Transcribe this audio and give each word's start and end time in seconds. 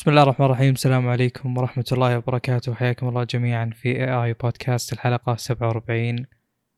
بسم 0.00 0.10
الله 0.10 0.22
الرحمن 0.22 0.46
الرحيم. 0.46 0.72
السلام 0.74 1.08
عليكم 1.08 1.56
ورحمة 1.58 1.84
الله 1.92 2.16
وبركاته. 2.18 2.74
حياكم 2.74 3.08
الله 3.08 3.24
جميعا 3.24 3.70
في 3.74 3.88
اي 3.88 4.24
اي 4.24 4.32
بودكاست 4.32 4.92
الحلقة 4.92 5.36
47 5.36 6.26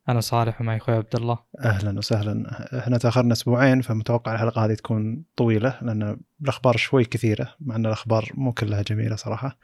أنا 0.08 0.20
صالح 0.20 0.60
ومعي 0.60 0.76
أخوي 0.76 0.94
عبد 0.94 1.16
الله. 1.16 1.38
أهلا 1.64 1.98
وسهلا. 1.98 2.44
إحنا 2.78 2.98
تأخرنا 2.98 3.32
أسبوعين 3.32 3.80
فمتوقع 3.80 4.34
الحلقة 4.34 4.64
هذه 4.64 4.74
تكون 4.74 5.24
طويلة 5.36 5.78
لأن 5.82 6.16
الأخبار 6.42 6.76
شوي 6.76 7.04
كثيرة 7.04 7.54
مع 7.60 7.76
أن 7.76 7.86
الأخبار 7.86 8.30
مو 8.34 8.52
كلها 8.52 8.82
جميلة 8.82 9.16
صراحة. 9.16 9.58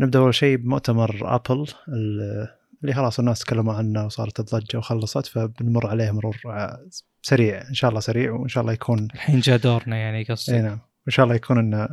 نبدأ 0.00 0.18
أول 0.18 0.34
شيء 0.34 0.56
بمؤتمر 0.56 1.34
ابل 1.34 1.66
ال- 1.88 2.48
اللي 2.82 2.94
خلاص 2.94 3.18
الناس 3.18 3.40
تكلموا 3.40 3.74
عنه 3.74 4.04
وصارت 4.04 4.40
الضجه 4.40 4.78
وخلصت 4.78 5.26
فبنمر 5.26 5.86
عليه 5.86 6.10
مرور 6.10 6.36
سريع 7.22 7.68
إن 7.68 7.74
شاء 7.74 7.88
الله 7.88 8.00
سريع 8.00 8.32
وإن 8.32 8.48
شاء 8.48 8.62
الله 8.62 8.72
يكون 8.72 9.08
الحين 9.14 9.40
جاء 9.40 9.56
دورنا 9.58 9.96
يعني 9.96 10.18
إي 10.18 10.24
قصدي 10.24 10.58
نعم. 10.62 10.78
وان 11.06 11.10
شاء 11.12 11.24
الله 11.24 11.36
يكون 11.36 11.58
إنه 11.58 11.88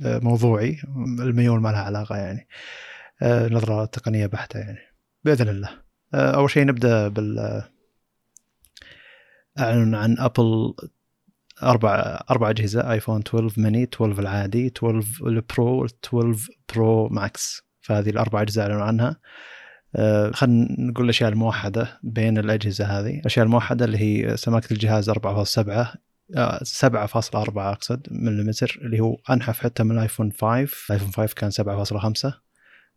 موضوعي 0.00 0.78
الميول 0.96 1.60
ما 1.60 1.68
لها 1.68 1.82
علاقة 1.82 2.16
يعني. 2.16 2.48
آه، 3.22 3.48
نظرة 3.48 3.84
تقنية 3.84 4.26
بحتة 4.26 4.58
يعني. 4.58 4.78
بإذن 5.24 5.48
الله. 5.48 5.70
آه، 6.14 6.30
أول 6.30 6.50
شيء 6.50 6.66
نبدأ 6.66 7.08
بال 7.08 7.38
آه، 7.38 7.68
أعلن 9.58 9.94
عن 9.94 10.18
أبل 10.18 10.74
أربع 11.62 12.20
أربع 12.30 12.50
أجهزة 12.50 12.92
آيفون 12.92 13.20
12 13.20 13.60
ميني 13.60 13.82
12 13.82 14.20
العادي 14.20 14.66
12 14.66 15.26
البرو 15.26 15.84
12 15.84 16.48
برو 16.74 17.08
ماكس 17.08 17.62
فهذه 17.80 18.10
الأربع 18.10 18.42
أجهزة 18.42 18.62
أعلنوا 18.62 18.82
عنها. 18.82 19.16
آه، 19.96 20.30
خلينا 20.30 20.66
نقول 20.78 21.04
الأشياء 21.04 21.30
الموحدة 21.30 22.00
بين 22.02 22.38
الأجهزة 22.38 22.84
هذه. 22.84 23.18
الأشياء 23.20 23.46
الموحدة 23.46 23.84
اللي 23.84 23.98
هي 23.98 24.36
سماكة 24.36 24.72
الجهاز 24.72 25.10
4.7 25.10 25.80
آه، 25.80 25.94
7.4 26.32 27.58
أقصد 27.58 28.06
مليمتر 28.10 28.78
اللي 28.82 29.00
هو 29.00 29.16
أنحف 29.30 29.60
حتى 29.60 29.82
من 29.82 29.90
الآيفون 29.90 30.32
5 30.32 30.46
الآيفون 30.90 31.12
5 31.12 31.34
كان 31.34 31.50
7.5 31.50 32.32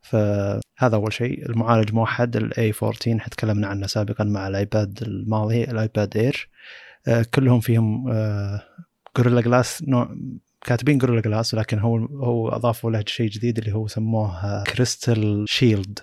فهذا 0.02 0.96
أول 0.96 1.14
شيء. 1.14 1.50
المعالج 1.50 1.94
موحد 1.94 2.36
ال 2.36 2.74
A14 2.84 3.30
تكلمنا 3.32 3.68
عنه 3.68 3.88
سابقا 3.88 4.24
مع 4.24 4.48
الآيباد 4.48 5.00
الماضي 5.02 5.64
الآيباد 5.64 6.18
Air 6.18 6.50
آه، 7.08 7.26
كلهم 7.34 7.60
فيهم 7.60 8.10
Gorilla 9.18 9.42
Glass 9.42 9.84
مو 9.88 10.16
كاتبين 10.62 10.98
Gorilla 10.98 11.22
Glass 11.22 11.56
لكن 11.56 11.80
هو 11.80 11.98
هو 12.06 12.50
أضافوا 12.50 12.92
له 12.92 13.04
شيء 13.08 13.30
جديد 13.30 13.58
اللي 13.58 13.74
هو 13.74 13.88
سموه 13.88 14.64
Crystal 14.64 15.46
Shield 15.48 16.00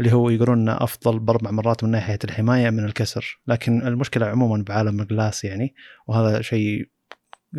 اللي 0.00 0.12
هو 0.12 0.30
يقولون 0.30 0.68
أفضل 0.68 1.18
باربع 1.18 1.50
مرات 1.50 1.84
من 1.84 1.90
ناحية 1.90 2.18
الحماية 2.24 2.70
من 2.70 2.84
الكسر. 2.84 3.40
لكن 3.46 3.86
المشكلة 3.86 4.26
عموما 4.26 4.64
بعالم 4.64 5.00
ال 5.00 5.07
glass 5.07 5.44
يعني 5.44 5.74
وهذا 6.06 6.42
شيء 6.42 6.88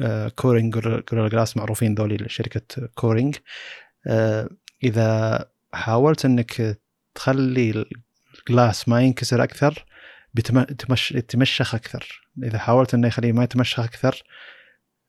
آه، 0.02 0.28
Corning 0.28 0.74
Gorilla 1.12 1.30
Glass 1.30 1.58
معروفين 1.58 1.96
ذولي 1.96 2.30
شركه 2.30 2.88
Corning. 2.96 3.36
آه، 4.08 4.50
إذا 4.84 5.46
حاولت 5.74 6.26
إنك 6.26 6.80
تخلي 7.16 7.86
ال 8.40 8.48
glass 8.48 8.90
ما 8.90 9.02
ينكسر 9.02 9.44
أكثر 9.44 9.86
يتمشخ 11.12 11.76
أكثر. 11.76 12.30
إذا 12.44 12.58
حاولت 12.58 12.94
إنه 12.94 13.08
يخليه 13.08 13.32
ما 13.32 13.44
يتمشخ 13.44 13.80
أكثر 13.80 14.24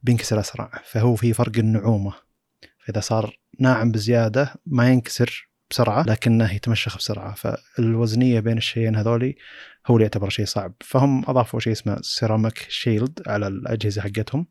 بينكسر 0.03 0.41
أسرع. 0.41 0.71
فهو 0.85 1.15
في 1.15 1.33
فرق 1.33 1.59
النعومة. 1.59 2.13
فإذا 2.85 3.01
صار 3.01 3.39
ناعم 3.61 3.93
بزيادة 3.93 4.55
ما 4.67 4.89
ينكسر 4.89 5.46
بسرعة 5.71 6.03
لكنه 6.03 6.53
يتمشخ 6.53 6.97
بسرعة. 6.97 7.35
فالوزنية 7.35 8.41
بين 8.41 8.57
الشيئين 8.57 8.97
هذولي 8.97 9.37
هو 9.87 9.95
اللي 9.95 10.05
يعتبر 10.05 10.29
شيء 10.29 10.45
صعب. 10.45 10.75
فهم 10.81 11.25
أضافوا 11.31 11.61
شيء 11.61 11.73
اسمه 11.73 11.99
Ceramic 12.03 12.67
Shield 12.69 13.23
على 13.27 13.47
الأجهزة 13.47 14.03
حقتهم 14.03 14.47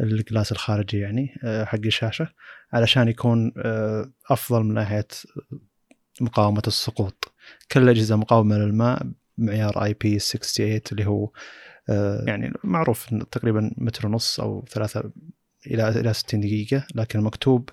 ال 0.00 0.09
glass 0.09 0.52
الخارجي 0.52 0.98
يعني 0.98 1.40
آه، 1.44 1.64
حق 1.64 1.78
الشاشة 1.84 2.28
علشان 2.72 3.08
يكون 3.08 3.52
آه، 3.58 4.12
أفضل 4.30 4.62
من 4.62 4.74
ناحية 4.74 5.06
مقاومة 6.20 6.62
السقوط. 6.66 7.34
كل 7.72 7.82
الاجهزه 7.82 8.16
مقاومة 8.16 8.58
للماء 8.58 9.06
معيار 9.38 9.84
IP 9.84 10.18
68 10.18 10.80
اللي 10.92 11.06
هو 11.06 11.30
آه، 11.88 12.24
يعني 12.26 12.52
معروف 12.64 13.14
تقريبا 13.30 13.70
متر 13.76 14.06
ونص 14.06 14.40
أو 14.40 14.64
ثلاثة 14.70 15.12
إلى 15.66 15.88
إلى 15.88 16.12
60 16.12 16.40
دقيقة 16.40 16.86
لكن 16.94 17.20
مكتوب 17.20 17.70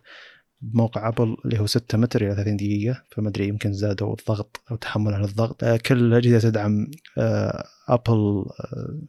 بموقع 0.62 1.08
ابل 1.08 1.38
اللي 1.46 1.60
هو 1.60 1.66
6 1.66 1.98
متر 1.98 2.22
إلى 2.22 2.36
30 2.36 2.58
دقيقة 2.58 3.04
فما 3.12 3.30
أدري 3.30 3.48
يمكن 3.48 3.74
زادوا 3.74 4.16
الضغط 4.20 4.62
أو 4.72 4.76
تحمل 4.76 5.14
على 5.14 5.26
الضغط 5.26 5.64
آه، 5.64 5.78
كل 5.78 6.00
الاجهزه 6.00 6.50
تدعم 6.50 6.88
آه، 7.18 7.64
ابل 7.88 8.46
آه، 8.60 9.00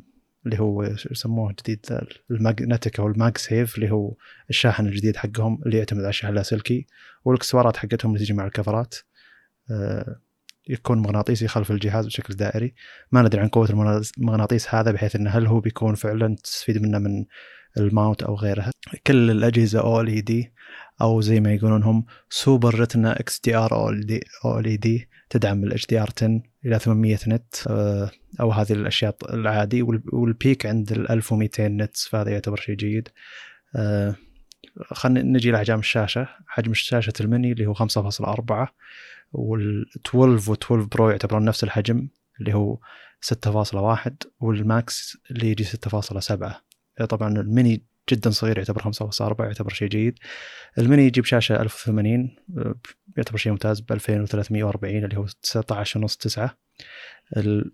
اللي 0.46 0.60
هو 0.60 0.82
يسموه 0.82 1.54
جديد 1.62 1.86
ال 2.31 2.38
magnetic 2.38 3.00
أو 3.00 3.06
ال 3.06 3.37
MagSafe 3.38 3.75
اللي 3.74 3.90
هو 3.90 4.14
الشاحن 4.50 4.86
الجديد 4.86 5.16
حقهم 5.16 5.62
اللي 5.66 5.78
يعتمد 5.78 6.00
على 6.00 6.08
الشحن 6.08 6.28
اللاسلكي 6.28 6.86
والإكسسوارات 7.24 7.76
حقتهم 7.76 8.12
اللي 8.14 8.24
تجي 8.24 8.32
مع 8.32 8.46
الكفرات. 8.46 8.94
آه، 9.70 10.16
يكون 10.69 10.98
مغناطيسي 10.98 11.48
خلف 11.48 11.70
الجهاز 11.70 12.06
بشكل 12.06 12.34
دائري. 12.34 12.74
ما 13.12 13.22
ندري 13.22 13.40
عن 13.40 13.48
قوة 13.48 13.69
المغناطيس- 13.70 14.74
هذا 14.74 14.90
بحيث 14.90 15.16
انه 15.16 15.30
هل 15.30 15.46
هو 15.46 15.60
بيكون 15.60 15.94
فعلا 15.94 16.36
تستفيد 16.44 16.82
منه 16.82 16.98
من 16.98 17.24
ال 17.76 17.84
mount 17.84 18.22
أو 18.22 18.34
غيرها. 18.34 18.70
كل 19.06 19.30
الأجهزة 19.30 19.80
OLED 19.81 20.53
أو 21.02 21.20
زي 21.20 21.40
ما 21.40 21.52
يقولون 21.54 21.82
هم 21.82 22.04
Super 22.31 22.75
Retina 22.75 23.20
XDR 23.20 23.72
OLED 24.44 25.09
تدعم 25.30 25.64
ال 25.65 25.87
HDR 25.87 26.09
10 26.16 26.40
إلى 26.66 26.78
800 26.78 27.18
nit 27.28 27.54
آه، 27.68 28.10
أو 28.40 28.50
هذه 28.52 28.72
الأشياء 28.72 29.16
العادي 29.34 29.82
وال- 29.82 30.02
وال 30.12 30.31
peak 30.31 30.66
عند 30.66 30.92
ال 30.92 31.10
1200 31.10 31.68
nit 31.69 31.97
فهذا 31.96 32.30
يعتبر 32.30 32.56
شيء 32.56 32.74
جيد. 32.74 33.08
آه، 33.76 34.16
خلينا 34.92 35.22
نجي 35.22 35.50
لأحجام 35.50 35.78
الشاشة. 35.78 36.28
حجم 36.46 36.74
شاشة 36.74 37.12
المني 37.20 37.52
اللي 37.52 37.66
هو 37.66 37.74
5.4 37.74 38.74
وال12 39.32 40.40
و12 40.48 40.72
Pro 40.72 41.10
يعتبرون 41.10 41.44
نفس 41.44 41.64
الحجم 41.64 42.08
اللي 42.40 42.54
هو 42.54 42.78
6.1 43.20 44.12
وال 44.41 44.72
Max 44.72 45.19
اللي 45.30 45.50
يجي 45.50 45.64
6.7 45.64 47.06
طبعا 47.08 47.28
الميني 47.40 47.82
جدا 48.10 48.30
صغير 48.30 48.58
يعتبر 48.58 48.82
5.4 48.82 49.40
يعتبر 49.40 49.72
شيء 49.72 49.88
جيد. 49.88 50.18
الميني 50.78 51.06
يجيب 51.06 51.24
شاشة 51.24 51.62
1080 51.62 52.36
آه، 52.58 52.74
يعتبر 53.16 53.36
شيء 53.36 53.52
ممتاز 53.52 53.80
ب 53.80 53.92
2340 53.92 55.04
اللي 55.04 55.16
هو 55.16 55.26
19 55.42 56.00
ونص 56.00 56.16
9 56.16 56.56
ال 57.36 57.72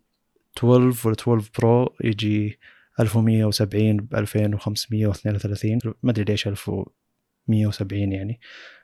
12 0.58 1.08
وال 1.08 1.14
12 1.20 1.50
Pro 1.58 1.94
يجي 2.04 2.58
1170 3.00 3.96
ب 3.96 4.14
2532 4.14 5.78
ما 6.02 6.10
أدري 6.10 6.24
ليش 6.24 6.48
1170 6.48 8.12
يعني. 8.12 8.40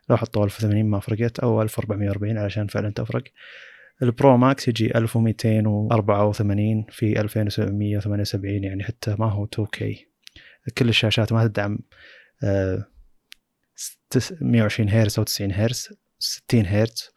لو 0.08 0.16
حطوا 0.16 0.44
1080 0.44 0.84
ما 0.84 1.00
فرقت 1.00 1.38
أو 1.38 1.62
1440 1.62 2.38
علشان 2.38 2.66
فعلا 2.66 2.90
تفرق. 2.90 3.24
ال 4.02 4.11
Pro 4.11 4.36
Max 4.36 4.68
يجي 4.68 4.98
1284 4.98 6.86
في 6.90 7.20
2778 7.20 8.64
يعني 8.64 8.84
حتى 8.84 9.16
ما 9.18 9.30
هو 9.30 9.46
2K 9.46 10.13
كل 10.78 10.88
الشاشات 10.88 11.32
ما 11.32 11.46
تدعم 11.46 11.78
آه، 12.44 12.86
ست- 13.76 14.36
120 14.40 14.88
هرتز 14.90 15.18
أو 15.18 15.24
90 15.24 15.52
هرتز 15.52 15.88
60 16.18 16.66
هرتز 16.66 17.10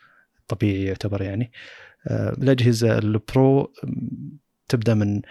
طبيعي 0.47 0.83
يعتبر 0.83 1.21
يعني. 1.21 1.51
آه، 2.07 2.29
الأجهزة 2.29 2.97
ال 2.97 3.16
Pro 3.16 3.73
تبدأ 4.67 4.93
من 4.93 5.21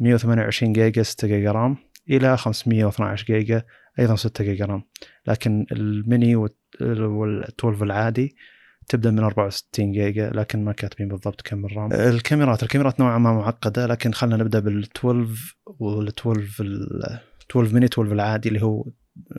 128 0.00 0.72
جيجا 0.72 1.02
6 1.02 1.28
جيجا 1.28 1.52
RAM 1.52 1.76
إلى 2.10 2.36
512 2.36 3.24
جيجا 3.26 3.62
أيضا 3.98 4.16
6 4.16 4.44
جيجا 4.44 4.64
RAM. 4.64 4.82
لكن 5.26 5.66
الميني 5.72 6.36
وال12 6.36 7.64
العادي 7.82 8.36
تبدأ 8.88 9.10
من 9.10 9.18
64 9.18 9.92
جيجا 9.92 10.30
لكن 10.30 10.64
ما 10.64 10.72
كاتبين 10.72 11.08
بالضبط 11.08 11.40
كم 11.40 11.64
ال 11.66 11.71
RAM. 11.71 11.92
الكاميرات 11.92 12.62
الكاميرات 12.62 13.00
نوعا 13.00 13.18
ما 13.18 13.32
معقدة 13.32 13.86
لكن 13.86 14.12
خلينا 14.12 14.36
نبدأ 14.36 14.60
بال12 14.60 15.28
وال12 15.66 16.26
ال 16.60 17.20
12 17.50 17.74
ميني 17.74 17.86
12 17.86 18.12
العادي 18.12 18.48
اللي 18.48 18.62
هو 18.62 18.84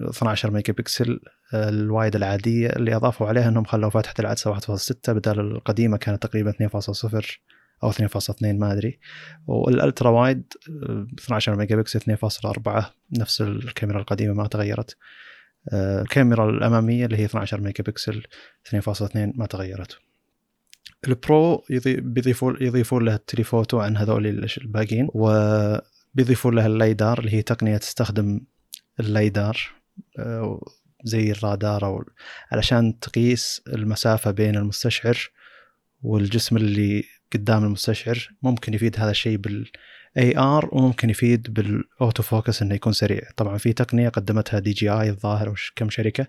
12 0.09 0.51
ميجا 0.51 0.73
بكسل 0.73 1.19
ال 1.53 1.66
wide 1.66 2.16
العادية 2.16 2.67
اللي 2.69 2.96
أضافوا 2.96 3.28
عليها 3.28 3.49
إنهم 3.49 3.63
خلوا 3.63 3.90
فتحه 3.90 4.13
العدسه 4.19 4.59
1.6 4.59 5.11
بدل 5.11 5.40
القديمة 5.40 5.97
كانت 5.97 6.23
تقريبا 6.23 6.52
2.0 6.52 7.40
أو 7.84 7.91
2.2 7.91 8.34
ما 8.41 8.72
أدري. 8.73 8.99
وال 9.47 9.65
ultra 9.65 10.09
wide 10.09 10.53
آه، 10.69 11.08
12 11.19 11.55
ميجا 11.55 11.75
بكسل 11.75 11.99
2.4 11.99 12.84
نفس 13.19 13.41
الكاميرا 13.41 13.99
القديمة 13.99 14.34
ما 14.34 14.47
تغيرت. 14.47 14.97
الكاميرا 15.73 16.49
الأمامية 16.49 17.05
اللي 17.05 17.17
هي 17.17 17.25
12 17.25 17.61
ميجا 17.61 17.84
بكسل 17.84 18.23
2.2 18.69 19.09
ما 19.16 19.46
تغيرت. 19.46 19.97
ال 21.08 21.22
Pro 21.22 21.64
يضي- 21.69 22.02
بيضيفوا 22.02 22.53
يضيفون 22.61 23.05
له 23.05 23.16
ال 23.16 23.22
telephoto 23.22 23.79
عن 23.79 23.97
هذول 23.97 24.28
الباقيين. 24.61 25.07
وبيضيفون 26.13 26.55
له 26.55 26.66
ال 26.66 26.74
LiDAR 26.74 27.20
اللي 27.19 27.34
هي 27.34 27.41
تقنية 27.41 27.78
تستخدم 27.78 28.41
ال 28.99 29.09
LiDAR 29.09 29.58
آه، 30.19 30.61
زي 31.03 31.31
الرادار 31.31 31.85
أو 31.85 32.03
علشان 32.52 32.99
تقيس 32.99 33.61
المسافة 33.67 34.31
بين 34.31 34.55
المستشعر 34.55 35.17
والجسم 36.02 36.58
اللي 36.58 37.03
قدام 37.34 37.63
المستشعر. 37.63 38.29
ممكن 38.41 38.73
يفيد 38.73 38.99
هذا 38.99 39.11
الشيء 39.11 39.37
بال 39.37 39.72
AR 40.38 40.70
وممكن 40.72 41.09
يفيد 41.09 41.53
بال 41.53 41.77
auto 41.77 42.23
focus 42.23 42.61
إنه 42.61 42.75
يكون 42.75 42.93
سريع. 42.93 43.22
طبعا 43.37 43.57
في 43.57 43.73
تقنية 43.73 44.09
قدمتها 44.09 44.59
DJI 44.59 45.09
الظاهر 45.09 45.49
وش 45.49 45.73
كم 45.75 45.90
شركة 45.90 46.28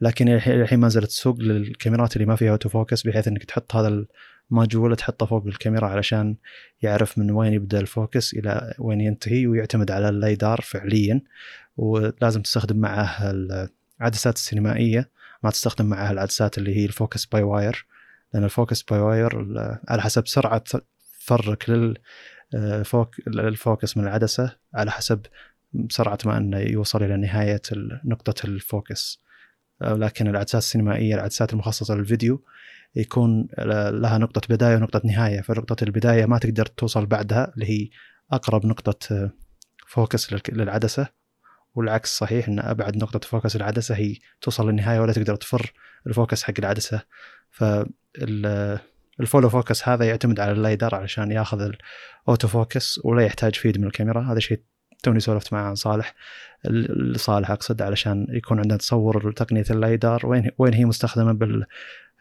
لكن 0.00 0.28
الحين 0.28 0.78
ما 0.78 0.86
نزلت 0.86 1.10
سوق 1.10 1.40
للكاميرات 1.40 2.16
اللي 2.16 2.26
ما 2.26 2.36
فيها 2.36 2.50
auto 2.50 2.68
focus 2.68 3.02
بحيث 3.02 3.28
إنك 3.28 3.44
تحط 3.44 3.76
هذا 3.76 4.06
ال 4.50 4.57
module 4.57 4.96
تحطه 4.96 5.26
فوق 5.26 5.46
الكاميرا 5.46 5.86
علشان 5.86 6.36
يعرف 6.82 7.18
من 7.18 7.30
وين 7.30 7.52
يبدأ 7.52 7.80
ال 7.80 7.89
focus 7.89 8.34
إلى 8.34 8.74
وين 8.78 9.00
ينتهي 9.00 9.46
ويعتمد 9.46 9.90
على 9.90 10.08
ال 10.08 10.17
LiDAR 10.17 10.60
فعليا. 10.60 11.20
ولازم 11.76 12.42
تستخدم 12.42 12.76
معه 12.76 13.30
العدسات 14.00 14.36
السينمائية 14.36 15.10
ما 15.42 15.50
تستخدم 15.50 15.86
معها 15.86 16.10
العدسات 16.10 16.58
اللي 16.58 16.76
هي 16.76 16.84
ال 16.84 16.91
focus 16.91 17.26
by 17.26 17.42
wire 17.42 17.86
لأن 18.34 18.44
ال 18.44 18.50
focus 18.50 18.82
by 18.82 18.98
wire 18.98 19.46
على 19.88 20.02
حسب 20.02 20.26
سرعة 20.26 20.64
فرك 21.20 21.70
لل 21.70 21.96
فوك 22.84 23.14
ال 23.26 23.38
focus 23.38 23.96
من 23.96 24.04
العدسة 24.04 24.56
على 24.74 24.90
حسب 24.90 25.20
سرعة 25.88 26.18
ما 26.24 26.36
إنه 26.36 26.58
يوصل 26.58 27.02
إلى 27.02 27.16
نهاية 27.16 27.62
نقطة 28.04 28.46
ال 28.46 28.57
focus. 28.57 29.20
لكن 29.80 30.26
العدسات 30.28 30.62
السينمائية 30.62 31.14
العدسات 31.14 31.52
المخصصة 31.52 31.94
للفيديو 31.94 32.44
يكون 32.96 33.48
لها 33.92 34.18
نقطة 34.18 34.40
بداية 34.48 34.76
ونقطة 34.76 35.02
نهاية. 35.04 35.40
فنقطة 35.40 35.84
البداية 35.84 36.26
ما 36.26 36.38
تقدر 36.38 36.66
توصل 36.66 37.06
بعدها 37.06 37.52
اللي 37.54 37.70
هي 37.70 37.88
أقرب 38.32 38.66
نقطة 38.66 39.30
focus 39.86 40.32
للعدسة. 40.52 41.20
والعكس 41.74 42.18
صحيح 42.18 42.48
إن 42.48 42.58
أبعد 42.58 42.96
نقطة 42.96 43.28
focus 43.28 43.56
العدسه 43.56 43.94
هي 43.94 44.16
توصل 44.40 44.68
للنهاية 44.68 45.00
ولا 45.00 45.12
تقدر 45.12 45.36
تفر 45.36 45.72
ال 46.06 46.12
focus 46.12 46.42
حق 46.42 46.54
العدسة. 46.58 47.02
فال 47.50 48.00
follow 48.00 49.48
focus 49.48 49.88
هذا 49.88 50.04
يعتمد 50.04 50.40
على 50.40 50.52
ال 50.52 50.59
LiDAR 50.59 50.94
علشان 50.94 51.30
ياخذ 51.30 51.70
ال 52.26 52.30
auto 52.30 52.48
focus 52.48 53.00
ولا 53.04 53.22
يحتاج 53.22 53.54
feed 53.54 53.78
من 53.78 53.86
الكاميرا. 53.86 54.32
هذا 54.32 54.38
شيء 54.38 54.62
توني 55.02 55.20
سولفت 55.20 55.52
مع 55.52 55.74
صالح. 55.74 56.14
صالح 57.16 57.50
أقصد 57.50 57.82
علشان 57.82 58.26
يكون 58.30 58.58
عندنا 58.58 58.76
تصور 58.76 59.32
تقنيه 59.32 59.64
ال 59.70 59.78
LiDAR. 59.78 60.26
وين 60.26 60.50
وين 60.58 60.74
هي 60.74 60.84
مستخدمة 60.84 61.66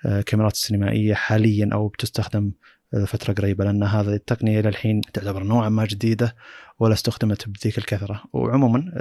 بالكاميرات 0.03 0.53
السينمائيه 0.53 1.13
حاليا 1.13 1.69
أو 1.73 1.87
بتستخدم 1.87 2.51
فترة 3.05 3.33
قريبة 3.33 3.65
لأن 3.65 3.83
هذه 3.83 4.13
التقنية 4.13 4.59
إلى 4.59 4.69
الحين 4.69 5.01
تعتبر 5.01 5.43
نوعا 5.43 5.69
ما 5.69 5.85
جديدة 5.85 6.35
ولا 6.79 6.93
استخدمت 6.93 7.49
بذيك 7.49 7.77
الكثرة. 7.77 8.23
وعموما 8.33 8.91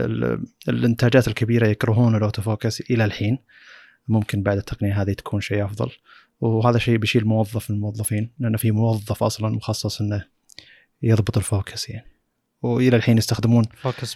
الإنتاجات 0.69 1.29
الكبيرة 1.29 1.67
يكرهون 1.67 2.17
ال 2.17 2.22
auto 2.22 2.43
focus 2.43 2.81
إلى 2.81 3.05
الحين. 3.05 3.39
ممكن 4.09 4.43
بعد 4.43 4.57
التقنية 4.57 5.03
هذه 5.03 5.13
تكون 5.13 5.41
شيء 5.41 5.65
أفضل. 5.65 5.91
وهذا 6.41 6.79
شيء 6.79 6.97
بيشيل 6.97 7.25
موظف 7.25 7.71
من 7.71 7.77
الموظفين 7.77 8.31
لأن 8.39 8.57
في 8.57 8.71
موظف 8.71 9.23
أصلا 9.23 9.57
مخصص 9.57 10.01
إنه 10.01 10.25
يضبط 11.03 11.37
ال 11.37 11.45
focus 11.45 11.89
يعني. 11.89 12.18
وإلى 12.63 12.97
الحين 12.97 13.19
يستخدمون. 13.19 13.65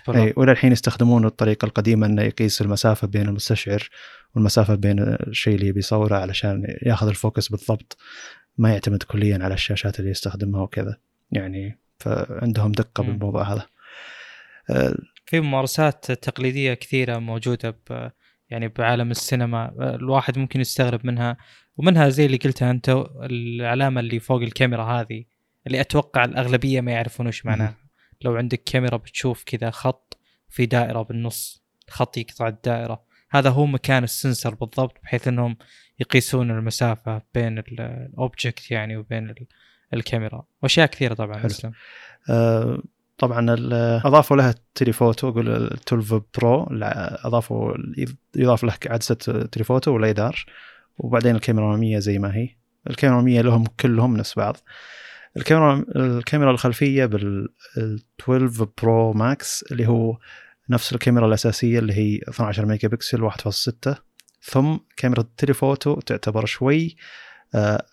اي 0.09 0.33
وإلى 0.37 0.53
الحين 0.53 0.73
يستخدمون 0.73 1.25
الطريقة 1.25 1.67
القديمة 1.67 2.07
إنه 2.07 2.23
يقيس 2.23 2.63
المسافة 2.63 3.07
بين 3.07 3.29
المستشعر 3.29 3.89
والمسافة 4.35 4.75
بين 4.75 4.99
الشيء 4.99 5.55
اللي 5.55 5.73
بيصوره 5.73 6.17
علشان 6.17 6.77
ياخذ 6.83 7.09
ال 7.09 7.15
focus 7.15 7.49
بالضبط. 7.49 7.97
ما 8.59 8.73
يعتمد 8.73 9.03
كليا 9.03 9.39
على 9.43 9.55
الشاشات 9.55 10.01
اللي 10.01 10.11
يستخدمها 10.11 10.63
وكذا. 10.63 10.97
يعني 11.31 11.79
فعندهم 11.99 12.73
دقة 12.73 13.03
بالموضوع 13.03 13.53
هذا. 13.53 13.67
في 15.27 15.41
ممارسات 15.41 16.13
تقليدية 16.13 16.75
كثيرة 16.75 17.19
موجودة 17.19 17.71
ب 17.71 18.11
يعني 18.51 18.69
بعالم 18.69 19.11
السينما. 19.11 19.73
الواحد 19.79 20.39
ممكن 20.39 20.61
يستغرب 20.61 21.07
منها. 21.07 21.37
ومنها 21.77 22.09
زي 22.09 22.27
اللي 22.27 22.37
قلتها 22.37 22.71
أنت 22.71 23.05
العلامة 23.23 24.01
اللي 24.01 24.21
فوق 24.21 24.43
الكاميرا 24.43 24.85
هذه 24.85 25.25
اللي 25.67 25.81
أتوقع 25.81 26.25
الأغلبية 26.25 26.81
ما 26.81 26.93
يعرفون 26.93 27.27
وش 27.27 27.47
معناها. 27.47 27.82
لو 28.25 28.37
عندك 28.37 28.63
كاميرا 28.65 28.97
بتشوف 28.97 29.45
كذا 29.47 29.71
خط 29.71 30.19
في 30.49 30.67
دائرة 30.67 31.03
بالنص 31.03 31.63
خط 31.91 32.17
يقطع 32.17 32.49
الدائرة. 32.49 33.03
هذا 33.31 33.51
هو 33.51 33.67
مكان 33.67 34.05
ال 34.05 34.12
sensor 34.12 34.55
بالضبط 34.55 34.97
بحيث 35.03 35.29
إنهم 35.29 35.57
يقيسون 36.01 36.51
المسافة 36.51 37.23
بين 37.35 37.59
ال 37.59 37.75
object 37.75 38.71
يعني 38.71 38.97
وبين 38.97 39.35
الكاميرا. 39.95 40.45
وأشياء 40.63 40.87
كثيرة 40.87 41.15
طبعا 41.15 41.39
حلو. 41.39 41.73
آه 42.31 42.83
طبعا 43.19 43.57
أضافوا 44.05 44.37
لها 44.37 44.55
telephoto 44.75 45.29
أقول 45.29 45.49
ال 45.49 45.73
12 45.73 46.23
Pro 46.39 46.69
أضافوا 47.25 47.75
يضاف 48.37 48.65
لك 48.65 48.91
عدسة 48.91 49.15
telephoto 49.53 49.91
و 49.91 50.00
LiDAR 50.00 50.45
وبعدين 50.99 51.37
الكاميرا 51.37 51.65
الاماميه 51.65 51.99
زي 51.99 52.19
ما 52.19 52.37
هي. 52.37 52.49
الكاميرا 52.91 53.21
الاماميه 53.21 53.41
لهم 53.41 53.65
كلهم 53.81 54.17
نفس 54.17 54.35
بعض. 54.35 54.57
الكاميرا 55.37 55.85
الكاميرا 55.97 56.51
الخلفية 56.51 57.07
بال 57.07 57.49
12 58.21 58.69
Pro 58.83 59.13
Max 59.13 59.65
اللي 59.73 59.89
هو 59.89 60.19
نفس 60.71 60.93
الكاميرا 60.93 61.27
الأساسية 61.27 61.79
اللي 61.79 61.93
هي 61.93 62.21
12 62.29 62.67
ميجا 62.67 62.89
بكسل 62.89 63.31
1.6 63.31 63.95
ثم 64.43 64.77
كاميرا 64.97 65.21
ال 65.21 65.29
telephoto 65.29 66.01
تعتبر 66.01 66.47
شوي 66.47 66.97
آه، 67.55 67.85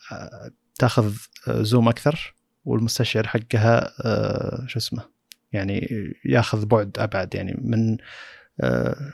تاخذ 0.80 1.14
zoom 1.48 1.90
أكثر 1.90 2.36
والمستشعر 2.66 3.28
حقها 3.28 3.94
آه، 4.06 4.66
شو 4.68 4.80
اسمه 4.80 5.04
يعني 5.52 5.90
ياخذ 6.26 6.66
بعد 6.66 7.00
أبعد 7.00 7.36
يعني 7.36 7.60
من 7.62 7.98
آه، 8.62 9.14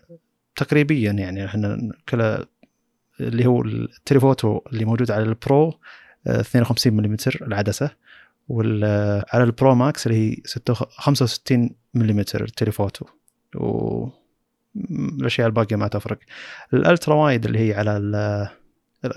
تقريبيا 0.55 1.11
يعني 1.11 1.45
إحنا 1.45 1.91
كلا 2.09 2.45
اللي 3.19 3.45
هو 3.45 3.61
ال 3.61 3.71
telephoto 3.71 4.61
اللي 4.71 4.85
موجود 4.85 5.11
على 5.11 5.23
ال 5.23 5.37
Pro 5.37 5.79
52 6.27 6.93
ملم 6.93 7.17
العدسة. 7.41 7.91
وعلى 8.47 9.43
ال 9.43 9.51
Pro 9.51 9.75
Max 9.75 10.07
اللي 10.07 10.31
هي 10.31 10.37
65 10.89 11.69
ملم 11.93 12.19
ال 12.19 12.28
telephoto 12.28 13.05
و 13.55 14.07
الأشياء 15.19 15.47
الباقية 15.47 15.75
ما 15.75 15.87
تفرق. 15.87 16.19
ال 16.73 16.80
ultra 16.80 17.15
wide 17.15 17.45
اللي 17.45 17.59
هي 17.59 17.73
على 17.73 18.49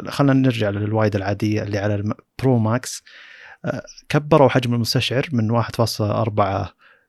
خلينا 0.09 0.33
نرجع 0.33 0.71
لل 0.71 0.86
wide 0.86 1.17
العادية 1.17 1.63
اللي 1.63 1.79
على 1.79 1.95
ال 1.95 2.11
Pro 2.11 2.59
Max. 2.59 3.03
كبروا 4.09 4.49
حجم 4.49 4.75
المستشعر 4.75 5.29
من 5.33 5.63
1.4 5.63 6.69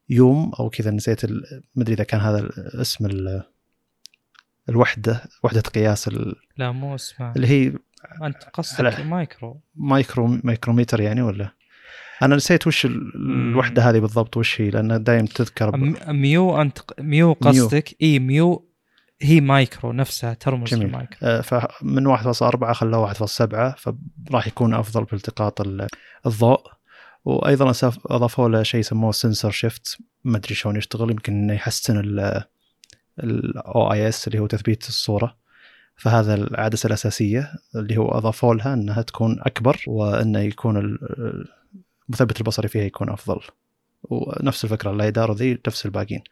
ميو 0.09 0.51
أو 0.59 0.69
كذا 0.69 0.91
نسيت 0.91 1.25
ما 1.25 1.39
أدري 1.77 1.93
إذا 1.93 2.03
كان 2.03 2.19
هذا 2.19 2.49
اسم 2.81 3.07
الوحدة 4.69 5.23
وحدة 5.43 5.61
قياس 5.61 6.07
ال... 6.07 6.35
لا 6.57 6.71
مو 6.71 6.95
اسمها 6.95 7.33
اللي 7.35 7.47
هي 7.47 7.73
أنت 8.23 8.43
قصدك 8.53 8.99
مايكرو. 8.99 9.61
مايكرو 9.75 10.27
مايكروميتر 10.27 11.01
يعني 11.01 11.21
ولا؟ 11.21 11.51
أنا 12.21 12.35
نسيت 12.35 12.67
وش 12.67 12.85
الوحدة 12.85 13.89
هذه 13.89 13.99
بالضبط 13.99 14.37
وش 14.37 14.61
هي؟ 14.61 14.69
لأن 14.69 15.03
دايم 15.03 15.25
تذكر 15.25 15.77
ميو 16.07 16.61
انت 16.61 16.77
ميو 16.99 17.33
قصدك؟ 17.33 17.95
إي 18.01 18.19
ميو 18.19 18.69
هي 19.21 19.41
مايكرو 19.41 19.91
نفسها 19.91 20.33
ترمز 20.33 20.69
جميل. 20.69 20.85
المايكرو. 20.85 21.17
آه 21.23 21.41
فمن 21.41 22.17
1.4 22.17 22.71
خلوه 22.71 23.13
1.7 23.13 23.25
فراح 23.77 24.47
يكون 24.47 24.73
أفضل 24.73 25.03
بالتقاط 25.03 25.61
الضوء. 26.25 26.61
وأيضا 27.25 27.73
أضافوا 28.05 28.49
له 28.49 28.63
شيء 28.63 28.79
يسموه 28.79 29.11
sensor 29.11 29.51
shift 29.51 29.97
ما 30.23 30.37
أدري 30.37 30.55
شلون 30.55 30.75
يشتغل 30.75 31.11
يمكن 31.11 31.33
إنه 31.33 31.53
يحسن 31.53 31.97
ال 33.19 33.93
OIS 33.93 34.27
اللي 34.27 34.39
هو 34.39 34.47
تثبيت 34.47 34.87
الصورة. 34.87 35.35
فهذا 35.95 36.33
العدسة 36.33 36.87
الأساسية 36.87 37.51
اللي 37.75 37.97
هو 37.97 38.11
أضافوا 38.11 38.55
لها 38.55 38.73
إنها 38.73 39.01
تكون 39.01 39.39
أكبر 39.41 39.83
وإنه 39.87 40.39
يكون 40.39 40.97
المثبت 42.09 42.39
البصري 42.39 42.67
فيها 42.67 42.83
يكون 42.83 43.09
أفضل. 43.09 43.41
ونفس 44.03 44.63
الفكرة 44.63 44.91
ال 44.91 44.98
LiDAR 44.98 45.33
ذي 45.33 45.59
نفس 45.67 45.85
الباقيين 45.85 46.23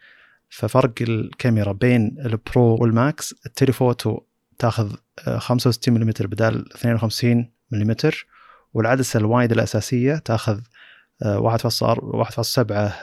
ففرق 0.49 0.93
الكاميرا 1.01 1.71
بين 1.71 2.15
ال 2.19 2.34
Pro 2.34 2.77
وال 2.81 3.03
Max 3.03 3.35
ال 3.45 3.53
telephoto 3.53 4.19
تاخذ 4.59 4.95
65 5.37 5.93
ملم 5.93 6.13
بدال 6.19 6.73
52 6.73 7.51
ملم 7.71 7.95
والعدسة 8.73 9.17
ال 9.17 9.24
wide 9.24 9.51
الأساسية 9.51 10.15
تاخذ 10.15 10.59
1.7 11.23 12.71
آه، 12.71 12.93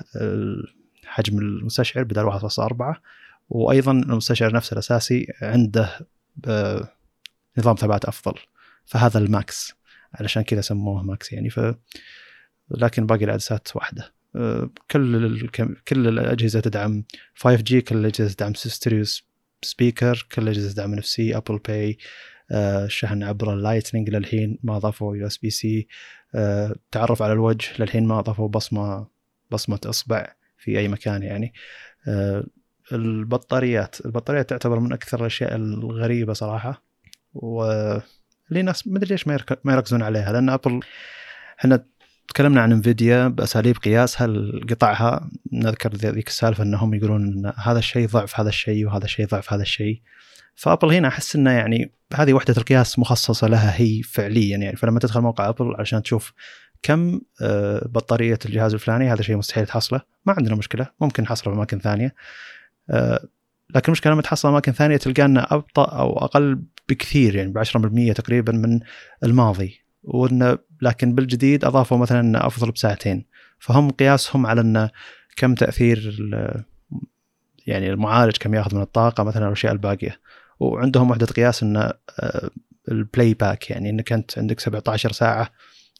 حجم 1.05 1.39
المستشعر 1.39 2.05
بدل 2.05 2.31
1.4 2.31 3.01
وأيضا 3.49 3.93
المستشعر 3.93 4.53
نفسه 4.53 4.75
الأساسي 4.75 5.27
عنده 5.43 5.99
آه، 6.47 6.89
نظام 7.59 7.75
ثبات 7.75 8.05
أفضل. 8.05 8.35
فهذا 8.87 9.19
ال 9.19 9.32
Max 9.32 9.73
علشان 10.15 10.43
كذا 10.43 10.61
سموه 10.61 11.03
Max 11.03 11.33
يعني. 11.33 11.51
ف 11.51 11.61
لكن 12.71 13.07
باقي 13.07 13.25
العدسات 13.25 13.77
واحدة. 13.77 14.15
آه، 14.37 14.71
كل 14.91 15.49
كل 15.89 16.09
الأجهزة 16.09 16.61
تدعم 16.61 17.05
5G 17.35 17.75
كل 17.75 17.97
الأجهزة 17.97 18.35
تدعم 18.35 18.55
stereo 18.55 19.05
speaker 19.63 20.27
كل 20.33 20.43
الأجهزة 20.43 20.73
تدعم 20.73 20.95
NFC 20.95 21.37
Apple 21.37 21.59
Pay 21.59 21.99
الشحن 22.53 23.23
عبر 23.23 23.53
ال 23.53 23.59
Lightning 23.59 24.11
للحين 24.11 24.59
ما 24.63 24.77
اضافوا 24.77 25.17
USB-C 25.17 25.89
تعرف 26.91 27.23
على 27.23 27.33
الوجه 27.33 27.69
للحين 27.79 28.07
ما 28.07 28.19
اضافوا 28.19 28.49
بصمه 28.49 29.07
بصمة 29.51 29.81
إصبع 29.87 30.35
في 30.59 30.79
أي 30.79 30.89
مكان 30.89 31.23
يعني. 31.23 31.53
آه، 32.09 32.45
البطاريات 32.93 34.07
البطاريات 34.07 34.51
تعتبر 34.51 34.81
من 34.81 34.93
أكثر 34.93 35.21
الأشياء 35.21 35.57
الغريبة 35.57 36.33
صراحة. 36.33 36.85
و 37.35 37.65
ناس 38.51 38.87
ما 38.87 38.99
ادري 38.99 39.09
ليش 39.11 39.29
ما 39.65 39.73
يركزون 39.73 40.03
عليها 40.03 40.33
لأن 40.33 40.49
Apple 40.49 40.81
إحنا 41.59 41.87
تكلمنا 42.29 42.61
عن 42.61 42.73
Nvidia 42.73 43.29
بأساليب 43.29 43.77
قياسها 43.77 44.27
لقطعها 44.27 45.31
نذكر 45.53 45.95
ذيك 45.95 46.29
السالفة 46.29 46.65
إنهم 46.65 46.95
يقولون 46.95 47.23
إن 47.23 47.53
هذا 47.57 47.79
الشيء 47.79 48.09
ضعف 48.09 48.41
هذا 48.41 48.49
الشيء 48.49 48.87
وهذا 48.87 49.05
الشيء 49.05 49.27
ضعف 49.27 49.53
هذا 49.53 49.63
الشيء. 49.63 50.01
فأبل 50.55 50.93
هنا 50.93 51.09
أحس 51.09 51.37
إنه 51.37 51.51
يعني 51.51 51.93
هذه 52.15 52.33
وحدة 52.33 52.55
القياس 52.57 52.99
مخصصة 52.99 53.47
لها 53.47 53.81
هي 53.81 54.03
فعليا 54.03 54.57
يعني. 54.57 54.77
فلما 54.77 54.99
تدخل 55.01 55.21
موقع 55.21 55.49
أبل 55.49 55.75
عشان 55.79 56.03
تشوف 56.03 56.33
كم 56.83 57.21
آه، 57.43 57.89
بطارية 57.89 58.39
الجهاز 58.47 58.75
الفلاني 58.75 59.13
هذا 59.13 59.23
شيء 59.23 59.37
مستحيل 59.37 59.67
تحصله. 59.67 60.01
ما 60.27 60.35
عندنا 60.39 60.55
مشكلة 60.55 60.87
ممكن 61.01 61.23
نحصله 61.23 61.53
في 61.53 61.59
أماكن 61.59 61.79
ثانية. 61.79 62.15
آه، 62.91 63.29
لكن 63.75 63.87
المشكلة 63.87 64.13
لما 64.13 64.23
تحصل 64.23 64.49
أماكن 64.49 64.73
ثانية 64.73 64.97
تلقى 64.97 65.25
إنه 65.25 65.47
أبطأ 65.51 65.85
أو 65.85 66.19
أقل 66.19 66.63
بكثير 66.89 67.35
يعني 67.35 67.53
ب 67.53 67.59
10% 67.59 68.13
تقريبا 68.13 68.53
من 68.53 68.81
الماضي. 69.25 69.84
وانه 70.05 70.59
لكن 70.83 71.15
بالجديد 71.15 71.65
أضافوا 71.65 71.99
مثلا 71.99 72.47
أفضل 72.47 72.71
بساعتين. 72.71 73.25
فهم 73.59 73.91
قياسهم 73.91 74.47
على 74.47 74.61
إنه 74.61 74.91
كم 75.37 75.55
تأثير 75.55 76.19
يعني 77.67 77.91
المعالج 77.91 78.37
كم 78.37 78.55
يأخذ 78.55 78.77
من 78.77 78.83
الطاقة 78.83 79.25
مثلا 79.25 79.47
الأشياء 79.47 79.73
الباقية. 79.73 80.21
وعندهم 80.61 81.11
وحدة 81.11 81.27
قياس 81.27 81.63
إنه 81.63 81.93
ال 82.89 83.35
playback 83.35 83.71
يعني 83.71 83.91
إنك 83.91 84.13
أنت 84.13 84.39
عندك 84.39 84.61
17 84.61 85.13
ساعة 85.13 85.51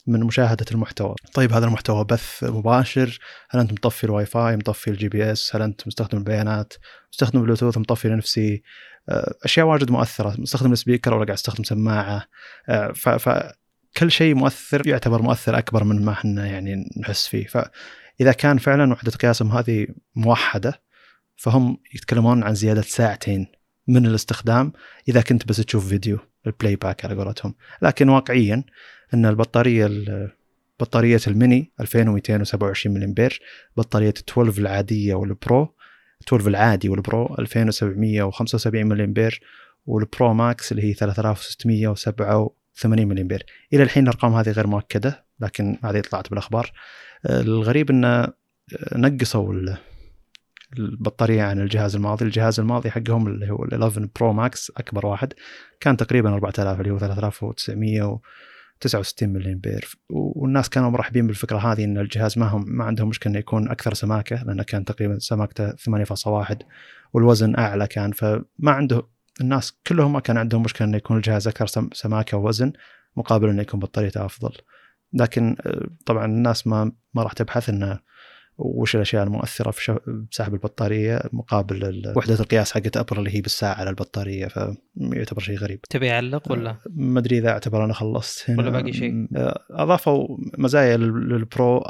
من 0.07 0.21
مشاهدة 0.21 0.67
المحتوى. 0.73 1.15
طيب 1.35 1.53
هذا 1.53 1.67
المحتوى 1.67 2.05
بث 2.05 2.45
مباشر. 2.45 3.19
هل 3.51 3.61
أنت 3.61 3.73
مطفي 3.73 4.05
الواي 4.05 4.27
فاي 4.27 4.57
مطفي 4.57 4.91
ال 4.91 5.09
GPS؟ 5.09 5.57
هل 5.57 5.63
أنت 5.63 5.87
مستخدم 5.87 6.19
البيانات؟ 6.19 6.75
مستخدم 7.13 7.43
بلوتوث 7.43 7.79
مطفي 7.79 8.09
لنفسي 8.09 8.63
آه، 9.09 9.35
أشياء 9.45 9.67
واجد 9.67 9.91
مؤثرة. 9.91 10.35
مستخدم 10.39 10.73
ال 10.73 10.78
speaker 10.78 11.15
ولا 11.15 11.25
قاعد 11.25 11.37
أستخدم 11.37 11.65
سماعة. 11.65 12.27
آه، 12.69 12.93
فكل 13.95 14.11
شيء 14.11 14.35
مؤثر 14.35 14.87
يعتبر 14.87 15.23
مؤثر 15.23 15.59
أكبر 15.59 15.85
من 15.85 16.05
ما 16.05 16.13
إحنا 16.13 16.47
يعني 16.47 16.91
نحس 16.97 17.27
فيه. 17.27 17.47
فإذا 17.47 18.33
كان 18.33 18.59
فعلا 18.59 18.93
وحدة 18.93 19.11
قياسهم 19.11 19.53
هذه 19.53 19.87
موحدة 20.17 20.83
فهم 21.37 21.79
يتكلمون 21.95 22.43
عن 22.43 22.55
زيادة 22.55 22.83
ساعتين 22.83 23.47
من 23.89 24.07
الاستخدام 24.07 24.73
إذا 25.09 25.21
كنت 25.21 25.49
بس 25.49 25.57
تشوف 25.57 25.89
فيديو 25.89 26.19
ال 26.47 26.77
playback 26.77 27.05
على 27.05 27.15
قولتهم. 27.15 27.55
لكن 27.83 28.09
واقعيا 28.09 28.65
إن 29.15 29.27
البطارية 29.27 29.91
بطارية 30.81 31.21
الميني 31.27 31.73
2227 31.81 32.95
ملي 32.95 33.05
امبير 33.05 33.41
بطارية 33.77 34.15
12 34.29 34.61
العادية 34.61 35.15
وال 35.15 35.39
Pro 35.39 35.75
12 36.29 36.49
العادي 36.49 36.89
وال 36.89 37.07
Pro 37.07 37.35
2775 37.39 38.87
ملي 38.87 39.05
امبير 39.05 39.41
وال 39.87 40.06
Pro 40.06 40.35
Max 40.35 40.73
اللي 40.73 40.83
هي 40.83 40.95
3687 42.75 43.09
ملي 43.09 43.23
امبير 43.23 43.47
إلى 43.73 43.83
الحين 43.83 44.03
الأرقام 44.03 44.35
هذه 44.35 44.51
غير 44.51 44.67
مؤكدة 44.67 45.25
لكن 45.41 45.79
هذه 45.85 46.01
طلعت 46.01 46.31
بالأخبار. 46.31 46.73
الغريب 47.27 47.91
انه 47.91 48.29
نقصوا 48.93 49.55
البطارية 50.79 51.43
عن 51.43 51.61
الجهاز 51.61 51.97
الماضي، 51.97 52.25
الجهاز 52.25 52.61
الماضي 52.61 52.91
حقهم 52.91 53.27
اللي 53.27 53.51
هو 53.51 53.65
ال 53.65 53.73
11 53.73 54.09
Pro 54.21 54.33
Max 54.33 54.73
أكبر 54.77 55.07
واحد 55.07 55.33
كان 55.81 55.97
تقريبا 55.97 56.35
4000 56.35 56.81
اللي 56.81 56.91
هو 56.91 56.99
3969 56.99 59.29
ملي 59.29 59.53
امبير 59.53 59.99
والناس 60.11 60.69
كانوا 60.69 60.91
مرحبين 60.91 61.27
بالفكرة 61.27 61.59
هذه 61.59 61.85
إن 61.85 61.99
الجهاز 61.99 62.39
ما 62.39 62.47
هم 62.47 62.65
ما 62.67 62.85
عندهم 62.85 63.09
مشكلة 63.09 63.31
إنه 63.31 63.39
يكون 63.39 63.69
أكثر 63.69 63.95
سماكة 63.95 64.45
لأنه 64.45 64.63
كان 64.63 64.85
تقريبا 64.85 65.19
سماكته 65.19 65.71
8.1 65.71 66.57
والوزن 67.13 67.55
أعلى 67.59 67.87
كان 67.87 68.13
فما 68.13 68.45
عنده 68.67 69.14
الناس 69.41 69.79
كلهم 69.87 70.13
ما 70.13 70.21
كان 70.21 70.37
عندهم 70.37 70.63
مشكلة 70.63 70.89
إنه 70.89 70.97
يكون 70.97 71.17
الجهاز 71.17 71.49
أكثر 71.49 71.89
سماكة 71.93 72.37
ووزن 72.37 72.73
مقابل 73.17 73.49
إنه 73.49 73.63
يكون 73.63 73.81
بطاريته 73.81 74.25
أفضل 74.25 74.53
لكن 75.13 75.57
آه، 75.67 75.87
طبعا 76.07 76.25
الناس 76.25 76.67
ما 76.67 76.93
ما 77.15 77.23
راح 77.23 77.33
تبحث 77.33 77.69
إنه 77.69 78.01
وش 78.59 78.97
الأشياء 78.97 79.25
المؤثرة 79.25 79.71
في 79.71 80.01
سحب 80.31 80.55
البطارية 80.55 81.23
مقابل 81.33 82.13
وحدة 82.17 82.35
القياس 82.35 82.73
حقت 82.73 82.97
Apple 82.97 83.19
اللي 83.19 83.37
هي 83.37 83.41
بالساعة 83.41 83.75
على 83.75 83.91
البطارية 83.91 84.47
فيعتبر 84.47 85.41
شيء 85.41 85.59
غريب. 85.59 85.81
تبي 85.81 86.11
اعلق 86.11 86.53
ولا؟ 86.53 86.77
ما 86.91 87.21
أدري 87.21 87.39
إذا 87.39 87.49
أعتبر 87.49 87.85
أنا 87.85 87.93
خلصت 87.93 88.51
هنا 88.51 88.59
ولا 88.59 88.71
باقي 88.71 88.93
شيء؟ 88.93 89.29
أضافوا 89.71 90.37
مزايا 90.59 90.97
لل 90.97 91.32
Pro 91.32 91.85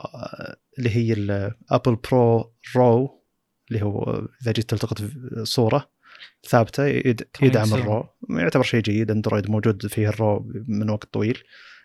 اللي 0.79 0.91
هي 0.97 1.13
ال 1.13 1.97
Apple 1.97 2.53
ProRAW 2.77 3.25
اللي 3.71 3.83
هو 3.83 4.29
إذا 4.43 4.53
جيت 4.53 4.71
تلتقط 4.71 5.03
صورة 5.43 5.94
ثابتة 6.49 6.87
يدعم 7.43 7.75
الـ 7.75 7.81
RAW. 7.81 8.07
يعتبر 8.31 8.63
شيء 8.63 8.81
جيد 8.81 9.11
اندرويد 9.11 9.51
موجود 9.51 9.87
فيه 9.87 10.09
الـ 10.09 10.20
RAW 10.20 10.53
من 10.69 10.91
وقت 10.91 11.13
طويل 11.13 11.39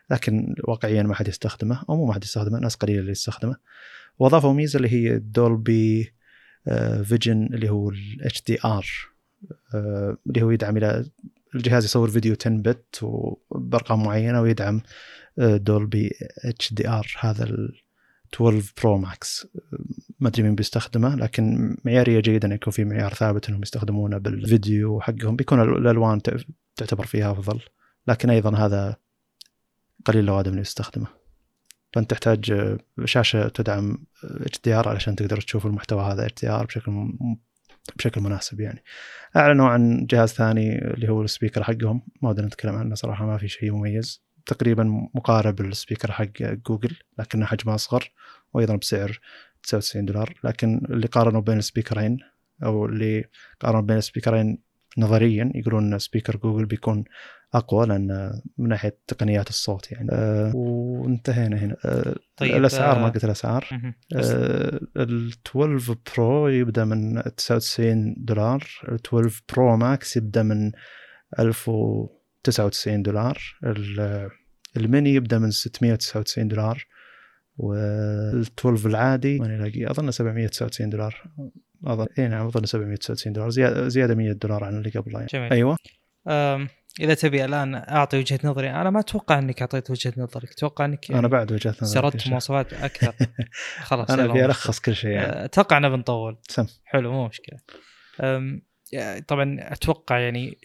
لكن 0.10 0.56
واقعيا 0.64 1.04
ما 1.04 1.16
حد 1.16 1.28
يستخدمه 1.28 1.84
أو 1.90 1.96
مو 1.96 2.06
ما 2.06 2.14
حد 2.14 2.24
يستخدمه 2.24 2.60
ناس 2.60 2.76
قليلة 2.76 3.00
اللي 3.00 3.12
يستخدمه. 3.12 3.56
وأضافوا 4.20 4.54
ميزة 4.54 4.78
اللي 4.78 4.90
هي 4.90 5.20
Dolby 5.20 6.14
Vision 7.04 7.44
آه، 7.44 7.56
اللي 7.56 7.70
هو 7.70 7.90
الـ 7.90 8.44
HDR 8.44 8.86
اللي 10.28 10.42
هو 10.42 10.52
يدعم 10.52 10.78
إلى 10.78 11.06
الجهاز 11.56 11.86
يصور 11.86 12.10
فيديو 12.10 12.36
10 12.42 12.52
bit 12.52 13.00
وبارقام 13.04 14.04
معينة 14.04 14.42
ويدعم 14.42 14.82
Dolby 15.38 16.12
HDR 16.46 17.16
هذا 17.20 17.58
12 18.36 18.74
Pro 18.84 18.98
Max 18.98 19.48
ما 20.20 20.28
أدري 20.30 20.44
مين 20.44 20.56
بيستخدمه 20.56 21.16
لكن 21.16 21.78
معيارية 21.86 22.20
جيدة 22.20 22.48
إنه 22.48 22.56
يكون 22.56 22.74
في 22.74 22.86
معيار 22.86 23.14
ثابت 23.14 23.50
إنهم 23.50 23.62
يستخدمونه 23.62 24.18
بالفيديو 24.18 25.02
حقهم. 25.02 25.36
بيكون 25.36 25.62
الألوان 25.62 26.22
تعتبر 26.76 27.06
فيها 27.06 27.32
أفضل 27.32 27.62
لكن 28.08 28.30
أيضا 28.30 28.58
هذا 28.58 28.96
قليل 30.06 30.26
الأوادم 30.26 30.60
يستخدمه. 30.60 31.08
فأنت 31.94 32.10
تحتاج 32.12 32.52
آه، 32.52 32.78
شاشة 33.06 33.48
تدعم 33.48 33.98
HDR 34.24 34.90
علشان 34.90 35.16
تقدر 35.16 35.42
تشوف 35.42 35.66
المحتوى 35.66 36.04
هذا 36.04 36.26
HDR 36.26 36.66
بشكل 36.66 37.14
بشكل 37.96 38.22
مناسب 38.22 38.60
يعني. 38.60 38.84
أعلنوا 39.36 39.68
عن 39.68 40.06
جهاز 40.06 40.30
ثاني 40.30 40.94
اللي 40.94 41.10
هو 41.10 41.22
الـ 41.22 41.27
speaker 41.27 41.64
حقهم. 41.64 42.02
ما 42.22 42.30
ودنا 42.30 42.48
نتكلم 42.48 42.76
عنه 42.76 42.96
صراحة 42.96 43.26
ما 43.26 43.38
في 43.38 43.48
شيء 43.48 43.72
مميز. 43.72 44.29
تقريبا 44.50 45.10
مقارب 45.14 45.62
للـ 45.62 45.73
speaker 45.73 46.12
حق 46.12 46.32
جوجل 46.68 46.96
لكنه 47.20 47.46
حجمه 47.46 47.76
أصغر 47.76 48.12
وأيضا 48.54 48.76
بسعر 48.76 49.20
99 49.64 50.06
دولار. 50.06 50.34
لكن 50.44 50.82
اللي 50.90 51.08
قارنوا 51.08 51.42
بين 51.42 51.58
الـ 51.58 51.64
speakerين 51.64 52.18
أو 52.64 52.86
اللي 52.86 53.26
قارنوا 53.60 53.82
بين 53.82 53.98
الـ 53.98 54.04
speakerين 54.04 54.58
نظريا 54.98 55.52
يقولون 55.56 55.94
إن 55.94 56.00
speaker 56.00 56.38
جوجل 56.38 56.66
بيكون 56.66 57.04
أقوى 57.54 57.86
لأن 57.86 58.42
من 58.58 58.70
ناحية 58.70 58.98
تقنيات 59.08 59.50
الصوت 59.50 59.92
يعني. 59.92 60.10
أه. 60.12 60.56
وانتهينا 60.56 61.58
هنا. 61.58 61.76
أه 61.86 62.16
طيب 62.38 62.56
الأسعار 62.56 63.00
ما 63.00 63.08
آه، 63.08 63.10
قلت 63.10 63.26
الأسعار. 63.26 63.68
أه 64.16 64.80
ال 64.98 65.34
12 65.48 65.96
Pro 66.18 66.48
يبدأ 66.48 66.86
من 66.86 67.24
99 67.38 68.16
دولار. 68.18 68.64
ال 68.88 68.94
12 68.94 69.42
Pro 69.54 69.78
Max 69.78 70.18
يبدأ 70.18 70.44
من 70.44 70.72
1099 72.48 73.04
دولار. 73.04 73.38
الميني 74.78 75.14
يبدأ 75.14 75.40
من 75.40 75.52
699 75.52 76.48
دولار 76.48 76.86
وال 77.58 78.46
12 78.60 78.90
العادي 78.90 79.40
ماني 79.40 79.58
لاقي 79.58 79.92
أظن 79.92 80.12
799 80.12 80.90
دولار. 80.90 81.24
أظن 81.86 82.08
إي 82.20 82.28
نعم 82.28 82.46
أظن 82.46 82.66
799 82.66 83.34
دولار. 83.34 83.50
زياده 83.50 83.88
زيادة 83.88 84.16
100 84.16 84.32
دولار 84.32 84.64
عن 84.64 84.78
اللي 84.78 84.90
قبله 84.90 85.20
يعني. 85.20 85.28
جميل. 85.34 85.54
أيوه. 85.54 85.78
إذا 87.00 87.14
تبي 87.14 87.46
الآن 87.46 87.76
أعطي 87.76 88.18
وجهة 88.18 88.40
نظري 88.44 88.70
أنا 88.70 88.90
ما 88.90 89.00
أتوقع 89.00 89.40
إنك 89.40 89.62
أعطيت 89.62 89.92
وجهة 89.92 90.14
نظرك. 90.18 90.52
أتوقع 90.52 90.86
إنك 90.86 91.12
أنا 91.12 91.28
بعد 91.28 91.52
وجهة 91.52 91.76
نظري 91.82 92.02
سردت 92.02 92.28
مواصفات 92.28 92.74
أكثر. 92.74 93.14
خلاص 93.90 94.12
أنا 94.12 94.26
أبي 94.26 94.46
الخص 94.46 94.80
كل 94.80 94.96
شيء 94.96 95.12
يعني. 95.12 95.46
أتوقع 95.46 95.78
إنه 95.78 95.90
بنطول. 95.90 96.38
سم. 96.48 96.68
حلو 96.86 97.12
مو 97.12 97.28
مشكلة. 97.28 97.60
طبعا 99.28 99.58
أتوقع 99.60 100.20
يعني 100.20 100.58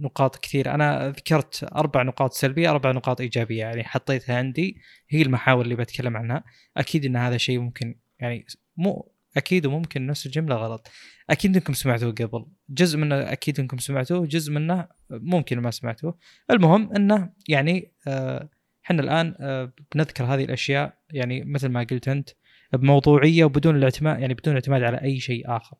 نقاط 0.00 0.36
كثير 0.36 0.74
أنا 0.74 1.08
ذكرت 1.08 1.68
أربع 1.74 2.02
نقاط 2.02 2.32
سلبية 2.32 2.70
أربع 2.70 2.92
نقاط 2.92 3.20
إيجابية 3.20 3.60
يعني 3.60 3.84
حطيتها 3.84 4.36
عندي. 4.36 4.80
هي 5.08 5.22
المحاور 5.22 5.64
اللي 5.64 5.76
بتكلم 5.76 6.16
عنها. 6.16 6.44
أكيد 6.76 7.04
إن 7.04 7.16
هذا 7.16 7.36
شيء 7.36 7.58
ممكن 7.58 7.98
يعني 8.20 8.46
مو 8.76 9.12
أكيد 9.36 9.66
وممكن 9.66 10.06
نفس 10.06 10.26
الجملة 10.26 10.56
غلط. 10.56 10.88
أكيد 11.30 11.56
إنكم 11.56 11.72
سمعتوه 11.72 12.12
قبل. 12.12 12.46
جزء 12.68 12.98
منه 12.98 13.32
أكيد 13.32 13.60
إنكم 13.60 13.78
سمعتوه 13.78 14.26
جزء 14.26 14.52
منه 14.52 14.88
ممكن 15.10 15.58
ما 15.58 15.70
سمعتوه. 15.70 16.18
المهم 16.50 16.92
إنه 16.92 17.32
يعني 17.48 17.92
آه، 18.06 18.48
إحنا 18.84 19.02
الآن 19.02 19.34
آه 19.40 19.72
بنذكر 19.94 20.24
هذه 20.24 20.44
الأشياء 20.44 20.98
يعني 21.10 21.44
مثل 21.44 21.68
ما 21.68 21.86
قلت 21.90 22.08
أنت. 22.08 22.30
بموضوعية 22.72 23.44
وبدون 23.44 23.76
الاعتماد 23.76 24.20
يعني 24.20 24.34
بدون 24.34 24.54
اعتماد 24.54 24.82
على 24.82 25.02
أي 25.02 25.20
شيء 25.20 25.56
آخر. 25.56 25.76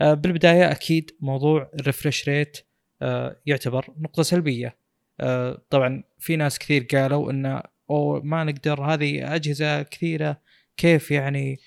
آه 0.00 0.14
بالبداية 0.14 0.70
أكيد 0.70 1.10
موضوع 1.20 1.70
الـ 1.80 1.86
refresh 1.86 2.28
rate 2.28 2.58
آه 3.02 3.36
يعتبر 3.46 3.86
نقطة 3.98 4.22
سلبية. 4.22 4.76
آه 5.20 5.62
طبعا 5.70 6.02
في 6.18 6.36
ناس 6.36 6.58
كثير 6.58 6.86
قالوا 6.92 7.30
إنه 7.30 7.62
أو 7.90 8.20
ما 8.22 8.44
نقدر 8.44 8.82
هذه 8.82 9.34
أجهزة 9.34 9.82
كثيرة 9.82 10.40
كيف 10.76 11.10
يعني 11.10 11.58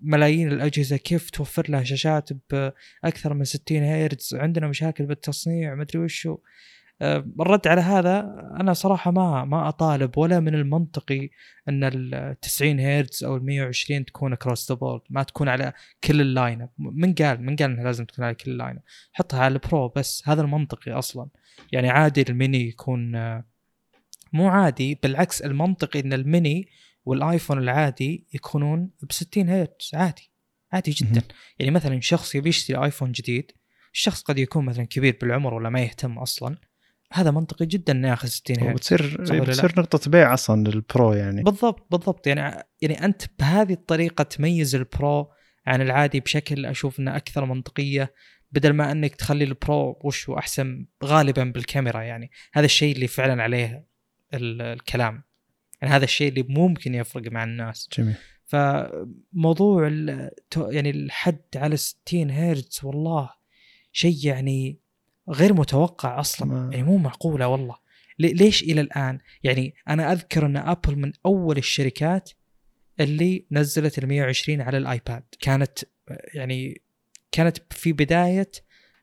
ملايين 0.00 0.48
الأجهزة 0.48 0.96
كيف 0.96 1.30
توفر 1.30 1.70
لها 1.70 1.82
شاشات 1.82 2.30
بأكثر 2.50 3.34
من 3.34 3.44
60 3.44 3.78
هرتز 3.78 4.34
عندنا 4.34 4.68
مشاكل 4.68 5.06
بالتصنيع 5.06 5.74
مدري 5.74 5.98
وشو. 5.98 6.38
الرد 7.02 7.68
على 7.68 7.80
هذا 7.80 8.20
أنا 8.60 8.72
صراحة 8.72 9.10
ما 9.10 9.44
ما 9.44 9.68
أطالب 9.68 10.18
ولا 10.18 10.40
من 10.40 10.54
المنطقي 10.54 11.30
إن 11.68 11.84
ال 11.84 12.40
90 12.40 12.80
هرتز 12.80 13.24
أو 13.24 13.36
ال 13.36 13.44
120 13.44 14.04
تكون 14.04 14.32
across 14.32 14.72
the 14.72 14.76
board 14.76 15.00
ما 15.10 15.22
تكون 15.22 15.48
على 15.48 15.72
كل 16.04 16.20
الـ 16.20 16.62
lineup 16.62 16.70
من 16.78 17.14
قال 17.14 17.42
من 17.42 17.56
قال 17.56 17.70
إنها 17.70 17.84
لازم 17.84 18.04
تكون 18.04 18.24
على 18.24 18.34
كل 18.34 18.50
الـ 18.50 18.76
lineup 18.76 18.82
حطها 19.12 19.40
على 19.40 19.54
الـ 19.54 19.62
Pro 19.62 19.88
بس 19.88 20.22
هذا 20.28 20.42
المنطقي 20.42 20.92
أصلا. 20.92 21.28
يعني 21.72 21.90
عادي 21.90 22.22
الميني 22.22 22.68
يكون 22.68 23.12
مو 24.32 24.48
عادي 24.48 24.98
بالعكس 25.02 25.42
المنطقي 25.42 26.00
إن 26.00 26.12
الميني 26.12 26.68
والآيفون 27.04 27.58
العادي 27.58 28.26
يكونون 28.34 28.90
ب 29.02 29.12
60 29.12 29.48
هرتز 29.48 29.90
عادي 29.94 30.30
عادي 30.72 30.90
جدا. 30.90 31.22
يعني 31.58 31.70
مثلا 31.70 32.00
شخص 32.00 32.34
يبي 32.34 32.48
يشتري 32.48 32.84
آيفون 32.84 33.12
جديد 33.12 33.52
الشخص 33.94 34.22
قد 34.22 34.38
يكون 34.38 34.64
مثلا 34.64 34.84
كبير 34.84 35.18
بالعمر 35.20 35.54
ولا 35.54 35.70
ما 35.70 35.80
يهتم 35.80 36.18
أصلا. 36.18 36.56
هذا 37.12 37.30
منطقي 37.30 37.66
جدا 37.66 37.92
إنه 37.92 38.08
ياخذ 38.08 38.28
60 38.28 38.56
هرتز 38.58 38.72
وبتصير 38.72 39.16
بتصير 39.40 39.72
نقطة 39.78 40.10
بيع 40.10 40.34
أصلا 40.34 40.68
للـ 40.68 40.86
Pro 40.86 41.12
يعني. 41.12 41.42
بالضبط 41.42 41.86
بالضبط. 41.90 42.26
يعني 42.26 42.64
يعني 42.82 43.04
أنت 43.04 43.22
بهذه 43.38 43.72
الطريقة 43.72 44.24
تميز 44.24 44.74
الـ 44.74 44.88
Pro 44.88 45.30
عن 45.66 45.82
العادي 45.82 46.20
بشكل 46.20 46.66
أشوف 46.66 47.00
إنه 47.00 47.16
أكثر 47.16 47.44
منطقية 47.44 48.14
بدل 48.52 48.72
ما 48.72 48.92
إنك 48.92 49.14
تخلي 49.14 49.44
الـ 49.44 49.58
Pro 49.58 50.00
وش 50.04 50.30
أحسن 50.30 50.86
غالبا 51.04 51.44
بالكاميرا 51.44 52.02
يعني. 52.02 52.30
هذا 52.52 52.64
الشيء 52.64 52.94
اللي 52.94 53.06
فعلا 53.06 53.42
عليه 53.42 53.86
الكلام. 54.34 55.22
يعني 55.82 55.94
هذا 55.94 56.04
الشيء 56.04 56.28
اللي 56.28 56.44
ممكن 56.48 56.94
يفرق 56.94 57.32
مع 57.32 57.44
الناس. 57.44 57.88
جميل. 57.98 58.14
فموضوع 58.44 59.88
يعني 60.56 60.90
الحد 60.90 61.42
على 61.56 61.76
60 61.76 62.30
هرتز 62.30 62.80
والله 62.84 63.30
شيء 63.92 64.16
يعني 64.26 64.81
غير 65.28 65.54
متوقع 65.54 66.20
أصلا. 66.20 66.48
ما. 66.48 66.70
يعني 66.72 66.82
مو 66.82 66.96
معقولة 66.96 67.48
والله. 67.48 67.76
ليش 68.18 68.62
إلى 68.62 68.80
الآن؟ 68.80 69.18
يعني 69.42 69.74
أنا 69.88 70.12
أذكر 70.12 70.46
أن 70.46 70.56
أبل 70.56 70.96
من 70.96 71.12
أول 71.26 71.58
الشركات 71.58 72.30
اللي 73.00 73.46
نزلت 73.50 73.98
ال 73.98 74.08
120 74.08 74.60
على 74.60 74.78
الآيباد. 74.78 75.22
كانت 75.40 75.78
يعني 76.34 76.82
كانت 77.32 77.58
في 77.70 77.92
بداية 77.92 78.50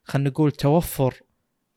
خلينا 0.04 0.30
نقول 0.30 0.52
توفر 0.52 1.22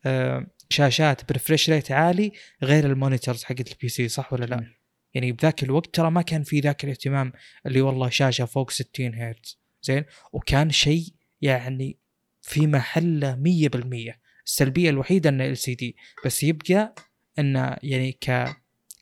آه، 0.07 0.47
شاشات 0.69 1.29
ب 1.29 1.34
refresh 1.34 1.71
rate 1.71 1.93
عالي 1.93 2.33
غير 2.63 2.87
الـ 2.87 2.93
monitors 2.93 3.45
حقت 3.45 3.73
الـ 3.73 3.89
PC 3.89 4.09
صح 4.09 4.33
ولا 4.33 4.45
لا؟ 4.45 4.67
يعني 5.15 5.33
بذاك 5.33 5.63
الوقت 5.63 5.95
ترى 5.95 6.11
ما 6.11 6.23
كان 6.23 6.43
في 6.43 6.61
ذاك 6.61 6.85
الاهتمام 6.85 7.33
اللي 7.67 7.81
والله 7.81 8.09
شاشة 8.09 8.45
فوق 8.45 8.71
60 8.71 9.15
هرتز. 9.15 9.61
زين؟ 9.83 10.05
وكان 10.33 10.71
شيء 10.71 11.05
يعني 11.41 11.99
في 12.43 12.67
محله 12.67 13.35
100% 13.35 14.22
السلبية 14.47 14.91
الوحيدة 14.91 15.31
انه 15.31 15.47
ال 15.47 15.59
سي 15.59 15.75
دي 15.75 15.97
بس 16.25 16.43
يبقى 16.43 16.95
انه 17.39 17.77
يعني 17.83 18.13
ك 18.13 18.57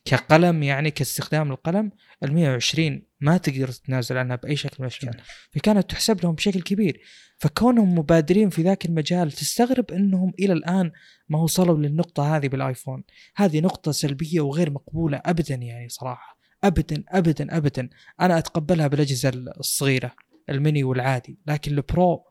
كقلم 0.04 0.62
يعني 0.62 0.90
كاستخدام 0.90 1.50
القلم 1.52 1.90
ال 2.25 2.32
120 2.32 3.02
ما 3.20 3.37
تقدر 3.37 3.68
تتنازل 3.68 4.16
عنها 4.18 4.37
بأي 4.37 4.56
شكل 4.56 4.76
من 4.78 4.87
الأشكال. 4.87 5.14
فكانت 5.50 5.90
تحسب 5.90 6.23
لهم 6.25 6.35
بشكل 6.35 6.62
كبير. 6.62 7.00
فكونهم 7.38 7.99
مبادرين 7.99 8.50
في 8.50 8.62
ذاك 8.62 8.87
المجال 8.87 9.32
تستغرب 9.32 9.90
إنهم 9.90 10.32
إلى 10.38 10.52
الآن 10.52 10.92
ما 11.28 11.38
وصلوا 11.38 11.78
للنقطة 11.78 12.37
هذه 12.37 12.49
بالآيفون. 12.49 13.04
هذه 13.37 13.61
نقطة 13.61 13.92
سلبية 13.92 14.40
وغير 14.40 14.70
مقبولة 14.70 15.23
ابدا 15.26 15.54
يعني 15.54 15.88
صراحة. 15.88 16.38
ابدا 16.64 17.04
ابدا 17.09 17.56
ابدا. 17.56 17.88
أنا 18.20 18.38
أتقبلها 18.38 18.87
بالأجهزة 18.87 19.28
الصغيرة 19.61 20.12
الميني 20.49 20.85
والعادي 20.85 21.38
لكن 21.47 21.73
الـ 21.73 21.86
Pro 21.86 22.25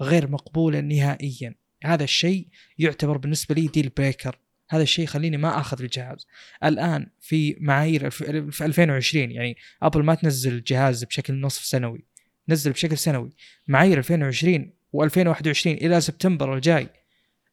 غير 0.00 0.30
مقبولة 0.30 0.80
نهائيا. 0.80 1.54
هذا 1.84 2.04
الشيء 2.04 2.48
يعتبر 2.78 3.16
بالنسبة 3.16 3.54
لي 3.54 3.66
deal 3.66 3.88
breaker 3.88 4.38
هذا 4.70 4.82
الشيء 4.82 5.04
يخليني 5.04 5.36
ما 5.36 5.60
آخذ 5.60 5.82
الجهاز. 5.82 6.26
الآن 6.64 7.06
في 7.20 7.56
معايير 7.60 8.10
في 8.10 8.64
2020 8.64 9.30
يعني 9.30 9.56
أبل 9.82 10.02
ما 10.02 10.14
تنزل 10.14 10.62
جهاز 10.62 11.04
بشكل 11.04 11.40
نصف 11.40 11.64
سنوي. 11.64 12.04
نزل 12.48 12.72
بشكل 12.72 12.98
سنوي. 12.98 13.30
معايير 13.68 13.98
2020 13.98 14.72
و2021 14.96 15.66
إلى 15.66 16.00
سبتمبر 16.00 16.54
الجاي 16.54 16.88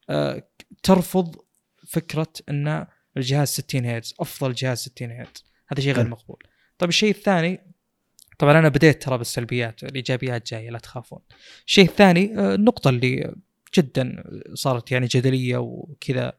أه 0.10 0.48
ترفض 0.84 1.36
فكرة 1.88 2.34
إن 2.50 2.88
الجهاز 3.18 3.48
60 3.48 3.86
هرتز 3.86 4.14
أفضل 4.20 4.54
جهاز 4.54 4.78
60 4.78 5.12
هرتز. 5.12 5.46
هذا 5.68 5.82
شيء 5.82 5.94
غير 5.94 6.08
مقبول. 6.08 6.44
طيب 6.78 6.90
الشيء 6.90 7.12
الثاني 7.12 7.60
طبعا 8.40 8.60
أنا 8.60 8.70
بديت 8.70 9.04
ترى 9.04 9.18
بالسلبيات 9.18 9.84
الإيجابيات 9.84 10.52
جاية 10.52 10.70
لا 10.70 10.80
تخافون. 10.80 11.20
الشيء 11.68 11.86
الثاني 11.86 12.40
آه، 12.40 12.56
النقطة 12.56 12.90
اللي 12.90 13.36
جدا 13.78 14.24
صارت 14.54 14.92
يعني 14.92 15.08
جدلية 15.08 15.58
وكذا 15.58 16.34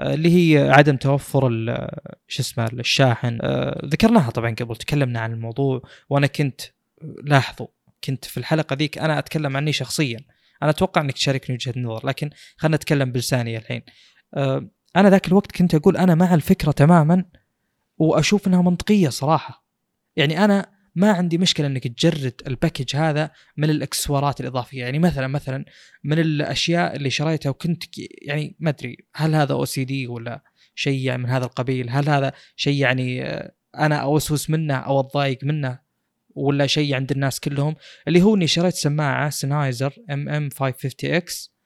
آه، 0.00 0.14
اللي 0.14 0.56
هي 0.58 0.70
عدم 0.70 0.96
توفر 0.96 1.48
شو 2.28 2.42
اسمه 2.42 2.66
الشاحن. 2.72 3.38
آه، 3.42 3.86
ذكرناها 3.86 4.30
طبعا 4.30 4.54
قبل 4.54 4.76
تكلمنا 4.76 5.20
عن 5.20 5.32
الموضوع 5.32 5.82
وأنا 6.10 6.26
كنت 6.26 6.60
لاحظوا 7.24 7.66
كنت 8.04 8.24
في 8.24 8.36
الحلقة 8.36 8.76
ذيك 8.76 8.98
أنا 8.98 9.18
أتكلم 9.18 9.56
عني 9.56 9.72
شخصيا. 9.72 10.20
أنا 10.62 10.70
أتوقع 10.70 11.00
إنك 11.00 11.12
تشاركني 11.12 11.54
وجهة 11.56 11.80
نظر 11.80 12.06
لكن 12.06 12.30
خلينا 12.56 12.76
نتكلم 12.76 13.12
بلساني 13.12 13.56
الحين. 13.56 13.82
أنا 14.96 15.10
ذاك 15.10 15.28
الوقت 15.28 15.52
كنت 15.52 15.74
أقول 15.74 15.96
أنا 15.96 16.14
مع 16.14 16.34
الفكرة 16.34 16.70
تماما 16.70 17.24
وأشوف 17.98 18.46
إنها 18.48 18.62
منطقية 18.62 19.08
صراحة. 19.08 19.66
يعني 20.16 20.44
أنا 20.44 20.75
ما 20.96 21.12
عندي 21.12 21.38
مشكلة 21.38 21.66
إنك 21.66 21.86
تجرد 21.86 22.42
الـ 22.46 22.52
package 22.52 22.96
هذا 22.96 23.30
من 23.56 23.70
الإكسسوارات 23.70 24.40
الإضافية. 24.40 24.80
يعني 24.80 24.98
مثلا 24.98 25.26
مثلا 25.26 25.64
من 26.04 26.18
الأشياء 26.18 26.96
اللي 26.96 27.10
شريتها 27.10 27.50
وكنت 27.50 27.82
يعني 28.22 28.56
ما 28.60 28.70
أدري 28.70 28.96
هل 29.14 29.34
هذا 29.34 29.52
OCD 29.52 30.06
ولا 30.06 30.42
شيء 30.74 31.00
يعني 31.00 31.22
من 31.22 31.28
هذا 31.28 31.44
القبيل؟ 31.44 31.90
هل 31.90 32.08
هذا 32.08 32.32
شيء 32.56 32.80
يعني 32.80 33.22
أنا 33.78 33.96
أوسوس 33.96 34.50
منه 34.50 34.74
أو 34.74 35.00
أتضايق 35.00 35.38
منه 35.44 35.78
ولا 36.34 36.66
شيء 36.66 36.94
عند 36.94 37.10
الناس 37.10 37.40
كلهم؟ 37.40 37.76
اللي 38.08 38.22
هو 38.22 38.34
إني 38.34 38.46
شريت 38.46 38.74
سماعة 38.74 39.30
سنهايزر 39.30 39.94
MM 40.10 40.50
550 40.50 41.10
X 41.10 41.56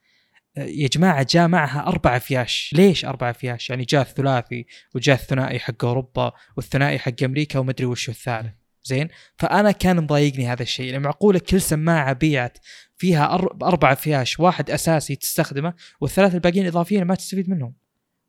يا 0.57 0.89
جماعة 0.89 1.27
جاء 1.31 1.49
معها 1.49 1.87
أربع 1.87 2.19
فياش، 2.19 2.71
ليش 2.77 3.05
أربع 3.05 3.33
فياش؟ 3.33 3.71
يعني 3.71 3.85
جاء 3.85 4.03
الثلاثي 4.03 4.67
وجاء 4.95 5.17
الثنائي 5.17 5.59
حق 5.59 5.85
أوروبا 5.85 6.33
والثنائي 6.57 6.99
حق 6.99 7.23
أمريكا 7.23 7.59
ومدري 7.59 7.87
وش 7.87 8.09
الثالث. 8.09 8.60
زين؟ 8.85 9.09
فأنا 9.37 9.71
كان 9.71 9.97
مضايقني 9.97 10.47
هذا 10.49 10.63
الشيء 10.63 10.87
يعني 10.87 10.99
معقوله 10.99 11.39
كل 11.39 11.61
سماعة 11.61 12.13
بيعت 12.13 12.59
فيها 12.97 13.35
أربع 13.63 13.95
فياش 13.95 14.41
واحد 14.41 14.71
أساسي 14.71 15.17
تستخدمه 15.17 15.75
والثلاث 16.01 16.35
الباقيين 16.35 16.67
إضافيين 16.67 17.05
ما 17.05 17.15
تستفيد 17.15 17.51
منهم. 17.51 17.75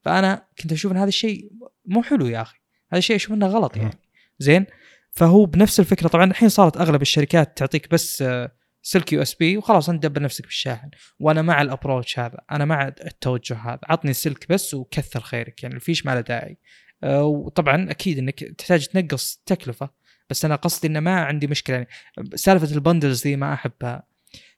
فأنا 0.02 0.48
كنت 0.62 0.72
أشوف 0.72 0.92
إن 0.92 0.98
هذا 0.98 1.08
الشيء 1.08 1.52
مو 1.86 2.04
حلو 2.04 2.28
يا 2.28 2.42
أخي 2.42 2.58
هذا 2.92 2.98
الشيء 2.98 3.16
أشوف 3.16 3.34
إنه 3.34 3.48
غلط 3.48 3.78
يعني. 3.78 4.00
زين؟ 4.40 4.66
فهو 5.12 5.46
بنفس 5.46 5.80
الفكرة 5.80 6.08
طبعا 6.08 6.26
الحين 6.26 6.50
صارت 6.50 6.78
أغلب 6.78 7.02
الشركات 7.02 7.58
تعطيك 7.58 7.92
بس 7.92 8.22
آه، 8.22 8.52
سلك 8.82 9.14
USB 9.14 9.58
وخلاص 9.58 9.90
أنت 9.90 10.04
دبر 10.04 10.22
نفسك 10.22 10.46
بالشاحن. 10.46 10.90
وأنا 11.20 11.42
مع 11.42 11.62
الـ 11.62 11.68
approach 11.68 12.20
هذا 12.20 12.42
أنا 12.52 12.66
مع 12.66 12.88
التوجه 12.88 13.56
هذا 13.56 13.80
عطني 13.84 14.14
سلك 14.14 14.50
بس 14.50 14.74
وكثر 14.74 15.20
خيرك 15.20 15.64
يعني 15.64 15.76
الفيش 15.76 16.06
ما 16.06 16.16
له 16.16 16.22
داعي. 16.22 16.58
آه، 17.04 17.24
وطبعا 17.24 17.92
أكيد 17.92 18.18
إنك 18.18 18.44
تحتاج 18.44 18.88
تنقص 18.88 19.42
تكلفة 19.46 19.90
بس 20.32 20.46
أنا 20.46 20.56
قصدي 20.56 20.88
إنه 20.88 21.00
ما 21.00 21.16
عندي 21.16 21.48
مشكلة 21.48 21.76
يعني. 21.76 21.88
سالفة 22.36 22.76
الـ 22.76 22.82
bundles 22.82 23.24
ذي 23.24 23.36
ما 23.36 23.54
أحبها. 23.54 24.04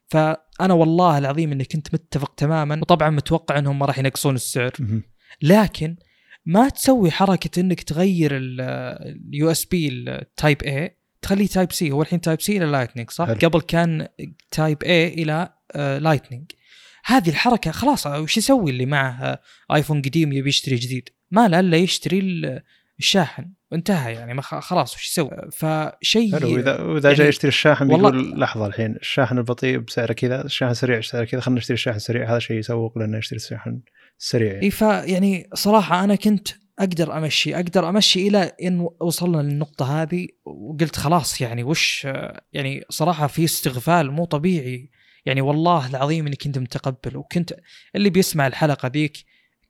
فأنا 0.06 0.74
والله 0.74 1.18
العظيم 1.18 1.52
إني 1.52 1.64
كنت 1.64 1.94
متفق 1.94 2.34
تماما 2.34 2.76
وطبعا 2.76 3.10
متوقع 3.10 3.58
إنهم 3.58 3.78
ما 3.78 3.86
راح 3.86 3.98
ينقصون 3.98 4.34
السعر. 4.34 4.72
لكن 5.42 5.96
ما 6.46 6.68
تسوي 6.68 7.10
حركة 7.10 7.60
إنك 7.60 7.82
تغير 7.82 8.30
الـ 8.34 9.50
USB 9.50 9.64
الـ 9.64 9.88
Type 9.88 10.62
A 10.62 10.96
تخليه 11.22 11.46
Type 11.46 11.72
C. 11.72 11.90
هو 11.90 12.02
الحين 12.02 12.20
Type 12.20 12.40
C 12.40 12.56
إلى 12.56 12.66
Lightning 12.66 13.10
صح؟ 13.10 13.28
هل. 13.28 13.38
قبل 13.38 13.60
كان 13.60 14.08
Type 14.50 14.82
A 14.82 15.08
إلى 15.08 15.52
Lightning. 15.76 16.50
هذه 17.04 17.28
الحركة 17.28 17.70
خلاص 17.70 18.06
وش 18.06 18.36
يسوي 18.36 18.70
اللي 18.70 18.86
معه 18.86 19.40
آيفون 19.74 20.02
قديم 20.02 20.32
يبي 20.32 20.48
يشتري 20.48 20.76
جديد؟ 20.76 21.08
ما 21.30 21.48
له 21.48 21.60
إلا 21.60 21.76
يشتري 21.76 22.20
الشاحن 22.98 23.50
انتهى 23.72 24.14
يعني 24.14 24.34
ما 24.34 24.42
خلاص 24.42 24.94
وش 24.94 25.10
يسوي 25.10 25.30
فشيء 25.52 26.32
حلو 26.32 26.56
اذا 26.56 26.74
اذا 26.98 27.08
يعني 27.08 27.14
جاي 27.14 27.28
يشتري 27.28 27.48
الشاحن 27.48 27.88
بيقول 27.88 28.40
لحظة 28.40 28.66
الحين 28.66 28.96
الشاحن 28.96 29.38
البطيء 29.38 29.78
بسعره 29.78 30.12
كذا 30.12 30.44
الشاحن 30.44 30.70
السريع 30.70 30.98
بسعره 30.98 31.24
كذا 31.24 31.40
خلينا 31.40 31.58
نشتري 31.58 31.74
الشاحن 31.74 31.96
السريع 31.96 32.30
هذا 32.30 32.38
شيء 32.38 32.58
يسوق 32.58 32.98
لنا 32.98 33.18
يشتري 33.18 33.36
الشاحن 33.36 33.80
السريع 34.20 34.52
يعني. 34.52 34.62
إي 34.62 34.70
فيعني 34.70 35.48
صراحة 35.54 36.04
أنا 36.04 36.14
كنت 36.14 36.48
أقدر 36.78 37.18
أمشي 37.18 37.56
أقدر 37.56 37.88
أمشي 37.88 38.28
إلى 38.28 38.52
إن 38.62 38.88
وصلنا 39.00 39.42
للنقطة 39.42 40.02
هذه 40.02 40.26
وقلت 40.44 40.96
خلاص 40.96 41.40
يعني 41.40 41.64
وش 41.64 42.06
يعني 42.52 42.84
صراحة 42.90 43.26
في 43.26 43.44
استغفال 43.44 44.10
مو 44.10 44.24
طبيعي 44.24 44.90
يعني 45.26 45.40
والله 45.40 45.90
العظيم 45.90 46.26
إني 46.26 46.36
كنت 46.36 46.58
متقبل 46.58 47.16
وكنت 47.16 47.54
اللي 47.96 48.10
بيسمع 48.10 48.46
الحلقة 48.46 48.88
ذيك 48.88 49.24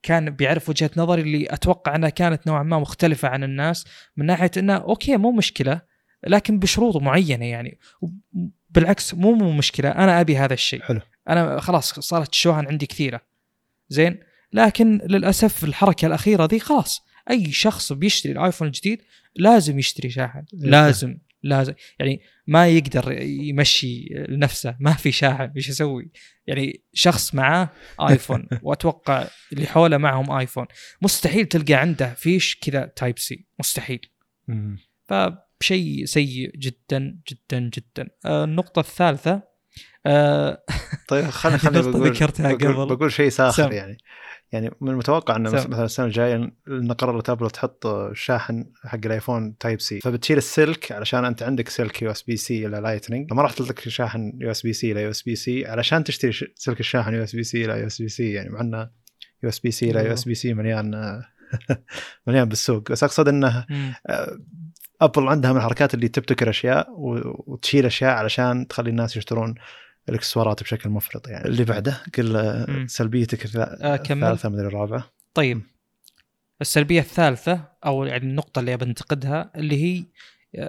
كان 0.05 0.31
بيعرف 0.31 0.69
وجهة 0.69 0.91
نظري 0.97 1.23
اللي 1.23 1.47
أتوقع 1.51 1.95
أنها 1.95 2.09
كانت 2.09 2.47
نوعا 2.47 2.63
ما 2.63 2.79
مختلفة 2.79 3.29
عن 3.29 3.45
الناس 3.45 3.85
من 4.17 4.27
ناحية 4.27 4.51
إنه 4.57 4.77
أوكي 4.77 5.17
مو 5.17 5.33
مشكلة 5.33 5.81
لكن 6.27 6.59
بشروط 6.59 6.97
معينة 6.97 7.45
يعني. 7.45 7.79
بالعكس 8.71 9.15
مو 9.15 9.33
مو 9.35 9.53
مشكلة 9.53 9.91
أنا 9.91 10.21
أبي 10.21 10.37
هذا 10.37 10.55
الشيء. 10.55 10.83
حلو. 10.83 11.01
أنا 11.29 11.61
خلاص 11.61 12.01
صارت 12.01 12.33
الشواهن 12.33 12.67
عندي 12.67 12.87
كثيرة. 12.87 13.21
زين؟ 13.89 14.19
لكن 14.53 15.01
للأسف 15.05 15.65
الحركة 15.65 16.07
الأخيرة 16.07 16.45
ذي 16.45 16.59
خلاص 16.59 17.03
أي 17.31 17.53
شخص 17.53 17.93
بيشتري 17.93 18.33
الآيفون 18.33 18.67
الجديد 18.67 19.03
لازم 19.37 19.79
يشتري 19.79 20.11
شاحن. 20.11 20.45
لازم. 20.53 21.19
لازم. 21.45 21.75
يعني 21.99 22.21
ما 22.47 22.69
يقدر 22.69 23.23
يمشي 23.23 24.09
نفسه 24.29 24.77
ما 24.81 24.93
في 24.93 25.13
شاحن 25.13 25.53
إيش 25.57 25.69
يسوي؟ 25.69 26.11
يعني 26.47 26.83
شخص 26.93 27.35
معاه 27.35 27.71
آيفون 28.01 28.49
وأتوقع 28.63 29.27
اللي 29.53 29.67
حوله 29.67 29.97
معهم 29.97 30.31
آيفون. 30.31 30.67
مستحيل 31.03 31.47
تلقى 31.47 31.75
عنده 31.75 32.15
فيش 32.15 32.57
كذا 32.57 32.93
Type 32.97 33.19
C 33.19 33.47
مستحيل. 33.59 34.01
فشيء 35.05 36.05
سيء 36.05 36.51
جدا 36.57 37.19
جدا 37.31 37.71
جدا. 37.75 38.09
آه، 38.25 38.45
النقطة 38.45 38.81
الثالثة 38.81 39.31
آه، 39.33 39.54
طيب 41.09 41.25
خليني 41.25 41.59
هذه 41.59 41.63
خليني 41.65 41.79
نقطة 41.79 41.99
بقول 41.99 42.11
ذكرتها 42.11 42.53
قبل. 42.53 42.97
بقول 42.97 43.13
شيء 43.13 43.29
ساخر 43.29 43.63
سم. 43.63 43.73
يعني 43.73 43.99
يعني 44.53 44.71
من 44.81 44.91
المتوقع 44.91 45.37
إنه. 45.37 45.51
مثلا 45.51 45.85
السنة 45.85 46.07
الجاية 46.07 46.53
ان 46.69 46.93
قررت 46.93 47.31
ابل 47.31 47.51
تحط 47.51 47.87
الشاحن 47.87 48.65
حق 48.85 48.99
الآيفون 49.05 49.59
Type 49.59 49.81
C 49.81 50.01
فبتشيل 50.01 50.37
السلك 50.37 50.93
علشان 50.93 51.25
أنت 51.25 51.43
عندك 51.43 51.69
سلك 51.69 52.03
USB-C 52.03 52.67
إلى 52.67 52.81
Lightning 52.81 53.31
فما 53.31 53.43
راح 53.43 53.53
تحط 53.53 53.69
لك 53.69 53.89
شاحن 53.89 54.33
يو 54.41 54.51
إس 54.51 54.63
بي 54.63 54.73
سي 54.73 54.93
إلى 54.93 55.03
يو 55.03 55.11
إس 55.11 55.23
بي 55.23 55.37
سي 55.37 55.67
علشان 55.67 56.05
تشتري 56.05 56.33
سلك 56.55 56.81
الشاحن 56.81 57.15
يو 57.15 57.23
إس 57.23 57.37
بي 57.37 57.43
سي 57.43 57.65
إلى 57.65 57.81
يو 57.81 57.87
إس 57.87 58.03
بي 58.03 58.09
سي 58.09 58.33
يعني 58.33 58.51
مع 58.51 58.61
إنه 58.61 58.91
يو 59.43 59.49
إس 59.49 59.59
بي 59.59 59.71
سي 59.71 59.91
إلى 59.91 60.05
يو 60.05 60.13
إس 60.13 60.25
بي 60.25 60.35
سي 60.35 60.55
مليان 60.55 61.23
مليان 62.27 62.49
بالسوق 62.49 62.91
بس 62.91 63.05
أقصد 63.05 63.29
إنه 63.29 63.67
مم. 63.71 63.93
آه، 64.07 64.39
ابل 65.01 65.29
عندها 65.29 65.53
من 65.53 65.59
الحركات 65.59 65.95
اللي 65.95 66.09
تبتكر 66.09 66.51
أشياء 66.51 66.89
وتشيل 67.47 67.87
أشياء 67.87 68.11
علشان 68.11 68.69
تخلي 68.69 68.91
الناس 68.91 69.17
يشترون 69.17 69.55
الإكسسوارات 70.09 70.63
بشكل 70.63 70.91
مفرط 70.91 71.29
يعني. 71.29 71.45
اللي 71.45 71.65
بعده 71.65 72.03
قل 72.19 72.37
آه،. 72.37 72.87
سلبيتك 72.87 73.57
آه،. 73.57 73.95
الثالثة 73.95 74.49
مدري 74.49 74.67
الرابعة. 74.67 75.13
طيب. 75.35 75.63
السلبية 76.61 77.01
الثالثة 77.01 77.69
أو 77.87 78.05
يعني 78.05 78.25
النقطة 78.25 78.61
اللي 78.61 78.77
بنتقدها 78.77 79.53
اللي 79.57 79.85
هي 79.85 80.05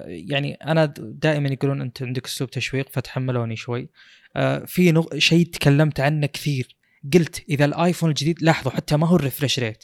يعني 0.07 0.53
أنا 0.53 0.93
دائما 0.97 1.49
يقولون 1.49 1.81
أنت 1.81 2.01
عندك 2.03 2.25
أسلوب 2.25 2.49
تشويق 2.49 2.89
فتحملوني 2.89 3.55
شوي. 3.55 3.89
آه، 4.35 4.65
في 4.65 4.91
نق- 4.91 5.17
شيء 5.17 5.45
تكلمت 5.45 5.99
عنه 5.99 6.27
كثير. 6.27 6.75
قلت 7.13 7.43
إذا 7.49 7.65
الآيفون 7.65 8.09
الجديد 8.09 8.43
لاحظوا 8.43 8.71
حتى 8.71 8.97
ما 8.97 9.07
هو 9.07 9.15
الريفرش 9.15 9.59
ريت 9.59 9.83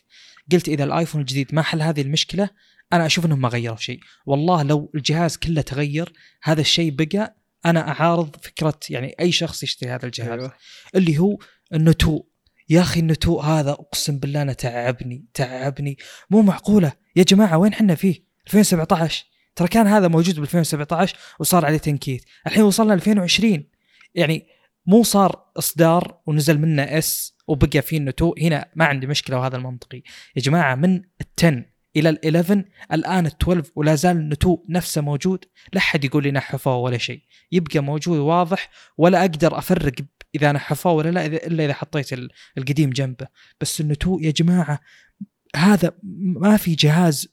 قلت 0.52 0.68
إذا 0.68 0.84
الآيفون 0.84 1.22
الجديد 1.22 1.56
ما 1.56 1.62
حل 1.62 1.82
هذه 1.82 2.02
المشكلة 2.02 2.50
أنا 2.94 3.06
أشوف 3.06 3.26
إنهم 3.26 3.42
ما 3.42 3.48
غيروا 3.48 3.78
شيء. 3.78 4.00
والله 4.26 4.64
لو 4.64 4.92
الجهاز 4.96 5.38
كله 5.38 5.62
تغير 5.62 6.14
هذا 6.44 6.62
الشيء 6.62 6.92
بقى 6.92 7.36
أنا 7.65 7.89
أعارض 7.91 8.36
فكرة 8.43 8.80
يعني 8.89 9.15
أي 9.19 9.32
شخص 9.32 9.63
يشتري 9.63 9.89
هذا 9.89 10.06
الجهاز 10.06 10.39
أيوة. 10.39 10.54
اللي 10.95 11.17
هو 11.17 11.38
النتوء. 11.74 12.26
يا 12.69 12.82
أخي 12.82 13.00
النتوء 13.00 13.41
هذا 13.41 13.71
أقسم 13.71 14.19
بالله 14.19 14.41
أنا 14.41 14.54
تعبني 14.54 15.26
تعبني. 15.34 15.97
مو 16.30 16.41
معقولة. 16.41 16.93
يا 17.15 17.24
جماعة 17.24 17.58
وين 17.58 17.74
حنا 17.74 17.95
فيه؟ 17.95 18.26
2017 18.47 19.26
ترى 19.56 19.67
كان 19.67 19.88
هذا 19.88 20.08
موجود 20.08 20.39
ب 20.39 20.41
2017 20.41 21.17
وصار 21.39 21.65
عليه 21.65 21.78
تنكيت. 21.78 22.26
الحين 22.47 22.63
وصلنا 22.63 22.93
2020 22.93 23.63
يعني 24.15 24.47
مو 24.86 25.04
صار 25.04 25.52
إصدار 25.58 26.21
ونزل 26.28 26.60
منه 26.60 26.84
إس 26.84 27.36
وبقى 27.47 27.82
فيه 27.82 27.97
النتوء. 27.97 28.41
هنا 28.41 28.69
ما 28.76 28.86
عندي 28.86 29.08
مشكلة 29.08 29.38
وهذا 29.39 29.58
المنطقي. 29.58 30.04
يا 30.36 30.41
جماعة 30.41 30.76
من 30.76 31.02
ال10 31.02 31.71
إلى 31.96 32.12
ال11 32.12 32.58
الآن 32.94 33.30
ال12 33.30 33.66
ولا 33.76 33.96
زال 33.96 34.18
النتوء 34.18 34.64
نفسه 34.70 35.02
موجود. 35.02 35.46
لا 35.74 35.80
حد 35.80 36.04
يقول 36.06 36.24
لي 36.24 36.32
نحفوه 36.32 36.76
ولا 36.78 36.98
شيء. 36.98 37.22
يبقى 37.52 37.80
موجود 37.80 38.18
واضح 38.18 38.70
ولا 38.98 39.22
أقدر 39.22 39.58
أفرق 39.58 39.94
إذا 40.36 40.52
نحفوه 40.52 40.94
ولا 40.94 41.10
لا 41.10 41.26
إلا 41.26 41.66
إذا 41.66 41.74
حطيت 41.74 42.14
ال- 42.14 42.30
القديم 42.58 42.90
جنبه. 42.90 43.28
بس 43.62 43.82
النتوء 43.82 44.24
يا 44.24 44.32
جماعة 44.32 44.80
هذا 45.56 45.92
ما 46.42 46.58
في 46.58 46.76
جهاز 46.76 47.28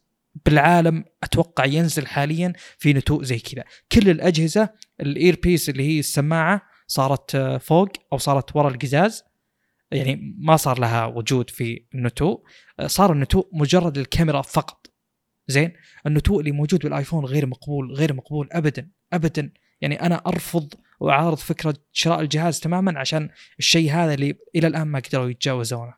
بالعالم 0.45 1.05
أتوقع 1.23 1.65
ينزل 1.65 2.07
حاليا 2.07 2.53
في 2.77 2.93
نتوء 2.93 3.23
زي 3.23 3.39
كذا. 3.39 3.63
كل 3.91 4.09
الأجهزة 4.09 4.69
الاير 5.01 5.39
بيس 5.43 5.69
اللي 5.69 5.83
هي 5.83 5.99
السماعة 5.99 6.61
صارت 6.87 7.35
آه، 7.35 7.57
فوق 7.57 7.89
أو 8.13 8.17
صارت 8.17 8.55
ورا 8.55 8.69
القزاز. 8.69 9.23
يعني 9.91 10.35
ما 10.37 10.57
صار 10.57 10.79
لها 10.79 11.05
وجود 11.05 11.49
في 11.49 11.85
النتوء 11.95 12.43
آه، 12.79 12.87
صار 12.87 13.11
النتوء 13.11 13.49
مجرد 13.53 13.97
الكاميرا 13.97 14.41
فقط. 14.41 14.87
زين؟ 15.47 15.73
النتوء 16.05 16.39
اللي 16.39 16.51
موجود 16.51 16.79
بالآيفون 16.79 17.25
غير 17.25 17.45
مقبول 17.45 17.93
غير 17.93 18.13
مقبول 18.13 18.49
ابدا 18.51 18.89
ابدا. 19.13 19.51
يعني 19.81 20.01
أنا 20.01 20.21
أرفض 20.27 20.73
وأعارض 20.99 21.37
فكرة 21.37 21.75
شراء 21.91 22.21
الجهاز 22.21 22.59
تماما 22.59 22.99
عشان 22.99 23.29
الشيء 23.59 23.91
هذا 23.91 24.13
اللي 24.13 24.35
إلى 24.55 24.67
الآن 24.67 24.87
ما 24.87 24.99
قدروا 24.99 25.29
يتجاوزونه. 25.29 25.93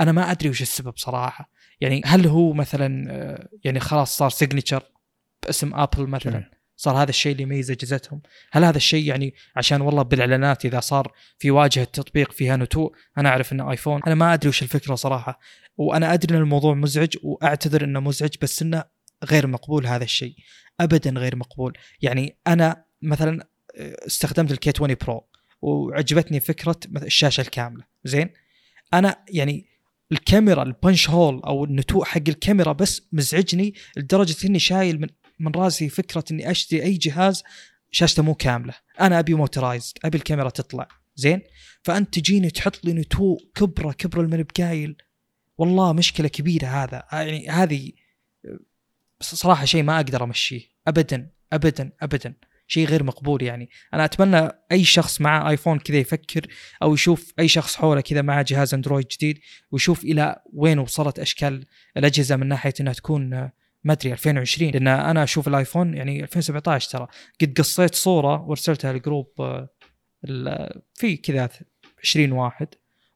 أنا 0.00 0.12
ما 0.12 0.30
أدري 0.30 0.48
وش 0.48 0.62
السبب 0.62 0.96
صراحة. 0.96 1.50
يعني 1.80 2.02
هل 2.04 2.26
هو 2.26 2.52
مثلا 2.52 3.06
آه، 3.10 3.48
يعني 3.64 3.80
خلاص 3.80 4.16
صار 4.16 4.30
signature 4.30 4.82
باسم 5.42 5.74
ابل 5.74 6.06
مثلا. 6.06 6.55
صار 6.76 7.02
هذا 7.02 7.10
الشيء 7.10 7.32
اللي 7.32 7.42
يميز 7.42 7.70
أجهزتهم. 7.70 8.22
هل 8.52 8.64
هذا 8.64 8.76
الشيء 8.76 9.04
يعني 9.08 9.34
عشان 9.56 9.80
والله 9.80 10.02
بالإعلانات 10.02 10.64
إذا 10.64 10.80
صار 10.80 11.12
في 11.38 11.50
واجهة 11.50 11.84
تطبيق 11.84 12.32
فيها 12.32 12.56
نتوء 12.56 12.92
أنا 13.18 13.28
أعرف 13.28 13.52
إنه 13.52 13.70
آيفون. 13.70 14.00
أنا 14.06 14.14
ما 14.14 14.34
أدري 14.34 14.48
وش 14.48 14.62
الفكرة 14.62 14.94
صراحة. 14.94 15.40
وأنا 15.76 16.14
أدري 16.14 16.36
إن 16.36 16.40
الموضوع 16.40 16.74
مزعج 16.74 17.16
وأعتذر 17.22 17.84
إنه 17.84 18.00
مزعج 18.00 18.30
بس 18.42 18.62
إنه 18.62 18.84
غير 19.24 19.46
مقبول 19.46 19.86
هذا 19.86 20.04
الشيء. 20.04 20.36
ابدا 20.80 21.10
غير 21.10 21.36
مقبول. 21.36 21.78
يعني 22.02 22.36
أنا 22.46 22.84
مثلا 23.02 23.48
استخدمت 24.06 24.50
الكي 24.50 24.72
20 24.76 24.96
برو 25.06 25.26
وعجبتني 25.62 26.40
فكرة 26.40 26.76
الشاشة 26.96 27.40
الكاملة. 27.40 27.84
زين؟ 28.04 28.30
أنا 28.94 29.24
يعني 29.28 29.66
الكاميرا 30.12 30.62
البنش 30.62 31.10
هول 31.10 31.40
أو 31.40 31.64
النتوء 31.64 32.04
حق 32.04 32.22
الكاميرا 32.28 32.72
بس 32.72 33.08
مزعجني 33.12 33.74
لدرجة 33.96 34.46
إني 34.46 34.58
شايل 34.58 35.00
من 35.00 35.08
من 35.38 35.52
راسي 35.52 35.88
فكرة 35.88 36.24
إني 36.30 36.50
أشتري 36.50 36.82
أي 36.82 36.94
جهاز 36.94 37.42
شاشته 37.90 38.22
مو 38.22 38.34
كاملة. 38.34 38.74
أنا 39.00 39.18
أبي 39.18 39.34
موترايزد 39.34 39.98
أبي 40.04 40.18
الكاميرا 40.18 40.50
تطلع. 40.50 40.88
زين؟ 41.16 41.40
فأنت 41.82 42.18
تجيني 42.18 42.50
تحط 42.50 42.84
لي 42.84 42.92
نتوء 42.92 43.38
كبرة 43.54 43.92
كبرة 43.92 44.20
المن 44.20 44.42
بقايل. 44.42 44.96
والله 45.58 45.92
مشكلة 45.92 46.28
كبيرة 46.28 46.66
هذا. 46.66 47.02
يعني 47.12 47.48
هذه 47.48 47.92
بس 49.20 49.34
صراحة 49.34 49.64
شيء 49.64 49.82
ما 49.82 49.96
أقدر 49.96 50.24
أمشيه. 50.24 50.60
ابدا 50.86 51.30
ابدا 51.52 51.92
ابدا. 52.02 52.34
شيء 52.68 52.86
غير 52.86 53.04
مقبول 53.04 53.42
يعني. 53.42 53.70
أنا 53.94 54.04
أتمنى 54.04 54.50
أي 54.72 54.84
شخص 54.84 55.20
معه 55.20 55.48
آيفون 55.48 55.78
كذا 55.78 55.96
يفكر 55.96 56.46
أو 56.82 56.94
يشوف 56.94 57.32
أي 57.38 57.48
شخص 57.48 57.76
حوله 57.76 58.00
كذا 58.00 58.22
معه 58.22 58.44
جهاز 58.48 58.74
أندرويد 58.74 59.06
جديد 59.08 59.38
ويشوف 59.70 60.04
إلى 60.04 60.42
وين 60.52 60.78
وصلت 60.78 61.18
أشكال 61.18 61.66
الأجهزة 61.96 62.36
من 62.36 62.48
ناحية 62.48 62.74
إنها 62.80 62.92
تكون 62.92 63.34
آه، 63.34 63.52
ما 63.86 63.92
أدري 63.92 64.12
2020 64.12 64.70
لأن 64.70 64.88
أنا 64.88 65.22
أشوف 65.22 65.48
الآيفون 65.48 65.94
يعني 65.94 66.22
2017 66.22 66.90
ترى. 66.90 67.06
قد 67.40 67.58
قصيت 67.58 67.94
صورة 67.94 68.42
وارسلتها 68.42 68.92
ل 68.92 68.99
group 68.99 69.32
آه، 69.40 69.68
ال- 70.24 70.82
في 70.94 71.16
كذا 71.16 71.48
20 72.04 72.32
واحد. 72.32 72.68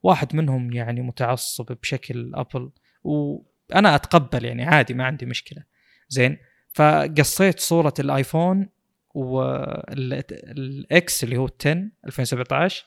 واحد 0.02 0.36
منهم 0.36 0.72
يعني 0.72 1.00
متعصب 1.00 1.66
بشكل 1.82 2.32
أبل. 2.34 2.70
وأنا 3.04 3.94
أتقبل 3.94 4.44
يعني 4.44 4.64
عادي 4.64 4.94
ما 4.94 5.04
عندي 5.04 5.26
مشكلة. 5.26 5.62
زين. 6.08 6.36
فقصيت 6.74 7.60
صورة 7.60 7.94
الآيفون 7.98 8.68
ال 9.14 10.19
X 10.19 11.24
اللي 11.24 11.36
هو 11.36 11.48
10 11.60 11.88
2017 12.06 12.86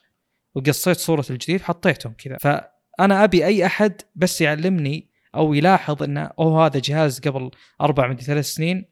وقصيت 0.56 0.98
صورة 0.98 1.26
الجديد 1.30 1.62
حطيتهم 1.62 2.13
كذا. 2.13 2.38
فأنا 2.38 3.24
أبي 3.24 3.46
أي 3.46 3.65
أحد 3.65 4.02
بس 4.15 4.41
يعلمني 4.41 5.10
أو 5.36 5.54
يلاحظ 5.54 6.04
انه 6.04 6.30
أوه 6.39 6.65
هذا 6.65 6.82
جهاز 6.84 7.19
قبل 7.19 7.52
أربع 7.82 8.08
من 8.08 8.17
ثلاث 8.17 8.46
سنين 8.46 8.86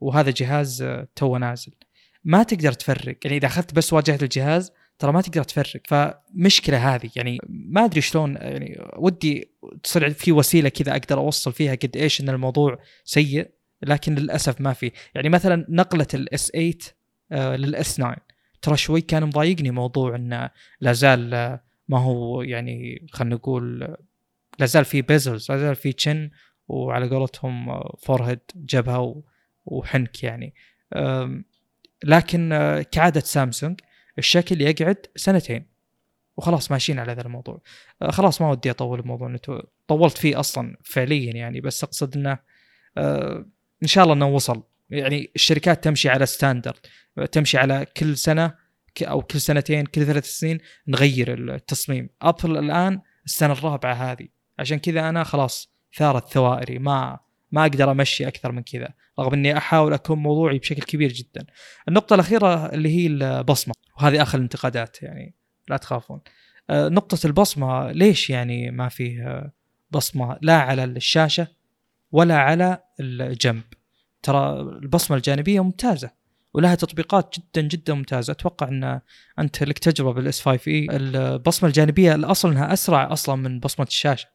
وهذا 0.00 0.30
جهاز 0.30 0.82
آه، 0.82 1.08
تو 1.16 1.36
نازل. 1.36 1.72
ما 2.24 2.42
تقدر 2.42 2.72
تفرق. 2.72 3.16
يعني 3.24 3.36
إذا 3.36 3.46
أخذت 3.46 3.74
بس 3.74 3.92
واجهه 3.92 4.18
الجهاز 4.22 4.72
ترى 4.98 5.12
ما 5.12 5.20
تقدر 5.20 5.42
تفرق. 5.42 5.80
فمشكلة 5.84 6.94
هذه. 6.94 7.10
يعني 7.16 7.38
ما 7.48 7.84
أدري 7.84 8.00
شلون 8.00 8.34
يعني 8.34 8.80
ودي 8.96 9.50
تصير 9.82 10.10
في 10.10 10.32
وسيلة 10.32 10.68
كذا 10.68 10.92
أقدر 10.92 11.18
أوصل 11.18 11.52
فيها 11.52 11.74
قد 11.74 11.96
إيش 11.96 12.20
إن 12.20 12.28
الموضوع 12.28 12.78
سيء 13.04 13.50
لكن 13.82 14.14
للأسف 14.14 14.60
ما 14.60 14.72
في. 14.72 14.92
يعني 15.14 15.28
مثلا 15.28 15.66
نقلة 15.68 16.06
ال 16.14 16.32
S 16.32 16.50
8 16.50 16.74
آه، 17.32 17.56
لل 17.56 17.83
S 17.83 17.96
9 17.96 18.16
ترى 18.62 18.76
شوي 18.76 19.00
كان 19.00 19.24
مضايقني 19.24 19.70
موضوع 19.70 20.16
انه 20.16 20.50
لا 20.80 20.92
زال 20.92 21.34
آه، 21.34 21.62
ما 21.88 21.98
هو 21.98 22.42
يعني 22.42 23.06
خلينا 23.12 23.34
نقول 23.34 23.96
لا 24.60 24.66
زال 24.66 24.84
في 24.84 25.02
bezels 25.02 25.50
لا 25.50 25.58
زال 25.58 25.76
في 25.76 25.92
chin 25.92 26.30
وعلى 26.68 27.08
قولتهم 27.08 27.82
forehead 27.98 28.40
جبهة 28.56 29.22
وحنك 29.66 30.22
يعني. 30.22 30.54
لكن 32.04 32.52
آه، 32.52 32.82
كعادة 32.82 33.20
سامسونج 33.20 33.80
الشكل 34.18 34.60
يقعد 34.60 35.06
سنتين 35.16 35.66
وخلاص 36.36 36.70
ماشيين 36.70 36.98
على 36.98 37.12
هذا 37.12 37.22
الموضوع. 37.22 37.62
آه، 38.02 38.10
خلاص 38.10 38.40
ما 38.40 38.50
ودي 38.50 38.70
أطول 38.70 39.00
الموضوع 39.00 39.36
طولت 39.88 40.18
فيه 40.18 40.40
أصلا 40.40 40.76
فعليا 40.84 41.32
يعني 41.32 41.60
بس 41.60 41.84
أقصد 41.84 42.16
إنه 42.16 42.38
آه، 42.98 43.46
إن 43.82 43.88
شاء 43.88 44.04
الله 44.04 44.14
إنه 44.14 44.28
وصل. 44.28 44.62
يعني 44.90 45.30
الشركات 45.34 45.84
تمشي 45.84 46.08
على 46.08 46.26
standard 46.26 46.78
تمشي 47.32 47.58
على 47.58 47.86
كل 47.96 48.16
سنة 48.16 48.54
أو 49.02 49.22
كل 49.22 49.40
سنتين 49.40 49.86
كل 49.86 50.06
ثلاث 50.06 50.24
سنين 50.24 50.58
نغير 50.88 51.54
التصميم. 51.54 52.08
ابل 52.22 52.56
الآن 52.58 53.00
السنة 53.26 53.52
الرابعة 53.52 53.94
هذه. 53.94 54.28
عشان 54.60 54.78
كذا 54.78 55.08
أنا 55.08 55.24
خلاص 55.24 55.70
ثارت 55.96 56.28
ثوائري 56.28 56.78
ما 56.78 57.18
ما 57.52 57.62
أقدر 57.62 57.90
أمشي 57.90 58.28
أكثر 58.28 58.52
من 58.52 58.62
كذا 58.62 58.88
رغم 59.18 59.32
إني 59.32 59.56
أحاول 59.56 59.92
أكون 59.92 60.18
موضوعي 60.18 60.58
بشكل 60.58 60.82
كبير 60.82 61.12
جدا. 61.12 61.46
النقطة 61.88 62.14
الأخيرة 62.14 62.66
اللي 62.66 62.88
هي 62.88 63.06
البصمة 63.06 63.74
وهذه 63.96 64.22
آخر 64.22 64.38
الانتقادات 64.38 65.02
يعني 65.02 65.34
لا 65.68 65.76
تخافون. 65.76 66.20
آه، 66.70 66.88
نقطة 66.88 67.26
البصمة 67.26 67.92
ليش 67.92 68.30
يعني 68.30 68.70
ما 68.70 68.88
فيه 68.88 69.52
بصمة 69.90 70.38
لا 70.42 70.60
على 70.60 70.84
الشاشة 70.84 71.46
ولا 72.12 72.38
على 72.38 72.82
الجنب؟ 73.00 73.62
ترى 74.22 74.60
البصمة 74.60 75.16
الجانبية 75.16 75.60
ممتازة 75.60 76.10
ولها 76.54 76.74
تطبيقات 76.74 77.34
جدا 77.38 77.68
جدا 77.68 77.94
ممتازة. 77.94 78.30
أتوقع 78.30 78.68
أن 78.68 79.00
أنت 79.38 79.62
لك 79.62 79.78
تجربة 79.78 80.12
بالاس 80.12 80.40
5 80.40 80.70
اي 80.70 80.86
البصمة 80.90 81.68
الجانبية 81.68 82.14
الأصل 82.14 82.50
أنها 82.50 82.72
أسرع 82.72 83.12
أصلا 83.12 83.34
من 83.34 83.60
بصمة 83.60 83.86
الشاشة. 83.86 84.28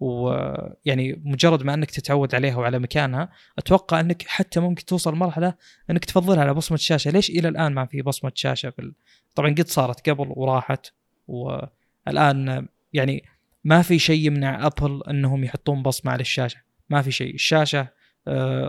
ويعني 0.00 1.22
مجرد 1.24 1.62
ما 1.62 1.74
أنك 1.74 1.90
تتعود 1.90 2.34
عليها 2.34 2.56
وعلى 2.56 2.78
مكانها 2.78 3.28
أتوقع 3.58 4.00
أنك 4.00 4.22
حتى 4.26 4.60
ممكن 4.60 4.84
توصل 4.84 5.14
مرحلة 5.14 5.54
أنك 5.90 6.04
تفضلها 6.04 6.40
على 6.42 6.54
بصمة 6.54 6.74
الشاشه 6.78 7.10
ليش 7.10 7.30
إلى 7.30 7.48
الآن 7.48 7.74
ما 7.74 7.86
في 7.86 8.02
بصمة 8.02 8.32
شاشة 8.34 8.70
في 8.70 8.78
ال... 8.78 8.94
طبعا 9.34 9.50
قد 9.50 9.66
صارت 9.68 10.10
قبل 10.10 10.26
وراحت 10.36 10.92
والآن 11.28 12.68
يعني 12.92 13.24
ما 13.64 13.82
في 13.82 13.98
شيء 13.98 14.26
يمنع 14.26 14.66
أبل 14.66 15.02
إنهم 15.10 15.44
يحطون 15.44 15.82
بصمة 15.82 16.12
على 16.12 16.20
الشاشة. 16.20 16.60
ما 16.90 17.02
في 17.02 17.10
شيء. 17.10 17.34
الشاشة 17.34 17.88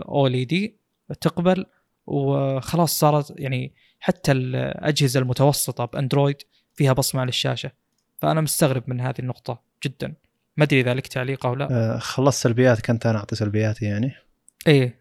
اولي 0.08 0.44
دي 0.44 0.76
تقبل 1.20 1.66
وخلاص 2.06 2.98
صارت 2.98 3.34
يعني 3.36 3.72
حتى 4.00 4.32
الأجهزة 4.32 5.20
المتوسطة 5.20 5.84
بأندرويد 5.84 6.42
فيها 6.74 6.92
بصمة 6.92 7.20
على 7.20 7.28
الشاشة. 7.28 7.72
فأنا 8.18 8.40
مستغرب 8.40 8.82
من 8.86 9.00
هذه 9.00 9.18
النقطة 9.18 9.62
جدا. 9.84 10.14
ما 10.56 10.64
أدري 10.64 10.80
إذا 10.80 10.94
لك 10.94 11.06
تعليق 11.06 11.46
أو 11.46 11.54
لا. 11.54 11.68
آه 11.70 11.98
خلصت 11.98 12.42
سلبياتك 12.42 12.86
كنت 12.86 13.06
أنا 13.06 13.18
أعطي 13.18 13.36
سلبياتي 13.36 13.84
يعني. 13.84 14.12
إيه 14.66 15.00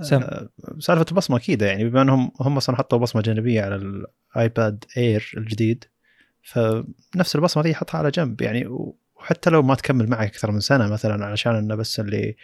سم. 0.00 0.22
آه 0.22 0.48
سالفة 0.78 1.06
البصمه 1.10 1.36
أكيد 1.36 1.62
يعني 1.62 1.88
بما 1.90 2.02
أنهم 2.02 2.32
هم 2.40 2.56
أصلا 2.56 2.76
حطوا 2.76 2.98
بصمة 2.98 3.22
جانبية 3.22 3.62
على 3.62 4.04
الايباد 4.36 4.84
اير 4.96 5.32
الجديد 5.36 5.84
فنفس 6.42 7.36
البصمة 7.36 7.62
دي 7.62 7.74
حطها 7.74 7.98
على 7.98 8.10
جنب 8.10 8.40
يعني 8.42 8.66
وحتى 9.16 9.50
لو 9.50 9.62
ما 9.62 9.74
تكمل 9.74 10.10
معك 10.10 10.28
أكثر 10.28 10.50
من 10.50 10.60
سنة 10.60 10.88
مثلا 10.88 11.26
علشان 11.26 11.54
إنه 11.54 11.74
بس 11.74 12.00
اللي 12.00 12.36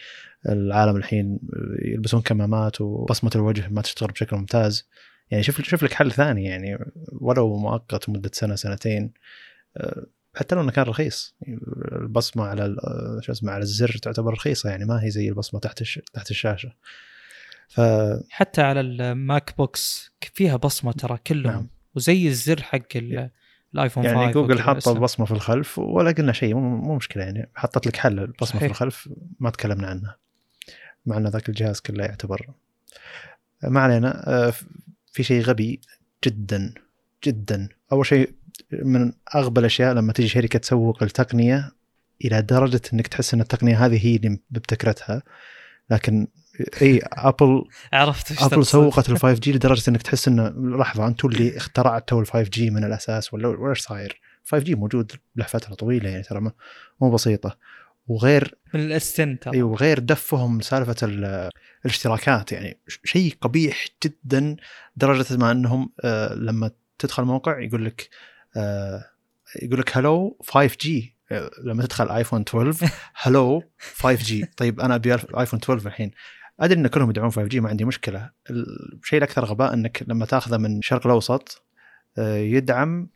العالم 0.49 0.97
الحين 0.97 1.39
يلبسون 1.83 2.23
كمامات 2.23 2.81
وبصمة 2.81 3.31
الوجه 3.35 3.69
ما 3.69 3.83
تشتغل 3.83 4.09
بشكل 4.09 4.37
ممتاز. 4.37 4.89
يعني 5.31 5.43
شوف 5.43 5.63
شوف 5.63 5.83
لك 5.83 5.93
حل 5.93 6.13
ثاني 6.13 6.45
يعني 6.45 6.79
ولو 7.13 7.57
مؤقت 7.57 8.09
مدة 8.09 8.31
سنة 8.33 8.55
سنتين 8.55 9.13
آه، 9.77 10.07
حتى 10.37 10.55
لو 10.55 10.61
إنه 10.61 10.71
كان 10.71 10.85
رخيص. 10.85 11.35
البصمة 11.93 12.45
على 12.45 12.77
شو 13.21 13.33
اسمه 13.33 13.53
على 13.53 13.63
الزر 13.63 13.97
تعتبر 13.97 14.33
رخيصة 14.33 14.71
يعني 14.71 14.85
ما 14.85 15.05
هي 15.05 15.11
زي 15.11 15.29
البصمة 15.29 15.61
تحت 15.61 15.81
الش... 15.81 16.01
تحت 16.13 16.31
الشاشة. 16.31 16.73
ف 17.69 17.81
حتى 18.31 18.63
على 18.63 18.81
ال 18.81 19.55
MacBooks 19.59 20.11
فيها 20.35 20.57
بصمة 20.57 20.93
ترى 20.93 21.19
كلهم. 21.27 21.53
نعم. 21.53 21.69
وزي 21.95 22.29
الزر 22.29 22.63
حق 22.63 22.97
الآيفون 23.75 24.05
يعني 24.05 24.17
5 24.17 24.31
جوجل 24.31 24.61
حاطة 24.61 24.93
البصمه 24.93 25.27
في 25.27 25.33
الخلف 25.33 25.79
ولا 25.79 26.11
قلنا 26.11 26.33
شيء 26.33 26.55
مو 26.55 26.97
مشكلة 26.97 27.23
يعني. 27.23 27.51
حطت 27.55 27.87
لك 27.87 27.97
حل 27.97 28.19
البصمة 28.19 28.49
صحيح. 28.49 28.63
في 28.63 28.67
الخلف 28.67 29.09
ما 29.41 29.51
تكلمنا 29.51 29.87
عنها. 29.87 30.17
مع 31.07 31.17
إن 31.17 31.27
ذاك 31.27 31.49
الجهاز 31.49 31.81
كله 31.81 32.05
يعتبر. 32.05 32.51
ما 33.63 33.81
علينا. 33.81 34.29
آه، 34.29 34.53
في 35.13 35.23
شيء 35.23 35.43
غبي 35.43 35.81
جدا 36.25 36.75
جدا. 37.25 37.69
أول 37.93 38.07
شيء 38.07 38.35
من 38.73 39.13
أغبى 39.35 39.61
الأشياء 39.61 39.95
لما 39.95 40.13
تجي 40.13 40.29
شركة 40.29 40.59
تسوق 40.59 41.03
التقنية 41.03 41.73
إلى 42.25 42.43
درجة 42.43 42.81
إنك 42.93 43.07
تحس 43.07 43.35
إن 43.35 43.41
التقنية 43.41 43.87
هذه 43.87 44.07
هي 44.07 44.17
اللي 44.17 44.39
مبتكرتها 44.51 45.23
لكن 45.91 46.27
إي 46.83 47.01
ابل 47.13 47.65
عرفت 47.93 48.43
ابل 48.43 48.67
سوقت 48.67 49.11
ال 49.11 49.19
5 49.21 49.41
G 49.41 49.53
لدرجة 49.53 49.91
إنك 49.91 50.03
تحس 50.03 50.29
انه 50.29 50.49
لحظة 50.79 51.07
أنتم 51.07 51.29
اللي 51.29 51.57
اخترعتوا 51.57 52.21
ال 52.21 52.27
5 52.27 52.51
G 52.51 52.71
من 52.71 52.85
الأساس 52.85 53.35
ولا 53.35 53.49
ولا 53.49 53.71
إيش 53.71 53.81
صاير؟ 53.81 54.21
5 54.45 54.65
G 54.65 54.75
موجود 54.75 55.13
له 55.37 55.45
فترة 55.45 55.75
طويلة 55.75 56.11
يعني 56.11 56.23
ترى 56.23 56.51
مو 57.01 57.11
بسيطة. 57.11 57.59
وغير 58.07 58.59
من 58.75 58.81
الاستن 58.81 59.39
ترى. 59.39 59.55
إي 59.55 59.63
وغير 59.63 59.99
دفهم 59.99 60.61
سالفة 60.61 60.97
الاشتراكات 61.85 62.53
يعني. 62.53 62.81
شيء 63.05 63.35
قبيح 63.41 63.87
جدا 64.05 64.57
درجة 64.97 65.37
ما 65.37 65.51
إنهم 65.51 65.93
آه 66.05 66.35
لما 66.35 66.71
تدخل 66.99 67.25
موقع 67.25 67.61
يقول 67.61 67.85
لك 67.85 68.09
يقول 69.63 69.81
لك 69.81 69.97
Hello 69.97 70.39
5 70.47 70.77
G 70.81 71.17
لما 71.65 71.83
تدخل 71.83 72.11
ايفون 72.11 72.41
12 72.41 72.91
Hello 73.23 73.63
5 73.79 74.25
G 74.25 74.45
طيب 74.57 74.81
أنا 74.81 74.95
أبي 74.95 75.13
ايفون 75.15 75.61
12 75.65 75.87
الحين. 75.87 76.11
أدري 76.61 76.81
إن 76.81 76.87
كلهم 76.87 77.11
يدعون 77.11 77.31
5 77.31 77.49
G 77.49 77.61
ما 77.61 77.69
عندي 77.69 77.85
مشكلة. 77.85 78.31
الشيء 78.51 79.19
الأكثر 79.19 79.45
غباء 79.45 79.75
إنك 79.75 80.05
لما 80.07 80.27
تأخذه 80.27 80.57
من 80.57 80.79
الشرق 80.79 81.07
الأوسط 81.07 81.63
آه، 82.19 82.37
يدعم 82.37 83.09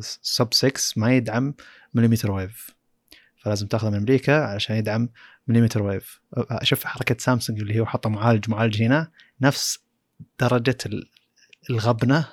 sub 0.00 0.46
آه، 0.46 0.50
6 0.52 0.72
ما 0.96 1.14
يدعم 1.16 1.54
millimeter 1.94 2.30
wave 2.30 2.70
فلازم 3.42 3.66
تأخذه 3.66 3.90
من 3.90 3.96
أمريكا 3.96 4.44
عشان 4.44 4.76
يدعم 4.76 5.08
millimeter 5.48 5.82
wave 5.82 6.20
شوف 6.62 6.84
حركة 6.84 7.16
سامسونج 7.18 7.60
اللي 7.60 7.80
هو 7.80 7.86
حاطه 7.86 8.10
معالج 8.10 8.50
معالج 8.50 8.82
هنا 8.82 9.10
نفس 9.40 9.78
درجة 10.40 10.78
الغبنة 11.70 12.28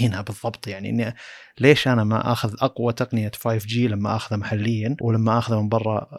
هنا 0.00 0.20
بالضبط. 0.20 0.66
يعني 0.66 0.90
إني 0.90 1.14
ليش 1.60 1.88
أنا 1.88 2.04
ما 2.04 2.32
آخذ 2.32 2.54
أقوى 2.60 2.92
تقنية 2.92 3.30
5 3.34 3.66
G 3.66 3.88
لما 3.88 4.16
اخذه 4.16 4.36
محليا 4.36 4.96
ولما 5.00 5.38
اخذه 5.38 5.62
من 5.62 5.68
برا 5.68 6.18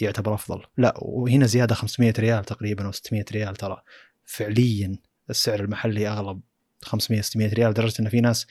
يعتبر 0.00 0.34
أفضل؟ 0.34 0.62
لا 0.76 0.94
وهنا 0.98 1.46
زيادة 1.46 1.74
500 1.74 2.12
ريال 2.18 2.44
تقريبا 2.44 2.86
أو 2.86 2.92
600 2.92 3.24
ريال 3.32 3.56
ترى. 3.56 3.82
فعليا 4.24 4.98
السعر 5.30 5.60
المحلي 5.60 6.08
أغلب 6.08 6.40
500 6.82 7.20
600 7.20 7.52
ريال 7.52 7.70
لدرجة 7.70 7.94
إن 8.00 8.08
في 8.08 8.20
ناس 8.20 8.46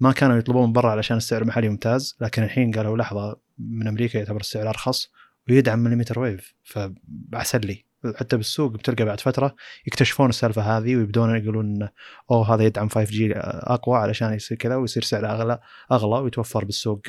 ما 0.00 0.12
كانوا 0.12 0.36
يطلبون 0.36 0.66
من 0.66 0.72
برا 0.72 0.90
علشان 0.90 1.16
السعر 1.16 1.42
المحلي 1.42 1.68
ممتاز 1.68 2.16
لكن 2.20 2.42
الحين 2.42 2.70
قالوا 2.72 2.96
لحظة 2.96 3.40
من 3.58 3.88
أمريكا 3.88 4.18
يعتبر 4.18 4.40
السعر 4.40 4.68
أرخص 4.68 5.10
ويدعم 5.48 5.78
millimeter 5.78 6.18
wave. 6.18 6.54
فاحسن 6.64 7.58
لي. 7.58 7.89
حتى 8.16 8.36
بالسوق 8.36 8.72
بتلقى 8.72 9.04
بعد 9.04 9.20
فترة 9.20 9.56
يكتشفون 9.86 10.28
السالفة 10.28 10.62
هذه 10.62 10.96
ويبدون 10.96 11.36
يقولون 11.36 11.88
أوه 12.30 12.54
هذا 12.54 12.64
يدعم 12.64 12.88
5 12.88 13.10
G 13.10 13.32
أقوى 13.36 13.96
علشان 13.98 14.32
يصير 14.32 14.58
كذا 14.58 14.76
ويصير 14.76 15.02
سعره 15.02 15.26
أغلى 15.26 15.60
أغلى 15.92 16.14
ويتوفر 16.14 16.64
بالسوق 16.64 17.02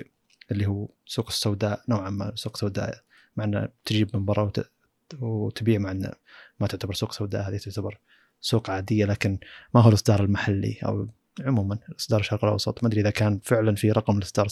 اللي 0.52 0.68
هو 0.68 0.90
سوق 1.06 1.28
السوداء 1.28 1.82
نوعا 1.90 2.10
ما 2.10 2.32
سوق 2.36 2.58
سوداء 2.58 3.02
مع 3.36 3.44
إنه 3.44 3.70
تجيب 3.86 4.16
من 4.16 4.26
برا 4.26 4.44
وت... 4.44 4.72
وتبيع 5.20 5.80
مع 5.80 5.92
إنه 5.92 6.12
ما 6.60 6.68
تعتبر 6.68 6.94
سوق 6.94 7.12
سوداء 7.12 7.50
هذه 7.50 7.58
تعتبر 7.58 8.00
سوق 8.42 8.70
عادية 8.70 9.06
لكن 9.06 9.40
ما 9.76 9.82
هو 9.82 9.90
الإصدار 9.90 10.24
المحلي 10.24 10.78
أو 10.86 11.08
عموما 11.40 11.78
إصدار 12.00 12.20
الشرق 12.20 12.46
الأوسط. 12.46 12.84
ما 12.84 12.90
أدري 12.90 13.02
إذا 13.02 13.10
كان 13.10 13.40
فعلا 13.44 13.76
في 13.76 13.92
رقم 13.92 14.20
لإصدار 14.20 14.48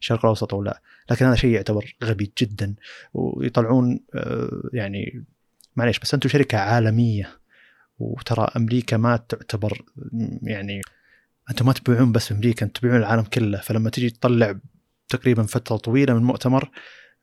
الشرق 0.00 0.24
الأوسط 0.24 0.54
أو 0.54 0.62
لا 0.62 0.82
لكن 1.10 1.26
هذا 1.26 1.34
شيء 1.34 1.50
يعتبر 1.50 1.96
غبي 2.04 2.32
جدا 2.38 2.74
ويطلعون 3.14 4.00
آه، 4.14 4.62
يعني 4.72 5.24
معليش 5.78 5.98
بس 5.98 6.14
أنتم 6.14 6.28
شركة 6.28 6.58
عالمية 6.58 7.38
وترى 7.98 8.48
أمريكا 8.56 8.96
ما 8.96 9.16
تعتبر 9.16 9.82
يعني 10.42 10.80
أنتم 11.50 11.66
ما 11.66 11.72
تبيعون 11.72 12.12
بس 12.12 12.26
في 12.26 12.34
أمريكا 12.34 12.66
أنتم 12.66 12.80
تبيعون 12.80 12.98
العالم 12.98 13.22
كله. 13.22 13.60
فلما 13.60 13.90
تجي 13.90 14.10
تطلع 14.10 14.58
تقريبا 15.08 15.42
فترة 15.42 15.76
طويلة 15.76 16.14
من 16.14 16.22
مؤتمر 16.22 16.70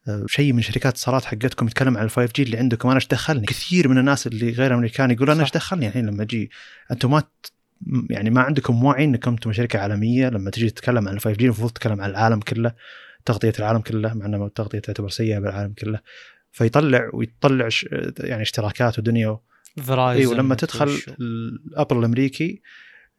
آه، 0.07 0.25
شيء 0.27 0.53
من 0.53 0.61
شركات 0.61 0.85
اتصالات 0.93 1.25
حقتكم 1.25 1.67
يتكلم 1.67 1.97
عن 1.97 2.03
ال 2.03 2.09
five 2.09 2.33
G 2.33 2.43
اللي 2.43 2.57
عندكم. 2.57 2.89
أنا 2.89 2.95
إيش 2.95 3.07
دخلني؟ 3.07 3.45
كثير 3.45 3.87
من 3.87 3.97
الناس 3.97 4.27
اللي 4.27 4.49
غير 4.49 4.73
أمريكان 4.73 5.11
يقول 5.11 5.29
أنا 5.29 5.41
إيش 5.41 5.51
دخلني 5.51 5.87
الحين 5.87 6.05
لما 6.05 6.23
أجي؟ 6.23 6.51
أنتم 6.91 7.11
ما 7.11 7.23
يعني 8.09 8.29
ما 8.29 8.41
عندكم 8.41 8.83
وعي 8.83 9.03
إنكم 9.03 9.31
أنتم 9.31 9.53
شركة 9.53 9.79
عالمية. 9.79 10.29
لما 10.29 10.51
تجي 10.51 10.69
تتكلم 10.69 11.07
عن 11.07 11.13
ال 11.13 11.18
five 11.18 11.37
G 11.37 11.45
المفروض 11.45 11.71
تتكلم 11.71 12.01
عن 12.01 12.09
العالم 12.09 12.39
كله 12.39 12.71
تغطية 13.25 13.53
العالم 13.59 13.79
كله 13.79 14.13
مع 14.13 14.25
ان 14.25 14.45
التغطيه 14.45 14.79
تعتبر 14.79 15.09
سيئة 15.09 15.39
بالعالم 15.39 15.73
كله. 15.73 15.99
فيطلع 16.55 17.09
ويطلع 17.13 17.69
يعني 18.19 18.41
اشتراكات 18.41 18.99
ودنيا. 18.99 19.39
Verizon 19.83 20.21
اي 20.21 20.25
ولما 20.25 20.55
تدخل 20.55 20.99
الأبل 21.19 21.97
الأمريكي 21.97 22.61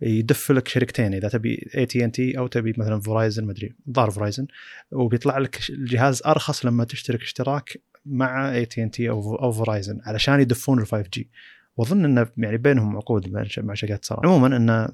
يدف 0.01 0.53
لك 0.53 0.68
شركتين 0.68 1.14
إذا 1.14 1.29
تبي 1.29 1.70
اي 1.77 1.87
تي 1.87 2.05
ان 2.05 2.12
تي 2.12 2.38
أو 2.38 2.46
تبي 2.46 2.75
مثلا 2.79 3.01
Verizon 3.00 3.44
ما 3.44 3.53
أدري 3.53 3.75
ظهر 3.90 4.11
Verizon 4.11 4.46
وبيطلع 4.92 5.38
لك 5.38 5.70
الجهاز 5.70 6.22
أرخص 6.27 6.66
لما 6.66 6.85
تشترك 6.85 7.22
اشتراك 7.22 7.79
مع 8.07 8.55
اي 8.55 8.64
تي 8.64 8.83
ان 8.83 8.90
تي 8.90 9.11
أو 9.11 9.35
أو 9.35 9.53
Verizon 9.52 10.00
علشان 10.05 10.40
يدفون 10.40 10.79
ال 10.79 10.87
5 10.87 11.09
G 11.14 11.30
وأظن 11.77 12.05
إنه 12.05 12.27
يعني 12.37 12.57
بينهم 12.57 12.96
عقود 12.96 13.33
مع 13.59 13.75
شركات 13.75 13.99
اتصالات 13.99 14.25
عموما 14.25 14.57
إنه 14.57 14.88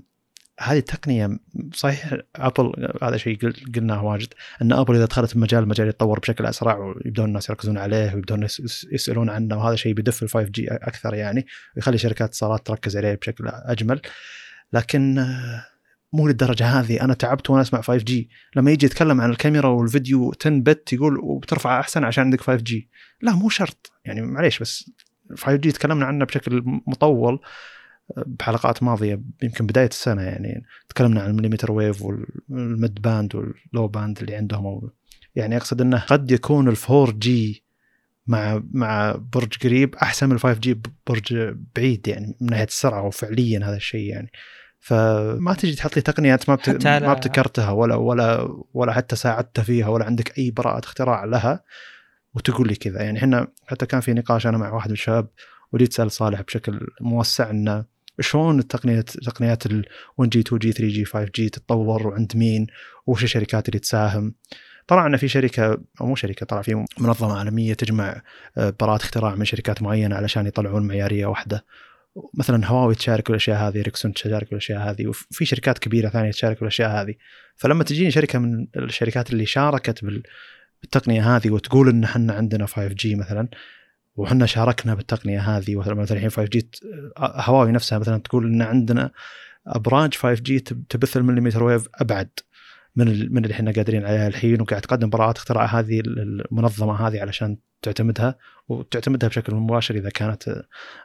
هذه 0.60 0.78
التقنية 0.78 1.38
صحيح 1.74 2.14
أبل 2.36 2.88
هذا 3.02 3.16
شيء 3.16 3.38
قلناه 3.74 4.04
واجد 4.04 4.34
أن 4.62 4.72
أبل 4.72 4.94
إذا 4.94 5.04
دخلت 5.04 5.34
المجال 5.34 5.62
المجال 5.62 5.88
يتطور 5.88 6.18
بشكل 6.18 6.46
أسرع 6.46 6.78
ويبدون 6.78 7.24
الناس 7.24 7.48
يركزون 7.48 7.78
عليه 7.78 8.14
ويبدون 8.14 8.42
يسألون 8.92 9.30
عنه 9.30 9.58
وهذا 9.58 9.76
شيء 9.76 9.94
بيدفع 9.94 10.22
ال 10.22 10.28
5 10.28 10.48
G 10.48 10.68
أكثر 10.68 11.14
يعني 11.14 11.46
ويخلي 11.76 11.98
شركات 11.98 12.20
الاتصالات 12.20 12.66
تركز 12.66 12.96
عليه 12.96 13.14
بشكل 13.14 13.48
أجمل. 13.48 14.00
لكن 14.72 15.26
مو 16.12 16.28
للدرجة 16.28 16.66
هذه. 16.66 17.00
أنا 17.00 17.14
تعبت 17.14 17.50
وأنا 17.50 17.62
أسمع 17.62 17.80
5 17.80 18.04
G 18.04 18.30
لما 18.56 18.70
يجي 18.70 18.86
يتكلم 18.86 19.20
عن 19.20 19.30
الكاميرا 19.30 19.68
والفيديو 19.68 20.32
10 20.40 20.58
bit 20.58 20.92
يقول 20.92 21.18
وبترفع 21.18 21.80
أحسن 21.80 22.04
عشان 22.04 22.24
عندك 22.24 22.40
5 22.40 22.62
G 22.62 22.88
لا 23.20 23.32
مو 23.32 23.48
شرط. 23.48 23.92
يعني 24.04 24.22
معليش 24.22 24.58
بس 24.58 24.90
5 25.36 25.56
G 25.56 25.72
تكلمنا 25.72 26.06
عنه 26.06 26.24
بشكل 26.24 26.62
مطول. 26.86 27.40
بحلقات 28.16 28.82
ماضية 28.82 29.22
يمكن 29.42 29.66
بداية 29.66 29.86
السنة 29.86 30.22
يعني 30.22 30.64
تكلمنا 30.88 31.22
عن 31.22 31.30
ال 31.30 31.34
millimeter 31.34 31.72
wave 31.72 32.02
وال 32.02 32.42
mid 32.42 33.02
band 33.02 33.34
وال 33.34 33.56
low 33.56 33.88
band 33.88 34.18
اللي 34.18 34.34
عندهم 34.34 34.90
يعني 35.34 35.56
أقصد 35.56 35.80
إنه 35.80 35.98
قد 35.98 36.30
يكون 36.30 36.68
ال 36.68 36.76
4 36.90 37.12
G 37.12 37.64
مع 38.26 38.62
مع 38.72 39.12
برج 39.32 39.58
قريب 39.62 39.94
أحسن 39.94 40.26
من 40.26 40.34
ال 40.34 40.40
5 40.40 40.60
G 40.60 40.80
برج 41.06 41.54
بعيد 41.76 42.08
يعني 42.08 42.36
من 42.40 42.46
ناحية 42.50 42.64
السرعة 42.64 43.06
وفعليا 43.06 43.58
هذا 43.58 43.76
الشيء 43.76 44.10
يعني. 44.10 44.30
فما 44.80 45.54
تجي 45.58 45.74
تحط 45.74 45.96
لي 45.96 46.02
تقنيات 46.02 46.48
ما 46.48 46.54
بت... 46.54 46.86
ما 46.86 47.12
ابتكرتها 47.12 47.70
ولا 47.70 47.94
ولا 47.94 48.48
ولا 48.74 48.92
حتى 48.92 49.16
ساعدت 49.16 49.60
فيها 49.60 49.88
ولا 49.88 50.04
عندك 50.04 50.38
أي 50.38 50.50
براءة 50.50 50.84
اختراع 50.84 51.24
لها 51.24 51.64
وتقول 52.34 52.68
لي 52.68 52.74
كذا. 52.74 53.02
يعني 53.02 53.18
إحنا 53.18 53.48
حتى 53.66 53.86
كان 53.86 54.00
في 54.00 54.12
نقاش 54.12 54.46
أنا 54.46 54.58
مع 54.58 54.72
واحد 54.72 54.88
من 54.88 54.92
الشباب 54.92 55.28
ودي 55.72 55.86
أسأل 55.86 56.10
صالح 56.10 56.40
بشكل 56.40 56.86
موسع 57.00 57.50
إنه 57.50 57.84
شلون 58.20 58.58
التقنيه 58.58 59.00
تقنيات 59.00 59.66
ال 59.66 59.84
1 60.18 60.30
جي 60.30 60.40
2 60.40 60.58
جي 60.58 60.72
3 60.72 60.88
جي 60.88 61.04
5 61.04 61.30
جي 61.34 61.48
تتطور 61.48 62.06
وعند 62.06 62.32
مين 62.36 62.66
وش 63.06 63.24
الشركات 63.24 63.68
اللي 63.68 63.78
تساهم. 63.78 64.34
طلع 64.86 65.06
إن 65.06 65.16
في 65.16 65.28
شركة 65.28 65.80
أو 66.00 66.06
مو 66.06 66.14
شركة 66.14 66.46
طلع 66.46 66.62
في 66.62 66.84
منظمة 67.00 67.38
عالمية 67.38 67.74
تجمع 67.74 68.22
آه، 68.58 68.74
براءات 68.80 69.00
اختراع 69.00 69.34
من 69.34 69.44
شركات 69.44 69.82
معينة 69.82 70.16
علشان 70.16 70.46
يطلعون 70.46 70.86
معيارية 70.86 71.26
واحدة. 71.26 71.64
مثلا 72.34 72.66
هواوي 72.66 72.94
تشارك 72.94 73.30
الاشياء 73.30 73.68
هذه 73.68 73.82
إريكسون 73.82 74.12
تشارك 74.12 74.52
الاشياء 74.52 74.90
هذه 74.90 75.06
وفي 75.06 75.44
شركات 75.44 75.78
كبيرة 75.78 76.08
ثانية 76.08 76.30
تشارك 76.30 76.62
الاشياء 76.62 76.90
هذه. 76.90 77.14
فلما 77.56 77.84
تجيني 77.84 78.10
شركة 78.10 78.38
من 78.38 78.66
الشركات 78.76 79.30
اللي 79.32 79.46
شاركت 79.46 80.04
بالتقنية 80.82 81.36
هذه 81.36 81.50
وتقول 81.50 81.88
إن 81.88 82.04
إحنا 82.04 82.32
عندنا 82.32 82.66
5 82.66 82.88
G 82.88 83.14
مثلا 83.14 83.48
وحنا 84.16 84.46
شاركنا 84.46 84.94
بالتقنية 84.94 85.40
هذه 85.40 85.76
مثلا 85.76 86.16
الحين 86.16 86.30
5 86.30 86.44
G 86.44 86.70
هواوي 87.18 87.72
نفسها 87.72 87.98
مثلا 87.98 88.18
تقول 88.18 88.46
إن 88.46 88.62
عندنا 88.62 89.10
أبراج 89.66 90.14
5 90.14 90.42
G 90.42 90.60
تبث 90.60 91.16
ال 91.16 91.21
millimeter 91.21 91.64
wave 91.64 91.88
أبعد 91.94 92.30
من 92.96 93.32
من 93.32 93.44
اللي 93.44 93.54
إحنا 93.54 93.72
قادرين 93.72 94.04
عليها 94.04 94.28
الحين 94.28 94.60
وقاعد 94.60 94.82
تقدم 94.82 95.10
براءات 95.10 95.36
اختراع 95.36 95.64
هذه 95.64 96.00
المنظمة 96.06 97.08
هذه 97.08 97.20
علشان 97.20 97.56
تعتمدها 97.82 98.38
وتعتمدها 98.68 99.28
بشكل 99.28 99.54
مباشر 99.54 99.94
إذا 99.94 100.10
كانت 100.10 100.64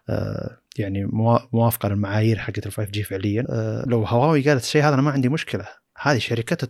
آه، 0.10 0.58
يعني 0.78 1.06
موافقة 1.54 1.90
للمعايير 1.90 2.38
حقت 2.38 2.66
ال 2.66 2.72
5 2.72 2.92
G 2.92 3.04
فعليا. 3.04 3.46
آه، 3.50 3.86
لو 3.88 4.04
هواوي 4.04 4.42
قالت 4.42 4.64
الشيء 4.64 4.84
هذا 4.84 4.94
أنا 4.94 5.02
ما 5.02 5.12
عندي 5.12 5.30
مشكلة 5.30 5.66
هذه 6.02 6.18
شركه 6.18 6.68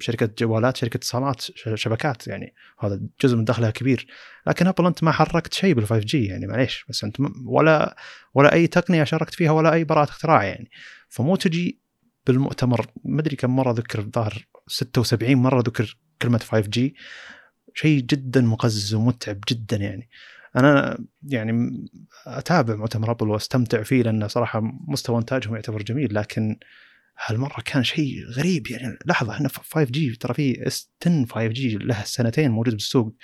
شركة 0.00 0.30
جوالات 0.38 0.76
شركة 0.76 0.96
اتصالات 0.96 1.40
شبكات 1.74 2.26
يعني 2.26 2.54
هذا 2.80 3.00
جزء 3.22 3.36
من 3.36 3.44
دخلها 3.44 3.70
كبير. 3.70 4.06
لكن 4.46 4.66
ابل 4.66 4.86
أنت 4.86 5.04
ما 5.04 5.12
حركت 5.12 5.54
شيء 5.54 5.74
بال 5.74 5.86
5 5.86 6.06
G 6.06 6.24
يعني 6.24 6.46
معليش 6.46 6.84
بس 6.88 7.04
أنت 7.04 7.16
ولا 7.46 7.96
ولا 8.34 8.52
أي 8.52 8.66
تقنية 8.66 9.04
شاركت 9.04 9.34
فيها 9.34 9.50
ولا 9.50 9.72
أي 9.72 9.84
براءة 9.84 10.08
اختراع 10.08 10.44
يعني. 10.44 10.70
فمو 11.08 11.36
تجي 11.36 11.80
بالمؤتمر 12.26 12.86
ما 13.04 13.20
أدري 13.20 13.36
كم 13.36 13.56
مرة 13.56 13.72
ذكر 13.72 13.98
الظاهر 13.98 14.46
76 14.66 15.34
مرة 15.34 15.60
ذكر 15.60 15.98
كلمة 16.22 16.38
5 16.38 16.60
G 16.60 16.94
شيء 17.74 18.00
جدا 18.00 18.40
مقزز 18.40 18.94
ومتعب 18.94 19.40
جدا 19.48 19.76
يعني. 19.76 20.08
أنا 20.56 20.98
يعني 21.22 21.84
أتابع 22.26 22.74
مؤتمر 22.74 23.10
ابل 23.10 23.28
وأستمتع 23.28 23.82
فيه 23.82 24.02
لأنه 24.02 24.26
صراحة 24.26 24.60
مستوى 24.88 25.18
إنتاجهم 25.18 25.54
يعتبر 25.54 25.82
جميل 25.82 26.14
لكن 26.14 26.58
هالمرة 27.26 27.62
كان 27.64 27.84
شيء 27.84 28.26
غريب 28.30 28.70
يعني 28.70 28.98
لحظة 29.06 29.32
إحنا 29.32 29.48
5 29.48 29.84
جي 29.84 30.16
ترى 30.16 30.34
في 30.34 30.66
اس 30.66 30.90
10 31.06 31.26
5 31.26 31.46
جي 31.46 31.76
له 31.76 32.04
سنتين 32.04 32.50
موجود 32.50 32.74
بالسوق 32.74 33.14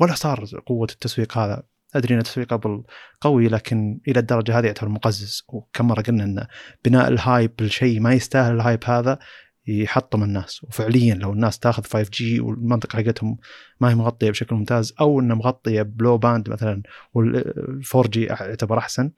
ولا 0.00 0.14
صار 0.14 0.44
قوة 0.66 0.88
التسويق 0.92 1.38
هذا. 1.38 1.62
أدري 1.94 2.14
إن 2.14 2.22
تسويق 2.22 2.52
ابل 2.52 2.84
قوي 3.20 3.48
لكن 3.48 4.00
إلى 4.08 4.20
الدرجة 4.20 4.58
هذه 4.58 4.66
يعتبر 4.66 4.88
مقزز. 4.88 5.44
وكم 5.48 5.88
مرة 5.88 6.02
قلنا 6.02 6.24
إن 6.24 6.46
بناء 6.84 7.08
ال 7.08 7.17
hype 7.17 7.52
لشيء 7.60 8.00
ما 8.00 8.12
يستاهل 8.12 8.54
ال 8.54 8.60
hype 8.60 8.84
هذا 8.84 9.18
يحطم 9.66 10.22
الناس. 10.22 10.64
وفعليا 10.64 11.14
لو 11.14 11.32
الناس 11.32 11.58
تاخذ 11.58 11.84
5 11.84 12.10
G 12.10 12.40
والمنطقة 12.40 12.96
حقتهم 12.96 13.38
ما 13.80 13.90
هي 13.90 13.94
مغطية 13.94 14.30
بشكل 14.30 14.56
ممتاز 14.56 14.94
أو 15.00 15.20
إنها 15.20 15.36
مغطية 15.36 15.82
ب 15.82 15.91
low 15.91 16.18
band 16.18 16.50
مثلا 16.50 16.82
وال 17.14 17.54
4 17.94 18.10
G 18.10 18.24
يعتبر 18.24 18.78
أحسن 18.78 19.10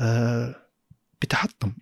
أه 0.00 0.63
بيتحطم 1.24 1.72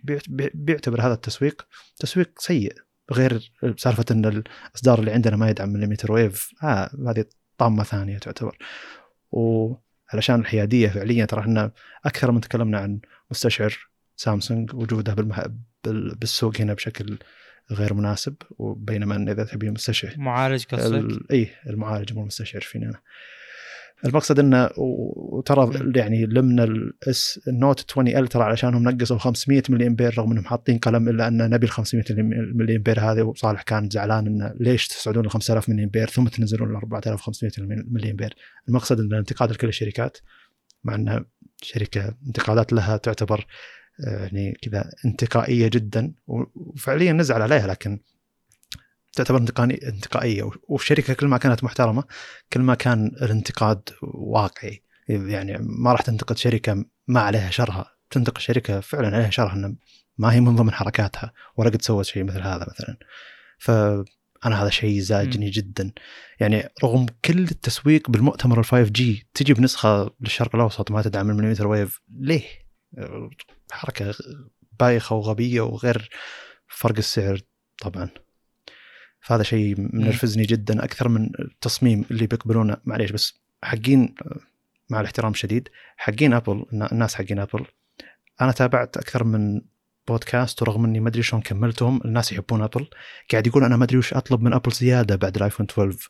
بيعتبر 0.53 1.01
هذا 1.01 1.13
التسويق 1.13 1.67
تسويق 1.99 2.31
سيء 2.39 2.73
غير 3.11 3.51
سالفة 3.77 4.05
إن 4.11 4.25
الإصدار 4.25 4.99
اللي 4.99 5.11
عندنا 5.11 5.35
ما 5.35 5.49
يدعم 5.49 5.69
مليمتر 5.69 6.11
ويف 6.11 6.51
آه 6.63 6.89
هذه 7.07 7.25
طامة 7.57 7.83
ثانية 7.83 8.17
تعتبر 8.17 8.57
وعلشان 9.31 10.39
الحيادية 10.39 10.87
فعليا 10.87 11.25
ترى 11.25 11.41
إحنا 11.41 11.71
أكثر 12.05 12.31
من 12.31 12.41
تكلمنا 12.41 12.79
عن 12.79 12.99
مستشعر 13.31 13.89
سامسونج 14.15 14.73
وجوده 14.75 15.13
بالمح... 15.13 15.45
بالسوق 16.15 16.61
هنا 16.61 16.73
بشكل 16.73 17.17
غير 17.71 17.93
مناسب 17.93 18.35
وبينما 18.57 19.15
ان 19.15 19.29
إذا 19.29 19.43
تبي 19.43 19.69
مستشعر 19.69 20.13
معالج 20.17 20.63
قصدك؟ 20.65 20.93
ال... 20.93 21.31
اي 21.31 21.49
المعالج 21.67 22.13
مو 22.13 22.21
المستشعر 22.21 22.61
فينا 22.61 22.85
أنا. 22.85 23.01
المقصد 24.05 24.39
إنه 24.39 24.69
وترى 24.77 25.93
يعني 25.95 26.25
لمنا 26.25 26.63
الاس 26.63 27.39
النوت 27.47 27.91
20 27.91 28.07
ال 28.07 28.27
ترى 28.27 28.43
علشانهم 28.43 28.83
نقصوا 28.89 29.17
500 29.17 29.63
ملي 29.69 29.87
امبير 29.87 30.17
رغم 30.17 30.31
إنهم 30.31 30.45
حاطين 30.45 30.77
قلم 30.77 31.09
إلا 31.09 31.27
أن 31.27 31.49
نبي 31.49 31.65
ال 31.65 31.71
500 31.71 32.05
ملي 32.55 32.75
امبير 32.75 32.99
هذه 32.99 33.21
وصالح 33.21 33.61
كان 33.61 33.89
زعلان 33.89 34.27
إنه 34.27 34.53
ليش 34.59 34.87
تصعدون 34.87 35.25
ل 35.25 35.29
5000 35.29 35.69
ملي 35.69 35.83
امبير 35.83 36.09
ثم 36.09 36.27
تنزلون 36.27 36.73
ل 36.73 36.75
4500 36.75 37.51
ملي 37.67 38.11
امبير 38.11 38.35
المقصد 38.67 38.99
إن 38.99 39.05
الانتقاد 39.05 39.51
لكل 39.51 39.67
الشركات 39.67 40.17
مع 40.83 40.95
إنها 40.95 41.25
شركة 41.61 42.15
انتقادات 42.27 42.73
لها 42.73 42.97
تعتبر 42.97 43.45
آه، 44.07 44.23
يعني 44.23 44.57
كذا 44.61 44.89
انتقائية 45.05 45.67
جدا 45.67 46.13
وفعليا 46.27 47.13
نزعل 47.13 47.41
عليها 47.41 47.67
لكن 47.67 47.99
تعتبر 49.13 49.37
انتقائية. 49.37 50.49
والشركة 50.67 51.13
كل 51.13 51.27
ما 51.27 51.37
كانت 51.37 51.63
محترمة 51.63 52.03
كل 52.53 52.61
ما 52.61 52.75
كان 52.75 53.07
الانتقاد 53.07 53.89
واقعي. 54.01 54.83
يعني 55.07 55.57
ما 55.59 55.91
راح 55.91 56.01
تنتقد 56.01 56.37
شركة 56.37 56.85
ما 57.07 57.19
عليها 57.19 57.49
شرها. 57.49 57.85
تنتقد 58.09 58.37
شركة 58.37 58.79
فعلا 58.79 59.15
عليها 59.15 59.29
شرها 59.29 59.53
إنه 59.53 59.75
ما 60.17 60.33
هي 60.33 60.39
من 60.39 60.55
ضمن 60.55 60.71
حركاتها 60.71 61.33
ولا 61.57 61.69
قد 61.69 61.81
سوت 61.81 62.05
شيء 62.05 62.23
مثل 62.23 62.41
هذا 62.41 62.67
مثلا. 62.69 62.97
فانا 63.57 64.63
هذا 64.63 64.69
شيء 64.69 64.99
زاعجني 64.99 65.49
جدا. 65.49 65.91
يعني 66.39 66.69
رغم 66.83 67.05
كل 67.25 67.39
التسويق 67.39 68.09
بالمؤتمر 68.09 68.59
ال 68.59 68.65
5 68.65 68.89
G 68.89 69.27
تجي 69.33 69.53
بنسخة 69.53 70.15
للشرق 70.21 70.55
الأوسط 70.55 70.91
ما 70.91 71.01
تدعم 71.01 71.29
ال 71.29 71.33
millimeter 71.33 71.67
wave 71.67 72.01
ليه؟ 72.19 72.43
حركة 73.71 74.15
بايخة 74.79 75.15
وغبية 75.15 75.61
وغير 75.61 76.09
فرق 76.67 76.97
السعر 76.97 77.39
طبعا. 77.81 78.09
فهذا 79.23 79.43
شيء 79.43 79.75
منرفزني 79.77 80.43
جدا 80.43 80.83
أكثر 80.83 81.07
من 81.07 81.29
التصميم 81.39 82.05
اللي 82.11 82.27
بيقبلونه. 82.27 82.77
معليش 82.85 83.11
بس 83.11 83.39
حقين 83.63 84.15
مع 84.89 84.99
الاحترام 84.99 85.31
الشديد 85.31 85.69
حقين 85.97 86.33
أبل 86.33 86.65
الناس 86.91 87.15
حقين 87.15 87.39
أبل. 87.39 87.65
أنا 88.41 88.51
تابعت 88.51 88.97
أكثر 88.97 89.23
من 89.23 89.61
بودكاست 90.07 90.61
ورغم 90.61 90.85
إني 90.85 90.99
ما 90.99 91.09
أدري 91.09 91.23
شلون 91.23 91.41
كملتهم 91.41 92.01
الناس 92.05 92.31
يحبون 92.31 92.61
أبل. 92.61 92.87
قاعد 93.31 93.47
يقول 93.47 93.63
أنا 93.63 93.77
ما 93.77 93.83
أدري 93.83 93.97
وش 93.97 94.13
أطلب 94.13 94.41
من 94.41 94.53
أبل 94.53 94.71
زيادة 94.71 95.15
بعد 95.15 95.35
الآيفون 95.35 95.67
12 95.71 96.09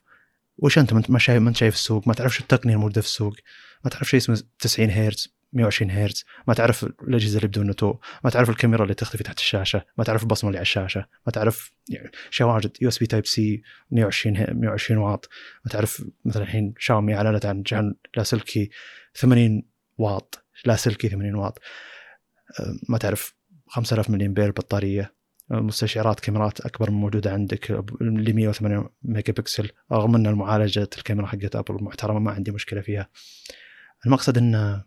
وش 0.57 0.77
أنت؟ 0.77 1.09
ما 1.09 1.19
شايف 1.19 1.41
ما 1.41 1.49
أنت 1.49 1.57
شايف 1.57 1.73
السوق؟ 1.73 2.07
ما 2.07 2.13
تعرف 2.13 2.35
شو 2.35 2.43
التقنية 2.43 2.73
الموجودة 2.73 3.01
في 3.01 3.07
السوق؟ 3.07 3.35
ما 3.83 3.89
تعرف 3.89 4.09
شيء 4.09 4.19
اسمه 4.19 4.43
90 4.59 4.89
هرتز؟ 4.89 5.35
120 5.53 5.91
هرتز. 5.91 6.25
ما 6.47 6.53
تعرف 6.53 6.83
الأجهزة 6.83 7.37
اللي 7.37 7.47
بدون 7.47 7.69
نتوء 7.69 7.95
ما 8.23 8.29
تعرف 8.29 8.49
الكاميرا 8.49 8.83
اللي 8.83 8.93
تختفي 8.93 9.23
تحت 9.23 9.37
الشاشة 9.37 9.85
ما 9.97 10.03
تعرف 10.03 10.23
البصمة 10.23 10.49
اللي 10.49 10.57
على 10.57 10.63
الشاشة 10.63 11.05
ما 11.25 11.31
تعرف 11.31 11.71
يعني 11.89 12.11
شواجد 12.29 12.71
USB 12.81 13.05
type 13.05 13.25
C 13.25 13.61
120 13.91 14.37
120 14.49 14.99
واط. 14.99 15.29
ما 15.65 15.71
تعرف 15.71 16.05
مثلا 16.25 16.43
الحين 16.43 16.73
شاومي 16.77 17.15
اعلنت 17.15 17.45
عن 17.45 17.63
جهاز 17.63 17.93
لاسلكي 18.17 18.69
80 19.15 19.63
واط. 19.97 20.45
لاسلكي 20.65 21.09
80 21.09 21.35
واط. 21.35 21.59
ما 22.89 22.97
تعرف 22.97 23.35
5000 23.67 24.09
ملي 24.09 24.25
امبير 24.25 24.51
بطاريه 24.51 25.13
مستشعرات 25.51 26.19
كاميرات 26.19 26.61
أكبر 26.61 26.91
من 26.91 26.97
موجودة 26.97 27.33
عندك 27.33 27.71
ل 28.01 28.33
108 28.33 28.89
ميجا 29.03 29.33
بكسل 29.33 29.69
رغم 29.91 30.15
إن 30.15 30.27
المعالجة 30.27 30.89
الكاميرا 30.97 31.27
حقت 31.27 31.55
أبل 31.55 31.83
محترمة 31.83 32.19
ما 32.19 32.31
عندي 32.31 32.51
مشكلة 32.51 32.81
فيها. 32.81 33.09
المقصد 34.05 34.37
إنه 34.37 34.83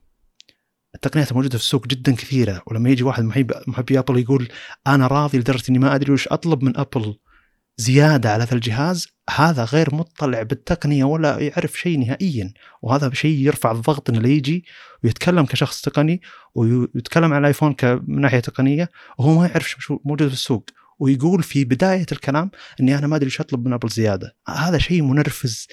التقنيات 0.96 1.30
الموجودة 1.30 1.58
في 1.58 1.64
السوق 1.64 1.86
جدا 1.86 2.14
كثيرة 2.14 2.62
ولما 2.66 2.90
يجي 2.90 3.02
واحد 3.02 3.24
محب 3.24 3.52
محبي 3.66 3.98
أبل 3.98 4.18
يقول 4.18 4.48
أنا 4.86 5.06
راضي 5.06 5.38
لدرجة 5.38 5.64
إني 5.70 5.78
ما 5.78 5.94
أدري 5.94 6.12
وش 6.12 6.28
أطلب 6.28 6.64
من 6.64 6.76
أبل 6.76 7.16
زيادة 7.78 8.32
على 8.32 8.42
هذا 8.42 8.54
الجهاز 8.54 9.08
هذا 9.30 9.64
غير 9.64 9.94
مطلع 9.94 10.42
بالتقنية 10.42 11.04
ولا 11.04 11.38
يعرف 11.38 11.72
شيء 11.72 11.98
نهائيا 11.98 12.52
وهذا 12.82 13.10
شيء 13.14 13.38
يرفع 13.38 13.70
الضغط 13.70 14.10
إنه 14.10 14.28
يجي 14.28 14.64
ويتكلم 15.04 15.46
كشخص 15.46 15.82
تقني 15.82 16.20
ويتكلم 16.54 17.32
عن 17.32 17.40
الايفون 17.40 17.76
من 17.82 18.20
ناحية 18.20 18.40
تقنية 18.40 18.90
وهو 19.18 19.38
ما 19.38 19.46
يعرف 19.46 19.68
شو 19.68 19.98
موجود 20.04 20.28
في 20.28 20.34
السوق 20.34 20.64
ويقول 20.98 21.42
في 21.42 21.64
بداية 21.64 22.06
الكلام 22.12 22.50
إني 22.80 22.98
أنا 22.98 23.06
ما 23.06 23.16
أدري 23.16 23.26
إيش 23.26 23.40
أطلب 23.40 23.66
من 23.66 23.72
أبل 23.72 23.88
زيادة. 23.88 24.36
هذا 24.48 24.78
شيء 24.78 25.02
منرفز 25.02 25.66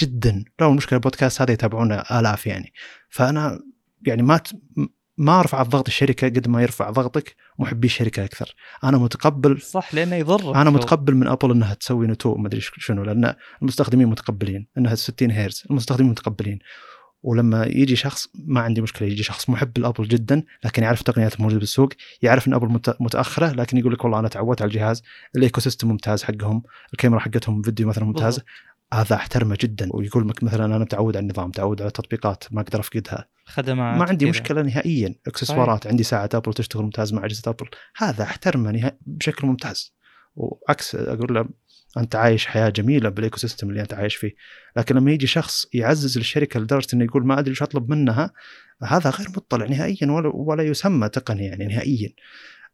جدا. 0.00 0.44
لو 0.60 0.70
المشكلة 0.70 0.96
البودكاست 0.96 1.42
هذا 1.42 1.52
يتابعونه 1.52 1.94
آلاف 1.94 2.46
يعني. 2.46 2.72
فأنا 3.10 3.60
يعني 4.06 4.22
ما 4.22 4.40
ما 5.18 5.40
ارفع 5.40 5.62
ضغط 5.62 5.86
الشركة 5.86 6.28
قد 6.28 6.48
ما 6.48 6.62
يرفع 6.62 6.90
ضغطك 6.90 7.36
محبي 7.58 7.86
الشركة 7.86 8.24
أكثر. 8.24 8.54
أنا 8.84 8.98
متقبل 8.98 9.60
صح 9.60 9.94
لأنه 9.94 10.16
يضر 10.16 10.54
أنا 10.54 10.70
متقبل 10.70 11.14
من 11.14 11.26
أبل 11.26 11.50
إنها 11.50 11.74
تسوي 11.74 12.06
نتوء 12.06 12.38
ما 12.38 12.48
أدري 12.48 12.60
شنو 12.60 13.02
لأن 13.02 13.34
المستخدمين 13.62 14.06
متقبلين 14.06 14.66
إنها 14.78 14.94
60 14.94 15.30
هرتز 15.30 15.64
المستخدمين 15.70 16.10
متقبلين. 16.10 16.58
ولما 17.22 17.64
يجي 17.66 17.96
شخص 17.96 18.28
ما 18.34 18.60
عندي 18.60 18.80
مشكلة 18.80 19.08
يجي 19.08 19.22
شخص 19.22 19.50
محب 19.50 19.78
لأبل 19.78 20.08
جدا 20.08 20.44
لكن 20.64 20.82
يعرف 20.82 21.00
التقنيات 21.00 21.34
الموجوده 21.34 21.60
بالسوق 21.60 21.88
يعرف 22.22 22.48
إن 22.48 22.54
أبل 22.54 22.80
متأخرة 23.00 23.52
لكن 23.52 23.78
يقول 23.78 23.92
لك 23.92 24.04
والله 24.04 24.18
أنا 24.18 24.28
تعودت 24.28 24.62
على 24.62 24.68
الجهاز 24.68 25.02
ال 25.36 25.60
ecosystem 25.60 25.88
ممتاز 25.88 26.22
حقهم 26.22 26.62
الكاميرا 26.92 27.20
حقتهم 27.20 27.62
فيديو 27.62 27.88
مثلا 27.88 28.04
ممتازه 28.04 28.42
هذا 28.92 29.16
أحترمه 29.16 29.58
جدا. 29.60 29.88
ويقول 29.90 30.28
لك 30.28 30.42
مثلا 30.42 30.64
أنا 30.64 30.78
متعود 30.78 31.16
على 31.16 31.24
النظام 31.24 31.48
متعود 31.48 31.80
على 31.80 31.88
التطبيقات 31.88 32.44
ما 32.50 32.60
أقدر 32.60 32.80
أفقدها. 32.80 33.28
خدمات 33.50 33.98
ما 33.98 34.04
عندي 34.04 34.24
كدا. 34.24 34.30
مشكلة 34.30 34.62
نهائيا. 34.62 35.14
إكسسوارات 35.26 35.86
عندي 35.86 36.02
ساعه 36.02 36.28
أبل 36.34 36.52
تشتغل 36.52 36.82
ممتاز 36.82 37.12
مع 37.12 37.24
اجهزه 37.24 37.50
أبل. 37.50 37.66
هذا 37.96 38.22
أحترمه 38.22 38.92
بشكل 39.06 39.46
ممتاز. 39.46 39.94
وعكس 40.36 40.94
أقول 40.94 41.34
له 41.34 41.48
أنت 41.96 42.16
عايش 42.16 42.46
حياة 42.46 42.68
جميلة 42.68 43.08
بال 43.08 43.36
ecosystem 43.36 43.70
اللي 43.70 43.80
أنت 43.80 43.94
عايش 43.94 44.16
فيه. 44.16 44.34
لكن 44.76 44.94
لما 44.96 45.12
يجي 45.12 45.26
شخص 45.26 45.66
يعزز 45.72 46.18
الشركة 46.18 46.60
لدرجة 46.60 46.86
إنه 46.94 47.04
يقول 47.04 47.26
ما 47.26 47.38
أدري 47.38 47.50
إيش 47.50 47.62
أطلب 47.62 47.90
منها 47.90 48.32
هذا 48.82 49.10
غير 49.10 49.28
مطلع 49.36 49.66
نهائيا 49.66 50.10
ولا, 50.10 50.28
ولا 50.34 50.62
يسمى 50.62 51.08
تقني 51.08 51.46
يعني 51.46 51.66
نهائيا. 51.66 52.12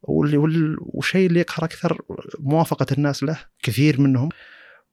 واللي 0.02 0.36
والشيء 0.80 1.26
اللي 1.26 1.40
يقهر 1.40 1.64
أكثر 1.64 2.00
موافقة 2.38 2.86
الناس 2.92 3.22
له 3.22 3.38
كثير 3.62 4.00
منهم 4.00 4.28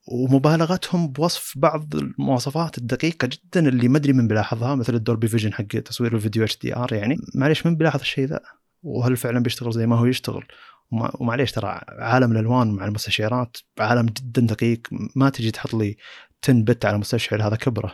ومبالغتهم 0.08 1.08
بوصف 1.08 1.54
بعض 1.56 1.96
المواصفات 1.96 2.78
الدقيقة 2.78 3.28
جدا 3.28 3.70
اللي 3.70 3.88
ما 3.88 3.98
أدري 3.98 4.14
من 4.14 4.28
بيلاحظها 4.28 4.76
مثل 4.76 4.96
ال 4.96 5.01
Dolby 5.01 5.28
Vision 5.28 5.54
حق 5.54 5.64
تصوير 5.64 6.16
الفيديو 6.16 6.44
HDR. 6.44 6.94
يعني 6.94 7.18
معليش 7.36 7.66
من 7.66 7.76
بيلاحظ 7.76 8.00
الشيء 8.00 8.26
ذا؟ 8.26 8.40
وهل 8.84 9.18
فعلا 9.18 9.40
بيشتغل 9.40 9.72
زي 9.72 9.88
ما 9.88 9.96
هو 9.96 10.06
يشتغل؟ 10.06 10.46
ومعليش 10.92 11.52
ترى 11.52 11.82
عالم 11.90 12.32
الألوان 12.32 12.72
مع 12.72 12.86
المستشعرات 12.86 13.58
عالم 13.80 14.06
جدا 14.06 14.42
دقيق. 14.42 14.82
ما 15.16 15.30
تجي 15.30 15.52
تحط 15.52 15.74
لي 15.74 15.98
10 16.44 16.62
بت 16.62 16.86
على 16.86 16.98
مستشعر 16.98 17.48
هذا 17.48 17.56
كبرة. 17.56 17.94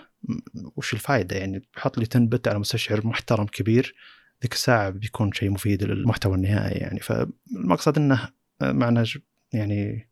وش 0.76 0.93
الفائده 0.93 1.36
يعني 1.36 1.62
حط 1.76 1.97
لي 1.97 2.07
10 2.12 2.26
بت 2.26 2.47
على 2.47 2.60
مستشعر 2.60 3.07
محترم 3.07 3.45
كبير 3.45 3.95
ذيك 4.43 4.53
الساعة 4.53 4.89
بيكون 4.89 5.32
شيء 5.32 5.49
مفيد 5.49 5.84
للمحتوى 5.84 6.36
النهائي 6.36 6.78
يعني. 6.78 6.99
فالمقصد 6.99 7.97
إنه 7.97 8.30
معنا 8.62 9.05
يعني 9.53 10.09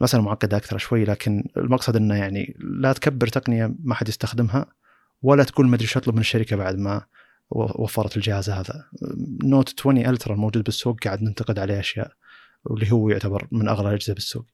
مسألة 0.00 0.22
معقدة 0.22 0.56
أكثر 0.56 0.78
شوي 0.78 1.04
لكن 1.04 1.44
المقصد 1.56 1.96
أنه 1.96 2.14
يعني 2.14 2.56
لا 2.60 2.92
تكبر 2.92 3.26
تقنية 3.26 3.74
ما 3.82 3.94
حد 3.94 4.08
يستخدمها 4.08 4.66
ولا 5.22 5.44
تقول 5.44 5.68
ما 5.68 5.76
أدري 5.76 5.86
شو 5.86 5.98
أطلب 5.98 6.14
من 6.14 6.20
الشركة 6.20 6.56
بعد 6.56 6.78
ما 6.78 7.04
وفرت 7.50 8.16
الجهاز 8.16 8.50
هذا. 8.50 8.84
Note 9.44 9.74
20 9.80 9.98
Ultra 9.98 10.34
الموجود 10.34 10.64
بالسوق 10.64 11.04
قاعد 11.04 11.22
ننتقد 11.22 11.58
عليه 11.58 11.80
أشياء 11.80 12.12
واللي 12.64 12.92
هو 12.92 13.10
يعتبر 13.10 13.48
من 13.52 13.68
اغلى 13.68 13.88
الاجهزه 13.88 14.14
بالسوق. 14.14 14.46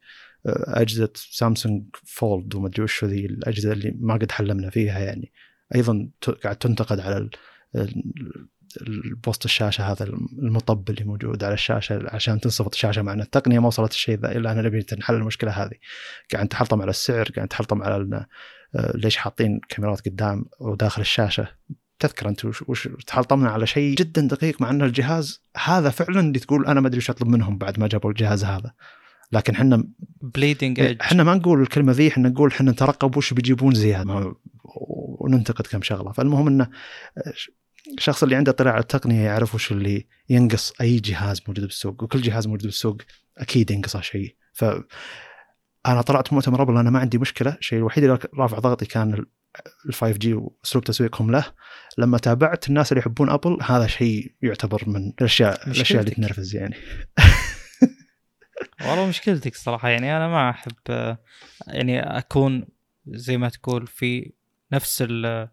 أجهزة 0.47 1.11
سامسونج 1.15 1.85
Fold 2.05 2.55
وما 2.55 2.69
أدري 2.69 2.83
وش 2.83 3.05
ذي 3.05 3.27
الأجهزة 3.27 3.73
اللي 3.73 3.97
ما 4.01 4.15
قد 4.15 4.33
حلمنا 4.33 4.71
فيها 4.71 4.99
يعني. 4.99 5.33
أيضا 5.75 6.09
قاعد 6.43 6.57
تنتقد 6.57 7.01
على 7.01 7.31
اللي 8.81 9.08
بوسط 9.08 9.45
الشاشة 9.45 9.93
هذا 9.93 10.05
المطب 10.39 10.91
اللي 10.91 11.05
موجود 11.05 11.45
على 11.45 11.55
الشاشة 11.55 12.03
عشان 12.07 12.41
تنصفط 12.41 12.75
الشاشة 12.75 13.03
مع 13.03 13.13
ان 13.13 13.21
التقنية 13.21 13.59
ما 13.59 13.67
وصلت 13.67 13.93
الشيء 13.93 14.19
ذا 14.19 14.33
إلا 14.33 14.53
أنا 14.53 14.63
نبي 14.63 14.87
نحل 14.99 15.15
المشكلة 15.15 15.51
هذه. 15.51 15.75
قاعد 16.33 16.49
تحلطم 16.49 16.83
على 16.83 16.91
السعر 16.91 17.29
قاعد 17.37 17.49
تحلطم 17.49 17.83
على 17.83 18.27
ليش 18.95 19.17
حاطين 19.17 19.61
كاميرات 19.69 20.09
قدام 20.09 20.45
وداخل 20.61 21.01
الشاشة. 21.01 21.49
تذكر 21.99 22.29
انت 22.29 22.45
وش, 22.45 22.63
وش 22.69 22.89
تحلطمنا 23.07 23.51
على 23.51 23.67
شيء 23.67 23.95
جدا 23.95 24.23
دقيق 24.23 24.61
مع 24.61 24.71
ان 24.71 24.83
الجهاز 24.83 25.43
هذا 25.65 25.91
فعلا 25.91 26.21
اللي 26.21 26.39
تقول 26.39 26.67
أنا 26.67 26.81
ما 26.81 26.89
أدري 26.89 26.99
وش 26.99 27.11
أطلب 27.11 27.29
منهم 27.29 27.59
بعد 27.59 27.81
ما 27.81 27.87
جابوا 27.89 28.11
الجهاز 28.11 28.45
هذا. 28.45 28.73
لكن 29.33 29.55
إحنا 29.55 29.85
بليدنج 30.21 30.81
إحنا 30.81 31.25
ما 31.25 31.35
نقول 31.35 31.63
الكلمة 31.63 31.93
ذي 31.93 32.09
إحنا 32.09 32.29
نقول 32.29 32.51
إحنا 32.51 32.71
نترقب 32.71 33.17
وش 33.17 33.33
بيجيبون 33.33 33.75
زيادة. 33.75 34.35
وننتقد 35.21 35.67
كم 35.67 35.83
شغلة. 35.83 36.13
فالمهم 36.13 36.47
إنه 36.47 36.71
الشخص 37.99 38.23
اللي 38.23 38.37
عنده 38.37 38.53
اطلاع 38.53 38.73
على 38.73 38.81
التقنية 38.81 39.25
يعرف 39.25 39.55
وش 39.55 39.73
اللي 39.73 40.07
ينقص 40.29 40.73
أي 40.81 40.99
جهاز 40.99 41.41
موجود 41.49 41.65
بالسوق 41.65 42.03
وكل 42.03 42.23
جهاز 42.23 42.47
موجود 42.47 42.63
بالسوق 42.63 42.97
أكيد 43.39 43.71
ينقصه 43.71 44.01
شيء. 44.01 44.37
ف 44.53 44.65
أنا 45.87 46.03
طلعت 46.03 46.33
مؤتمر 46.33 46.63
أبل 46.63 46.77
أنا 46.77 46.91
ما 46.91 46.99
عندي 46.99 47.19
مشكلة. 47.19 47.57
الشيء 47.59 47.79
الوحيد 47.79 48.05
اللي 48.05 48.19
رافع 48.39 48.59
ضغطي 48.59 48.87
كان 48.87 49.25
ال 49.87 49.95
5 49.95 50.19
جي 50.19 50.35
وأسلوب 50.35 50.85
تسويقهم 50.85 51.31
له. 51.31 51.45
لما 51.99 52.19
تابعت 52.19 52.69
الناس 52.69 52.93
اللي 52.93 53.01
يحبون 53.01 53.31
أبل 53.31 53.59
هذا 53.63 53.87
شيء 53.87 54.35
يعتبر 54.43 54.83
من 54.87 55.13
الأشياء 55.21 55.67
الأشياء 55.67 56.01
اللي 56.01 56.11
تنرفز 56.11 56.57
يعني. 56.57 56.77
والله 58.87 59.07
مشكلتك 59.07 59.57
صراحة. 59.57 59.89
يعني 59.89 60.17
أنا 60.17 60.29
ما 60.29 60.51
أحب 60.51 61.17
يعني 61.67 62.01
أكون 62.01 62.67
زي 63.07 63.37
ما 63.37 63.49
تقول 63.49 63.87
في 63.87 64.33
نفس 64.73 65.03
ال 65.07 65.49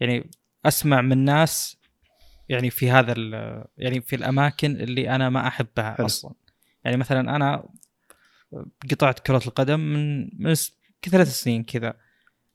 يعني 0.00 0.30
أسمع 0.64 1.00
من 1.00 1.18
ناس 1.18 1.76
يعني 2.48 2.70
في 2.70 2.90
هذا 2.90 3.14
يعني 3.78 4.00
في 4.00 4.16
الأماكن 4.16 4.70
اللي 4.70 5.10
أنا 5.10 5.30
ما 5.30 5.46
أحبها 5.46 5.94
حلو. 5.94 6.06
أصلا. 6.06 6.34
يعني 6.84 6.96
مثلا 6.96 7.36
أنا 7.36 7.68
قطعت 8.90 9.18
كرة 9.18 9.42
القدم 9.46 9.80
من 9.80 10.28
من 10.38 10.54
ثلاث 11.10 11.28
سنين 11.28 11.64
كذا. 11.64 11.94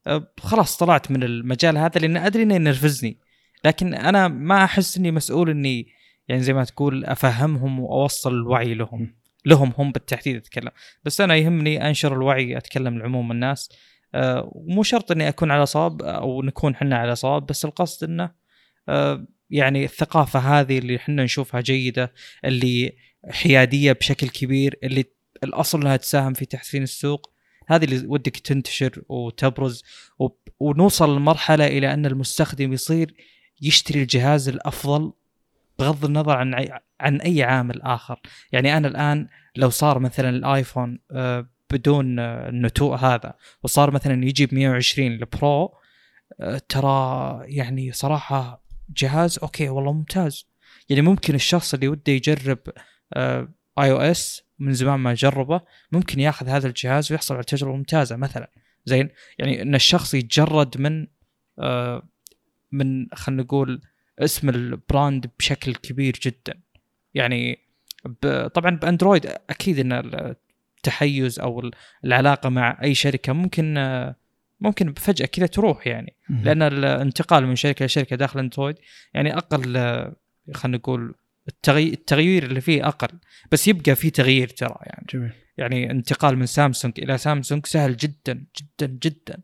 أه، 0.07 0.27
خلاص 0.39 0.77
طلعت 0.77 1.11
من 1.11 1.23
المجال 1.23 1.77
هذا 1.77 1.99
لأن 1.99 2.17
أدري 2.17 2.43
إنه 2.43 2.55
ينرفزني. 2.55 3.17
لكن 3.65 3.93
أنا 3.93 4.27
ما 4.27 4.63
أحس 4.63 4.97
إني 4.97 5.11
مسؤول 5.11 5.49
إني 5.49 5.87
يعني 6.27 6.41
زي 6.41 6.53
ما 6.53 6.63
تقول 6.63 7.05
أفهمهم 7.05 7.79
وأوصل 7.79 8.33
الوعي 8.33 8.73
لهم. 8.73 9.15
لهم 9.45 9.73
هم 9.77 9.91
بالتحديد 9.91 10.35
أتكلم. 10.35 10.71
بس 11.03 11.21
أنا 11.21 11.35
يهمني 11.35 11.87
أنشر 11.87 12.13
الوعي 12.13 12.57
أتكلم 12.57 12.97
لعموم 12.97 13.31
الناس. 13.31 13.69
ومو 14.15 14.83
شرط 14.83 15.11
إني 15.11 15.27
أكون 15.27 15.51
على 15.51 15.65
صواب 15.65 16.01
أو 16.01 16.41
نكون 16.41 16.73
إحنا 16.73 16.97
على 16.97 17.15
صواب 17.15 17.45
بس 17.45 17.65
القصد 17.65 18.09
إنه 18.09 18.31
أه 18.89 19.25
يعني 19.49 19.83
الثقافة 19.83 20.39
هذه 20.39 20.77
اللي 20.77 20.95
إحنا 20.95 21.23
نشوفها 21.23 21.61
جيدة 21.61 22.13
اللي 22.45 22.97
حيادية 23.29 23.91
بشكل 23.91 24.29
كبير 24.29 24.79
اللي 24.83 25.05
الأصل 25.43 25.81
إنها 25.81 25.95
تساهم 25.95 26.33
في 26.33 26.45
تحسين 26.45 26.83
السوق 26.83 27.33
هذه 27.67 27.85
اللي 27.85 28.07
ودك 28.07 28.37
تنتشر 28.37 29.01
وتبرز 29.09 29.83
ونوصل 30.59 31.15
لمرحلة 31.15 31.67
إلى 31.67 31.93
أن 31.93 32.05
المستخدم 32.05 32.73
يصير 32.73 33.13
يشتري 33.61 34.01
الجهاز 34.01 34.49
الأفضل 34.49 35.13
بغض 35.79 36.05
النظر 36.05 36.37
عن 36.37 36.67
عن 36.99 37.21
أي 37.21 37.43
عامل 37.43 37.81
آخر. 37.81 38.19
يعني 38.51 38.77
أنا 38.77 38.87
الآن 38.87 39.27
لو 39.55 39.69
صار 39.69 39.99
مثلا 39.99 40.29
الآيفون 40.29 40.99
آه، 41.11 41.49
بدون 41.71 42.19
النتوء 42.19 42.95
هذا. 42.95 43.33
وصار 43.63 43.91
مثلا 43.91 44.25
يجي 44.25 44.45
ب 44.45 44.53
120 44.53 45.11
البرو 45.11 45.73
آه، 46.39 46.61
ترى 46.69 47.41
يعني 47.45 47.91
صراحة 47.91 48.63
جهاز 48.97 49.39
okay 49.39 49.69
والله 49.69 49.93
ممتاز. 49.93 50.47
يعني 50.89 51.01
ممكن 51.01 51.35
الشخص 51.35 51.73
اللي 51.73 51.87
وده 51.87 52.13
يجرب 52.13 52.59
iOS 53.79 54.43
من 54.59 54.73
زمان 54.73 54.99
ما 54.99 55.13
جربه 55.13 55.61
ممكن 55.91 56.19
ياخذ 56.19 56.47
هذا 56.47 56.67
الجهاز 56.67 57.11
ويحصل 57.11 57.33
على 57.35 57.43
تجربة 57.43 57.75
ممتازة 57.75 58.15
مثلا. 58.15 58.51
زين 58.85 59.09
يعني 59.39 59.61
إن 59.61 59.75
الشخص 59.75 60.13
يتجرد 60.13 60.81
من 60.81 61.07
آه 61.59 62.09
من 62.71 63.07
خلينا 63.13 63.43
نقول 63.43 63.81
اسم 64.19 64.49
ال 64.49 64.63
brand 64.63 65.31
بشكل 65.39 65.75
كبير 65.75 66.19
جدا. 66.23 66.61
يعني 67.13 67.59
طبعا 68.53 68.75
بأندرويد 68.75 69.25
أكيد 69.49 69.79
إن 69.79 70.35
التحيز 70.79 71.39
أو 71.39 71.71
العلاقة 72.05 72.49
مع 72.49 72.77
أي 72.83 72.95
شركة 72.95 73.33
ممكن 73.33 73.73
ممكن 74.59 74.93
فجأة 74.93 75.25
كذا 75.25 75.45
تروح 75.45 75.87
يعني. 75.87 76.15
لأن 76.29 76.61
الانتقال 76.61 77.47
من 77.47 77.55
شركة 77.55 77.85
لشركه 77.85 78.15
داخل 78.15 78.39
أندرويد 78.39 78.75
يعني 79.13 79.37
أقل 79.37 79.73
خلينا 80.53 80.77
نقول 80.77 81.15
التغي... 81.47 81.93
التغيير 81.93 82.43
اللي 82.43 82.61
فيه 82.61 82.87
أقل. 82.87 83.19
بس 83.51 83.67
يبقى 83.67 83.95
في 83.95 84.09
تغيير 84.09 84.47
ترى 84.47 84.75
يعني. 84.81 85.05
جميل. 85.13 85.31
يعني 85.57 85.91
انتقال 85.91 86.37
من 86.37 86.45
سامسونج 86.45 86.93
إلى 86.97 87.17
سامسونج 87.17 87.65
سهل 87.65 87.97
جدا 87.97 88.45
جدا 88.57 88.97
جدا. 89.03 89.39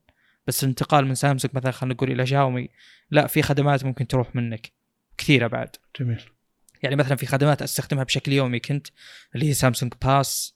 بس 0.47 0.63
الانتقال 0.63 1.05
من 1.05 1.15
سامسونج 1.15 1.55
مثلا 1.55 1.71
خلينا 1.71 1.93
نقول 1.93 2.11
إلى 2.11 2.25
شاومي 2.25 2.69
لا 3.11 3.27
في 3.27 3.41
خدمات 3.41 3.86
ممكن 3.86 4.07
تروح 4.07 4.36
منك 4.36 4.71
كثيرة 5.17 5.47
بعد. 5.47 5.69
جميل. 5.99 6.21
يعني 6.83 6.95
مثلا 6.95 7.15
في 7.15 7.25
خدمات 7.25 7.61
أستخدمها 7.61 8.03
بشكل 8.03 8.31
يومي 8.33 8.59
كنت 8.59 8.88
اللي 9.36 9.49
هي 9.49 9.53
سامسونج 9.53 9.93
بس 10.05 10.54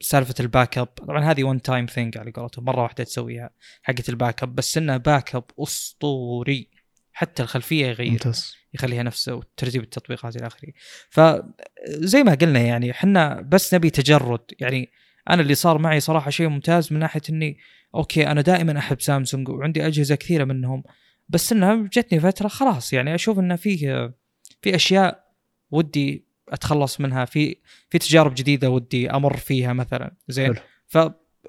سالفة 0.00 0.34
ال 0.40 0.78
backup 0.78 0.86
طبعا 0.86 1.24
هذه 1.24 1.44
one 1.44 1.62
time 1.62 1.86
thing 1.86 2.18
على 2.18 2.30
قولتهم. 2.30 2.64
مرة 2.64 2.82
واحدة 2.82 3.04
تسويها 3.04 3.50
حقه 3.82 4.04
ال 4.08 4.42
backup 4.42 4.54
بس 4.54 4.78
انها 4.78 4.96
backup 4.96 5.44
أسطوري. 5.58 6.70
حتى 7.12 7.42
الخلفية 7.42 7.86
يغير 7.86 8.10
ممتاز. 8.10 8.56
يخليها 8.74 9.02
نفسه 9.02 9.34
وترتيب 9.34 9.82
التطبيقات 9.82 10.36
إلى 10.36 10.46
آخره. 10.46 10.72
فزي 11.10 12.22
ما 12.22 12.34
قلنا 12.34 12.60
يعني 12.60 12.90
إحنا 12.90 13.40
بس 13.40 13.74
نبي 13.74 13.90
تجرد. 13.90 14.40
يعني 14.60 14.90
أنا 15.30 15.42
اللي 15.42 15.54
صار 15.54 15.78
معي 15.78 16.00
صراحة 16.00 16.30
شيء 16.30 16.48
ممتاز 16.48 16.92
من 16.92 16.98
ناحية 16.98 17.20
إني 17.30 17.58
okay 17.94 18.26
أنا 18.26 18.40
دائما 18.40 18.78
أحب 18.78 19.00
سامسونج 19.00 19.48
وعندي 19.48 19.86
أجهزة 19.86 20.14
كثيرة 20.14 20.44
منهم 20.44 20.82
بس 21.28 21.52
إنها 21.52 21.88
جتني 21.92 22.20
فترة 22.20 22.48
خلاص. 22.48 22.92
يعني 22.92 23.14
أشوف 23.14 23.38
إنه 23.38 23.56
فيه 23.56 24.14
في 24.62 24.74
أشياء 24.74 25.24
ودي 25.70 26.26
أتخلص 26.52 27.00
منها. 27.00 27.24
في 27.24 27.56
في 27.90 27.98
تجارب 27.98 28.34
جديدة 28.34 28.70
ودي 28.70 29.10
أمر 29.10 29.36
فيها 29.36 29.72
مثلا. 29.72 30.16
زين؟ 30.28 30.54
حلو. 30.54 30.64
ف 30.86 30.98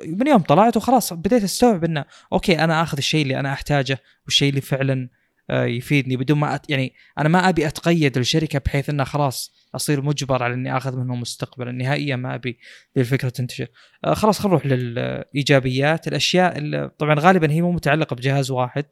من 0.06 0.28
يوم 0.28 0.41
طلعت 0.41 0.78
وخلاص 0.78 1.14
بديت 1.14 1.43
أستوعب 1.43 1.84
إنه 1.84 2.06
أوكي 2.34 2.60
أنا 2.60 2.82
آخذ 2.82 2.97
الشيء 2.97 3.22
اللي 3.22 3.39
أنا 3.39 3.54
أحتاجه 3.54 3.99
والشيء 4.26 4.49
اللي 4.49 4.62
فعلا 4.62 5.10
آه، 5.49 5.66
يفيدني 5.66 6.18
بدون 6.18 6.38
ما 6.38 6.56
أت... 6.56 6.70
يعني 6.70 6.93
أنا 7.18 7.30
ما 7.30 7.49
أبي 7.49 7.68
أتقيد 7.68 8.18
الشركة 8.18 8.60
بحيث 8.60 8.89
إنه 8.89 9.04
خلاص 9.04 9.54
أصير 9.76 10.01
مجبر 10.01 10.43
على 10.43 10.54
إني 10.54 10.78
آخذ 10.78 10.97
منهم 10.97 11.22
مستقبلا. 11.22 11.72
نهائيا 11.72 12.16
ما 12.16 12.36
أبي 12.36 12.60
ذي 12.95 13.01
الفكرة 13.01 13.30
تنتشر. 13.30 13.68
آه، 14.06 14.14
خلاص 14.14 14.39
خلينا 14.39 14.58
نروح 14.58 14.66
للإيجابيات. 14.66 16.08
الأشياء 16.08 16.58
اللي 16.58 16.91
طبعا 16.97 17.20
غالبا 17.20 17.51
هي 17.51 17.62
مو 17.62 17.72
متعلقة 17.72 18.16
بجهاز 18.16 18.51
واحد 18.51 18.86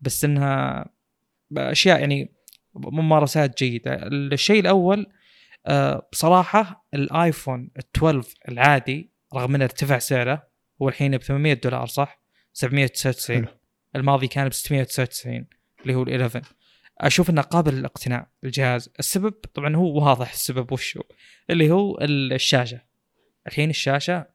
بس 0.00 0.24
إنها 0.24 0.86
أشياء 1.56 2.00
يعني 2.00 2.32
ممارسات 2.74 3.58
جيدة. 3.58 3.94
الشيء 4.02 4.60
الأول 4.60 5.06
آه، 5.66 6.08
بصراحة 6.12 6.86
الايفون 6.94 7.70
12 7.78 8.34
العادي 8.48 9.10
رغم 9.34 9.54
إنه 9.54 9.64
ارتفع 9.64 9.98
سعره 9.98 10.48
هو 10.82 10.88
الحين 10.88 11.16
ب 11.16 11.22
800 11.22 11.52
دولار 11.54 11.86
صح؟ 11.86 12.20
799 12.52 13.46
حلو. 13.46 13.54
الماضي 13.96 14.28
كان 14.28 14.48
ب 14.48 14.52
699 14.52 15.46
اللي 15.82 15.94
هو 15.94 16.02
ال 16.02 16.22
11 16.22 16.42
أشوف 16.98 17.30
إنه 17.30 17.42
قابل 17.42 17.74
للاقتناء 17.74 18.28
الجهاز. 18.44 18.90
السبب 18.98 19.32
طبعا 19.32 19.76
هو 19.76 20.04
واضح 20.04 20.32
السبب 20.32 20.72
وش 20.72 20.96
هو؟ 20.96 21.02
اللي 21.50 21.70
هو 21.70 21.98
الشاشة. 22.00 22.80
الحين 23.46 23.70
الشاشة 23.70 24.26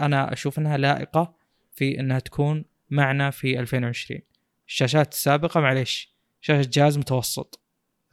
أنا 0.00 0.32
أشوف 0.32 0.58
إنها 0.58 0.76
لائقة 0.76 1.34
في 1.72 2.00
إنها 2.00 2.18
تكون 2.18 2.64
معنا 2.90 3.30
في 3.30 3.60
2020 3.60 4.20
الشاشات 4.68 5.12
السابقة 5.12 5.60
معليش 5.60 6.14
شاشة 6.40 6.70
جهاز 6.72 6.98
متوسط. 6.98 7.60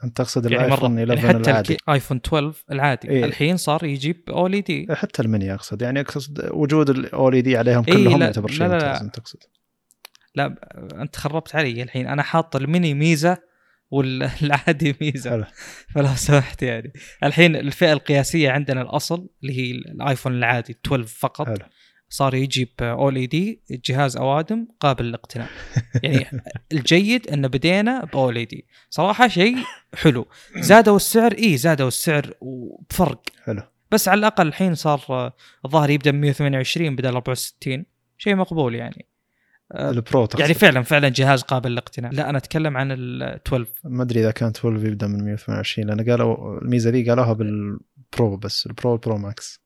انت 0.03 0.17
تقصد 0.17 0.51
يعني 0.51 0.65
الايفون 0.65 0.91
مرة 0.95 0.99
11 1.03 1.23
يعني 1.25 1.39
حتى 1.39 1.49
العادي. 1.51 1.77
الايفون 1.87 2.17
12 2.25 2.53
العادي. 2.71 3.09
إيه. 3.09 3.25
الحين 3.25 3.57
صار 3.57 3.83
يجيب 3.83 4.23
OLED. 4.29 4.87
حتى 4.91 5.21
المني 5.21 5.53
أقصد. 5.53 5.81
يعني 5.81 5.99
أقصد 5.99 6.49
وجود 6.51 6.89
ال 6.89 7.41
OLED 7.41 7.57
عليهم 7.57 7.83
إيه، 7.87 7.93
كلهم 7.93 8.21
يعتبر 8.21 8.49
شيء 8.51 8.67
لا- 8.67 8.77
لا. 8.77 9.01
أنت 9.01 9.15
تقصد. 9.15 9.39
لا 10.35 10.55
أنت 11.01 11.15
خربت 11.15 11.55
علي 11.55 11.83
الحين. 11.83 12.07
أنا 12.07 12.23
حاط 12.23 12.55
الميني 12.55 12.93
ميزة 12.93 13.37
والعادي 13.91 14.95
ميزة. 15.01 15.29
حلو. 15.29 15.43
فلو 15.95 16.07
سمحت 16.15 16.63
يعني. 16.63 16.93
الحين 17.23 17.55
الفئة 17.55 17.93
القياسية 17.93 18.51
عندنا 18.51 18.81
الأصل 18.81 19.29
اللي 19.43 19.57
هي 19.57 19.71
الآيفون 19.71 20.33
العادي 20.33 20.75
12 20.87 21.03
فقط. 21.07 21.47
حلو. 21.47 21.57
صار 22.13 22.33
يجيب 22.35 22.69
OLED 22.81 23.61
جهاز 23.69 24.17
أوادم 24.17 24.67
قابل 24.79 25.05
للاقتناء. 25.05 25.49
يعني 26.03 26.25
الجيد 26.73 27.27
إنه 27.27 27.47
بدينا 27.47 28.05
ب 28.05 28.35
OLED 28.35 28.65
صراحة 28.89 29.27
شيء 29.27 29.57
حلو. 29.95 30.27
زادوا 30.57 30.95
السعر 30.95 31.31
إي 31.31 31.57
زادوا 31.57 31.87
السعر 31.87 32.33
وبفرق. 32.41 33.21
حلو. 33.43 33.61
بس 33.91 34.07
على 34.07 34.19
الأقل 34.19 34.47
الحين 34.47 34.75
صار 34.75 35.01
آه، 35.09 35.33
الظاهر 35.65 35.89
يبدأ 35.89 36.11
ب 36.11 36.15
128 36.15 36.95
بدل 36.95 37.13
64 37.13 37.85
شيء 38.17 38.35
مقبول 38.35 38.75
يعني. 38.75 39.05
آه، 39.71 39.89
ال 39.89 39.98
Pro 39.98 40.25
تقصد؟ 40.25 40.39
يعني 40.39 40.53
فعلا 40.53 40.81
فعلا 40.81 41.09
جهاز 41.09 41.41
قابل 41.41 41.71
للاقتناء. 41.71 42.13
لا 42.13 42.29
أنا 42.29 42.37
أتكلم 42.37 42.77
عن 42.77 42.91
ال 42.91 43.23
12 43.23 43.67
ما 43.83 44.03
أدري 44.03 44.19
إذا 44.19 44.31
كان 44.31 44.49
12 44.49 44.85
يبدأ 44.87 45.07
من 45.07 45.23
128 45.23 45.87
لأن 45.87 46.09
قالوا 46.09 46.59
الميزة 46.61 46.89
دي 46.89 47.09
قالوها 47.09 47.33
بال 47.33 47.75
Pro 47.75 48.37
بس 48.37 48.65
ال 48.65 48.72
Pro 48.72 48.93
ال 48.93 48.99
Pro 48.99 49.17
Max 49.17 49.62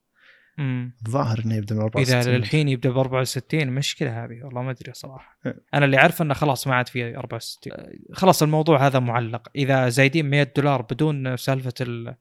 الظاهر 0.59 1.41
إنه 1.45 1.55
يبدأ 1.55 1.75
من 1.75 1.81
64 1.81 2.19
إذا 2.21 2.37
للحين 2.37 2.67
يبدأ 2.69 2.89
ب 2.89 2.97
64 2.97 3.67
مشكلة 3.67 4.23
هذه 4.25 4.43
والله 4.43 4.61
ما 4.61 4.71
أدري 4.71 4.93
صراحة. 4.93 5.39
إيه. 5.45 5.63
أنا 5.73 5.85
اللي 5.85 5.97
عارفه 5.97 6.23
إنه 6.23 6.33
خلاص 6.33 6.67
ما 6.67 6.75
عاد 6.75 6.87
في 6.89 7.17
64 7.17 7.73
خلاص 8.13 8.43
الموضوع 8.43 8.87
هذا 8.87 8.99
معلق. 8.99 9.47
إذا 9.55 9.89
زايدين 9.89 10.29
100 10.29 10.53
دولار 10.55 10.81
بدون 10.81 11.37
سالفة 11.37 11.73
ال- 11.81 12.15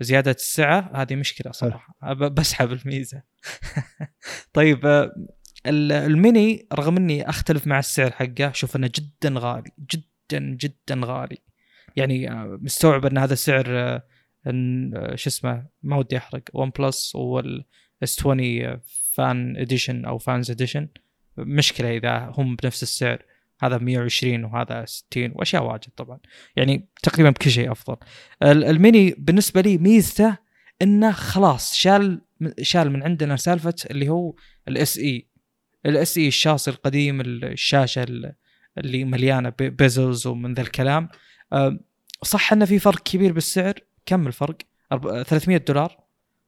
زيادة 0.00 0.30
السعه 0.30 0.90
هذه 0.94 1.16
مشكلة 1.16 1.52
صراحة. 1.52 1.94
ب- 2.02 2.34
بسحب 2.34 2.72
الميزة. 2.72 3.22
طيب 4.52 4.86
آه، 4.86 5.12
ال- 5.66 5.92
الميني 5.92 6.68
رغم 6.72 6.96
إني 6.96 7.28
أختلف 7.28 7.66
مع 7.66 7.78
السعر 7.78 8.10
حقه 8.10 8.50
أشوف 8.50 8.76
إنه 8.76 8.90
جدا 8.94 9.34
غالي 9.38 9.70
جدا 9.92 10.38
جدا 10.60 11.00
غالي. 11.04 11.38
يعني 11.96 12.30
آه، 12.30 12.58
مستوعب 12.62 13.06
إن 13.06 13.18
هذا 13.18 13.34
سعر 13.34 13.64
آه، 13.68 14.02
شو 15.14 15.28
اسمه 15.30 15.66
ما 15.82 15.96
ودي 15.96 16.16
أحرق 16.16 16.42
OnePlus 16.54 17.14
وال 17.14 17.64
S20 18.02 18.18
Fan 18.20 19.56
Edition 19.56 20.04
أو 20.04 20.18
Fans 20.18 20.50
Edition 20.50 20.88
مشكلة 21.38 21.96
إذا 21.96 22.32
هم 22.38 22.56
بنفس 22.56 22.82
السعر 22.82 23.22
هذا 23.62 23.78
120 23.78 24.44
وهذا 24.44 24.84
60 24.84 25.32
وأشياء 25.34 25.64
واجد 25.64 25.88
طبعا. 25.96 26.18
يعني 26.56 26.88
تقريبا 27.02 27.30
بكل 27.30 27.50
شيء 27.50 27.72
أفضل. 27.72 27.96
ال- 28.42 28.64
الميني 28.64 29.14
بالنسبة 29.18 29.60
لي 29.60 29.78
ميزته 29.78 30.36
إنه 30.82 31.12
خلاص 31.12 31.74
شال 31.74 32.20
شال 32.62 32.90
من 32.92 33.02
عندنا 33.02 33.36
سالفة 33.36 33.74
اللي 33.90 34.08
هو 34.08 34.34
ال 34.68 34.98
SE 34.98 35.26
ال 35.86 36.18
SE 36.18 36.28
الشاصي 36.28 36.70
القديم 36.70 37.20
الشاشة 37.20 38.02
ال- 38.02 38.34
اللي 38.78 39.04
مليانة 39.04 39.48
bezels 39.58 40.26
ومن 40.26 40.54
ذا 40.54 40.62
الكلام. 40.62 41.08
أم، 41.52 41.80
صح 42.22 42.52
إنه 42.52 42.64
في 42.64 42.78
فرق 42.78 42.98
كبير 43.02 43.32
بالسعر 43.32 43.74
كم 44.06 44.26
الفرق؟ 44.26 44.56
أرب- 44.94 45.22
300 45.22 45.56
دولار. 45.56 45.96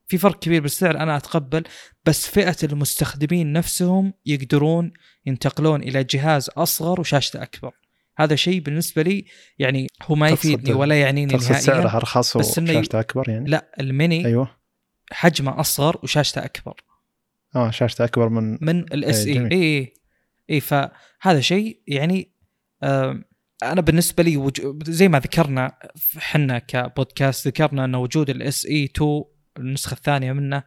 في 0.06 0.18
فرق 0.18 0.38
كبير 0.38 0.62
بالسعر 0.62 0.96
أنا 0.96 1.16
أتقبل 1.16 1.62
بس 2.04 2.26
فئة 2.26 2.56
المستخدمين 2.62 3.52
نفسهم 3.52 4.12
يقدرون 4.26 4.92
ينتقلون 5.26 5.82
إلى 5.82 6.04
جهاز 6.04 6.50
أصغر 6.56 7.00
وشاشته 7.00 7.42
أكبر. 7.42 7.72
هذا 8.16 8.36
شيء 8.36 8.60
بالنسبة 8.60 9.02
لي 9.02 9.24
يعني 9.58 9.86
هو 10.02 10.14
ما 10.14 10.28
يفيدني 10.28 10.74
ولا 10.74 11.00
يعنيني 11.00 11.34
نهائيا 11.34 11.58
سعرها 11.58 11.96
أرخص 11.96 12.36
وشاشته 12.36 13.00
أكبر 13.00 13.28
يعني؟ 13.28 13.50
لا 13.50 13.70
الميني 13.80 14.26
أيوه. 14.26 14.56
حجمه 15.12 15.60
أصغر 15.60 16.00
وشاشته 16.02 16.44
أكبر. 16.44 16.74
آه 17.56 17.70
شاشته 17.70 18.04
أكبر 18.04 18.28
من 18.28 18.58
من 18.60 18.78
ال 18.78 19.02
S 19.02 19.26
A، 19.26 19.40
E. 19.40 19.52
اي 19.52 19.62
اي 19.78 19.94
اي 20.50 20.60
فهذا 20.60 21.40
شيء 21.40 21.80
يعني 21.88 22.32
آم، 22.82 23.24
أنا 23.62 23.80
بالنسبة 23.80 24.22
لي 24.22 24.36
وج... 24.36 24.60
زي 24.84 25.08
ما 25.08 25.18
ذكرنا 25.18 25.72
إحنا 26.16 26.58
كبودكاست 26.58 27.46
ذكرنا 27.48 27.84
أن 27.84 27.94
وجود 27.94 28.30
الاس 28.30 28.66
اي 28.66 28.84
2 28.84 29.22
النسخة 29.58 29.94
الثانية 29.94 30.32
منه 30.32 30.62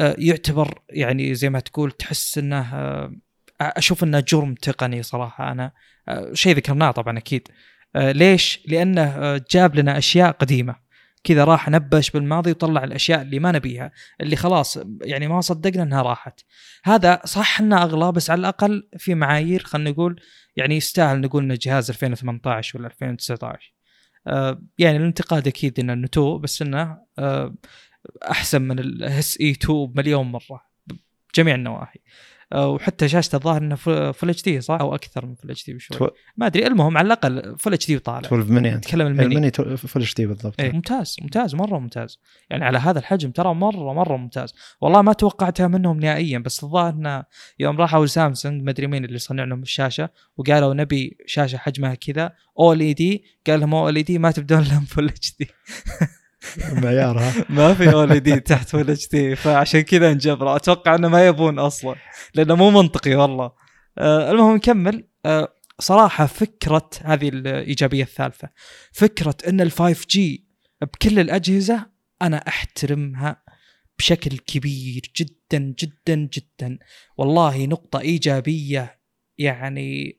آه، 0.00 0.16
يعتبر 0.18 0.82
يعني 0.90 1.34
زي 1.34 1.50
ما 1.50 1.60
تقول 1.60 1.92
تحس 1.92 2.38
إنه 2.38 2.74
آه، 2.74 3.12
أشوف 3.60 4.04
إنه 4.04 4.20
جرم 4.20 4.54
تقني 4.54 5.02
صراحة 5.02 5.52
أنا. 5.52 5.72
آه، 6.08 6.32
شيء 6.32 6.56
ذكرناه 6.56 6.90
طبعا 6.90 7.18
أكيد. 7.18 7.48
ليش؟ 7.96 8.60
لأنه 8.68 9.36
جاب 9.50 9.74
لنا 9.76 9.98
أشياء 9.98 10.30
قديمة. 10.30 10.83
كذا 11.24 11.44
راح 11.44 11.68
نبش 11.68 12.10
بالماضي 12.10 12.50
وطلع 12.50 12.84
الأشياء 12.84 13.22
اللي 13.22 13.38
ما 13.38 13.52
نبيها 13.52 13.92
اللي 14.20 14.36
خلاص 14.36 14.78
يعني 15.02 15.28
ما 15.28 15.40
صدقنا 15.40 15.82
إنها 15.82 16.02
راحت. 16.02 16.40
هذا 16.84 17.20
صح 17.24 17.60
إنه 17.60 17.82
أغلى 17.82 18.12
بس 18.12 18.30
على 18.30 18.38
الأقل 18.40 18.88
في 18.98 19.14
معايير 19.14 19.62
خلينا 19.62 19.90
نقول 19.90 20.20
يعني 20.56 20.76
يستاهل 20.76 21.20
نقول 21.20 21.42
إنه 21.42 21.58
جهاز 21.62 21.90
2018 21.90 22.78
ولا 22.78 22.86
2019 22.86 23.74
آه 24.26 24.62
يعني 24.78 24.96
الانتقاد 24.96 25.46
أكيد 25.48 25.80
إنه 25.80 25.94
نتو 25.94 26.38
بس 26.38 26.62
إنه 26.62 26.98
آه 27.18 27.54
أحسن 28.30 28.62
من 28.62 28.78
ال 28.78 29.38
SE 29.40 29.50
2 29.50 29.86
بمليون 29.86 30.26
مرة 30.26 30.60
بجميع 31.34 31.54
النواحي. 31.54 32.00
آه 32.00 32.04
وحتى 32.54 33.08
شاشته 33.08 33.36
الظاهر 33.36 33.62
إنه 33.62 33.74
full 34.12 34.30
HD 34.30 34.60
صح؟ 34.60 34.78
أو 34.80 34.94
أكثر 34.94 35.26
من 35.26 35.34
full 35.34 35.50
HD 35.50 35.74
بشوي. 35.74 36.10
ما 36.36 36.46
أدري. 36.46 36.66
المهم 36.66 36.98
على 36.98 37.06
الأقل 37.06 37.58
full 37.58 37.72
HD 37.72 37.96
وطالع. 37.96 38.28
12 38.28 38.52
ميني 38.52 38.74
انت 38.74 38.86
نتكلم 38.86 39.06
ال 39.06 39.10
Mini 39.10 39.24
ال 39.24 39.29
Mini 39.29 39.50
full 39.76 40.00
HD 40.00 40.26
بالضبط. 40.26 40.60
إيه. 40.60 40.72
ممتاز 40.72 41.16
ممتاز 41.22 41.54
مرة 41.54 41.78
ممتاز. 41.78 42.20
يعني 42.50 42.64
على 42.64 42.78
هذا 42.78 42.98
الحجم 42.98 43.30
ترى 43.30 43.54
مرة 43.54 43.92
مرة 43.92 44.16
ممتاز. 44.16 44.54
والله 44.80 45.02
ما 45.02 45.12
توقعتها 45.12 45.68
منهم 45.68 46.00
نهائيا 46.00 46.38
بس 46.38 46.64
الظاهر 46.64 46.92
إنه 46.92 47.24
يوم 47.58 47.76
راحوا 47.76 48.06
سامسونج 48.06 48.62
ما 48.62 48.70
أدري 48.70 48.86
مين 48.86 49.04
اللي 49.04 49.18
صنع 49.18 49.44
لهم 49.44 49.62
الشاشة 49.62 50.10
وقالوا 50.36 50.74
نبي 50.74 51.16
شاشة 51.26 51.56
حجمها 51.56 51.94
كذا 51.94 52.32
OLED 52.60 53.24
قال 53.46 53.60
لهم 53.60 53.74
OLED 53.74 54.18
ما 54.18 54.30
تبدون 54.30 54.60
لهم 54.60 54.84
full 54.84 55.08
HD 55.08 55.48
معيارها. 56.82 57.32
ما 57.48 57.74
في 57.74 57.92
OLED 57.92 58.40
تحت 58.40 58.68
full 58.68 58.90
HD 58.90 59.36
فعشان 59.36 59.80
كذا 59.80 60.12
انجبروا 60.12 60.56
أتوقع 60.56 60.94
إنه 60.94 61.08
ما 61.08 61.26
يبون 61.26 61.58
أصلا 61.58 61.94
لأنه 62.34 62.56
مو 62.56 62.70
منطقي 62.70 63.14
والله. 63.14 63.52
آه 63.98 64.30
المهم 64.30 64.56
نكمل. 64.56 65.08
آه 65.26 65.48
صراحة 65.78 66.26
فكرة 66.26 66.90
هذه 67.02 67.28
الإيجابية 67.28 68.02
الثالثة 68.02 68.48
فكرة 68.92 69.36
إن 69.48 69.60
ال 69.60 69.72
5G 69.72 70.46
بكل 70.82 71.18
الأجهزة 71.18 71.86
أنا 72.22 72.36
أحترمها 72.36 73.42
بشكل 73.98 74.38
كبير 74.38 75.02
جدا 75.16 75.74
جدا 75.78 76.14
جدا. 76.14 76.78
والله 77.18 77.66
نقطة 77.66 78.00
إيجابية 78.00 79.00
يعني 79.38 80.18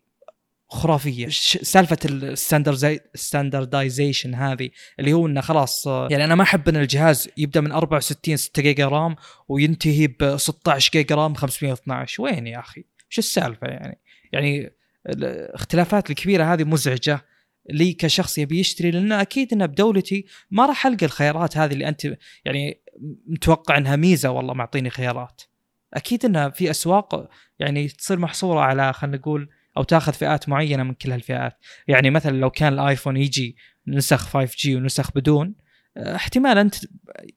خرافية 0.76 1.28
سالفة 1.61 1.97
ال 2.05 2.20
standardization 2.20 4.36
هذه 4.36 4.69
اللي 4.99 5.13
هو 5.13 5.28
إنه 5.28 5.41
خلاص 5.41 5.88
آه، 5.88 6.07
يعني 6.11 6.23
أنا 6.23 6.36
ما 6.36 6.43
أحب 6.43 6.69
إن 6.69 6.76
الجهاز 6.76 7.30
يبدأ 7.38 7.61
من 7.61 7.71
64 7.71 8.38
6 8.38 8.61
giga 8.61 8.88
RAM 8.88 9.16
وينتهي 9.49 10.07
ب 10.07 10.38
16 10.38 10.91
giga 10.91 11.16
RAM 11.16 11.34
512 11.34 12.23
وين 12.23 12.47
يا 12.47 12.59
أخي؟ 12.59 12.84
شو 13.09 13.19
السالفة 13.19 13.67
يعني؟ 13.67 13.99
يعني 14.34 14.71
الاختلافات 15.09 16.09
الكبيرة 16.09 16.53
هذه 16.53 16.63
مزعجة 16.63 17.26
لي 17.69 17.93
كشخص 17.93 18.38
يبي 18.38 18.59
يشتري 18.59 18.91
لأن 18.91 19.11
أكيد 19.11 19.53
انه 19.53 19.65
بدولتي 19.65 20.26
ما 20.51 20.65
راح 20.65 20.86
ألقى 20.86 21.05
الخيارات 21.05 21.57
هذه 21.57 21.73
اللي 21.73 21.88
أنت 21.88 22.17
يعني 22.45 22.82
متوقع 23.28 23.78
إنها 23.78 23.95
ميزة 23.95 24.30
والله 24.30 24.53
معطيني 24.53 24.89
خيارات 24.89 25.41
أكيد 25.93 26.26
انها 26.26 26.49
في 26.49 26.69
أسواق 26.69 27.30
يعني 27.59 27.88
تصير 27.88 28.19
محصورة 28.19 28.59
على 28.59 28.93
خلينا 28.93 29.17
نقول 29.17 29.49
أو 29.78 29.84
تاخذ 29.84 30.13
فئات 30.13 30.49
معينة 30.49 30.84
من 30.84 30.93
كل 30.93 31.11
هالفئات 31.11 31.57
يعني 31.88 32.09
مثلا 32.09 32.38
لو 32.38 32.49
كان 32.49 32.73
الآيفون 32.73 33.17
يجي 33.17 33.57
نسخ 33.88 34.38
5G 34.38 34.67
ونسخ 34.67 35.11
بدون 35.15 35.55
آه، 35.97 36.15
احتمال 36.15 36.57
أنت 36.57 36.76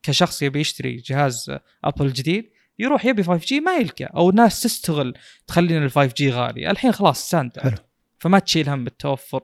كشخص 0.03 0.43
يبي 0.43 0.61
يشتري 0.61 0.97
جهاز 0.97 1.53
أبل 1.85 2.13
جديد 2.13 2.51
يروح 2.79 3.05
يبي 3.05 3.25
5G 3.25 3.53
ما 3.53 3.77
يلقى 3.77 4.05
أو 4.05 4.31
الناس 4.31 4.63
تستغل 4.63 5.15
تخلي 5.47 5.79
ال 5.79 5.91
5G 5.91 6.23
غالي 6.23 6.71
الحين 6.71 6.93
خلاص 6.93 7.27
standard 7.27 7.63
حلو. 7.63 7.77
فما 8.19 8.39
تشيل 8.39 8.69
هم 8.69 8.85
بالتوفر 8.85 9.41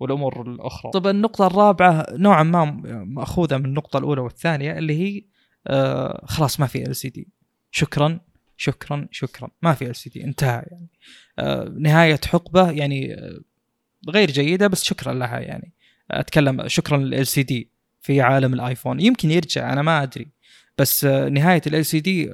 والأمور 0.00 0.42
الأخرى. 0.42 0.90
طب 0.92 1.06
النقطة 1.06 1.46
الرابعة 1.46 2.06
نوعا 2.10 2.42
ما 2.42 2.64
مأخوذة 3.04 3.56
من 3.56 3.64
النقطة 3.64 3.98
الأولى 3.98 4.20
والثانية 4.20 4.78
اللي 4.78 5.00
هي 5.00 5.24
آه 5.66 6.24
خلاص 6.26 6.60
ما 6.60 6.66
في 6.66 6.82
LCD. 6.82 7.28
شكرا 7.70 8.20
شكرا 8.56 9.08
شكرا. 9.10 9.50
ما 9.62 9.74
في 9.74 9.90
LCD 9.90 10.24
انتهى 10.24 10.62
يعني. 10.70 10.88
آه 11.38 11.74
نهاية 11.78 12.20
حقبة 12.26 12.70
يعني 12.70 13.14
آه 13.14 13.40
غير 14.08 14.30
جيدة 14.30 14.66
بس 14.66 14.84
شكرا 14.84 15.14
لها 15.14 15.40
يعني. 15.40 15.72
أتكلم 16.10 16.68
شكرا 16.68 16.96
لل 16.98 17.26
LCD 17.26 17.70
في 18.00 18.20
عالم 18.20 18.54
الآيفون. 18.54 19.00
يمكن 19.00 19.30
يرجع 19.30 19.72
أنا 19.72 19.82
ما 19.82 20.02
أدري. 20.02 20.28
بس 20.78 21.04
آه 21.04 21.28
نهاية 21.28 21.62
ال 21.66 21.86
LCD 21.86 22.30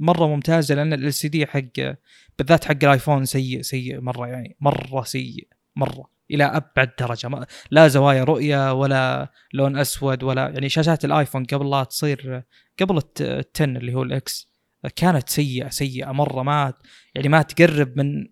مرة 0.00 0.26
ممتازة 0.26 0.74
لأن 0.74 0.92
ال 0.92 1.14
LCD 1.14 1.46
حق 1.46 1.94
بالذات 2.38 2.64
حق 2.64 2.76
الآيفون 2.82 3.24
سيء 3.24 3.62
سيء 3.62 4.00
مرة 4.00 4.26
يعني 4.26 4.56
مرة 4.60 5.02
سيء 5.04 5.48
مرة. 5.76 6.10
إلى 6.30 6.44
أبعد 6.44 6.90
درجة. 7.00 7.28
ما 7.28 7.46
لا 7.70 7.88
زوايا 7.88 8.24
رؤية 8.24 8.72
ولا 8.72 9.32
لون 9.54 9.78
أسود 9.78 10.22
ولا 10.22 10.48
يعني 10.48 10.68
شاشات 10.68 11.04
الآيفون 11.04 11.44
قبل 11.44 11.70
لا 11.70 11.84
تصير 11.84 12.42
قبل 12.80 12.96
الت- 12.96 13.22
10 13.56 13.64
اللي 13.64 13.94
هو 13.94 14.02
الإكس. 14.02 14.49
كانت 14.96 15.28
سيئة 15.28 15.68
سيئة. 15.68 16.12
مرة 16.12 16.42
ما 16.42 16.72
يعني 17.14 17.28
ما 17.28 17.42
تقرب 17.42 17.98
من 17.98 18.26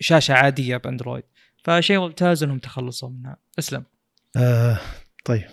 شاشة 0.00 0.34
عادية 0.34 0.76
بأندرويد. 0.76 1.24
فشيء 1.64 1.98
ممتاز 2.00 2.42
إنهم 2.42 2.58
تخلصوا 2.58 3.10
منها. 3.10 3.36
أسلم. 3.58 3.84
آه 4.36 4.78
طيب. 5.24 5.44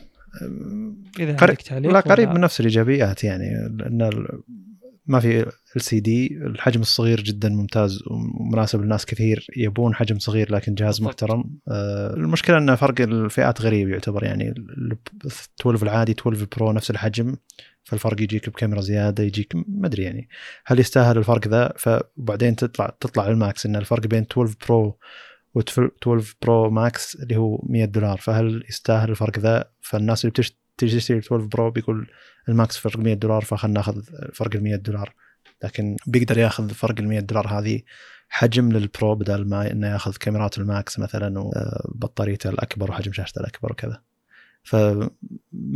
إذا 1.19 1.35
قريب 1.35 1.57
لا 1.71 1.99
قريب 1.99 2.29
من 2.29 2.41
نفس 2.41 2.59
الإيجابيات 2.59 3.23
يعني 3.23 3.65
ال- 3.65 4.43
ما 5.07 5.19
في 5.19 5.45
LCD 5.75 6.27
الحجم 6.37 6.81
الصغير 6.81 7.21
جدا 7.21 7.49
ممتاز 7.49 8.03
ومناسب 8.07 8.81
للناس 8.81 9.05
كثير 9.05 9.47
يبون 9.57 9.95
حجم 9.95 10.19
صغير 10.19 10.51
لكن 10.55 10.73
جهاز. 10.75 11.01
محترم. 11.01 11.43
آه 11.67 12.13
المشكلة 12.13 12.57
إن 12.57 12.75
فرق 12.75 13.01
الفئات 13.01 13.61
غريب 13.61 13.89
يعتبر 13.89 14.23
يعني 14.23 14.49
ال 14.49 14.97
12 15.61 15.83
العادي 15.83 16.11
12 16.11 16.47
برو 16.57 16.71
نفس 16.71 16.91
الحجم 16.91 17.35
فالفرق 17.83 18.21
يجيك 18.21 18.49
بكاميرا 18.49 18.81
زيادة 18.81 19.23
يجيك 19.23 19.55
ما 19.55 19.87
أدري 19.87 20.03
يعني 20.03 20.29
هل 20.65 20.79
يستاهل 20.79 21.17
الفرق 21.17 21.47
ذا؟ 21.47 21.73
فبعدين 21.77 22.55
تطلع 22.55 22.97
تطلع 22.99 23.27
الماكس 23.27 23.65
إن 23.65 23.75
الفرق 23.75 24.07
بين 24.07 24.25
12 24.31 24.55
برو 24.67 24.97
و12 25.59 26.23
برو 26.41 26.69
ماكس 26.69 27.15
اللي 27.15 27.35
هو 27.35 27.61
100 27.69 27.85
دولار 27.85 28.17
فهل 28.17 28.63
يستاهل 28.69 29.09
الفرق 29.09 29.39
ذا؟ 29.39 29.65
فالناس 29.81 30.25
اللي 30.25 30.31
بتشت- 30.31 30.64
تجي 30.77 30.97
تشتري 30.97 31.17
12 31.17 31.45
برو 31.45 31.71
بيقول 31.71 32.09
الماكس 32.49 32.77
فرق 32.77 32.97
100 32.97 33.13
دولار 33.13 33.41
فخلنا 33.41 33.73
ناخذ 33.73 34.03
فرق 34.33 34.55
ال 34.55 34.63
100 34.63 34.75
دولار. 34.75 35.13
لكن 35.63 35.95
بيقدر 36.07 36.37
ياخذ 36.37 36.69
فرق 36.69 36.99
ال 36.99 37.07
100 37.07 37.19
دولار. 37.19 37.47
هذه 37.47 37.81
حجم 38.29 38.71
للبرو 38.71 39.15
بدل 39.15 39.47
ما 39.47 39.71
إنه 39.71 39.87
ياخذ 39.87 40.15
كاميرات 40.15 40.57
الماكس 40.57 40.99
مثلا 40.99 41.39
وبطاريته 41.39 42.49
الأكبر 42.49 42.91
وحجم 42.91 43.13
شاشته 43.13 43.39
الأكبر 43.39 43.71
وكذا. 43.71 44.01
فما 44.63 45.09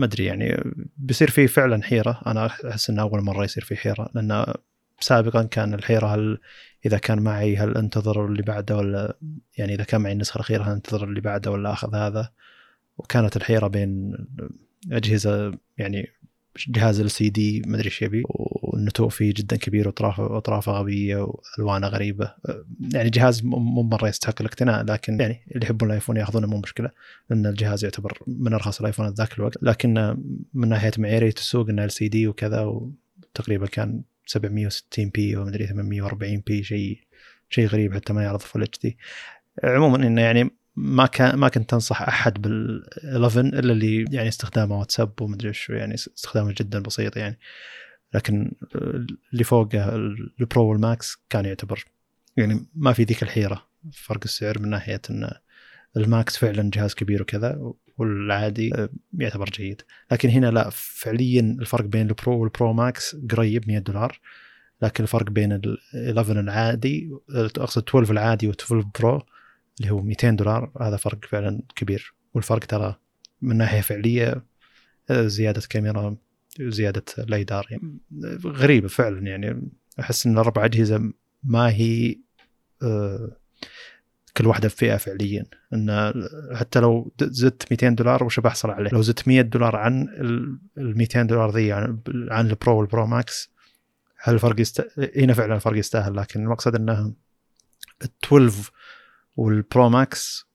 أدري 0.02 0.26
يعني 0.26 0.74
بيصير 0.98 1.30
في 1.30 1.48
فعلا 1.48 1.84
حيرة. 1.84 2.22
أنا 2.28 2.46
أحس 2.46 2.90
إنه 2.90 3.02
أول 3.02 3.22
مرة 3.22 3.44
يصير 3.44 3.64
في 3.64 3.76
حيرة. 3.76 4.10
لأن 4.16 4.54
سابقا 5.00 5.44
كان 5.44 5.74
الحيرة 5.74 6.08
هل 6.08 6.40
إذا 6.86 6.98
كان 6.98 7.22
معي 7.22 7.58
هل 7.58 7.78
أنتظر 7.78 8.26
اللي 8.26 8.42
بعده 8.44 8.78
ولا 8.78 9.18
يعني 9.58 9.74
إذا 9.74 9.84
كان 9.84 10.02
معي 10.02 10.14
النسخة 10.14 10.36
الأخيرة 10.36 10.64
هل 10.64 10.72
أنتظر 10.72 11.04
اللي 11.04 11.22
بعده 11.22 11.52
ولا 11.52 11.74
أخذ 11.74 11.96
هذا. 11.96 12.32
وكانت 12.98 13.38
الحيرة 13.38 13.68
بين 13.68 14.18
أجهزة 14.92 15.54
يعني 15.78 16.10
جهاز 16.68 17.00
ال 17.00 17.12
سي 17.12 17.30
دي 17.30 17.62
ما 17.68 17.76
أدري 17.76 17.86
إيش 17.86 18.02
يبي 18.02 18.24
والنتوء 18.26 19.10
فيه 19.10 19.34
جدا 19.38 19.56
كبير 19.56 19.88
وأطرافه 19.88 20.38
اطرافه 20.38 20.72
غبية 20.72 21.18
وألوانه 21.18 21.88
غريبة. 21.88 22.34
يعني 22.94 23.10
جهاز 23.10 23.44
مو 23.44 23.84
مرة 23.84 24.08
يستحق 24.08 24.36
الاقتناء 24.42 24.84
لكن 24.84 25.20
يعني 25.20 25.42
اللي 25.52 25.66
يحبون 25.66 25.90
الآيفون 25.90 26.18
ياخذونه 26.18 26.48
مو 26.48 26.58
مشكلة 26.58 26.92
لأن 27.30 27.46
الجهاز 27.46 27.84
يعتبر 27.84 28.18
من 28.28 28.54
أرخص 28.54 28.80
الآيفونات 28.80 29.14
ذاك 29.14 29.34
الوقت. 29.34 29.58
لكن 29.62 30.18
من 30.54 30.70
ناحية 30.70 30.92
معياريه 30.98 31.34
السوق 31.38 31.70
إنه 31.70 31.84
LCD 31.84 32.28
وكذا 32.28 32.62
وتقريبا 32.62 33.68
كان 33.68 34.02
760 34.26 35.10
p 35.10 35.36
ومدري 35.36 35.68
840 35.68 36.44
p 36.48 36.64
شيء 36.64 37.00
شيء 37.50 37.68
غريب 37.68 37.94
حتى 37.94 38.14
ما 38.14 38.24
يعرض 38.24 38.40
full 38.40 38.64
HD 38.64 38.98
عموما 39.64 40.08
إنه 40.08 40.22
يعني 40.22 40.52
ما 40.82 41.06
كان 41.06 41.36
ما 41.36 41.50
كنت 41.50 41.74
أنصح 41.74 42.02
أحد 42.02 42.42
بال 42.42 42.84
11 43.16 43.40
إلا 43.40 43.74
اللي 43.74 44.06
يعني 44.12 44.28
استخدامه 44.28 44.80
واتساب 44.80 45.22
ومدري 45.22 45.48
إيش 45.48 45.70
يعني 45.70 45.94
استخدامه 45.94 46.54
جدا 46.58 46.80
بسيط 46.80 47.18
يعني. 47.18 47.40
لكن 48.14 48.52
اللي 49.34 49.44
فوقه 49.44 49.96
البرو 50.40 50.70
والماكس 50.70 51.18
كان 51.30 51.46
يعتبر 51.46 51.86
يعني 52.38 52.66
ما 52.76 52.94
في 52.94 53.04
ذيك 53.04 53.24
الحيرة. 53.24 53.68
فرق 53.94 54.20
السعر 54.26 54.60
من 54.60 54.70
ناحية 54.70 55.02
إن 55.10 55.32
الماكس 55.98 56.38
فعلا 56.38 56.72
جهاز 56.74 56.94
كبير 56.94 57.22
وكذا 57.22 57.74
والعادي 57.98 58.88
يعتبر 59.14 59.50
جيد. 59.50 59.82
لكن 60.12 60.30
هنا 60.30 60.52
لا 60.52 60.70
فعليا 60.74 61.58
الفرق 61.60 61.86
بين 61.86 62.08
البرو 62.08 62.40
والبرو 62.40 62.74
ماكس 62.74 63.16
قريب 63.32 63.68
100 63.68 63.80
دولار. 63.80 64.20
لكن 64.82 65.04
الفرق 65.04 65.30
بين 65.30 65.52
ال 65.52 65.78
11 65.96 66.40
العادي 66.40 67.12
أقصد 67.36 67.84
12 67.90 68.12
العادي 68.12 68.52
و12 68.52 68.74
برو 69.00 69.26
اللي 69.80 69.92
هو 69.92 70.02
200 70.02 70.30
دولار 70.30 70.72
هذا 70.82 70.98
فرق 70.98 71.26
فعلا 71.26 71.62
كبير. 71.76 72.14
والفرق 72.34 72.66
ترى 72.66 72.96
من 73.42 73.58
ناحية 73.58 73.82
فعلية 73.82 74.46
زيادة 75.12 75.62
كاميرا 75.70 76.16
زيادة 76.60 77.04
ال 77.18 77.26
LiDAR 77.26 77.68
يعني 77.70 77.98
غريبة 78.46 78.88
فعلا. 78.88 79.28
يعني 79.28 79.70
أحس 80.00 80.26
إن 80.26 80.34
الأربع 80.34 80.66
أجهزة 80.66 81.12
ما 81.44 81.70
هي 81.70 82.16
آه، 82.84 83.38
كل 84.38 84.48
واحدة 84.48 84.68
بفئة 84.68 84.98
فعليا. 84.98 85.46
إن 85.74 86.14
حتى 86.56 86.80
لو 86.80 87.12
زدت 87.22 87.72
200 87.72 87.90
دولار 87.90 88.24
وش 88.24 88.40
بحصل 88.40 88.70
عليه؟ 88.70 88.90
لو 88.92 89.02
زدت 89.02 89.28
100 89.28 89.42
دولار 89.42 89.76
عن 89.76 90.08
ال 90.78 90.98
200 90.98 91.24
دولار 91.24 91.52
ذي 91.56 91.72
عن, 91.72 92.00
عن 92.08 92.50
البرو 92.50 92.80
والبرو 92.80 93.06
ماكس 93.06 93.52
هل 94.18 94.34
الفرق 94.34 94.60
يست... 94.60 94.88
هنا 95.18 95.34
فعلا 95.34 95.56
الفرق 95.56 95.78
يستاهل. 95.78 96.16
لكن 96.16 96.44
المقصد 96.44 96.76
إنه 96.76 97.14
ال 98.02 98.10
12 98.24 98.72
والبرو 99.40 99.90
ماكس 99.90 100.50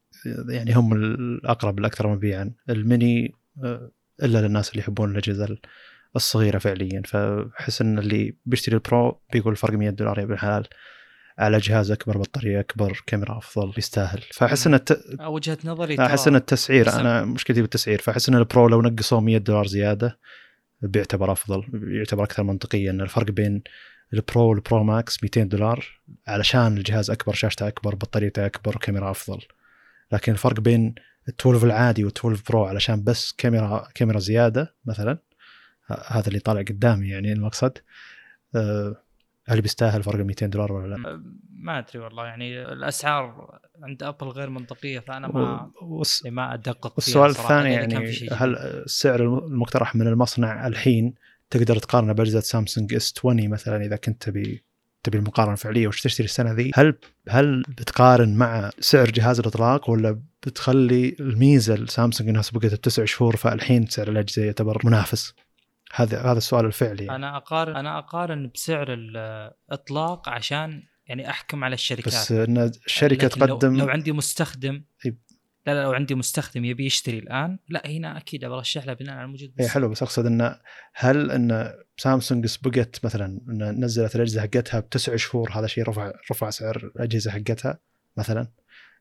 يعني 0.48 0.72
هم 0.72 0.92
الأقرب 0.92 1.78
الأكثر 1.78 2.08
مبيعا. 2.08 2.50
الميني 2.70 3.34
آه، 3.64 3.90
إلا 4.22 4.38
للناس 4.38 4.70
اللي 4.70 4.80
يحبون 4.80 5.10
الأجهزة 5.10 5.56
الصغيرة 6.16 6.58
فعليا. 6.58 7.02
فأحس 7.06 7.80
إن 7.82 7.98
اللي 7.98 8.36
بيشتري 8.46 8.74
البرو 8.74 9.20
بيقول 9.32 9.52
الفرق 9.52 9.72
100 9.72 9.90
دولار 9.90 10.18
يا 10.18 10.24
ابن 10.24 10.32
الحلال. 10.32 10.66
على 11.38 11.58
جهاز 11.58 11.90
أكبر 11.90 12.18
بطارية 12.18 12.60
أكبر 12.60 13.02
كاميرا 13.06 13.38
أفضل 13.38 13.72
يستاهل. 13.78 14.22
فأحس 14.32 14.66
إن 14.66 14.74
الت... 14.74 15.00
وجهة 15.20 15.58
نظري 15.64 15.98
أحس 16.00 16.28
إن 16.28 16.36
التسعير 16.36 16.92
أنا 16.92 17.24
مشكلتي 17.24 17.60
بالتسعير. 17.60 18.00
فأحس 18.00 18.28
إن 18.28 18.34
البرو 18.34 18.68
لو 18.68 18.82
نقصوا 18.82 19.20
100 19.20 19.38
دولار 19.38 19.66
زيادة 19.66 20.18
بيعتبر 20.82 21.32
أفضل 21.32 21.64
بيعتبر 21.68 22.24
أكثر 22.24 22.42
منطقيا. 22.42 22.90
ان 22.90 23.00
الفرق 23.00 23.30
بين 23.30 23.62
البرو 24.14 24.50
والبرو 24.50 24.84
ماكس 24.84 25.22
200 25.22 25.42
دولار 25.42 26.00
علشان 26.26 26.76
الجهاز 26.76 27.10
أكبر 27.10 27.32
شاشته 27.32 27.68
أكبر 27.68 27.94
بطاريته 27.94 28.46
أكبر 28.46 28.76
وكاميرا 28.76 29.10
أفضل. 29.10 29.40
لكن 30.12 30.32
الفرق 30.32 30.60
بين 30.60 30.94
ال 31.28 31.34
12 31.40 31.66
العادي 31.66 32.04
وال 32.04 32.12
12 32.18 32.42
برو 32.48 32.64
علشان 32.64 33.04
بس 33.04 33.32
كاميرا 33.32 33.88
كاميرا 33.94 34.18
زيادة 34.18 34.74
مثلا 34.84 35.18
هذا 36.06 36.28
اللي 36.28 36.38
طالع 36.38 36.60
قدامي 36.60 37.08
يعني 37.08 37.32
المقصد. 37.32 37.78
أه 38.54 39.04
هل 39.48 39.60
بيستاهل 39.60 40.02
فرق 40.02 40.24
200 40.24 40.46
دولار 40.46 40.72
ولا 40.72 40.94
لا؟ 40.94 41.22
ما 41.50 41.78
أدري 41.78 41.98
والله 41.98 42.26
يعني 42.26 42.62
الأسعار 42.62 43.58
عند 43.82 44.02
أبل 44.02 44.26
غير 44.26 44.50
منطقية 44.50 45.00
فأنا 45.00 45.28
ما 45.28 45.70
وس... 45.82 46.26
ما 46.26 46.54
أدقق 46.54 46.92
والسؤال 46.94 47.30
الثاني 47.30 47.72
يعني 47.72 48.28
هل 48.32 48.56
السعر 48.56 49.22
المقترح 49.22 49.94
من 49.96 50.06
المصنع 50.06 50.66
الحين 50.66 51.14
تقدر 51.58 51.78
تقارنه 51.78 52.12
بأجهزة 52.12 52.40
سامسونج 52.40 52.94
إس 52.94 53.14
20 53.18 53.48
مثلا 53.48 53.84
إذا 53.84 53.96
كنت 53.96 54.22
تبي 54.22 54.64
تبي 55.02 55.18
المقارنة 55.18 55.52
الفعلية 55.52 55.88
وش 55.88 56.02
تشتري 56.02 56.24
السنة 56.24 56.52
ذي 56.52 56.70
هل 56.74 56.98
هل 57.28 57.62
بتقارن 57.68 58.34
مع 58.34 58.70
سعر 58.80 59.10
جهاز 59.10 59.40
الإطلاق 59.40 59.90
ولا 59.90 60.20
بتخلي 60.46 61.16
الميزة 61.20 61.74
لسامسونج 61.74 62.30
إنها 62.30 62.42
سبقت 62.42 62.74
بتسع 62.74 63.04
شهور 63.04 63.36
فالحين 63.36 63.86
سعر 63.86 64.08
الأجهزة 64.08 64.44
يعتبر 64.44 64.80
منافس 64.84 65.34
هذا 65.94 66.20
هذا 66.22 66.38
السؤال 66.38 66.66
الفعلي 66.66 67.04
يعني. 67.04 67.16
أنا 67.16 67.36
أقارن 67.36 67.76
أنا 67.76 67.98
أقارن 67.98 68.50
بسعر 68.54 68.86
الإطلاق 68.88 70.28
عشان 70.28 70.82
يعني 71.06 71.30
أحكم 71.30 71.64
على 71.64 71.74
الشركات 71.74 72.06
بس 72.06 72.32
إن 72.32 72.58
الشركة 72.86 73.26
لكن 73.26 73.40
لو, 73.40 73.46
تقدم 73.46 73.76
لو 73.76 73.88
عندي 73.88 74.12
مستخدم. 74.12 74.84
لا 75.66 75.74
لا 75.74 75.82
لو 75.82 75.92
عندي 75.92 76.14
مستخدم 76.14 76.64
يبي 76.64 76.86
يشتري 76.86 77.18
الآن 77.18 77.58
لا 77.68 77.86
هنا 77.86 78.16
أكيد 78.16 78.44
برشح 78.44 78.86
له 78.86 78.92
بناء 78.92 79.14
على 79.14 79.24
الموجود 79.24 79.52
اي 79.60 79.68
حلو 79.68 79.88
بس 79.88 80.02
أقصد 80.02 80.26
انه 80.26 80.60
هل 80.94 81.30
إن 81.30 81.72
سامسونج 81.96 82.46
سبقت 82.46 83.04
مثلا 83.04 83.40
إن 83.48 83.84
نزلت 83.84 84.16
الأجهزة 84.16 84.40
حقتها 84.40 84.80
بتسع 84.80 85.16
شهور 85.16 85.50
هذا 85.52 85.66
شيء 85.66 85.88
رفع 85.88 86.12
رفع 86.30 86.50
سعر 86.50 86.76
الأجهزة 86.96 87.30
حقتها 87.30 87.78
مثلا؟ 88.16 88.48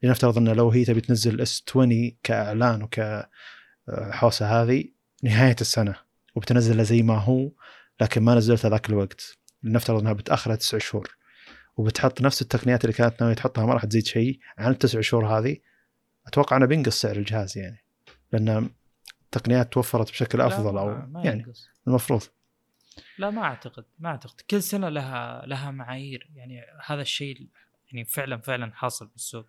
لنفترض 0.03 0.38
انه 0.38 0.53
لو 0.53 0.70
هي 0.70 0.86
تبي 0.86 1.01
تنزل 1.01 1.41
اس 1.41 1.64
20 1.70 2.11
كإعلان 2.24 2.84
وكحوسه 2.84 4.61
هذه 4.61 4.86
نهاية 5.24 5.55
السنة 5.61 5.95
وبتنزله 6.36 6.84
زي 6.84 7.01
ما 7.01 7.18
هو 7.18 7.51
لكن 8.01 8.24
ما 8.24 8.36
نزلته 8.36 8.70
ذاك 8.70 8.89
الوقت 8.89 9.38
لنفترض 9.64 9.99
إنها 9.99 10.14
بتأخرها 10.14 10.55
تسع 10.55 10.78
شهور 10.78 11.18
وبتحط 11.78 12.22
نفس 12.22 12.41
التقنيات 12.41 12.84
اللي 12.86 12.93
كانت 12.93 13.22
ناوية 13.22 13.34
تحطها 13.34 13.66
ما 13.66 13.74
راح 13.74 13.86
تزيد 13.86 14.05
شيء 14.05 14.39
عن 14.57 14.72
التسع 14.72 15.01
شهور 15.01 15.26
هذه 15.26 15.57
أتوقع 16.28 16.57
أنه 16.57 16.65
بينقص 16.65 17.01
سعر 17.01 17.15
الجهاز 17.15 17.57
يعني 17.57 17.84
لأن 18.32 18.69
التقنيات 19.24 19.74
توفرت 19.74 20.11
بشكل 20.11 20.41
أفضل 20.41 20.78
أو 20.78 20.88
ما 21.07 21.24
يعني 21.24 21.43
ينقص. 21.43 21.69
المفروض. 21.88 22.21
لا 23.17 23.30
ما 23.30 23.43
أعتقد 23.43 23.86
ما 23.99 24.09
أعتقد. 24.09 24.41
كل 24.49 24.63
سنة 24.63 24.89
لها 24.89 25.45
لها 25.45 25.71
معايير. 25.71 26.32
يعني 26.36 26.61
هذا 26.86 27.01
الشيء 27.01 27.47
يعني 27.91 28.05
فعلا 28.05 28.38
فعلا 28.38 28.71
حاصل 28.74 29.07
بالسوق 29.07 29.45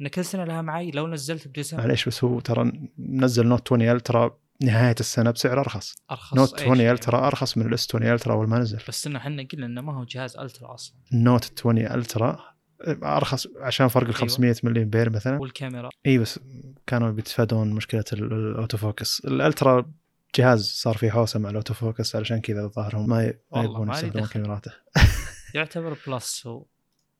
إن 0.00 0.08
كل 0.08 0.24
سنة 0.24 0.44
لها 0.44 0.62
معايير. 0.62 0.94
لو 0.94 1.06
نزلت 1.06 1.48
بديسمبر 1.48 1.82
معليش 1.82 2.08
بس 2.08 2.24
هو 2.24 2.40
ترى 2.40 2.72
منزل 2.98 3.46
نوت 3.46 3.72
20 3.72 3.82
الترا 3.82 4.38
نهاية 4.62 4.94
السنة 5.00 5.30
بسعر 5.30 5.60
أرخص. 5.60 5.96
أرخص 6.10 6.34
نوت 6.36 6.52
إيش 6.52 6.62
20 6.62 6.80
يعني. 6.80 6.92
الترا 6.92 7.26
أرخص 7.26 7.58
من 7.58 7.66
الاس 7.66 7.88
20 7.88 8.12
الترا 8.12 8.34
أول 8.34 8.48
ما 8.48 8.58
نزل. 8.58 8.78
بس 8.88 9.06
إنه 9.06 9.18
إحنا 9.18 9.46
قلنا 9.52 9.66
إنه 9.66 9.80
ما 9.80 9.98
هو 9.98 10.04
جهاز 10.04 10.36
الترا 10.36 10.74
أصلا. 10.74 10.96
النوت 11.12 11.52
20 11.60 11.78
الترا 11.78 12.49
أرخص 12.88 13.46
عشان 13.60 13.88
فرق 13.88 14.06
ال 14.08 14.14
500 14.14 14.54
ملي 14.62 14.82
امبير 14.82 15.10
مثلا. 15.10 15.38
والكاميرا. 15.40 15.90
إي 16.06 16.18
بس 16.18 16.40
كانوا 16.86 17.10
بيتفادون 17.10 17.70
مشكلة 17.72 18.04
ال- 18.12 18.32
ال 18.32 18.41
auto 18.41 18.76
focus 18.76 19.20
الألترا 19.24 19.90
جهاز 20.36 20.64
صار 20.70 20.96
فيه 20.96 21.10
حوسة 21.10 21.40
مع 21.40 21.50
ال 21.50 21.55
auto 21.55 21.74
focus 21.74 22.16
علشان 22.16 22.40
كذا 22.40 22.60
الظاهر 22.64 22.96
هم 22.96 23.08
ما 23.08 23.32
يبغون 23.56 23.90
يستخدمون. 23.90 24.26
كاميراته. 24.26 24.72
يعتبر 25.54 25.96
بلس 26.06 26.46
هو 26.46 26.64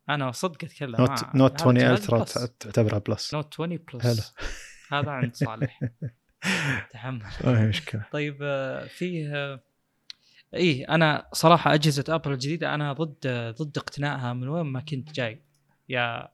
أنا 0.09 0.33
صدق 0.33 0.65
أتكلم. 0.65 0.97
نوت 0.99 1.25
نوت 1.35 1.53
هذا 1.53 1.61
20 1.63 1.75
جهاز 1.79 2.01
الترا 2.01 2.25
تعتبرها 2.61 2.99
بلس. 2.99 3.35
نوت 3.35 3.55
20 3.55 3.79
بلس 3.95 4.03
حلو. 4.03 5.01
هذا 5.01 5.11
عند 5.11 5.35
صالح. 5.35 5.81
تحمل. 6.93 7.23
ما 7.45 7.67
مشكلة. 7.69 8.05
طيب 8.13 8.39
آه، 8.43 8.87
فيه 8.87 9.35
آه، 9.37 9.61
إيه 10.55 10.89
أنا 10.89 11.29
صراحة 11.33 11.75
أجهزة 11.75 12.05
ابل 12.09 12.33
الجديدة 12.33 12.75
أنا 12.75 12.93
ضد 12.93 13.15
آه، 13.27 13.51
ضد 13.51 13.79
اقتنائها 13.79 14.33
من 14.33 14.49
وين 14.49 14.67
ما 14.67 14.81
كنت 14.81 15.13
جاي. 15.13 15.43
يا 15.91 16.29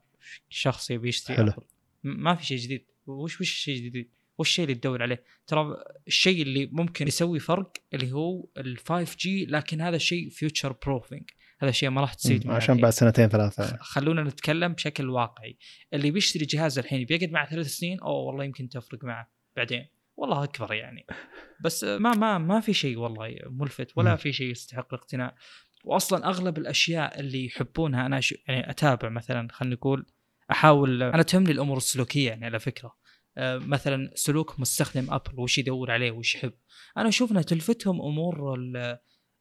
شخص 0.49 0.91
يبي 0.91 1.07
يشتري. 1.09 1.37
ابل 1.41 1.49
م- 2.03 2.23
ما 2.23 2.35
في 2.35 2.45
شيء 2.45 2.57
جديد 2.57 2.85
وش 3.07 3.41
وش 3.41 3.51
الشيء 3.51 3.77
الجديد؟ 3.79 4.09
وش 4.37 4.49
الشيء 4.49 4.65
اللي 4.65 4.75
تدور 4.75 5.01
عليه؟ 5.03 5.23
ترى 5.47 5.75
الشيء 6.07 6.41
اللي 6.41 6.65
ممكن 6.71 7.07
يسوي 7.07 7.39
فرق 7.39 7.73
اللي 7.93 8.11
هو 8.11 8.47
ال 8.57 8.77
5G 8.77 9.45
لكن 9.45 9.81
هذا 9.81 9.97
شيء 9.97 10.29
future 10.29 10.75
proofing 10.85 11.29
هذا 11.59 11.71
شيء 11.71 11.89
ما 11.89 12.01
راح 12.01 12.15
منه 12.25 12.53
عشان. 12.53 12.77
بعد 12.77 12.91
سنتين 12.91 13.29
ثلاثة 13.29 13.77
خلونا 13.81 14.23
نتكلم 14.23 14.73
بشكل 14.73 15.09
واقعي 15.09 15.57
اللي 15.93 16.11
بيشتري 16.11 16.45
جهاز 16.45 16.79
الحين 16.79 17.05
بيقعد 17.05 17.31
معه 17.31 17.49
ثلاث 17.49 17.67
سنين 17.67 17.99
أو 17.99 18.13
والله 18.15 18.43
يمكن 18.43 18.69
تفرق 18.69 19.03
معه 19.03 19.31
بعدين 19.55 19.85
والله 20.17 20.43
أكبر 20.43 20.73
يعني 20.73 21.05
بس 21.61 21.83
ما 21.83 22.11
ما 22.13 22.37
ما 22.37 22.59
في 22.59 22.73
شيء 22.73 22.97
والله 22.97 23.35
ملفت 23.45 23.91
ولا 23.95 24.09
مم. 24.11 24.17
في 24.17 24.33
شيء 24.33 24.51
يستحق 24.51 24.93
الاقتناء 24.93 25.35
واصلا 25.87 26.27
أغلب 26.27 26.57
الأشياء 26.57 27.19
اللي 27.19 27.45
يحبونها 27.45 28.05
أنا 28.05 28.21
ش... 28.21 28.33
يعني 28.47 28.69
أتابع 28.69 29.09
مثلا 29.09 29.47
خلينا 29.51 29.75
نقول 29.75 30.05
أحاول 30.51 31.03
أنا 31.03 31.23
تهمني 31.23 31.51
الأمور 31.51 31.77
السلوكية 31.77 32.27
يعني 32.29 32.45
على 32.45 32.59
فكرة. 32.59 32.95
آه، 33.37 33.57
مثلا 33.57 34.11
سلوك 34.15 34.59
مستخدم 34.59 35.13
أبل 35.13 35.39
وش 35.39 35.57
يدور 35.57 35.91
عليه 35.91 36.11
وش 36.11 36.35
يحب. 36.35 36.53
أنا 36.97 37.09
أشوف 37.09 37.31
إنها 37.31 37.41
تلفتهم 37.41 38.01
أمور 38.01 38.53
ال- 38.55 38.97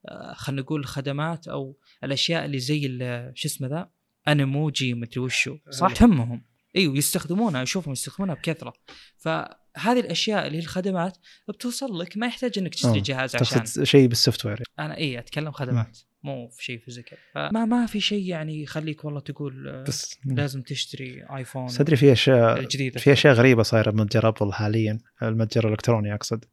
آه، 0.08 0.32
خلينا 0.34 0.62
نقول 0.62 0.80
الخدمات 0.80 1.48
أو 1.48 1.76
الأشياء 2.04 2.44
اللي 2.44 2.58
زي 2.58 2.86
ال- 2.86 3.32
شو 3.34 3.48
اسمه 3.48 3.68
ذا؟ 3.68 3.88
أنيموجي 4.28 4.94
مدري 4.94 5.20
وشو 5.20 5.56
صح. 5.70 5.92
تهمهم. 5.92 6.44
إيوه 6.76 6.96
يستخدمونها 6.96 7.62
أشوفهم 7.62 7.92
يستخدمونها 7.92 8.34
بكثرة. 8.34 8.72
فهذه 9.16 10.00
الأشياء 10.00 10.46
اللي 10.46 10.58
هي 10.58 10.62
الخدمات 10.62 11.18
بتوصل 11.48 11.98
لك 11.98 12.16
ما 12.16 12.26
يحتاج 12.26 12.58
إنك 12.58 12.74
تشتري 12.74 12.98
آه، 12.98 13.02
جهاز 13.02 13.36
عشان. 13.36 13.84
شيء 13.84 14.06
بال 14.06 14.46
software. 14.46 14.62
أنا 14.78 14.96
اي 14.96 15.18
أتكلم 15.18 15.50
خدمات. 15.52 15.98
مو 16.22 16.48
في 16.48 16.64
شيء 16.64 16.78
physical 16.78 17.18
فما 17.34 17.64
ما 17.64 17.86
في 17.86 18.00
شيء 18.00 18.24
يعني 18.28 18.62
يخليك 18.62 19.04
والله 19.04 19.20
تقول 19.20 19.68
آه، 19.68 19.82
بس 19.88 20.18
لازم 20.24 20.62
تشتري 20.62 21.24
ايفون 21.36 21.66
بس 21.66 21.80
أدري 21.80 21.96
في 21.96 22.12
اشياء 22.12 22.58
الجديدة 22.60 23.00
في 23.00 23.12
أشياء 23.12 23.34
غريبة 23.34 23.62
صايرة 23.62 23.90
بمتجر 23.90 24.28
أبل 24.28 24.52
حاليا 24.52 24.98
المتجر 25.22 25.66
الإلكتروني 25.66 26.14
أقصد 26.14 26.44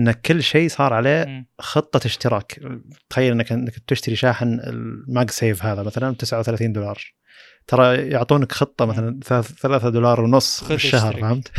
إن 0.00 0.12
كل 0.12 0.42
شيء 0.42 0.68
صار 0.68 0.92
عليه. 0.92 1.46
خطة 1.58 2.06
اشتراك 2.06 2.60
تخيل 3.10 3.32
انك 3.32 3.52
إنك 3.52 3.78
تشتري 3.86 4.16
شاحن 4.16 4.60
الماج 4.60 5.30
سيف 5.30 5.64
هذا 5.64 5.82
مثلا 5.82 6.10
ب 6.10 6.16
39 6.16 6.72
دولار 6.72 7.14
ترى 7.66 7.96
يعطونك 8.08 8.52
خطة 8.52 8.84
مثلا 8.84 9.20
ثلاث- 9.24 9.52
ثلاثة 9.60 9.88
دولار 9.88 10.20
ونص 10.20 10.64
بالشهر 10.64 11.08
اشترك. 11.10 11.20
فهمت؟ 11.20 11.52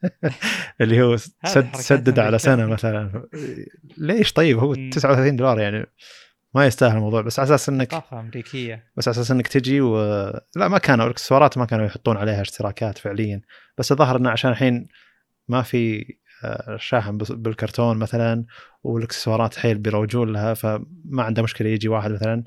اللي 0.80 1.02
هو 1.02 1.16
سد 1.44 1.76
سدد 1.76 2.18
على. 2.18 2.38
سنة 2.38 2.66
مثلا 2.66 3.28
ليش 3.98 4.32
طيب 4.32 4.58
هو 4.58 4.72
مم. 4.72 4.90
39 4.90 5.36
دولار 5.36 5.60
يعني 5.60 5.86
ما 6.54 6.66
يستاهل 6.66 6.96
الموضوع 6.96 7.20
بس 7.20 7.38
على 7.38 7.46
أساس 7.46 7.68
إنك 7.68 7.90
ثقافه 7.90 8.20
أمريكية. 8.20 8.84
بس 8.96 9.08
على 9.08 9.14
أساس 9.14 9.30
إنك 9.30 9.48
تجي 9.48 9.80
و 9.80 9.96
لا 10.56 10.68
ما 10.68 10.78
كانوا 10.78 11.06
الإكسسوارات 11.06 11.58
ما 11.58 11.64
كانوا 11.64 11.86
يحطون 11.86 12.16
عليها 12.16 12.40
اشتراكات 12.40 12.98
فعليا. 12.98 13.40
بس 13.78 13.92
الظاهر 13.92 14.16
إنه 14.16 14.30
عشان 14.30 14.50
الحين 14.50 14.88
ما 15.48 15.62
في 15.62 16.14
آه، 16.44 16.76
شاحن 16.76 17.18
بالكرتون 17.18 17.96
مثلا 17.96 18.44
والإكسسوارات 18.82 19.58
حيل 19.58 19.78
بيروجون 19.78 20.32
لها 20.32 20.54
فما 20.54 21.22
عنده 21.22 21.42
مشكلة 21.42 21.68
يجي 21.68 21.88
واحد 21.88 22.10
مثلا 22.10 22.44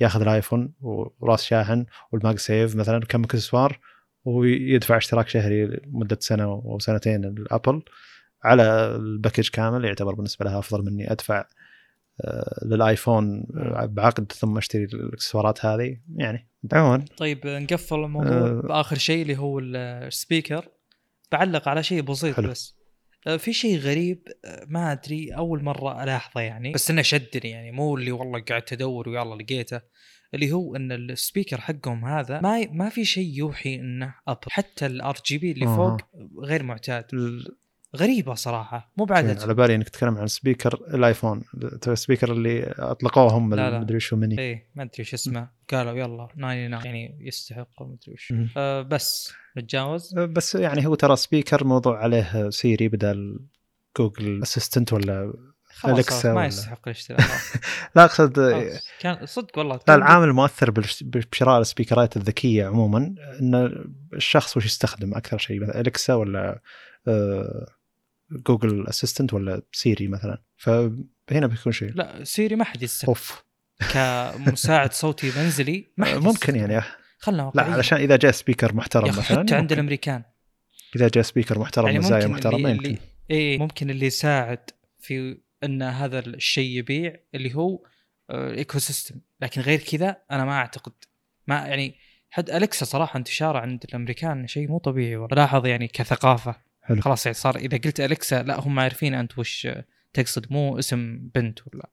ياخذ 0.00 0.22
الآيفون 0.22 0.72
وراس 0.80 1.44
شاحن 1.44 1.86
وال 2.12 2.38
MagSafe 2.38 2.76
مثلا 2.76 3.00
كم 3.00 3.24
إكسسوار 3.24 3.80
ويدفع 4.24 4.96
اشتراك 4.96 5.28
شهري 5.28 5.66
لمدة 5.66 6.18
سنة 6.20 6.44
أو 6.44 6.78
سنتين 6.78 7.24
الابل 7.24 7.82
على 8.44 8.62
ال 8.96 9.03
package 9.03 9.48
كامل 9.48 9.84
يعتبر 9.84 10.14
بالنسبة 10.14 10.44
لها 10.44 10.58
أفضل 10.58 10.84
مني 10.84 11.12
أدفع 11.12 11.44
للآيفون 12.64 13.46
آه، 13.56 13.86
بعقد 13.86 14.32
ثم 14.32 14.56
أشتري 14.56 14.84
الإكسسوارات 14.84 15.64
هذه. 15.64 16.00
يعني 16.16 16.48
عموما 16.72 17.04
طيب 17.16 17.46
نقفل 17.46 17.96
الموضوع 17.96 18.48
أه. 18.48 18.60
بآخر 18.64 18.98
شيء 18.98 19.22
اللي 19.22 19.38
هو 19.38 19.58
ال 19.58 19.72
speaker 19.72 20.68
بعلق 21.32 21.68
على 21.68 21.82
شيء 21.82 22.02
بسيط 22.02 22.36
حلو. 22.36 22.50
بس. 22.50 22.76
أه، 23.26 23.36
في 23.36 23.52
شيء 23.52 23.78
غريب 23.78 24.28
ما 24.66 24.92
أدري 24.92 25.30
أول 25.30 25.62
مرة 25.62 26.04
ألاحظه 26.04 26.40
يعني. 26.40 26.72
بس 26.72 26.90
إنه 26.90 27.02
شدني 27.02 27.50
يعني 27.50 27.72
مو 27.72 27.96
اللي 27.96 28.12
والله 28.12 28.40
قعدت 28.40 28.72
أدور 28.72 29.08
ويلا 29.08 29.34
لقيته. 29.34 29.80
اللي 30.34 30.52
هو 30.52 30.76
إن 30.76 30.92
ال 30.92 31.01
speaker 31.01 31.60
حقهم 31.60 32.04
هذا 32.04 32.40
ما 32.40 32.66
ما 32.72 32.88
في 32.88 33.04
شيء 33.04 33.38
يوحي 33.38 33.74
إنه 33.74 34.14
ابل 34.28 34.50
حتى 34.50 34.86
ال 34.86 35.16
RGB 35.26 35.52
اللي 35.52 35.66
أها. 35.66 35.76
فوق 35.76 36.00
غير 36.44 36.62
معتاد. 36.62 37.04
غريبة 37.96 38.34
صراحة 38.34 38.92
مو 38.96 39.04
بعد 39.04 39.42
على 39.42 39.54
بالي 39.54 39.74
إنك 39.74 39.88
تتكلم 39.88 40.18
عن 40.18 40.26
speaker 40.26 40.80
الآيفون 40.94 41.42
ال 41.88 41.93
speaker 41.93 42.32
اللي 42.32 42.74
اطلقوه 42.78 43.32
هم 43.32 43.54
لا، 43.54 43.70
لا. 43.70 43.76
المدري 43.76 44.00
شو 44.00 44.16
مني 44.16 44.38
إيه 44.38 44.70
ما 44.74 44.82
أدري 44.82 45.04
شو 45.04 45.16
اسمه 45.16 45.48
قالوا 45.70 45.92
يلا 45.92 46.28
99 46.36 46.84
يعني 46.84 47.18
يستحق 47.20 47.82
ما 47.82 47.96
أدري 48.02 48.14
وش. 48.14 48.34
أه 48.56 48.82
بس 48.82 49.32
نتجاوز 49.58 50.14
بس 50.14 50.54
يعني 50.54 50.86
هو 50.86 50.94
ترى 50.94 51.16
speaker 51.16 51.64
موضوع 51.64 51.98
عليه 51.98 52.50
سيري 52.50 52.88
بدل 52.88 53.38
Google 53.98 54.42
Assistant 54.42 54.92
ولا 54.92 55.32
خلاص 55.76 56.26
ما 56.26 56.46
يستحق 56.46 56.88
الاشتراك. 56.88 57.20
لا 57.96 58.04
أقصد 58.04 58.36
خلاص. 58.36 58.88
كان 59.00 59.26
صدق 59.26 59.58
والله 59.58 59.80
لا 59.88 59.94
العامل 59.94 60.28
المؤثر 60.28 60.70
بشراء 61.02 61.60
السبيكرات 61.60 62.16
الذكية 62.16 62.66
عموما 62.66 63.14
ان 63.40 63.84
الشخص 64.14 64.56
وش 64.56 64.64
يستخدم 64.64 65.14
أكثر 65.14 65.38
شيء 65.38 65.60
مثلا 65.60 65.80
Alexa 65.80 66.14
ولا 66.14 66.60
آه، 67.08 67.66
Google 68.30 68.86
Assistant 68.86 69.34
ولا 69.34 69.62
سيري 69.72 70.08
مثلا؟ 70.08 70.42
فهنا 70.56 71.46
بيكون 71.46 71.72
شيء. 71.72 71.92
لا 71.94 72.24
سيري 72.24 72.56
ما 72.56 72.64
حد 72.64 72.82
يستخدم. 72.82 73.08
أوف. 73.08 73.44
كمساعد 73.92 74.92
صوتي 74.92 75.32
منزلي 75.36 75.86
ما 75.96 76.06
حد 76.06 76.16
ممكن. 76.16 76.56
يعني. 76.56 76.82
خلنا 77.18 77.52
لا 77.54 77.62
علشان 77.62 77.98
إذا 77.98 78.16
جاء 78.16 78.32
speaker 78.32 78.74
محترم 78.74 79.08
مثلا 79.08 79.40
حتى 79.40 79.54
عند. 79.54 79.72
الأمريكان. 79.72 80.22
إذا 80.96 81.08
جاء 81.08 81.22
speaker 81.22 81.58
محترم 81.58 81.86
يعني 81.86 81.98
مزايا 81.98 82.26
محترمة 82.26 82.70
يمكن. 82.70 82.96
إيه 83.30 83.58
ممكن 83.58 83.90
اللي 83.90 84.06
يساعد 84.06 84.70
في 85.00 85.38
إن 85.64 85.82
هذا 85.82 86.18
الشيء 86.18 86.78
يبيع 86.78 87.16
اللي 87.34 87.54
هو 87.54 87.86
ال 88.30 88.78
ecosystem 88.78 89.20
لكن 89.40 89.60
غير 89.60 89.78
كذا 89.78 90.16
أنا 90.30 90.44
ما 90.44 90.52
أعتقد. 90.52 90.92
ما 91.46 91.54
يعني 91.54 91.94
حد 92.30 92.50
الكسا 92.50 92.84
صراحة 92.84 93.16
انتشاره 93.16 93.58
عند 93.58 93.84
الأمريكان 93.88 94.46
شيء 94.46 94.68
مو 94.68 94.78
طبيعي 94.78 95.16
والله. 95.16 95.36
لاحظ 95.36 95.66
يعني 95.66 95.88
كثقافة. 95.88 96.65
حلو. 96.86 97.00
خلاص 97.00 97.26
يعني 97.26 97.34
صار 97.34 97.56
إذا 97.56 97.78
قلت 97.78 98.00
الكسا 98.00 98.42
لا 98.42 98.60
هم 98.60 98.80
عارفين 98.80 99.14
أنت 99.14 99.38
وش 99.38 99.68
تقصد 100.14 100.46
مو 100.50 100.78
اسم 100.78 101.18
بنت 101.34 101.58
ولا. 101.66 101.88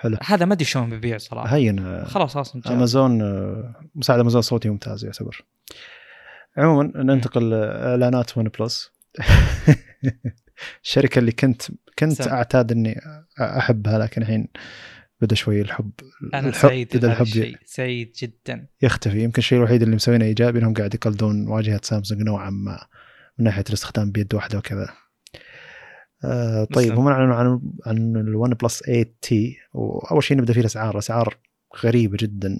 حلو. 0.00 0.16
هذا 0.24 0.44
ما 0.44 0.54
أدري 0.54 0.64
شلون 0.64 0.90
بيبيع 0.90 1.18
صراحة. 1.18 1.56
هين 1.56 1.78
آه، 1.78 2.04
خلاص 2.04 2.36
أصلا 2.36 2.62
جاء. 2.62 2.72
أمازون 2.72 3.22
آه، 3.22 3.74
مساعد 3.94 4.20
أمازون 4.20 4.42
صوتي 4.42 4.68
ممتاز 4.68 5.04
يعتبر. 5.04 5.44
عموما 6.56 6.92
ننتقل 6.96 7.54
اعلانات 7.54 8.38
ون 8.38 8.48
بلس. 8.60 8.92
الشركة 10.84 11.18
اللي 11.18 11.32
كنت 11.32 11.62
كنت 11.98 12.22
سم. 12.22 12.30
أعتاد 12.30 12.72
إني 12.72 13.00
أحبها 13.40 13.98
لكن 13.98 14.22
الحين 14.22 14.48
بدا 15.20 15.34
شوي 15.34 15.60
الحب 15.60 15.90
أنا 16.34 16.48
الحب 16.48 16.68
سعيد 16.68 16.96
بدا 16.96 17.12
الحب 17.12 17.22
الشيء. 17.22 17.56
سعيد 17.64 18.12
جدا. 18.22 18.66
يختفي. 18.82 19.22
يمكن 19.22 19.38
الشيء 19.38 19.58
الوحيد 19.58 19.82
اللي 19.82 19.94
مسوينه 19.94 20.24
إيجابي 20.24 20.58
إنهم 20.58 20.74
قاعد 20.74 20.94
يقلدون 20.94 21.48
واجهة 21.48 21.80
سامسونج 21.82 22.22
نوعا 22.22 22.50
ما. 22.50 22.86
من 23.38 23.44
ناحية 23.44 23.64
الاستخدام 23.68 24.10
بيد 24.10 24.34
واحدة 24.34 24.58
وكذا. 24.58 24.88
آه 26.24 26.64
طيب. 26.64 26.92
هم 26.92 27.08
أعلنوا 27.08 27.34
عن 27.34 27.60
عن 27.86 28.16
ال 28.16 28.50
OnePlus 28.54 28.78
8T 28.82 29.56
وأول 29.72 30.22
شيء 30.24 30.36
نبدأ 30.36 30.52
فيه 30.52 30.60
الأسعار. 30.60 30.98
أسعار 30.98 31.38
غريبة 31.84 32.16
جدا. 32.20 32.58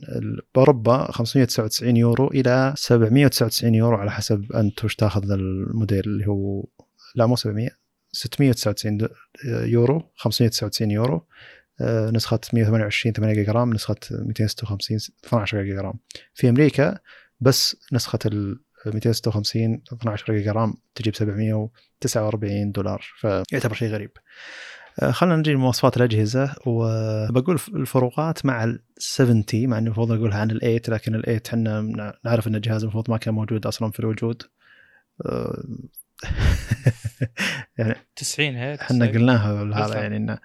بأوروبا 0.55 1.13
599 1.13 1.97
يورو 1.97 2.27
إلى 2.29 2.75
799 2.77 3.75
يورو 3.75 3.97
على 3.97 4.11
حسب 4.11 4.53
أنت 4.53 4.85
وش 4.85 4.95
تاخذ 4.97 5.31
الموديل 5.31 6.03
اللي 6.07 6.27
هو 6.27 6.65
لا 7.15 7.27
مو 7.27 7.37
700 7.37 7.71
699 8.13 8.97
د- 8.99 9.09
يورو 9.45 10.11
599 10.17 10.91
يورو. 10.91 11.27
آه، 11.81 12.11
نسخة 12.11 12.41
128 12.53 13.13
8 13.13 13.35
giga 13.35 13.53
RAM 13.53 13.73
نسخة 13.73 13.97
256 14.11 14.99
12 15.25 15.63
giga 15.63 15.81
RAM. 15.81 15.95
في 16.35 16.49
أمريكا 16.49 16.99
بس 17.41 17.77
نسخة 17.93 18.19
ال 18.27 18.61
256 18.87 19.83
12 19.93 20.33
giga 20.33 20.53
RAM 20.53 20.75
تجيب 20.95 21.15
749 21.15 22.73
دولار 22.73 23.05
فيعتبر 23.21 23.75
شيء 23.75 23.89
غريب. 23.89 24.11
آه، 25.03 25.11
خلينا 25.11 25.37
نجي 25.37 25.53
لمواصفات 25.53 25.97
الأجهزة 25.97 26.55
وبقول 26.67 27.61
الفروقات 27.75 28.47
مع 28.47 28.65
ال 28.65 28.83
7T 28.99 29.45
مع 29.55 29.79
انه 29.79 29.87
المفروض 29.87 30.13
نقولها 30.13 30.39
عن 30.39 30.51
ال 30.51 30.61
8 30.61 30.81
لكن 30.89 31.15
ال 31.15 31.43
8 31.43 31.43
إحنا 31.47 32.15
نعرف 32.25 32.49
إن 32.49 32.55
الجهاز 32.55 32.83
المفروض 32.83 33.11
ما 33.11 33.17
كان 33.17 33.35
موجود 33.35 33.67
أصلا 33.67 33.91
في 33.91 34.01
الوجود. 34.01 34.43
آه، 35.27 35.65
يعني 37.79 37.95
90 38.17 38.57
هيك 38.57 38.81
إحنا 38.81 39.07
قلناها. 39.07 39.85
هذا 39.87 40.01
يعني 40.01 40.17
إنه 40.17 40.39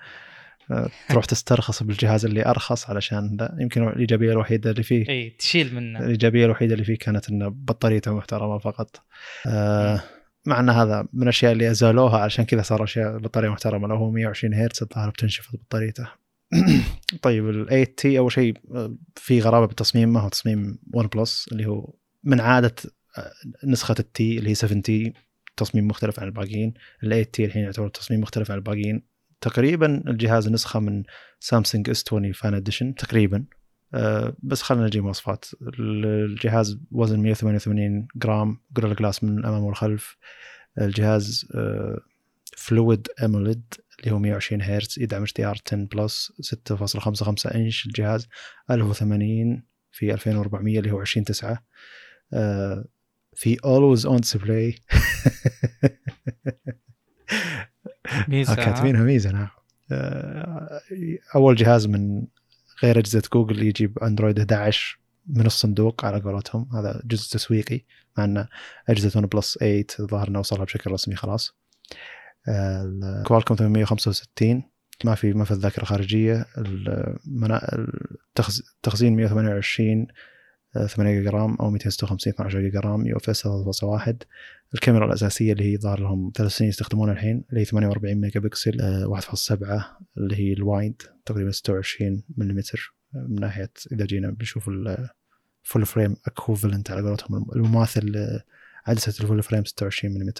تروح 1.09 1.25
تسترخص 1.25 1.83
بالجهاز 1.83 2.25
اللي 2.25 2.45
أرخص 2.45 2.89
علشان 2.89 3.37
ذا 3.39 3.57
يمكن 3.59 3.87
الإيجابية 3.87 4.31
الوحيدة 4.31 4.71
اللي 4.71 4.83
فيه. 4.83 5.09
إي 5.09 5.29
تشيل 5.29 5.75
منه. 5.75 5.99
الإيجابية 5.99 6.45
الوحيدة 6.45 6.73
اللي 6.73 6.85
فيه 6.85 6.97
كانت 6.97 7.29
انه 7.29 7.47
بطاريته 7.47 8.13
محترمة 8.13 8.57
فقط. 8.57 9.01
آه 9.47 10.03
مع 10.45 10.59
إن 10.59 10.69
هذا 10.69 11.07
من 11.13 11.23
الأشياء 11.23 11.51
اللي 11.51 11.71
أزالوها 11.71 12.17
علشان 12.17 12.45
كذا 12.45 12.61
صار 12.61 12.83
أشياء 12.83 13.17
بطارية 13.17 13.49
محترمة. 13.49 13.87
لو 13.87 13.95
هو 13.95 14.11
120 14.11 14.53
هرتز 14.53 14.83
الظاهر 14.83 15.09
بتنشفط 15.09 15.55
بطاريته. 15.55 16.07
طيب 17.21 17.49
ال 17.49 17.67
8T 17.67 18.17
أول 18.17 18.31
شيء 18.31 18.57
آه، 18.75 18.95
في 19.15 19.41
غرابة 19.41 19.65
بالتصميم 19.65 20.13
ما 20.13 20.19
هو 20.19 20.29
تصميم 20.29 20.79
OnePlus 20.93 21.49
اللي 21.51 21.65
هو 21.65 21.93
من 22.23 22.41
عادة 22.41 22.75
آه، 23.17 23.31
نسخة 23.63 23.95
ال 23.99 24.18
T 24.18 24.37
اللي 24.37 24.49
هي 24.49 24.55
7T 24.55 25.13
تصميم 25.57 25.87
مختلف 25.87 26.19
عن 26.19 26.27
الباقيين. 26.27 26.73
ال 27.03 27.09
8T 27.09 27.45
الحين 27.45 27.63
يعتبر 27.63 27.87
تصميم 27.87 28.21
مختلف 28.21 28.51
عن 28.51 28.57
الباقيين. 28.57 29.12
تقريبا 29.43 30.03
الجهاز 30.07 30.49
نسخة 30.49 30.79
من 30.79 31.03
سامسونج 31.39 31.89
S20 31.89 32.03
Fan 32.07 32.53
Edition 32.53 32.95
تقريبا. 32.95 33.45
آه، 33.93 34.35
بس 34.43 34.61
خلينا 34.61 34.85
نجي 34.85 35.01
مواصفات 35.01 35.45
الجهاز 35.79 36.79
وزن 36.91 37.19
188 37.19 38.07
جرام 38.15 38.59
Gorilla 38.77 38.95
Glass 38.95 39.23
من 39.23 39.37
الامام 39.39 39.63
والخلف. 39.63 40.17
الجهاز 40.81 41.45
Fluid 42.57 43.07
AMOLED 43.23 43.73
اللي 43.99 44.11
هو 44.11 44.19
120 44.19 44.61
هرتز 44.61 44.99
يدعم 44.99 45.21
HDR 45.21 45.57
10 45.67 45.87
Plus 45.93 46.31
6.55 46.41 47.55
إنش. 47.55 47.85
الجهاز 47.85 48.27
1080 48.71 49.63
في 49.91 50.13
2400 50.13 50.79
اللي 50.79 50.91
هو 50.91 51.01
20 51.01 51.25
9 51.25 51.63
آه، 52.33 52.85
في 53.35 53.57
always 53.65 54.05
on 54.05 54.17
display 54.17 54.75
ميزة. 58.27 58.53
آه، 58.53 58.55
كاتبينها 58.55 59.03
ميزة 59.03 59.31
نعم. 59.31 59.47
آه، 59.91 60.81
أول 61.35 61.55
جهاز 61.55 61.87
من 61.87 62.27
غير 62.83 62.99
أجهزة 62.99 63.21
جوجل 63.33 63.63
يجيب 63.63 63.99
أندرويد 63.99 64.39
11 64.39 64.99
من 65.27 65.45
الصندوق 65.45 66.05
على 66.05 66.19
قولتهم. 66.19 66.69
هذا 66.73 67.01
جزء 67.05 67.33
تسويقي 67.33 67.81
مع 68.17 68.23
أن 68.23 68.47
أجهزة 68.89 69.19
OnePlus 69.19 69.57
8 69.57 69.85
الظاهر 69.99 70.27
انه 70.27 70.39
وصلها 70.39 70.63
بشكل 70.63 70.91
رسمي 70.91 71.15
خلاص. 71.15 71.55
Qualcomm 73.25 73.57
865 73.57 74.63
ما 75.05 75.15
في 75.15 75.33
ما 75.33 75.45
في 75.45 75.51
الذاكرة 75.51 75.81
الخارجية. 75.81 76.45
التخزين 78.77 79.15
128 79.15 80.07
آه، 80.75 80.87
8 80.87 81.19
giga 81.19 81.29
RAM 81.29 81.55
أو 81.55 81.69
256 81.69 82.33
12 82.33 82.61
giga 82.61 82.79
RAM 82.79 83.07
UFS 83.07 83.47
3.1 83.47 84.13
الكاميرا 84.73 85.05
الأساسية 85.05 85.53
اللي 85.53 85.73
هي 85.73 85.77
ظهر 85.77 85.99
لهم 85.99 86.31
ثلاث 86.35 86.51
سنين 86.51 86.69
يستخدمونها 86.69 87.13
الحين 87.13 87.43
اللي 87.49 87.61
هي 87.61 87.65
48 87.65 88.15
ميجا 88.15 88.39
بكسل 88.39 88.81
آه، 88.81 89.05
1.7 89.05 90.01
اللي 90.17 90.35
هي 90.35 90.53
ال 90.53 90.63
wide 90.63 91.01
تقريبا 91.25 91.51
26 91.51 92.23
ملم 92.37 92.61
من 93.13 93.39
ناحية 93.39 93.71
إذا 93.91 94.05
جينا 94.05 94.31
بنشوف 94.31 94.69
ال 94.69 94.92
full 94.92 95.85
frame 95.85 96.15
equivalent 96.25 96.91
على 96.91 97.01
قولتهم 97.01 97.45
المماثل 97.55 98.13
آه، 98.15 98.43
عدسه 98.87 99.23
ال 99.23 99.27
full 99.27 99.43
frame 99.43 99.65
26 99.65 100.13
ملم 100.13 100.33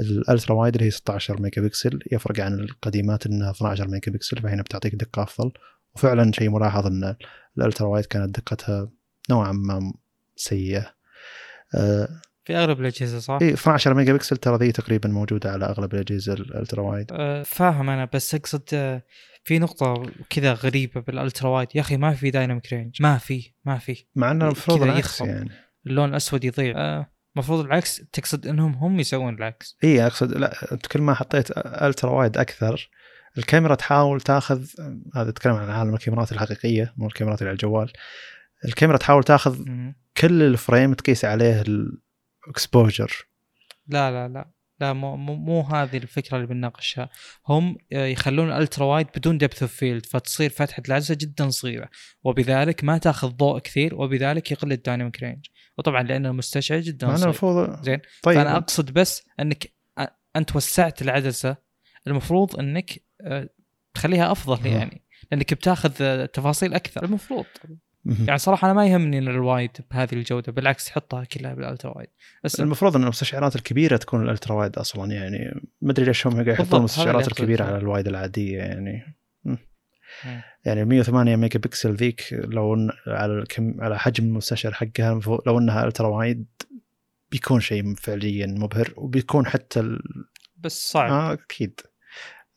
ال 0.00 0.09
ultra 0.09 0.56
wide 0.56 0.74
اللي 0.74 0.86
هي 0.86 0.90
16 0.90 1.42
ميجا 1.42 1.62
بكسل 1.62 1.98
يفرق 2.12 2.40
عن 2.40 2.60
القديمات 2.60 3.26
إنها 3.26 3.50
12 3.50 3.88
ميجا 3.88 4.12
بكسل 4.12 4.42
فهنا 4.42 4.62
بتعطيك 4.62 4.94
دقة 4.94 5.22
أفضل. 5.22 5.52
وفعلا 5.94 6.32
شيء 6.32 6.50
ملاحظ 6.50 6.86
إن 6.86 7.16
ال 7.58 7.63
ultra 7.63 7.86
wide 7.86 8.04
كانت 8.04 8.40
دقتها 8.40 8.90
نوعا 9.30 9.52
ما 9.52 9.92
سيئة. 10.36 10.94
آه، 11.74 12.08
في 12.44 12.56
أغلب 12.56 12.80
الأجهزة 12.80 13.18
صح؟ 13.18 13.38
اي 13.42 13.52
12 13.52 13.94
ميجا 13.94 14.12
بكسل 14.12 14.36
ترى 14.36 14.56
ذي 14.56 14.72
تقريبا 14.72 15.08
موجودة 15.08 15.50
على 15.50 15.64
أغلب 15.64 15.94
الأجهزة 15.94 16.32
ال 16.32 16.40
ultra 16.40 16.82
wide. 16.82 17.06
آه، 17.12 17.42
فاهم 17.42 17.90
أنا 17.90 18.08
بس 18.12 18.34
أقصد 18.34 18.62
آه، 18.74 19.02
في 19.44 19.58
نقطة 19.58 20.06
كذا 20.30 20.52
غريبة 20.52 21.00
بال 21.00 21.14
ultra 21.14 21.48
wide. 21.48 21.68
يا 21.74 21.80
أخي 21.80 21.96
ما 21.96 22.14
في 22.14 22.30
dynamic 22.30 22.72
range. 22.72 23.02
ما 23.02 23.18
في 23.18 23.52
ما 23.64 23.78
في. 23.78 24.04
مع 24.16 24.30
إنه 24.30 24.44
المفروض 24.44 24.82
العكس. 24.82 25.20
يعني. 25.20 25.50
اللون 25.86 26.10
الأسود 26.10 26.44
يضيع. 26.44 26.74
آه، 26.76 27.10
المفروض 27.36 27.64
العكس. 27.64 28.02
تقصد 28.12 28.46
إنهم 28.46 28.74
هم 28.74 29.00
يسوون 29.00 29.34
العكس. 29.34 29.76
اي 29.84 30.06
أقصد 30.06 30.32
لا 30.32 30.78
كل 30.92 31.00
ما 31.00 31.14
حطيت 31.14 31.50
ultra 31.58 32.10
wide 32.10 32.38
أكثر 32.38 32.90
الكاميرا 33.38 33.74
تحاول 33.74 34.20
تاخذ 34.20 34.66
هذا 35.14 35.30
اتكلم 35.30 35.54
عن 35.54 35.70
عالم 35.70 35.94
الكاميرات 35.94 36.32
الحقيقية 36.32 36.94
مو 36.96 37.06
الكاميرات 37.06 37.38
اللي 37.38 37.48
على 37.48 37.54
الجوال. 37.54 37.92
الكاميرا 38.64 38.98
تحاول 38.98 39.24
تاخذ. 39.24 39.64
كل 40.16 40.42
ال 40.42 40.51
frame 40.51 40.94
تقيس 40.94 41.24
عليه 41.24 41.64
ال 42.46 42.55
exposure 42.55 43.26
لا 43.86 44.10
لا 44.10 44.28
لا 44.28 44.50
لا 44.80 44.92
مو, 44.92 45.16
مو, 45.16 45.34
مو 45.34 45.60
هذه 45.60 45.96
الفكرة 45.96 46.36
اللي 46.36 46.46
بنناقشها. 46.46 47.10
هم 47.48 47.76
آه، 47.92 48.06
يخلون 48.06 48.48
ال 48.48 48.54
ultra 48.54 48.84
wide 48.84 49.06
بدون 49.16 49.38
depth 49.38 49.62
of 49.62 49.72
field 49.72 50.06
فتصير 50.06 50.50
فتحة 50.50 50.82
العدسة 50.88 51.14
جدا 51.14 51.50
صغيرة. 51.50 51.88
وبذلك 52.24 52.84
ما 52.84 52.98
تأخذ 52.98 53.28
ضوء 53.28 53.58
كثير 53.58 53.94
وبذلك 53.94 54.52
يقل 54.52 54.72
ال 54.72 54.78
dynamic 54.78 55.22
range 55.22 55.46
وطبعا 55.78 56.02
لأن 56.02 56.26
المستشعر 56.26 56.80
جدا 56.80 57.06
صغير. 57.06 57.24
المفروض 57.24 57.82
زين؟ 57.82 58.00
طيب. 58.22 58.36
فأنا 58.36 58.56
أقصد 58.56 58.90
بس 58.90 59.26
أنك 59.40 59.72
أنت 60.36 60.56
وسعت 60.56 61.02
العدسه 61.02 61.56
المفروض 62.06 62.58
أنك 62.58 63.04
آه، 63.20 63.48
تخليها 63.94 64.32
أفضل. 64.32 64.66
يعني 64.66 65.04
لأنك 65.32 65.54
بتأخذ 65.54 65.92
آه، 66.00 66.26
تفاصيل 66.26 66.74
أكثر. 66.74 67.04
المفروض. 67.04 67.44
يعني 68.06 68.38
صراحة 68.38 68.66
أنا 68.66 68.72
ما 68.72 68.86
يهمني 68.86 69.18
ال 69.18 69.28
wide 69.28 69.70
بهذه 69.90 70.12
الجودة 70.12 70.52
بالعكس 70.52 70.90
حطها 70.90 71.24
كلها 71.24 71.54
بال 71.54 71.66
ultra 71.66 71.96
wide. 71.96 72.08
بس 72.44 72.60
المفروض 72.60 72.96
إن 72.96 73.02
المستشعرات 73.02 73.56
الكبيرة 73.56 73.96
تكون 73.96 74.22
ال 74.22 74.27
ultra 74.27 74.54
wide 74.54 74.78
أصلا 74.78 75.12
يعني 75.12 75.60
ما 75.82 75.92
أدري 75.92 76.04
ليش 76.04 76.26
هم 76.26 76.32
قاعد 76.32 76.48
يحطون 76.48 76.78
المستشعرات. 76.78 77.28
الكبيرة 77.28 77.64
على 77.64 77.76
ال 77.76 77.82
wide 77.82 78.08
العادية 78.08 78.58
يعني. 78.58 79.16
مم. 79.44 79.58
يعني 80.64 80.84
108 80.84 81.36
mega 81.36 81.58
pixel 81.58 81.94
ذيك 81.94 82.28
لو 82.32 82.74
إن 82.74 82.90
على 83.06 83.32
الكم 83.32 83.74
على 83.80 83.98
حجم 83.98 84.24
المستشعر 84.24 84.72
حقها 84.72 85.20
لو 85.46 85.58
إنها 85.58 85.84
ultra 85.84 86.08
wide 86.08 86.46
بيكون 87.30 87.60
شيء 87.60 87.94
فعليا 87.94 88.46
مبهر 88.46 88.92
وبيكون 88.96 89.46
حتى 89.46 89.80
ال... 89.80 90.02
بس 90.56 90.90
صعب. 90.90 91.10
آه 91.10 91.32
أكيد. 91.32 91.80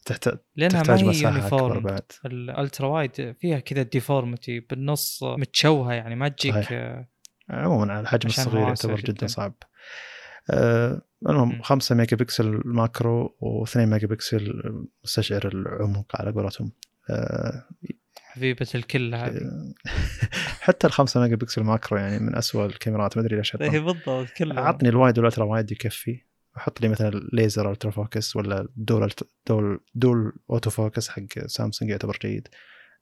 تحت... 0.08 0.30
لأنها 0.56 0.82
تحتاج 0.82 1.04
ما 1.04 1.12
هي 1.12 1.22
uniform 1.22 1.84
بعد 1.84 2.12
ال 2.26 2.36
ultra 2.36 2.88
wide 2.88 3.36
فيها 3.40 3.60
كذا 3.60 3.82
deformity 3.82 4.60
بالنص 4.60 5.24
متشوهة 5.24 5.94
يعني 5.94 6.16
ما 6.16 6.28
تجيك. 6.28 6.72
آه، 6.72 7.08
عموما 7.50 7.94
على 7.94 8.00
الحجم 8.00 8.30
الصغير 8.30 8.68
يعتبر 8.68 8.96
جدا, 8.96 9.14
جداً. 9.14 9.28
صعب 9.28 9.54
آه 10.50 11.02
المهم 11.30 11.56
مم. 11.56 11.62
5 11.62 11.96
mega 11.96 12.18
pixel 12.18 12.62
macro 12.66 13.36
و2 13.42 13.78
mega 13.78 14.08
pixel 14.08 14.62
مستشعر 15.04 15.48
العمق 15.48 16.22
على 16.22 16.32
قولتهم 16.32 16.72
آه 17.10 17.68
حبيبة 18.22 18.68
الكل 18.76 19.16
هذه 19.16 19.42
حتى 20.66 20.88
ال 20.88 20.92
5 20.92 21.22
ميجا 21.22 21.36
بكسل 21.36 21.64
ماكرو 21.64 21.98
يعني 21.98 22.20
من 22.20 22.36
أسوأ 22.36 22.66
الكاميرات 22.66 23.18
ما 23.18 23.24
أدري 23.24 23.38
ليش 23.38 23.56
اي. 23.56 23.80
بالضبط 23.80 24.30
كلها 24.38 24.62
عطني 24.62 24.90
الوايد 24.90 25.18
والألترا 25.18 25.46
وايد 25.46 25.72
يكفي 25.72 26.27
حط 26.58 26.82
لي 26.82 26.88
مثلا 26.88 27.30
ليزر 27.34 27.72
الترا 27.72 27.92
فوكس 27.92 28.36
ولا 28.36 28.68
دول 28.76 29.12
دول 29.48 29.80
دول 29.96 30.34
اوتو 30.50 30.70
فوكس 30.70 31.10
حق 31.10 31.46
سامسونج 31.48 31.92
يعتبر 31.92 32.18
جيد. 32.22 32.48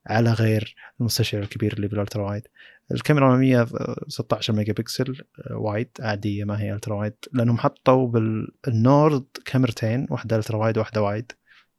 على 0.07 0.33
غير 0.33 0.75
المستشعر 0.99 1.41
الكبير 1.41 1.73
اللي 1.73 1.87
بالالترا 1.87 2.23
وايد 2.23 2.47
الكاميرا 2.91 3.37
116 3.37 4.53
ميجا 4.53 4.73
بكسل 4.73 5.21
آه، 5.39 5.55
وايد 5.55 5.89
عادية 5.99 6.43
ما 6.43 6.61
هي 6.61 6.73
الترا 6.73 6.95
وايد 6.95 7.13
لأنهم 7.33 7.57
حطوا 7.57 8.07
بالنورد 8.07 9.25
كاميرتين 9.45 10.07
واحدة 10.09 10.35
الترا 10.35 10.57
وايد 10.57 10.77
واحدة 10.77 11.01
وايد 11.01 11.31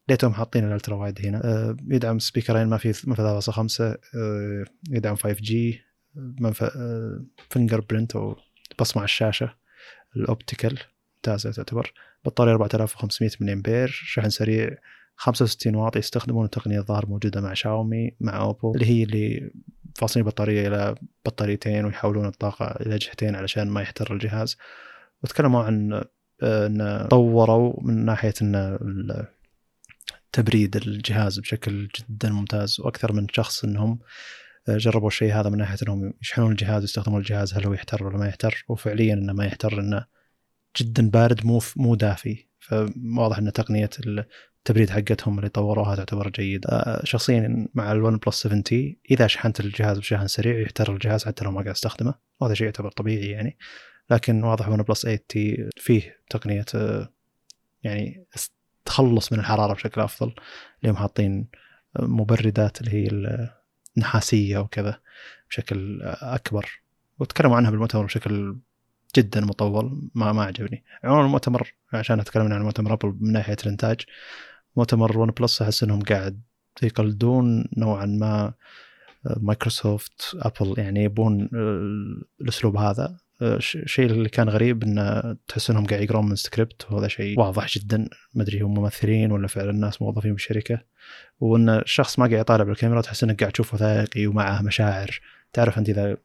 ليتهم 0.09 0.33
حاطين 0.33 0.67
ال 0.67 0.72
ultra 0.72 0.95
wide 0.95 1.25
هنا. 1.25 1.41
آه، 1.43 1.77
يدعم 1.87 2.19
speaker 2.19 2.56
ين 2.56 2.67
ما 2.67 2.77
في 2.77 2.93
ما 3.09 3.15
في 3.15 3.21
3.5 3.21 3.81
آه، 3.81 4.65
يدعم 4.89 5.15
5G 5.15 5.81
fingerprint 7.49 8.15
أو 8.15 8.35
بصمه 8.79 9.01
على 9.01 9.05
الشاشة 9.05 9.53
ال 10.15 10.23
optical 10.23 10.79
ممتازة 11.17 11.51
تعتبر. 11.51 11.93
بطارية 12.25 12.53
4500 12.53 13.31
ملي 13.41 13.53
امبير 13.53 13.87
شحن 13.87 14.29
سريع 14.29 14.69
65 15.15 15.75
واط 15.75 15.95
يستخدمون 15.95 16.49
تقنية 16.49 16.79
الظاهر 16.79 17.05
موجودة 17.05 17.41
مع 17.41 17.53
شاومي 17.53 18.11
مع 18.19 18.41
أوبو 18.41 18.73
اللي 18.73 18.85
هي 18.85 19.03
اللي 19.03 19.51
فاصلين 19.95 20.25
البطاريه 20.25 20.67
إلى 20.67 20.95
بطاريتين 21.25 21.85
ويحولون 21.85 22.25
الطاقة 22.25 22.65
إلى 22.65 22.97
جهتين 22.97 23.35
علشان 23.35 23.67
ما 23.67 23.81
يحتر 23.81 24.13
الجهاز. 24.13 24.57
وتكلموا 25.23 25.63
عن 25.63 26.03
إن 26.43 27.07
طوروا 27.09 27.73
من 27.81 28.05
ناحية 28.05 28.33
إن 28.41 28.77
تبريد 30.31 30.75
الجهاز 30.75 31.39
بشكل 31.39 31.87
جدا 31.87 32.29
ممتاز. 32.29 32.79
وأكثر 32.79 33.13
من 33.13 33.27
شخص 33.31 33.63
إنهم 33.63 33.99
آه، 34.69 34.77
جربوا 34.77 35.07
الشيء 35.07 35.33
هذا 35.33 35.49
من 35.49 35.57
ناحية 35.57 35.77
إنهم 35.83 36.13
يشحنون 36.21 36.51
الجهاز 36.51 36.81
ويستخدمون 36.81 37.19
الجهاز 37.19 37.53
هل 37.53 37.65
هو 37.65 37.73
يحتر 37.73 38.03
ولا 38.03 38.17
ما 38.17 38.27
يحتر. 38.27 38.65
وفعليا 38.69 39.13
إنه 39.13 39.33
ما 39.33 39.45
يحتر 39.45 39.79
إنه 39.79 40.05
جدا 40.77 41.09
بارد 41.09 41.45
مو 41.45 41.61
مو 41.75 41.95
دافي. 41.95 42.45
فواضح 42.59 43.37
إن 43.37 43.51
تقنية 43.53 43.89
التبريد 43.99 44.89
حقتهم 44.89 45.39
اللي 45.39 45.49
طوروها 45.49 45.95
تعتبر 45.95 46.29
جيدة. 46.29 47.01
شخصيا 47.03 47.67
مع 47.73 47.91
ال 47.91 48.17
OnePlus 48.17 48.35
7T 48.35 48.97
إذا 49.11 49.27
شحنت 49.27 49.59
الجهاز 49.59 49.99
بشحن 49.99 50.27
سريع 50.27 50.59
يحتر 50.59 50.93
الجهاز 50.93 51.25
حتى 51.25 51.45
لو 51.45 51.51
ما 51.51 51.61
قاعد 51.61 51.75
أستخدمه. 51.75 52.13
وهذا 52.39 52.53
شيء 52.53 52.65
يعتبر 52.65 52.91
طبيعي 52.91 53.25
يعني. 53.25 53.57
لكن 54.09 54.43
واضح 54.43 54.69
OnePlus 54.69 55.01
8T 55.01 55.69
فيه 55.77 56.19
تقنية 56.29 56.65
يعني 57.83 58.25
تخلص 58.85 59.33
من 59.33 59.39
الحرارة 59.39 59.73
بشكل 59.73 60.01
أفضل. 60.01 60.33
اللي 60.81 60.91
هم 60.91 60.97
حاطين 60.97 61.47
مبردات 61.99 62.81
اللي 62.81 62.91
هي 62.91 63.37
النحاسيه 63.97 64.57
وكذا 64.57 64.99
بشكل 65.49 66.01
أكبر. 66.03 66.81
وتكلموا 67.19 67.57
عنها 67.57 67.71
بالمؤتمر 67.71 68.05
بشكل 68.05 68.57
جدا 69.17 69.41
مطول 69.41 70.09
ما 70.15 70.31
ما 70.31 70.43
عجبني. 70.43 70.83
عموما 71.03 71.25
المؤتمر 71.25 71.73
عشان 71.93 72.19
أتكلم 72.19 72.53
عن 72.53 72.61
مؤتمر 72.61 72.93
Apple 72.93 73.17
من 73.19 73.31
ناحية 73.31 73.57
الإنتاج 73.63 74.01
مؤتمر 74.75 75.17
OnePlus 75.17 75.61
أحس 75.61 75.83
إنهم 75.83 76.01
قاعد 76.01 76.41
يقلدون 76.83 77.65
نوعا 77.77 78.05
ما 78.05 78.53
Microsoft 79.37 80.35
Apple 80.35 80.73
يعني 80.77 81.03
يبون 81.03 81.49
الأسلوب 82.41 82.77
هذا. 82.77 83.17
الشيء 83.41 84.05
اللي 84.05 84.29
كان 84.29 84.49
غريب 84.49 84.83
انه 84.83 85.37
تحس 85.47 85.69
إنهم 85.69 85.85
قاعد 85.85 86.01
يقرون 86.01 86.29
من 86.29 86.35
سكريبت 86.35 86.91
وهذا 86.91 87.07
شيء 87.07 87.39
واضح 87.39 87.67
جدا. 87.77 88.09
ما 88.33 88.43
أدري 88.43 88.61
هم 88.61 88.73
ممثلين 88.73 89.31
ولا 89.31 89.47
فعلا 89.47 89.69
الناس 89.69 90.01
موظفين 90.01 90.33
بالشركة. 90.33 90.81
وإن 91.39 91.69
الشخص 91.69 92.19
ما 92.19 92.25
قاعد 92.25 92.39
يطالع 92.39 92.63
بالكاميرا 92.63 93.01
تحس 93.01 93.23
إنك 93.23 93.39
قاعد 93.39 93.51
تشوف 93.51 93.73
وثائقي 93.73 94.27
ومعه 94.27 94.61
مشاعر. 94.61 95.19
تعرف 95.53 95.77
أنت 95.77 95.89
إذا 95.89 96.17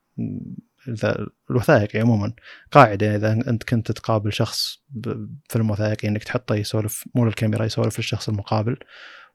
إذا 0.89 1.27
الوثائقي 1.51 2.01
عموما 2.01 2.33
قاعدة 2.71 3.17
إذا 3.17 3.33
أنت 3.33 3.63
كنت 3.63 3.93
تقابل 3.93 4.33
شخص 4.33 4.83
بفيلم 4.91 5.71
وثائقي 5.71 6.09
إنك 6.09 6.25
تحطه 6.25 6.55
يسولف 6.55 7.05
مو 7.15 7.25
للكاميرا 7.25 7.65
يسولف 7.65 7.99
للشخص 7.99 8.29
المقابل 8.29 8.77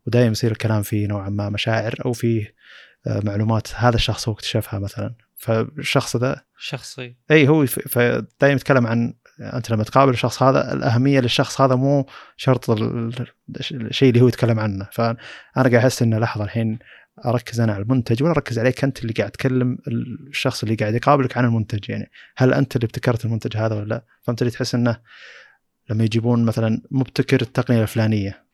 ودائما 0.07 0.31
يصير 0.31 0.51
الكلام 0.51 0.81
فيه 0.81 1.07
نوعا 1.07 1.29
ما 1.29 1.49
مشاعر 1.49 1.95
أو 2.05 2.13
فيه 2.13 2.55
آه، 3.07 3.21
معلومات 3.23 3.67
هذا 3.75 3.95
الشخص 3.95 4.27
هو 4.29 4.33
اكتشفها 4.33 4.79
مثلا. 4.79 5.15
فالشخص 5.35 6.15
ذا 6.17 6.41
شخصي. 6.59 7.15
إي 7.31 7.47
هو 7.47 7.65
فدائما 7.65 8.55
يتكلم 8.55 8.87
عن 8.87 9.13
أنت 9.39 9.71
لما 9.71 9.83
تقابل 9.83 10.11
الشخص 10.13 10.43
هذا 10.43 10.73
الأهمية 10.73 11.19
للشخص 11.19 11.61
هذا 11.61 11.75
مو 11.75 12.05
شرط 12.37 12.69
ال- 12.69 13.27
الشيء 13.71 14.09
اللي 14.09 14.21
هو 14.21 14.27
يتكلم 14.27 14.59
عنه. 14.59 14.87
فأنا 14.91 15.17
قاعد 15.55 15.73
أحس 15.73 16.01
إنه 16.01 16.19
لحظة 16.19 16.43
الحين 16.43 16.79
أركز 17.25 17.59
أنا 17.59 17.73
على 17.73 17.83
المنتج 17.83 18.23
ولا 18.23 18.31
أركز 18.31 18.59
عليك 18.59 18.83
أنت 18.83 19.01
اللي 19.01 19.13
قاعد 19.13 19.31
تكلم 19.31 19.77
الشخص 19.87 20.63
اللي 20.63 20.75
قاعد 20.75 20.95
يقابلك 20.95 21.37
عن 21.37 21.45
المنتج 21.45 21.89
يعني. 21.89 22.11
هل 22.37 22.53
أنت 22.53 22.75
اللي 22.75 22.85
ابتكرت 22.85 23.25
المنتج 23.25 23.57
هذا 23.57 23.75
ولا 23.75 23.85
لا؟ 23.85 24.05
فهمت 24.21 24.41
اللي 24.41 24.51
تحس 24.51 24.75
إنه 24.75 24.97
لما 25.89 26.03
يجيبون 26.03 26.45
مثلا 26.45 26.81
مبتكر 26.91 27.41
التقنية 27.41 27.81
الفلانية 27.81 28.47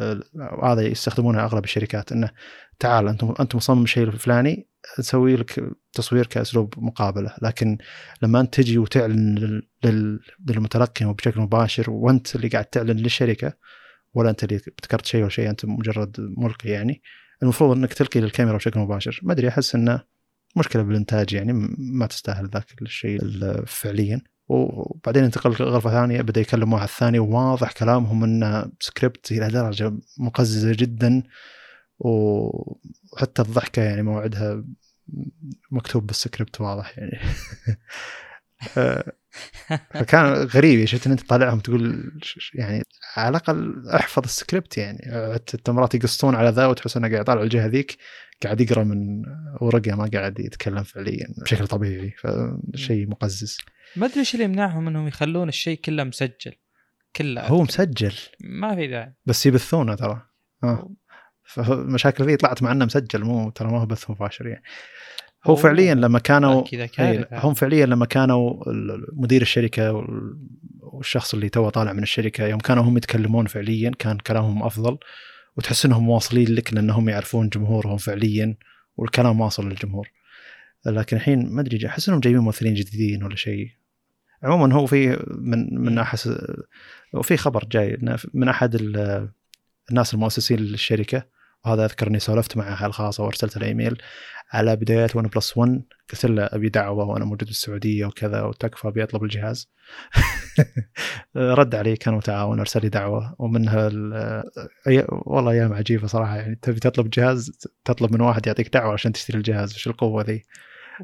آه، 0.00 0.20
هذا 0.64 0.82
يستخدمونه 0.82 1.44
أغلب 1.44 1.64
الشركات 1.64 2.12
إنه 2.12 2.30
تعال 2.78 3.08
أنت 3.08 3.24
أنت 3.40 3.54
مصمم 3.54 3.82
الشيء 3.82 4.02
الفلاني 4.04 4.68
نسوي 4.98 5.36
لك 5.36 5.70
تصوير 5.92 6.26
كأسلوب 6.26 6.74
مقابلة. 6.78 7.34
لكن 7.42 7.78
لما 8.22 8.40
أنت 8.40 8.54
تجي 8.54 8.78
وتعلن 8.78 9.38
لل- 9.38 9.68
لل- 9.84 10.20
للمتلقي 10.48 11.06
بشكل 11.14 11.40
مباشر 11.40 11.90
وأنت 11.90 12.36
اللي 12.36 12.48
قاعد 12.48 12.64
تعلن 12.64 12.96
للشركة 12.96 13.52
ولا 14.14 14.30
أنت 14.30 14.44
اللي 14.44 14.56
ابتكرت 14.56 15.06
شيء 15.06 15.20
ولا 15.20 15.30
شيء 15.30 15.50
أنت 15.50 15.64
مجرد 15.64 16.16
ملقي 16.38 16.68
يعني 16.70 17.02
المفروض 17.42 17.76
إنك 17.76 17.94
تلقي 17.94 18.20
للكاميرا 18.20 18.56
بشكل 18.56 18.80
مباشر. 18.80 19.20
ما 19.22 19.32
أدري 19.32 19.48
أحس 19.48 19.74
إنه 19.74 20.02
مشكلة 20.56 20.82
بالإنتاج 20.82 21.32
يعني 21.32 21.52
ما 21.78 22.06
تستاهل 22.06 22.48
ذاك 22.48 22.82
الشيء 22.82 23.22
ال- 23.22 23.66
فعليا. 23.66 24.20
وبعدين 24.48 25.24
انتقل 25.24 25.50
غرفة 25.50 25.90
ثانية 25.90 26.20
بدأ 26.22 26.40
يكلم 26.40 26.72
واحد 26.72 26.88
ثاني. 26.88 27.18
وواضح 27.18 27.72
كلامهم 27.72 28.24
إنه 28.24 28.72
سكريبت 28.80 29.32
إلى 29.32 29.48
درجة 29.48 29.92
مقززة 30.18 30.72
جدا. 30.72 31.22
وحتى 31.98 33.42
الضحكة 33.42 33.82
يعني 33.82 34.02
موعدها 34.02 34.64
مكتوب 35.70 36.06
بالسكريبت 36.06 36.60
واضح 36.60 36.98
يعني. 36.98 37.18
فكان 38.60 40.32
غريب 40.32 40.74
يعني 40.74 40.86
شفت 40.86 41.06
ان 41.06 41.12
انت 41.12 41.28
طالعهم 41.28 41.60
تقول 41.60 42.12
يعني 42.54 42.82
على 43.16 43.28
الأقل 43.28 43.88
احفظ 43.88 44.24
السكريبت 44.24 44.78
يعني. 44.78 45.32
حتى 45.34 45.72
مرات 45.72 45.94
يقصون 45.94 46.34
على 46.34 46.48
ذا 46.50 46.66
وتحس 46.66 46.96
إنه 46.96 47.08
قاعد 47.08 47.20
يطالع 47.20 47.42
الجهة 47.42 47.66
ذيك 47.66 47.96
قاعد 48.42 48.60
يقرأ 48.60 48.84
من 48.84 49.22
ورقة 49.60 49.94
ما 49.94 50.10
قاعد 50.14 50.40
يتكلم 50.40 50.82
فعليا. 50.82 51.26
بشكل 51.42 51.66
طبيعي 51.66 52.14
فشيء 52.18 53.08
مقزز. 53.08 53.58
ما 53.96 54.06
أدري 54.06 54.18
إيش 54.18 54.34
اللي 54.34 54.44
يمنعهم 54.44 54.88
إنهم 54.88 55.08
يخلون 55.08 55.48
الشيء 55.48 55.80
كله 55.80 56.04
مسجل. 56.04 56.52
كله. 57.16 57.46
هو 57.46 57.62
مسجل. 57.62 58.14
ما 58.40 58.74
في 58.74 58.86
داعي 58.86 59.14
بس 59.26 59.46
يبثونه 59.46 59.94
ترى. 59.94 60.22
آه. 60.64 60.90
فالمشاكل 61.44 62.24
ذي 62.24 62.36
طلعت 62.36 62.62
مع 62.62 62.72
إنه 62.72 62.84
مسجل 62.84 63.24
مو 63.24 63.50
ترى 63.50 63.68
ما 63.68 63.80
هو 63.80 63.86
بث 63.86 64.10
مباشر 64.10 64.46
يعني. 64.46 64.62
هو. 65.44 65.56
فعليا 65.56 65.94
لما 65.94 66.18
كانوا 66.18 66.62
أي، 66.82 67.18
كارثه 67.22 67.48
هم 67.48 67.54
فعليا 67.54 67.86
لما 67.86 68.06
كانوا 68.06 68.62
مدير 69.12 69.42
الشركة 69.42 69.92
وال- 69.92 70.36
والشخص 70.82 71.34
اللي 71.34 71.48
تو 71.48 71.68
طالع 71.68 71.92
من 71.92 72.02
الشركة 72.02 72.46
يوم 72.46 72.60
كانوا 72.60 72.82
هم 72.84 72.96
يتكلمون 72.96 73.46
فعليا 73.46 73.90
كان 73.98 74.18
كلامهم 74.18 74.62
أفضل 74.62 74.98
وتحس 75.56 75.86
إنهم 75.86 76.08
واصلين 76.08 76.54
لك 76.54 76.74
لأنهم 76.74 77.08
يعرفون 77.08 77.48
جمهورهم 77.48 77.96
فعليا 77.96 78.54
والكلام 78.96 79.40
واصل 79.40 79.68
للجمهور 79.68 80.10
لكن 80.86 81.16
الحين 81.16 81.50
ما 81.52 81.60
أدري 81.60 81.86
أحس 81.86 82.08
إنهم 82.08 82.20
جايبين 82.20 82.42
ممثلين 82.42 82.74
جديدين 82.74 83.24
ولا 83.24 83.36
شيء 83.36 83.68
عموما 84.42 84.74
هو 84.74 84.86
في 84.86 85.24
من 85.38 85.80
من 85.80 85.98
احس 85.98 86.30
وفي 87.14 87.36
خبر 87.36 87.64
جاي 87.72 87.98
من 88.34 88.48
أحد 88.48 88.74
ال- 88.74 89.28
الناس 89.90 90.14
المؤسسين 90.14 90.58
للشركة 90.58 91.39
وهذا 91.64 91.84
اذكر 91.84 92.08
اني 92.08 92.18
سولفت 92.18 92.56
معه 92.56 92.74
على 92.74 92.86
الخاصه 92.86 93.24
وأرسلت 93.24 93.56
له 93.56 93.66
إيميل. 93.66 94.02
على 94.52 94.76
بدايات 94.76 95.16
OnePlus 95.16 95.56
1 95.56 95.82
قلت 96.12 96.26
له 96.26 96.44
أبي 96.44 96.68
دعوة 96.68 97.04
وأنا 97.04 97.24
موجود 97.24 97.44
بالسعوديه 97.44 98.06
وكذا 98.06 98.42
وتكفى 98.42 98.88
أبي 98.88 99.02
أطلب 99.02 99.24
الجهاز. 99.24 99.70
رد 101.36 101.74
علي 101.74 101.96
كان 101.96 102.14
متعاون 102.14 102.58
ارسل 102.58 102.80
لي 102.82 102.88
دعوة 102.88 103.36
ومنها 103.38 103.90
والله 105.08 105.52
أيام 105.52 105.72
عجيبة 105.72 106.06
صراحة 106.06 106.36
يعني. 106.36 106.58
تبي 106.62 106.80
تطلب 106.80 107.10
جهاز 107.10 107.50
تطلب 107.84 108.12
من 108.12 108.20
واحد 108.20 108.46
يعطيك 108.46 108.68
دعوة 108.68 108.92
عشان 108.92 109.12
تشتري 109.12 109.38
الجهاز. 109.38 109.74
وش 109.74 109.86
القوة 109.86 110.22
ذي؟ 110.22 110.42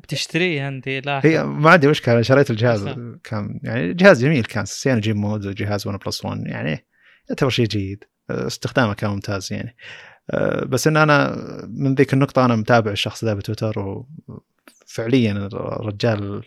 بتشتريه 0.03 0.69
أنت؟ 0.69 0.89
لا 0.89 1.21
هي 1.25 1.45
ما 1.45 1.71
عندي 1.71 1.89
مشكلة 1.89 2.23
شريت 2.23 2.51
الجهاز. 2.51 2.85
كان 3.25 3.61
يعني 3.63 3.95
جهاز 3.95 4.25
جميل 4.25 4.45
كان 4.45 4.65
CyanogenMod 4.65 5.47
وجهاز 5.47 5.87
OnePlus 5.87 6.25
1 6.25 6.47
يعني 6.47 6.87
يعتبر 7.29 7.51
شيء 7.51 7.67
جيد. 7.67 8.05
استخدامه 8.31 8.95
كان 8.95 9.11
ممتاز 9.11 9.53
يعني. 9.53 9.77
أه، 10.31 10.65
بس 10.65 10.87
إن 10.87 10.97
أنا 10.97 11.37
من 11.69 11.95
ذيك 11.95 12.13
النقطة 12.15 12.45
أنا 12.45 12.57
متابع 12.57 12.91
الشخص 12.91 13.25
ذا 13.25 13.35
بتويتر 13.35 14.05
وفعليا 14.89 15.33
الرجال 15.33 16.43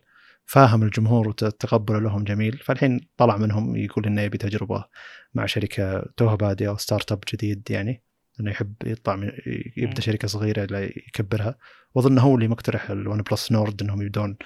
فاهم 0.46 0.84
الجمهور 0.84 1.28
وتقبله 1.28 2.00
لهم 2.00 2.24
جميل. 2.24 2.58
فالحين 2.58 3.00
طلع 3.18 3.38
منهم 3.38 3.76
يقول 3.76 4.06
إنه 4.06 4.22
يبي 4.22 4.38
تجربة 4.38 4.86
مع 5.34 5.46
شركة 5.46 6.06
توها 6.18 6.36
باديه 6.36 6.70
أو 6.70 6.78
startup 6.78 7.24
جديد 7.34 7.72
يعني 7.72 8.04
إنه 8.40 8.52
يحب 8.52 8.74
يطلع 8.86 9.16
من 9.16 9.32
يبدأ. 9.78 10.02
شركة 10.02 10.28
صغيرة 10.28 10.66
لا 10.66 10.84
يكبرها. 10.84 11.56
وأظن 11.96 12.18
هو 12.18 12.36
اللي 12.36 12.48
مقترح 12.48 12.90
ال 12.90 13.22
OnePlus 13.22 13.52
Nord 13.52 13.82
إنهم 13.82 14.02
يبدون 14.02 14.38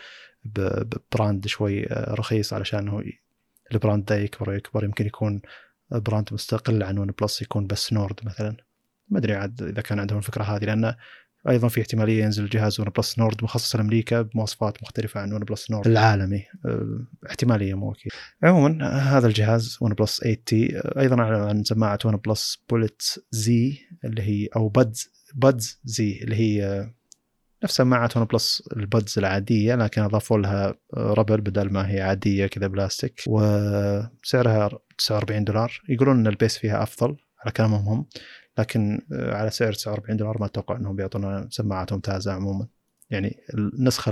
ب 0.45 0.62
brand 0.62 1.47
شوي 1.47 1.85
آه، 1.85 2.13
رخيص 2.13 2.53
علشان 2.53 2.87
هو 2.87 3.03
ال 3.71 3.77
brand 3.77 4.05
ده 4.05 4.15
يكبر 4.15 4.49
ويكبر 4.49 4.83
يمكن 4.83 5.05
يكون 5.05 5.41
brand 5.99 6.29
مستقل 6.31 6.83
عن 6.83 6.97
OnePlus 6.97 7.41
يكون 7.41 7.67
بس 7.67 7.93
Nord 7.93 8.19
مثلا. 8.23 8.57
ما 9.09 9.19
أدري 9.19 9.33
عاد 9.33 9.61
إذا 9.61 9.81
كان 9.81 9.99
عندهم 9.99 10.17
الفكرة 10.17 10.43
هذه 10.43 10.65
لأن 10.65 10.95
أيضا 11.49 11.67
في 11.67 11.81
احتمالية 11.81 12.23
ينزل 12.23 12.49
جهاز 12.49 12.79
OnePlus 12.79 13.19
Nord 13.19 13.43
مخصص 13.43 13.75
لامريكا 13.75 14.21
بمواصفات 14.21 14.83
مختلفة 14.83 15.19
عن 15.21 15.33
OnePlus 15.33 15.71
Nord. 15.71 15.87
العالمي. 15.87 16.43
آه، 16.65 17.05
احتمالية 17.29 17.73
مو 17.73 17.91
أكيد. 17.91 18.11
عموما 18.43 18.87
هذا 18.87 19.27
الجهاز 19.27 19.77
OnePlus 19.81 20.19
8T 20.19 20.81
أيضا 20.97 21.19
اعلن 21.19 21.49
عن 21.49 21.63
سماعة 21.63 21.99
OnePlus 22.05 22.63
Bullets 22.69 23.01
زي 23.31 23.77
اللي 24.05 24.21
هي 24.21 24.47
أو 24.55 24.69
buds 24.69 25.09
buds 25.35 25.79
زي 25.83 26.19
اللي 26.23 26.35
هي 26.35 26.89
نفس 27.63 27.75
سماعه 27.75 28.09
OnePlus 28.15 28.23
ال 28.23 28.63
buds 28.77 29.15
العادية 29.17 29.75
لكن 29.75 30.01
أضافوا 30.01 30.37
لها 30.37 30.75
rubber 30.93 31.41
بدل 31.41 31.71
ما 31.71 31.91
هي 31.91 32.01
عادية 32.01 32.47
كذا 32.47 32.67
بلاستيك 32.67 33.23
وسعرها 33.27 34.69
49 34.97 35.43
دولار. 35.43 35.81
يقولون 35.89 36.19
إن 36.19 36.27
ال 36.27 36.33
bass 36.33 36.57
فيها 36.57 36.83
أفضل 36.83 37.17
على 37.39 37.51
كلامهم 37.51 37.87
هم 37.87 38.05
لكن 38.57 39.01
آه، 39.13 39.35
على 39.35 39.49
سعر 39.49 39.73
49 39.73 40.17
دولار 40.17 40.37
ما 40.39 40.45
أتوقع 40.45 40.75
إنهم 40.75 40.95
بيعطونا 40.95 41.47
سماعات 41.51 41.93
ممتازه 41.93 42.33
عموما. 42.33 42.67
يعني 43.09 43.37
النسخه 43.53 44.11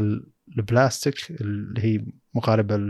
البلاستيك 0.58 1.16
اللي 1.42 1.82
هي 1.82 2.06
مقاربه 2.34 2.90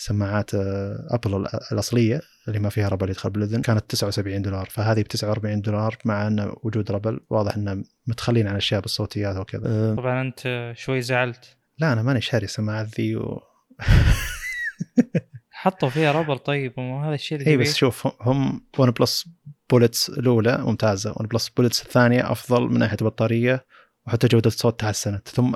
لسماعات 0.00 0.54
آه، 0.54 1.06
Apple 1.10 1.46
الأ- 1.46 1.72
الأصلية 1.72 2.20
اللي 2.48 2.58
ما 2.58 2.68
فيها 2.68 2.88
rubber 2.88 3.10
يدخل 3.10 3.30
بالإذن 3.30 3.62
كانت 3.62 3.90
79 3.90 4.42
دولار. 4.42 4.68
فهذه 4.70 5.00
ب 5.02 5.06
49 5.06 5.60
دولار 5.60 5.96
مع 6.04 6.26
أن 6.26 6.52
وجود 6.62 6.90
rubber 6.90 7.20
واضح 7.30 7.56
انه 7.56 7.84
متخلين 8.06 8.48
عن 8.48 8.56
اشياء 8.56 8.80
بالصوتيات 8.80 9.36
وكذا. 9.36 9.62
آه، 9.68 9.94
طبعا 9.94 10.20
أنت 10.22 10.72
شوي 10.76 11.00
زعلت. 11.00 11.56
لا 11.78 11.92
أنا 11.92 12.02
ماني 12.02 12.20
شاري 12.20 12.44
السماعات 12.44 13.00
ذي 13.00 13.16
و... 13.16 13.40
حطوا 15.50 15.88
فيها 15.88 16.12
rubber 16.12 16.36
طيب 16.36 16.72
مو 16.76 17.02
هذا 17.04 17.14
الشيء 17.14 17.38
اللي 17.38 17.50
اي؟ 17.50 17.56
بس 17.56 17.76
شوف 17.76 18.08
هم 18.20 18.66
OnePlus 18.78 19.28
Bullets 19.70 20.08
الأولى 20.08 20.58
ممتازة. 20.58 21.14
OnePlus 21.16 21.48
Bullets 21.48 21.82
الثانية 21.82 22.32
أفضل 22.32 22.62
من 22.62 22.78
ناحية 22.78 22.96
البطارية. 23.00 23.66
وحتى 24.06 24.26
جودة 24.26 24.48
الصوت 24.48 24.80
تحسنت 24.80 25.28
ثم 25.28 25.52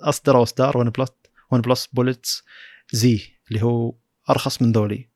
اصدروا 0.00 0.42
اصدار 0.42 0.78
ون 0.78 0.90
بلس 0.90 1.10
ون 1.50 1.60
بلس 1.60 1.86
bullets 1.86 2.44
Z 2.92 3.20
اللي 3.48 3.62
هو 3.62 3.94
أرخص 4.30 4.62
من 4.62 4.72
ذولي. 4.72 5.10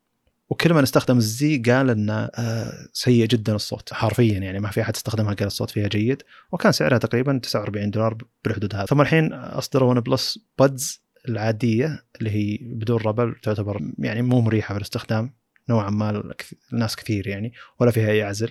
وكل 0.49 0.75
من 0.75 0.83
استخدم 0.83 1.19
ال 1.19 1.39
Z 1.39 1.59
قال 1.59 1.91
إنه 1.91 2.31
آه، 2.35 2.89
سيء 2.93 3.27
جدا 3.27 3.55
الصوت 3.55 3.93
حرفيا 3.93 4.39
يعني 4.39 4.61
ما 4.61 4.71
في 4.71 4.83
أحد 4.83 4.95
استخدمها 4.95 5.35
قال 5.35 5.47
الصوت 5.47 5.71
فيها 5.71 5.89
جيد 5.89 6.23
وكان 6.53 6.73
سعرها 6.73 6.99
تقريبا 6.99 7.39
49 7.39 7.91
دولار 7.91 8.19
بالحدود 8.45 8.75
هذا. 8.75 8.87
ثم 8.87 9.01
الحين 9.01 9.33
اصدروا 9.33 9.91
ون 9.91 10.01
بلس 10.01 10.39
buds 10.59 11.03
العادية 11.29 12.05
اللي 12.19 12.31
هي 12.31 12.59
بدون 12.63 13.01
rubber 13.01 13.35
تعتبر 13.43 13.81
يعني 13.99 14.23
مو 14.23 14.41
مريحة 14.41 14.73
في 14.75 14.79
الاستخدام 14.79 15.35
نوعا 15.69 15.91
ما 15.91 16.35
الناس 16.73 16.97
كثير 16.97 17.27
يعني 17.27 17.53
ولا 17.81 17.91
فيها 17.91 18.11
أي 18.11 18.23
عزل. 18.23 18.51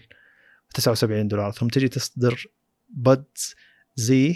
79 0.73 1.27
دولار. 1.27 1.51
ثم 1.51 1.67
تجي 1.67 1.87
تصدر 1.87 2.45
buds 2.89 3.55
Z 3.95 4.27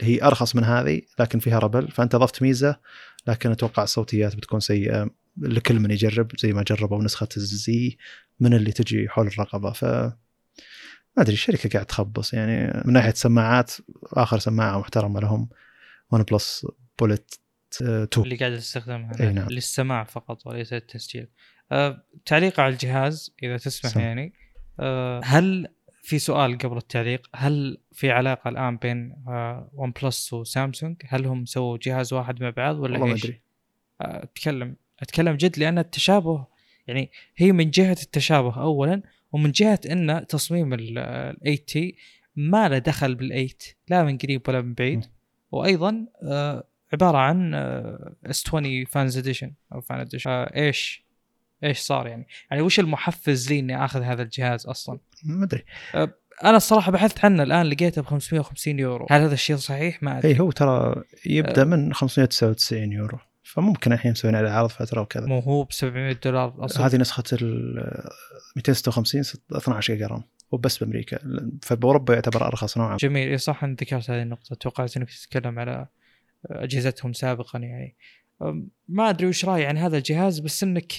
اللي 0.00 0.14
هي 0.14 0.22
أرخص 0.22 0.56
من 0.56 0.64
هذه 0.64 1.02
لكن 1.18 1.38
فيها 1.38 1.58
rubber. 1.58 1.88
فأنت 1.88 2.14
اضفت 2.14 2.42
ميزة 2.42 2.80
لكن 3.26 3.50
أتوقع 3.50 3.82
الصوتيات 3.82 4.36
بتكون 4.36 4.60
سيئة. 4.60 5.10
لكل 5.36 5.80
من 5.80 5.90
يجرب 5.90 6.30
Z 6.38 6.52
ما 6.52 6.62
جربوا 6.62 7.04
نسخة 7.04 7.28
ال 7.36 7.66
Z 7.66 7.96
من 8.40 8.54
اللي 8.54 8.72
تجي 8.72 9.08
حول 9.08 9.26
الرقبة. 9.26 9.72
ف 9.72 9.84
ما 11.16 11.22
أدري 11.22 11.32
الشركة 11.32 11.68
قاعد 11.68 11.86
تخبص. 11.86 12.34
يعني 12.34 12.82
من 12.84 12.92
ناحية 12.92 13.12
سماعات 13.12 13.72
آخر 14.04 14.38
سماعة 14.38 14.78
محترمة 14.78 15.20
لهم 15.20 15.48
ون 16.10 16.22
بلس 16.22 16.66
bullet 16.98 17.34
2 17.72 18.08
اللي 18.24 18.36
قاعد 18.36 18.52
استخدمها 18.52 19.12
أي 19.20 19.24
أنا 19.24 19.32
نعم. 19.32 19.48
للسماع 19.48 20.04
فقط 20.04 20.46
وليس 20.46 20.72
التسجيل 20.72 21.28
أه 21.72 22.04
تعليق 22.26 22.60
على 22.60 22.72
الجهاز 22.72 23.34
إذا 23.42 23.56
تسمح 23.56 23.92
سم. 23.92 24.00
يعني. 24.00 24.32
أه 24.80 25.20
هل 25.24 25.68
في 26.02 26.18
سؤال 26.18 26.58
قبل 26.58 26.76
التعليق. 26.76 27.28
هل 27.34 27.78
في 27.92 28.10
علاقة 28.10 28.48
الآن 28.48 28.76
بين 28.76 29.14
ون 29.74 29.92
بلس 30.02 30.32
وسامسونج 30.32 30.96
هل 31.08 31.26
هم 31.26 31.44
سووا 31.44 31.78
جهاز 31.82 32.12
واحد 32.12 32.42
مع 32.42 32.50
بعض 32.50 32.76
ولا 32.78 32.92
والله 32.92 33.06
ما 33.06 33.12
إيش؟ 33.12 33.24
أدري. 33.24 33.40
أه 34.00 34.22
اتكلم 34.22 34.76
أتكلم 35.00 35.36
جد 35.36 35.58
لأن 35.58 35.78
التشابه 35.78 36.46
يعني 36.86 37.10
هي 37.36 37.52
من 37.52 37.70
جهة 37.70 37.96
التشابه 38.02 38.62
اولا 38.62 39.02
ومن 39.32 39.50
جهة 39.50 39.80
إن 39.90 40.26
تصميم 40.28 40.74
ال 40.74 40.94
8 41.44 41.56
T 41.56 41.96
ما 42.36 42.68
له 42.68 42.78
دخل 42.78 43.14
بال 43.14 43.28
8 43.28 43.54
لا 43.88 44.04
من 44.04 44.18
قريب 44.18 44.48
ولا 44.48 44.60
من 44.60 44.74
بعيد. 44.74 45.04
وأيضا 45.52 46.06
آه 46.22 46.64
عبارة 46.92 47.18
عن 47.18 47.54
S 48.26 48.46
20 48.46 48.84
fans 48.84 49.18
edition 49.18 49.52
أو 49.72 49.80
fan 49.80 50.00
edition 50.00 50.30
آه 50.30 50.56
إيش؟ 50.56 51.09
إيش 51.64 51.78
صار 51.78 52.06
يعني؟ 52.06 52.26
يعني 52.50 52.62
وش 52.62 52.80
المحفز 52.80 53.52
لي 53.52 53.58
إني 53.58 53.84
آخذ 53.84 54.02
هذا 54.02 54.22
الجهاز 54.22 54.66
أصلا؟ 54.66 54.98
ما 55.24 55.44
أدري. 55.44 55.64
أنا 56.44 56.56
الصراحة 56.56 56.92
بحثت 56.92 57.24
عنه 57.24 57.42
الآن 57.42 57.66
لقيته 57.66 58.02
ب 58.02 58.06
550 58.06 58.78
يورو. 58.78 59.06
هل 59.10 59.20
هذا 59.20 59.34
الشيء 59.34 59.56
صحيح؟ 59.56 60.02
ما 60.02 60.18
أدري. 60.18 60.32
اي 60.32 60.40
هو 60.40 60.50
ترى 60.50 61.02
يبدأ 61.26 61.64
من 61.64 61.94
599 61.94 62.92
يورو. 62.92 63.18
فممكن 63.42 63.92
الحين 63.92 64.12
مسوين 64.12 64.34
عليه 64.34 64.50
عرض 64.50 64.68
فترة 64.68 65.00
وكذا. 65.00 65.26
مو 65.26 65.38
هو 65.38 65.64
ب 65.64 65.72
700 65.72 66.12
دولار 66.24 66.54
أصلا. 66.58 66.86
هذه 66.86 66.96
نسخة 66.96 67.22
ال 67.32 67.74
256 68.56 69.22
ست- 69.22 69.52
12 69.52 69.92
جيجا 69.92 70.06
RAM. 70.06 70.22
وبس 70.50 70.78
بأمريكا. 70.78 71.18
فبأوروبا 71.62 72.14
يعتبر 72.14 72.46
أرخص 72.46 72.78
نوعا. 72.78 72.96
جميل. 72.96 73.28
إيه 73.28 73.36
صح 73.36 73.64
إنك 73.64 73.82
ذكرت 73.82 74.10
هذه 74.10 74.22
النقطة. 74.22 74.54
توقعت 74.54 74.96
إنك 74.96 75.08
تتكلم 75.10 75.58
على 75.58 75.86
أجهزتهم 76.50 77.12
سابقا 77.12 77.58
يعني. 77.58 77.96
ما 78.88 79.10
أدري 79.10 79.26
وش 79.26 79.44
رأيي 79.44 79.66
عن 79.66 79.78
هذا 79.78 79.96
الجهاز 79.96 80.38
بس 80.38 80.62
إنك 80.62 80.92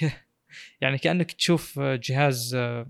يعني 0.81 0.97
كأنك 0.97 1.31
تشوف 1.31 1.79
جهاز 1.79 2.55
آه، 2.55 2.87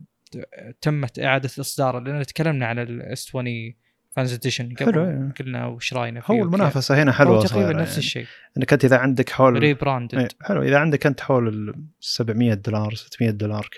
تمت 0.82 1.20
إعادة 1.20 1.50
إصداره 1.60 2.00
لأن 2.00 2.26
تكلمنا 2.26 2.66
على 2.66 2.82
ال 2.84 3.06
S 3.06 3.28
20 3.30 3.74
fans 4.12 4.34
edition 4.34 4.78
حلو، 4.80 4.92
قبل 4.92 5.00
إيه. 5.00 5.34
قلنا 5.40 5.66
وش 5.68 5.94
رأينا 5.94 6.22
فيه 6.22 6.34
هو. 6.34 6.44
المنافسه 6.44 7.04
هنا 7.04 7.12
هو 7.12 7.16
حلوة 7.16 7.46
تقريبا 7.46 7.74
نفس 7.74 7.90
يعني. 7.92 8.00
الشيء 8.00 8.26
إنك 8.58 8.74
أنت 8.74 8.86
إذا 8.86 8.98
عندك 8.98 9.30
حول 9.30 9.54
rebranded 9.60 10.32
حلو 10.42 10.62
إذا 10.62 10.78
عندك 10.78 11.06
أنت 11.06 11.22
حول 11.22 11.48
ال 11.48 11.74
700 12.00 12.54
دولار 12.54 12.94
600 12.96 13.30
دولار 13.32 13.70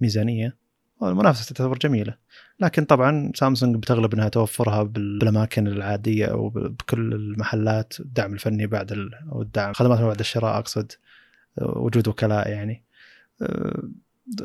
كميزانية 0.00 0.56
المنافسة 1.02 1.54
تعتبر 1.54 1.78
جميلة 1.78 2.16
لكن 2.60 2.84
طبعا 2.84 3.32
سامسونج 3.34 3.76
بتغلب 3.76 4.14
انها 4.14 4.28
توفرها 4.28 4.82
بال- 4.82 5.18
بالأماكن 5.18 5.66
العادية 5.66 6.26
أو 6.26 6.48
بكل 6.48 7.12
المحلات 7.14 8.00
الدعم 8.00 8.32
الفني 8.34 8.66
بعد 8.66 8.92
ال... 8.92 9.10
أو 9.32 9.42
الدعم 9.42 9.72
خدمات 9.72 10.00
ما 10.00 10.06
بعد 10.06 10.18
الشراء 10.20 10.58
أقصد 10.58 10.92
وجود 11.62 12.08
وكلاء 12.08 12.48
يعني 12.50 12.84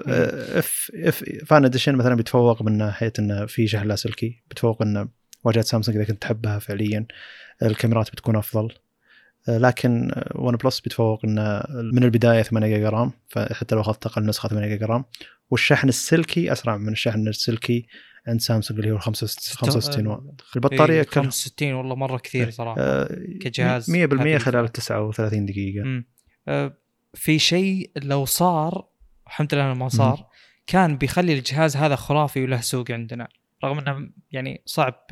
F 0.07 0.91
F 0.95 1.23
fan 1.45 1.65
edition 1.65 1.95
مثلا 1.95 2.15
بيتفوق 2.15 2.61
من 2.61 2.77
ناحية 2.77 3.13
انه 3.19 3.45
في 3.45 3.67
شحن 3.67 3.87
لاسلكي 3.87 4.43
بيتفوق 4.49 4.81
انه 4.81 5.07
واجهة 5.43 5.61
سامسونج 5.61 5.97
إذا 5.97 6.05
كنت 6.05 6.21
تحبها 6.21 6.59
فعليا 6.59 7.05
الكاميرات 7.63 8.11
بتكون 8.11 8.35
أفضل. 8.35 8.73
لكن 9.47 10.11
ون 10.35 10.55
بلس 10.55 10.79
بيتفوق 10.79 11.25
انه 11.25 11.63
من 11.69 12.03
البداية 12.03 12.41
8 12.41 12.75
جيجا 12.75 12.89
RAM 12.89 13.11
فحتى 13.27 13.75
لو 13.75 13.81
أخذت 13.81 14.05
أقل 14.05 14.25
نسخة 14.25 14.49
8 14.49 14.67
جيجا 14.67 14.85
RAM. 14.85 15.05
والشحن 15.49 15.89
السلكي 15.89 16.51
أسرع 16.51 16.77
من 16.77 16.91
الشحن 16.91 17.27
السلكي 17.27 17.87
عند 18.27 18.41
سامسونج 18.41 18.79
اللي 18.79 18.91
هو 18.91 18.97
65 18.97 20.07
واط. 20.07 20.43
البطارية 20.55 21.03
كلها 21.03 21.23
65 21.23 21.73
والله 21.73 21.95
مرة 21.95 22.17
كثير 22.17 22.49
صراحة 22.49 22.81
آه، 22.81 23.19
كجهاز 23.41 23.91
100% 23.91 23.93
هذه 23.93 24.37
خلال 24.37 24.71
39 24.71 25.45
دقيقة. 25.45 26.03
آه، 26.47 26.77
في 27.17 27.39
شيء 27.39 27.91
لو 27.95 28.25
صار 28.25 28.85
الحمد 29.27 29.53
لله 29.53 29.73
ما 29.73 29.89
صار 29.89 30.27
كان 30.67 30.97
بيخلي 30.97 31.33
الجهاز 31.33 31.77
هذا 31.77 31.95
خرافي 31.95 32.43
وله 32.43 32.61
سوق 32.61 32.91
عندنا. 32.91 33.27
رغم 33.63 33.79
إنه 33.79 34.09
يعني 34.31 34.61
صعب 34.65 35.07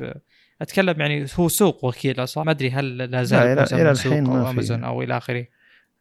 أتكلم 0.62 1.00
يعني 1.00 1.26
هو 1.34 1.48
سوق 1.48 1.84
وكيلة 1.84 2.24
صح؟ 2.24 2.42
ما 2.42 2.50
أدري 2.50 2.70
هل 2.70 2.98
لا 2.98 3.22
زال 3.22 3.68
سوق 3.68 3.80
الحين 3.80 4.24
ما 4.24 4.44
في. 4.44 4.50
أمازون 4.50 4.84
أو 4.84 5.02
إلى 5.02 5.16
آخره. 5.16 5.46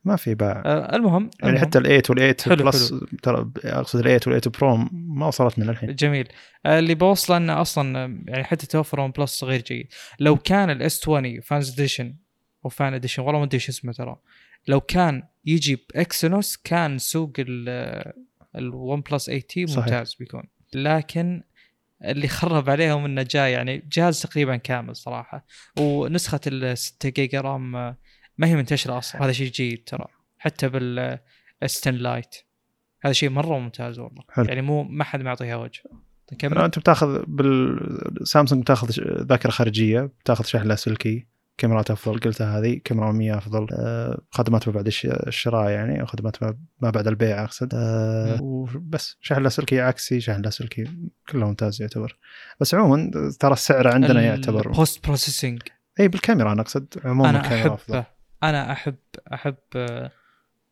ما 0.04 0.16
في 0.16 0.36
باع 0.36 0.64
آه، 0.66 0.96
المهم 0.96 1.30
يعني. 1.44 1.60
حتى 1.60 1.80
ال8 1.80 2.10
وال8 2.10 2.42
حلو، 2.42 2.64
plus 2.66 2.94
ترى 3.24 3.52
أقصد 3.66 4.08
ال8 4.08 4.28
وال8 4.28 4.60
pro 4.60 4.78
ما 4.92 5.28
وصلت 5.28 5.60
من 5.60 5.70
الحين. 5.70 5.96
جميل. 5.96 6.28
آه، 6.66 6.80
اللي 6.80 6.96
بوصله 6.96 7.38
إنه 7.38 7.62
أصلا 7.62 8.18
يعني 8.28 8.44
حتى 8.44 8.68
توفر 8.68 9.00
ون 9.00 9.12
بلس 9.12 9.44
غير 9.44 9.62
جيد. 9.62 9.88
لو 10.20 10.38
كان 10.38 10.70
ال 10.70 10.86
S 10.86 11.02
20 11.02 11.40
fans 11.42 11.74
edition 11.74 12.16
أو 12.66 12.70
fan 12.70 12.94
edition 12.94 13.24
والله 13.24 13.40
ما 13.40 13.46
أدري 13.46 13.56
إيش 13.56 13.70
اسمه 13.70 13.94
ترى. 13.94 14.16
لو 14.68 14.82
كان 14.82 15.24
يجي 15.46 15.76
بإكسينوس 15.76 16.58
كان 16.58 16.98
سوق 16.98 17.32
الون 18.56 19.02
بلس 19.02 19.26
8 19.26 19.42
T 19.42 19.68
صحيح. 19.68 19.84
ممتاز 19.84 20.14
بيكون. 20.14 20.44
لكن 20.74 21.44
اللي 22.04 22.28
خرب 22.28 22.70
عليهم 22.70 23.06
إنه 23.06 23.24
جاء 23.24 23.50
يعني 23.50 23.90
جهاز 23.92 24.22
تقريبا 24.22 24.56
كامل 24.56 24.96
صراحة. 24.96 25.46
ونسخة 25.80 26.40
ال 26.48 26.78
6 26.78 27.10
جيجا 27.10 27.42
RAM 27.42 27.72
ما 28.38 28.48
هي 28.48 28.56
منتشرة 28.56 28.98
أصلا. 28.98 29.26
هذا 29.26 29.32
شيء 29.32 29.52
جيد 29.52 29.84
ترى. 29.84 30.06
حتى 30.38 30.70
بال 30.70 31.20
ستن 31.66 31.94
lite 31.96 32.36
هذا 33.02 33.14
شيء 33.14 33.30
مرة 33.30 33.60
ممتاز 33.60 34.00
والله. 34.00 34.24
حلو. 34.30 34.46
يعني 34.46 34.62
مو 34.62 34.84
ما 34.84 35.04
حد 35.04 35.22
معطيها 35.22 35.56
وجه. 35.56 35.82
نكمل 36.34 36.58
أنت 36.58 36.80
بتاخذ 36.80 37.24
بالسامسونج 37.28 38.62
بتاخذ 38.62 38.92
ذاكرة 39.22 39.50
خارجية 39.50 40.02
بتاخذ 40.02 40.46
شحن 40.46 40.68
لاسلكي 40.68 41.28
كاميرات 41.58 41.92
أفضل 41.92 42.20
قلتها 42.20 42.60
هذه 42.60 42.82
كاميرا 42.84 43.10
اماميه 43.10 43.38
أفضل. 43.38 43.68
آه، 43.72 44.22
خدمات 44.32 44.68
ما 44.68 44.74
بعد 44.74 44.88
الش- 44.88 45.06
الشراء 45.06 45.70
يعني 45.70 46.02
أو 46.02 46.06
خدمات 46.06 46.44
ما- 46.44 46.58
بعد 46.82 47.08
البيع 47.08 47.44
أقصد. 47.44 47.70
آه، 47.76 48.42
وبس. 48.42 49.18
شحن 49.22 49.44
لاسلكي 49.44 49.82
عكسي 49.82 50.22
شحن 50.22 50.42
لاسلكي 50.42 50.84
كله 51.30 51.48
ممتاز 51.48 51.82
يعتبر. 51.82 52.18
بس 52.60 52.74
عموما 52.76 53.12
ترى 53.40 53.54
السعر 53.54 53.88
عندنا 53.88 54.22
يعتبر 54.22 54.68
post 54.72 55.06
processing 55.08 55.62
إي 56.00 56.08
بالكاميرا 56.08 56.52
أنا 56.52 56.62
أقصد 56.62 56.94
عموما 57.06 57.30
أنا 57.30 57.42
الكاميرا 57.42 57.74
أفضل. 57.74 57.98
احبه 57.98 58.08
أنا 58.44 58.72
أحب 58.72 58.96
أحب 59.34 59.56
آه، 59.76 60.12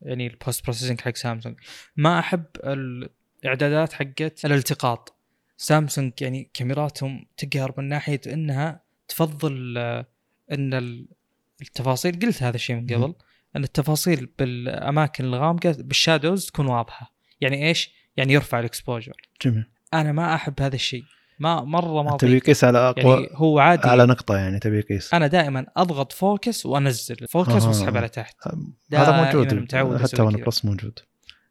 يعني 0.01 0.27
ال 0.27 0.35
post 0.35 0.63
processing 0.63 1.01
حق 1.01 1.15
سامسونج. 1.15 1.55
ما 1.97 2.19
أحب 2.19 2.43
الإعدادات 2.63 3.93
حقت 3.93 4.45
الالتقاط. 4.45 5.13
سامسونج 5.57 6.11
يعني 6.21 6.49
كاميراتهم 6.53 7.25
تقهر 7.37 7.73
من 7.77 7.87
ناحية 7.89 8.21
إنها 8.27 8.83
تفضل 9.07 9.77
إن 10.51 10.73
ال- 10.73 11.07
التفاصيل 11.61 12.19
قلت 12.19 12.43
هذا 12.43 12.55
الشيء 12.55 12.75
من 12.75 12.85
قبل 12.87 13.07
مم. 13.07 13.15
إن 13.55 13.63
التفاصيل 13.63 14.29
بالأماكن 14.39 15.23
الغامقة 15.23 15.75
بال 15.79 15.94
shadows 15.94 16.45
تكون 16.45 16.67
واضحة. 16.67 17.13
يعني 17.41 17.67
إيش؟ 17.67 17.91
يعني 18.17 18.33
يرفع 18.33 18.59
ال 18.59 18.65
exposure. 18.65 19.13
جميل. 19.41 19.65
أنا 19.93 20.11
ما 20.11 20.35
أحب 20.35 20.61
هذا 20.61 20.75
الشيء. 20.75 21.03
ما 21.39 21.63
مرة 21.63 22.03
ما 22.03 22.17
تبي. 22.17 22.35
يقيس 22.35 22.63
على 22.63 22.77
اقوى 22.77 23.13
يعني 23.13 23.27
هو 23.33 23.59
عادي. 23.59 23.87
على 23.87 24.05
نقطة 24.05 24.37
يعني 24.37 24.59
تبي 24.59 24.77
يقيس. 24.79 25.13
أنا 25.13 25.27
دائما 25.27 25.65
أضغط 25.77 26.11
focus 26.11 26.65
وأنزل. 26.65 27.15
focus 27.29 27.49
آه. 27.63 27.67
وأسحب 27.67 27.97
على 27.97 28.09
تحت. 28.09 28.35
هذا 28.47 28.57
دائماً 28.89 29.25
موجود. 29.25 29.53
متعود 29.53 30.01
حتى 30.01 30.17
كذا. 30.17 30.25
بلس 30.25 30.65
موجود. 30.65 30.99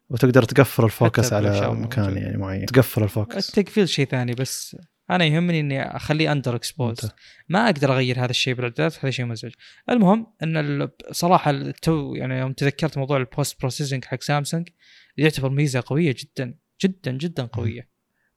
وتقدر 0.09 0.43
تقفل 0.43 0.83
ال 0.83 0.91
focus 0.91 1.33
على 1.33 1.71
مكان 1.71 2.03
موجود. 2.03 2.17
يعني 2.23 2.37
معين. 2.37 2.65
تقفل 2.65 3.03
ال 3.03 3.10
focus. 3.10 3.49
التقفيل 3.49 3.89
شيء 3.89 4.05
ثاني 4.05 4.33
بس 4.33 4.77
أنا 5.09 5.25
يهمني 5.25 5.59
إني 5.59 5.95
أخليه 5.95 6.31
under 6.31 6.55
expose. 6.55 7.11
ما 7.49 7.65
أقدر 7.65 7.93
أغير 7.93 8.19
هذا 8.19 8.29
الشيء 8.29 8.53
بالاعدادات 8.53 8.99
هذا 8.99 9.11
شيء 9.11 9.25
مزعج. 9.25 9.51
المهم 9.89 10.27
إن 10.43 10.89
صراحة 11.11 11.51
التو 11.51 12.15
يعني 12.15 12.39
يوم 12.39 12.53
تذكرت 12.53 12.97
موضوع 12.97 13.17
ال 13.17 13.25
post 13.25 13.59
processing 13.59 14.05
حق 14.05 14.21
سامسونج 14.21 14.69
يعتبر 15.17 15.49
ميزة 15.49 15.83
قوية 15.85 16.15
جدا 16.19 16.55
جدا 16.83 17.11
جدا 17.11 17.45
قوية. 17.45 17.93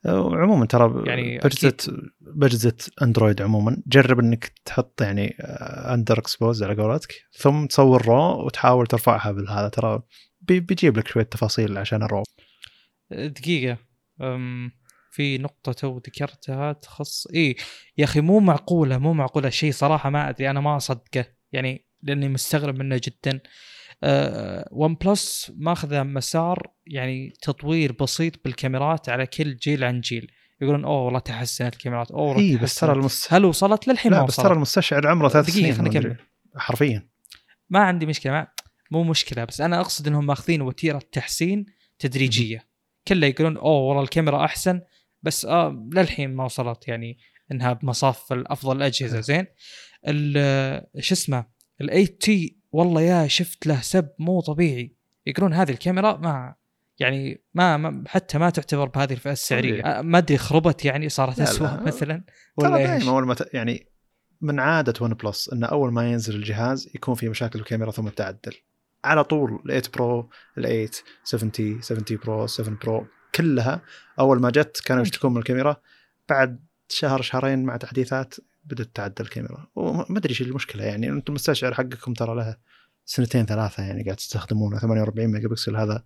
عموما 0.06 0.66
ترى 0.66 1.05
يعني 1.06 1.38
باجهزه 1.38 1.76
باجهزه 2.20 2.76
اندرويد 3.02 3.43
عموما. 3.43 3.82
جرب 3.86 4.20
إنك 4.20 4.52
تحط 4.64 5.02
يعني 5.02 5.36
under 5.94 6.18
expose 6.18 6.62
على 6.62 6.82
قولتك 6.82 7.14
ثم 7.32 7.66
تصور 7.66 8.06
raw 8.06 8.47
وتحاول 8.47 8.86
ترفعها 8.86 9.32
بالهذا. 9.32 9.68
ترى 9.68 10.02
بي- 10.40 10.60
بيجيب 10.60 10.98
لك 10.98 11.09
شوية 11.09 11.24
تفاصيل 11.24 11.78
عشان 11.78 12.02
ال 12.02 12.07
raw 12.07 12.23
دقيقة. 13.10 13.78
أم 14.20 14.70
في 15.16 15.38
نقطة 15.38 15.72
تو 15.72 15.97
ذكرتها 15.97 16.72
تخص 16.72 17.26
اي 17.26 17.56
يا 17.98 18.05
أخي 18.05 18.20
مو 18.20 18.40
معقولة 18.40 18.98
مو 18.98 19.12
معقولة 19.12 19.51
شيء 19.51 19.72
صراحة 19.72 20.10
ما 20.10 20.28
أدري 20.28 20.51
أنا 20.51 20.60
ما 20.60 20.76
أصدقه 20.76 21.24
يعني 21.52 21.86
لأني 22.02 22.28
مستغرب 22.28 22.78
منه 22.78 23.01
جدا. 23.05 23.40
أه 24.02 24.68
ون 24.72 24.94
بلس 24.94 25.52
ماخذة 25.56 26.02
مسار 26.02 26.70
يعني 26.86 27.32
تطوير 27.43 27.93
بسيط 27.93 28.44
بالكاميرات 28.44 29.09
على 29.09 29.26
كل 29.26 29.56
جيل 29.56 29.84
عن 29.84 30.01
جيل. 30.01 30.32
يقولون 30.60 30.84
أوه 30.84 31.02
والله 31.02 31.18
تحسنت 31.18 31.74
الكاميرات 31.74 32.10
أوه 32.10 32.22
والله 32.22 32.43
اي 32.43 32.56
بس. 32.56 32.74
ترى 32.74 32.93
المس... 32.93 33.32
هل 33.32 33.44
وصلت؟ 33.44 33.88
للحين 33.88 34.12
ما 34.12 34.16
لا 34.16 34.22
بس 34.22 34.36
ترى 34.36 34.55
المستشعر 34.55 35.06
عمره 35.06 35.28
ثلاث 35.28 35.51
سنين. 35.51 35.86
أكمل. 35.86 36.16
حرفيا. 36.56 37.09
ما 37.70 37.80
عندي 37.80 38.06
مشكلة 38.06 38.32
ما 38.32 38.47
مو 38.90 39.02
مشكلة 39.02 39.44
بس 39.44 39.60
أنا 39.60 39.80
أقصد 39.80 40.06
إنهم 40.06 40.26
ماخذين 40.26 40.62
وتيرة 40.62 41.02
تحسين 41.12 41.66
تدريجية. 41.98 42.76
كله 43.09 43.26
يقولون 43.26 43.56
أوه 43.56 43.80
والله 43.80 44.02
الكاميرا 44.02 44.44
أحسن 44.44 44.80
بس 45.22 45.44
آه 45.44 45.88
للحين 45.93 46.34
ما 46.34 46.44
وصلت 46.44 46.88
يعني 46.88 47.18
إنها 47.52 47.72
بمصاف 47.72 48.32
افضل 48.32 48.76
الاجهزه 48.76 49.20
زين 49.20 49.47
ال- 50.09 50.86
شو 51.05 51.14
اسمه 51.14 51.47
ال 51.81 52.06
8 52.06 52.31
T 52.31 52.56
والله 52.72 53.01
يا 53.01 53.26
شفت 53.28 53.66
له 53.66 53.80
سب 53.80 54.09
مو 54.18 54.40
طبيعي. 54.40 54.97
يقولون 55.26 55.52
هذه 55.52 55.70
الكاميرا 55.70 56.16
ما 56.16 56.55
يعني 56.98 57.43
ما, 57.55 57.76
ما 57.76 58.05
حتى 58.09 58.38
ما 58.38 58.51
تعتبر 58.51 58.88
بهذه 58.88 59.12
الفئة 59.12 59.32
السعرية. 59.32 59.82
آه، 59.82 60.02
ما 60.02 60.18
أدري 60.18 60.38
خربت 60.38 60.84
يعني 60.84 61.09
صارت 61.09 61.40
اسوء 61.40 61.66
لا. 61.66 61.80
مثلا 61.82 62.24
ولا 62.56 62.76
دائما 62.76 63.10
أول 63.10 63.26
ما 63.26 63.34
ت... 63.34 63.55
يعني 63.55 63.86
من 64.40 64.60
عادة 64.60 64.93
ون 65.01 65.14
بلس 65.14 65.48
انه 65.52 65.66
أول 65.66 65.93
ما 65.93 66.10
ينزل 66.10 66.34
الجهاز 66.34 66.90
يكون 66.94 67.14
في 67.14 67.28
مشاكل 67.28 67.59
بالكاميرا 67.59 67.90
ثم 67.90 68.09
تعدل. 68.09 68.52
على 69.05 69.24
طول 69.24 69.51
ال 69.70 69.82
8 69.82 69.82
pro 69.94 70.31
ال 70.59 70.62
8 70.64 70.88
70 71.24 71.80
70 71.82 72.05
pro 72.24 72.47
7 72.47 72.78
pro 72.85 73.06
كلها 73.35 73.81
أول 74.19 74.40
ما 74.40 74.51
جت 74.51 74.82
كانوا 74.85 75.03
يشتكون 75.03 75.32
من 75.32 75.39
الكاميرا 75.39 75.77
بعد 76.28 76.61
شهر 76.89 77.23
شهرين 77.23 77.65
مع 77.65 77.77
تحديثات 77.77 78.35
بدأت 78.65 78.90
تعدل 78.94 79.24
الكاميرا. 79.24 79.66
وما 79.74 80.19
أدري 80.19 80.31
إيش 80.31 80.43
المشكلة 80.43 80.85
يعني 80.85 81.09
أنتم 81.09 81.32
المستشعر 81.32 81.74
حقكم 81.74 82.15
ترى 82.15 82.36
له 82.36 82.57
سنتين 83.05 83.47
ثلاثة 83.47 83.82
يعني 83.82 84.03
قاعد 84.03 84.16
تستخدمونه 84.16 84.78
48 84.78 85.28
ميجا 85.28 85.48
بكسل 85.48 85.77
هذا 85.77 86.05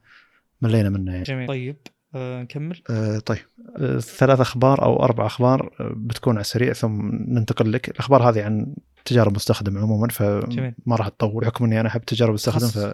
ملينا 0.63 0.91
منه 0.91 1.13
يعني. 1.13 1.23
جميل. 1.23 1.49
طيب 1.49 1.77
آه 2.15 2.43
نكمل. 2.43 2.83
آه، 2.91 3.19
طيب. 3.19 3.39
آه، 3.77 3.99
ثلاث 3.99 4.41
أخبار 4.41 4.83
أو 4.83 5.05
أربع 5.05 5.27
أخبار 5.27 5.75
آه، 5.81 5.93
بتكون 5.97 6.35
على 6.35 6.41
السريع 6.41 6.73
ثم 6.73 7.11
ننتقل 7.13 7.73
لك. 7.73 7.89
الأخبار 7.89 8.31
هذه 8.31 8.45
عن 8.45 8.75
تجارب 9.05 9.35
مستخدم 9.35 9.79
عموما. 9.79 10.09
فما 10.09 10.97
راح 10.97 11.09
تطول 11.09 11.41
بحكم 11.41 11.65
إني 11.65 11.81
أنا 11.81 11.89
أحب 11.89 12.05
تجارب 12.05 12.31
المستخدم. 12.31 12.93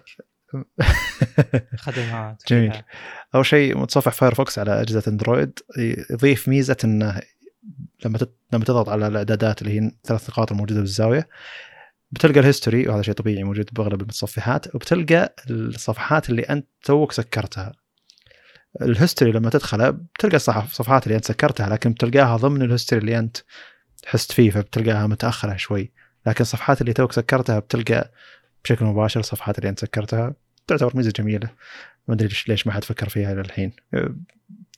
خدمات 1.77 2.43
جميل. 2.49 2.73
فيها. 2.73 2.85
أول 3.35 3.47
شيء 3.47 3.79
متصفح 3.79 4.13
فايرفوكس 4.13 4.59
على 4.59 4.81
أجهزة 4.81 5.03
اندرويد 5.09 5.59
يضيف 6.11 6.49
ميزة 6.49 6.77
انه 6.85 7.21
لما. 8.05 8.19
لما 8.53 8.65
تضغط 8.65 8.89
على 8.89 9.07
الإعدادات 9.07 9.63
اللي 9.63 9.81
هي 9.81 9.91
ثلاث 10.05 10.31
نقاط 10.31 10.53
الموجودة 10.53 10.81
بالزاوية 10.81 11.29
بتلقى 12.11 12.41
ال 12.41 12.47
history 12.47 12.89
وهذا 12.89 13.03
شيء 13.03 13.15
طبيعي 13.15 13.45
موجود 13.45 13.69
بأغلب 13.73 14.01
المتصفحات 14.01 14.75
وبتلقى 14.75 15.35
الصفحات 15.51 16.31
اللي 16.31 16.43
أنت 16.43 16.67
توك 16.85 17.13
سكرتها 17.13 17.73
ال 18.83 18.89
history 18.89 19.33
لما 19.33 19.51
تدخله 19.51 19.91
بتلقى 19.91 20.37
الصفحات 20.37 21.07
اللي 21.07 21.17
أنت 21.17 21.25
سكرتها 21.25 21.69
لكن 21.69 21.93
بتلقاها 21.93 22.37
ضمن 22.37 22.63
ال 22.63 22.67
history 22.67 23.01
اللي 23.01 23.19
أنت 23.19 23.37
حست 24.07 24.33
فيه 24.33 24.51
فبتلقاها 24.51 25.07
متأخرة 25.07 25.57
شوي 25.57 25.93
لكن 26.27 26.41
الصفحات 26.41 26.81
اللي 26.81 26.93
توك 26.93 27.13
سكرتها 27.13 27.59
بتلقى 27.59 28.11
بشكل 28.65 28.85
مباشر 28.85 29.21
الصفحات 29.21 29.59
اللي 29.59 29.69
أنت 29.69 29.81
سكرتها 29.81 30.35
تعتبر 30.67 30.97
ميزة 30.97 31.11
جميلة. 31.17 31.51
ما 32.09 32.15
أدري 32.15 32.29
ليش 32.29 32.49
ليش 32.49 32.67
ما 32.67 32.73
حد 32.73 32.85
فكر 32.85 33.09
فيها 33.09 33.33
إلى 33.33 33.41
الحين. 33.41 33.73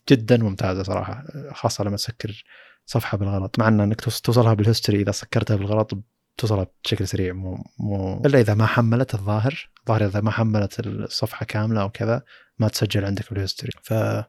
جدا 0.09 0.37
ممتازة 0.37 0.83
صراحة 0.83 1.25
خاصة 1.53 1.85
لما 1.85 1.97
تسكر 1.97 2.45
صفحة 2.87 3.19
بالغلط. 3.19 3.59
مع 3.59 3.69
إن 3.69 3.81
إنك 3.81 4.01
توص- 4.01 4.21
توصلها 4.21 4.55
بال 4.55 4.65
history 4.65 5.01
إذا 5.03 5.13
سكرتها 5.13 5.57
بالغلط 5.57 5.99
توصلها 6.37 6.67
بشكل 6.85 7.09
سريع 7.09 7.33
مو 7.33 7.65
مو 7.79 8.23
إلا 8.27 8.41
إذا 8.41 8.55
ما 8.55 8.67
حملت 8.67 9.15
الظاهر. 9.15 9.71
الظاهر 9.81 10.07
إذا 10.07 10.21
ما 10.21 10.31
حملت 10.31 10.81
الصفحة 10.81 11.47
كاملة 11.47 11.83
أو 11.83 11.89
كذا 11.91 12.23
ما 12.59 12.69
تسجل 12.69 13.05
عندك 13.05 13.31
بال 13.31 13.40
history 13.40 13.73
فكمل 13.83 14.25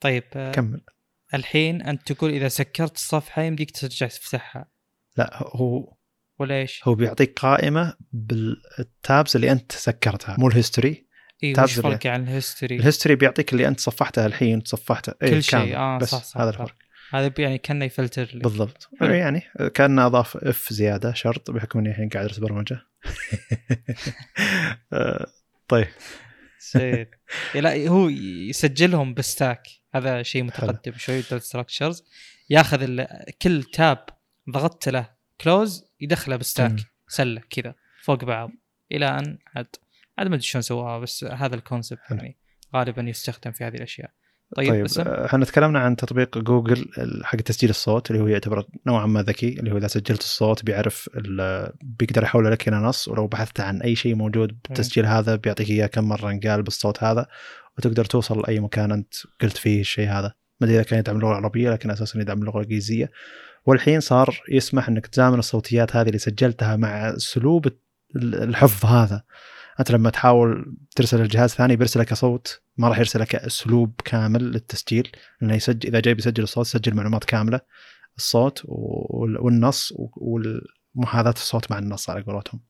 طيب 0.00 0.22
آه 0.36 0.80
الحين 1.34 1.82
أنت 1.82 2.12
تقول 2.12 2.30
إذا 2.30 2.48
سكرت 2.48 2.94
الصفحة 2.96 3.42
يمديك 3.42 3.70
ترجع 3.70 4.06
تفتحها. 4.06 4.68
لا 5.16 5.30
هو 5.42 5.95
ولا 6.38 6.54
إيش؟ 6.54 6.80
هو 6.84 6.94
بيعطيك 6.94 7.38
قائمة 7.38 7.94
بال 8.12 8.53
tabs 8.53 9.36
اللي 9.36 9.52
أنت 9.52 9.72
سكرتها 9.72 10.36
مو 10.38 10.48
ال 10.48 10.55
history 10.55 11.06
اي 11.44 11.52
tabs 11.52 11.78
وش 11.78 11.84
فرق 11.84 12.06
عن 12.06 12.22
ال 12.22 12.28
history؟ 12.28 12.76
ال 12.76 12.81
history 12.81 13.16
بيعطيك 13.16 13.52
اللي 13.52 13.68
أنت 13.68 13.80
صفحتها 13.80 14.26
الحين 14.26 14.62
تصفحته 14.62 15.12
إيه، 15.22 15.30
كل 15.30 15.42
شيء. 15.42 15.76
آه 15.76 15.98
بس 15.98 16.10
صح 16.10 16.24
صح 16.24 16.40
هذا. 16.40 16.50
الفرق 16.50 16.74
هذا 17.10 17.32
يعني 17.38 17.58
كأنه 17.58 17.84
يفلتر 17.84 18.30
لي 18.34 18.40
بالضبط 18.40 18.88
حلو. 19.00 19.14
يعني 19.14 19.42
كان 19.74 19.98
أضاف 19.98 20.36
if 20.36 20.72
زيادة 20.72 21.12
شرط 21.12 21.50
بحكم 21.50 21.78
إني 21.78 21.90
الحين 21.90 22.08
قاعد 22.08 22.24
ادرس 22.24 22.38
برمجه 22.38 22.78
آه، 24.92 25.26
طيب 25.68 25.88
زين. 26.72 27.06
لا 27.54 27.88
هو 27.88 28.08
يسجلهم 28.48 29.14
ب 29.14 29.22
stack 29.22 29.62
هذا 29.94 30.22
شيء 30.22 30.42
متقدم 30.42 30.92
شوي 30.96 31.22
structures 31.22 32.04
ياخذ 32.50 33.04
كل 33.42 33.62
tab 33.62 34.06
ضغطت 34.50 34.88
له 34.88 35.10
close 35.40 35.85
يدخله 36.00 36.36
ب 36.36 36.42
stack. 36.42 36.76
سله 37.08 37.42
كذا 37.50 37.74
فوق 38.02 38.24
بعض. 38.24 38.50
إلى 38.92 39.06
أن 39.06 39.38
عاد 39.56 39.76
عاد 40.18 40.28
ما 40.28 40.34
أدري 40.34 40.46
شلون 40.46 40.62
سواها 40.62 40.98
بس 40.98 41.24
هذا 41.24 41.54
ال 41.54 41.59
concept. 41.59 42.00
يعني 42.10 42.36
غالبا 42.74 43.02
يستخدم 43.02 43.52
في 43.52 43.64
هذه 43.64 43.74
الأشياء. 43.74 44.10
طيب, 44.56 44.70
طيب 44.70 44.84
بس 44.84 44.98
آه، 44.98 45.26
إحنا 45.26 45.44
تكلمنا 45.44 45.78
عن 45.78 45.96
تطبيق 45.96 46.38
جوجل 46.38 46.86
حق 47.24 47.36
تسجيل 47.36 47.70
الصوت 47.70 48.10
اللي 48.10 48.22
هو 48.22 48.26
يعتبر 48.26 48.66
نوعا 48.86 49.06
ما 49.06 49.22
ذكي 49.22 49.48
اللي 49.48 49.72
هو 49.72 49.76
إذا 49.76 49.86
سجلت 49.86 50.20
الصوت 50.20 50.64
بيعرف 50.64 51.08
بيقدر 51.82 52.22
يحوله 52.22 52.50
لك 52.50 52.68
إلى 52.68 52.76
نص 52.76 53.08
ولو 53.08 53.26
بحثت 53.26 53.60
عن 53.60 53.82
أي 53.82 53.96
شيء 53.96 54.14
موجود 54.14 54.48
بالتسجيل 54.48 55.06
هذا 55.06 55.36
بيعطيك 55.36 55.70
إياه 55.70 55.86
كم 55.86 56.04
مرة 56.04 56.30
انقال 56.30 56.62
بالصوت 56.62 57.04
هذا 57.04 57.26
وتقدر 57.78 58.04
توصل 58.04 58.40
لأي 58.40 58.60
مكان 58.60 58.92
أنت 58.92 59.14
قلت 59.40 59.56
فيه 59.56 59.80
الشيء 59.80 60.08
هذا. 60.08 60.34
ما 60.60 60.66
أدري 60.66 60.76
إذا 60.76 60.82
كان 60.82 60.98
يدعم 60.98 61.16
اللغة 61.16 61.30
العربيه 61.30 61.70
لكن 61.70 61.90
أساسا 61.90 62.20
يدعم 62.20 62.38
اللغة 62.38 62.56
الانجليزيه 62.56 63.10
والحين 63.66 64.00
صار 64.00 64.40
يسمح 64.48 64.88
إنك 64.88 65.06
تزامن 65.06 65.38
الصوتيات 65.38 65.96
هذه 65.96 66.06
اللي 66.06 66.18
سجلتها 66.18 66.76
مع 66.76 66.88
اسلوب 67.16 67.68
الحفظ 68.16 68.86
هذا. 68.86 69.22
أنت 69.80 69.90
لما 69.90 70.10
تحاول 70.10 70.76
ترسل 70.96 71.20
الجهاز 71.20 71.50
ثاني 71.50 71.76
بيرسل 71.76 72.00
لك 72.00 72.14
صوت 72.14 72.62
ما 72.76 72.88
راح 72.88 72.98
يرسل 72.98 73.20
لك 73.20 73.34
اسلوب 73.34 74.00
كامل 74.04 74.42
للتسجيل. 74.42 75.12
لأنه 75.40 75.54
يسجل 75.54 75.88
إذا 75.88 76.00
جاي 76.00 76.14
بيسجل 76.14 76.42
الصوت 76.42 76.66
يسجل 76.66 76.94
معلومات 76.94 77.24
كاملة. 77.24 77.60
الصوت 78.16 78.62
والنص 78.64 79.92
ومحاذاه 79.96 81.30
الصوت 81.30 81.70
مع 81.70 81.78
النص 81.78 82.10
على 82.10 82.22
قولتهم. 82.22 82.60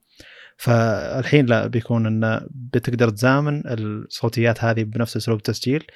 فالحين 0.56 1.46
لا 1.46 1.66
بيكون 1.66 2.06
انه 2.06 2.46
بتقدر 2.50 3.10
تزامن 3.10 3.62
الصوتيات 3.66 4.64
هذه 4.64 4.82
بنفس 4.82 5.16
اسلوب 5.16 5.38
التسجيل 5.38 5.86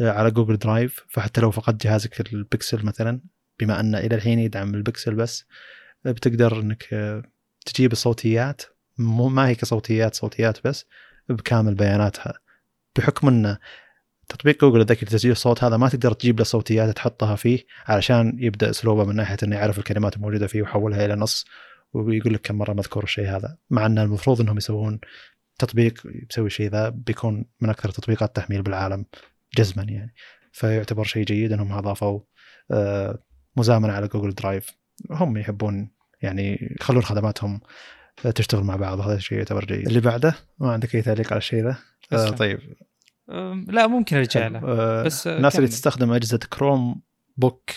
على 0.00 0.30
جوجل 0.30 0.56
درايف 0.56 1.04
فحتى 1.08 1.40
لو 1.40 1.50
فقدت 1.50 1.82
جهازك 1.82 2.32
البكسل 2.32 2.84
مثلا 2.84 3.20
بما 3.60 3.80
انه 3.80 3.98
إلى 3.98 4.14
الحين 4.14 4.38
يدعم 4.38 4.74
البكسل 4.74 5.14
بس 5.14 5.44
بتقدر 6.04 6.60
إنك 6.60 6.86
آه، 6.92 7.22
تجيب 7.66 7.92
الصوتيات 7.92 8.62
مو 8.98 9.28
ما 9.28 9.48
هي 9.48 9.54
كصوتيات 9.54 10.14
صوتيات 10.14 10.66
بس 10.66 10.84
بكامل 11.28 11.74
بياناتها. 11.74 12.34
بحكم 12.96 13.28
انه 13.28 13.58
تطبيق 14.28 14.60
جوجل 14.60 14.80
الذكي 14.80 15.06
لتسجيل 15.06 15.32
الصوت 15.32 15.64
هذا 15.64 15.76
ما 15.76 15.88
تقدر 15.88 16.12
تجيب 16.12 16.38
له 16.38 16.44
صوتيات 16.44 16.96
تحطها 16.96 17.36
فيه 17.36 17.64
علشان 17.86 18.36
يبدأ 18.38 18.70
اسلوبه 18.70 19.04
من 19.04 19.16
ناحية 19.16 19.36
إنه 19.42 19.56
يعرف 19.56 19.78
الكلمات 19.78 20.16
الموجودة 20.16 20.46
فيه 20.46 20.62
ويحولها 20.62 21.04
إلى 21.04 21.14
نص 21.14 21.46
ويقول 21.92 22.34
لك 22.34 22.40
كم 22.40 22.58
مرة 22.58 22.72
مذكور 22.72 23.04
الشيء 23.04 23.28
هذا. 23.36 23.56
مع 23.70 23.86
إن 23.86 23.98
المفروض 23.98 24.40
إنهم 24.40 24.56
يسوون 24.56 25.00
تطبيق 25.58 26.02
يسوي 26.30 26.46
الشيء 26.46 26.70
ذا 26.70 26.88
بيكون 26.88 27.44
من 27.60 27.70
أكثر 27.70 27.90
تطبيقات 27.90 28.28
التحميل 28.28 28.62
بالعالم 28.62 29.04
جزما 29.58 29.82
يعني. 29.82 30.14
فيعتبر 30.52 31.04
شيء 31.04 31.24
جيد 31.24 31.52
إنهم 31.52 31.72
أضافوا 31.72 32.20
آه، 32.70 33.18
مزامنة 33.58 33.92
على 33.92 34.08
جوجل 34.08 34.34
درايف 34.34 34.70
هم 35.10 35.36
يحبون 35.36 35.90
يعني 36.22 36.76
يخلون 36.80 37.02
خدماتهم 37.02 37.60
تشتغل 38.34 38.64
مع 38.64 38.76
بعض 38.76 39.00
هذا 39.00 39.14
الشيء 39.14 39.38
يعتبر 39.38 39.64
جيد. 39.64 39.86
اللي 39.86 40.00
بعده؟ 40.00 40.34
ما 40.58 40.72
عندك 40.72 40.94
أي 40.94 41.02
تعليق 41.02 41.32
على 41.32 41.38
الشيء 41.38 41.64
ذا؟ 41.64 41.76
آه 42.12 42.30
طيب. 42.30 42.60
لا 43.68 43.86
ممكن 43.86 44.16
أرجع 44.16 44.46
له. 44.46 44.60
آه 44.64 45.02
بس 45.02 45.26
الناس 45.26 45.56
اللي 45.56 45.68
تستخدم 45.68 46.12
أجهزة 46.12 46.38
كروم 46.38 47.02
بوك 47.36 47.70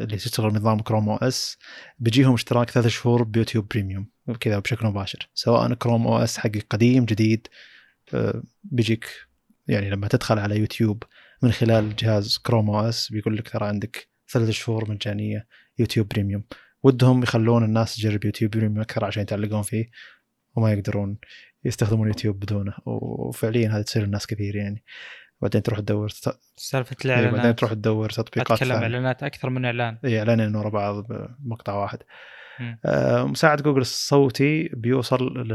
اللي 0.00 0.16
تشتغل 0.16 0.50
بنظام 0.50 0.80
كروم 0.80 1.08
أو 1.08 1.16
اس 1.16 1.58
بيجيهم 1.98 2.34
اشتراك 2.34 2.70
ثلاث 2.70 2.86
شهور 2.86 3.22
بيوتيوب 3.22 3.68
بريميوم 3.68 4.06
كذا 4.40 4.58
بشكل 4.58 4.86
مباشر. 4.86 5.28
سواء 5.34 5.74
كروم 5.74 6.06
أو 6.06 6.18
اس 6.18 6.38
حقك 6.38 6.66
قديم 6.70 7.04
جديد 7.04 7.48
آه 8.14 8.42
بيجيك 8.64 9.08
يعني 9.68 9.90
لما 9.90 10.08
تدخل 10.08 10.38
على 10.38 10.58
يوتيوب 10.58 11.02
من 11.42 11.52
خلال 11.52 11.96
جهاز 11.96 12.38
كروم 12.38 12.70
أو 12.70 12.80
اس 12.88 13.12
بيقول 13.12 13.36
لك 13.36 13.48
ترى 13.48 13.66
عندك 13.66 14.08
ثلاث 14.32 14.50
شهور 14.50 14.90
مجانيه 14.90 15.46
يوتيوب 15.78 16.08
بريميوم. 16.08 16.44
ودهم 16.82 17.22
يخلون 17.22 17.64
الناس 17.64 17.96
تجرب 17.96 18.24
يوتيوب 18.24 18.50
بريميوم 18.50 18.80
أكثر 18.80 19.04
عشان 19.04 19.22
يتعلقون 19.22 19.62
فيه 19.62 19.90
وما 20.56 20.72
يقدرون 20.72 21.18
يستخدمون 21.64 22.08
يوتيوب 22.08 22.40
بدونه. 22.40 22.74
وفعليا 22.86 23.68
هذا 23.68 23.82
تصير 23.82 24.04
الناس 24.04 24.26
كثير 24.26 24.56
يعني. 24.56 24.84
بعدين 25.40 25.62
تروح 25.62 25.80
تدور 25.80 26.08
سالفة 26.56 26.96
إيه، 27.00 27.04
الإعلانات. 27.04 27.34
بعدين 27.34 27.56
تروح 27.56 27.72
تدور 27.72 28.10
تطبيقات 28.10 28.62
أتكلم 28.62 28.76
إعلانات 28.76 29.22
أكثر 29.22 29.50
من 29.50 29.64
إعلان. 29.64 29.98
إي 30.04 30.18
إعلانين 30.18 30.56
ورا 30.56 30.68
بعض 30.68 31.06
بمقطع 31.06 31.74
واحد. 31.74 31.98
آه 32.84 33.24
مساعد 33.24 33.62
جوجل 33.62 33.80
الصوتي 33.80 34.68
بيوصل 34.68 35.48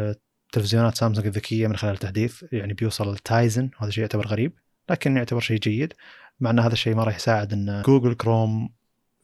لتلفزيونات 0.52 0.96
سامسونج 0.96 1.28
الذكية 1.28 1.68
من 1.68 1.76
خلال 1.76 1.94
التحديث 1.94 2.44
يعني 2.52 2.74
بيوصل 2.74 3.12
للتايزن 3.12 3.70
وهذا 3.80 3.92
شيء 3.92 4.02
يعتبر 4.02 4.28
غريب. 4.28 4.54
لكن 4.90 5.18
يعتبر 5.18 5.40
شيء 5.40 5.60
جيد 5.60 5.94
مع 6.40 6.50
إن 6.50 6.60
هذا 6.60 6.74
الشيء 6.74 6.96
ما 6.96 7.04
راح 7.04 7.16
يساعد 7.16 7.54
إن 7.54 7.82
جوجل 7.86 8.14
كروم 8.14 8.70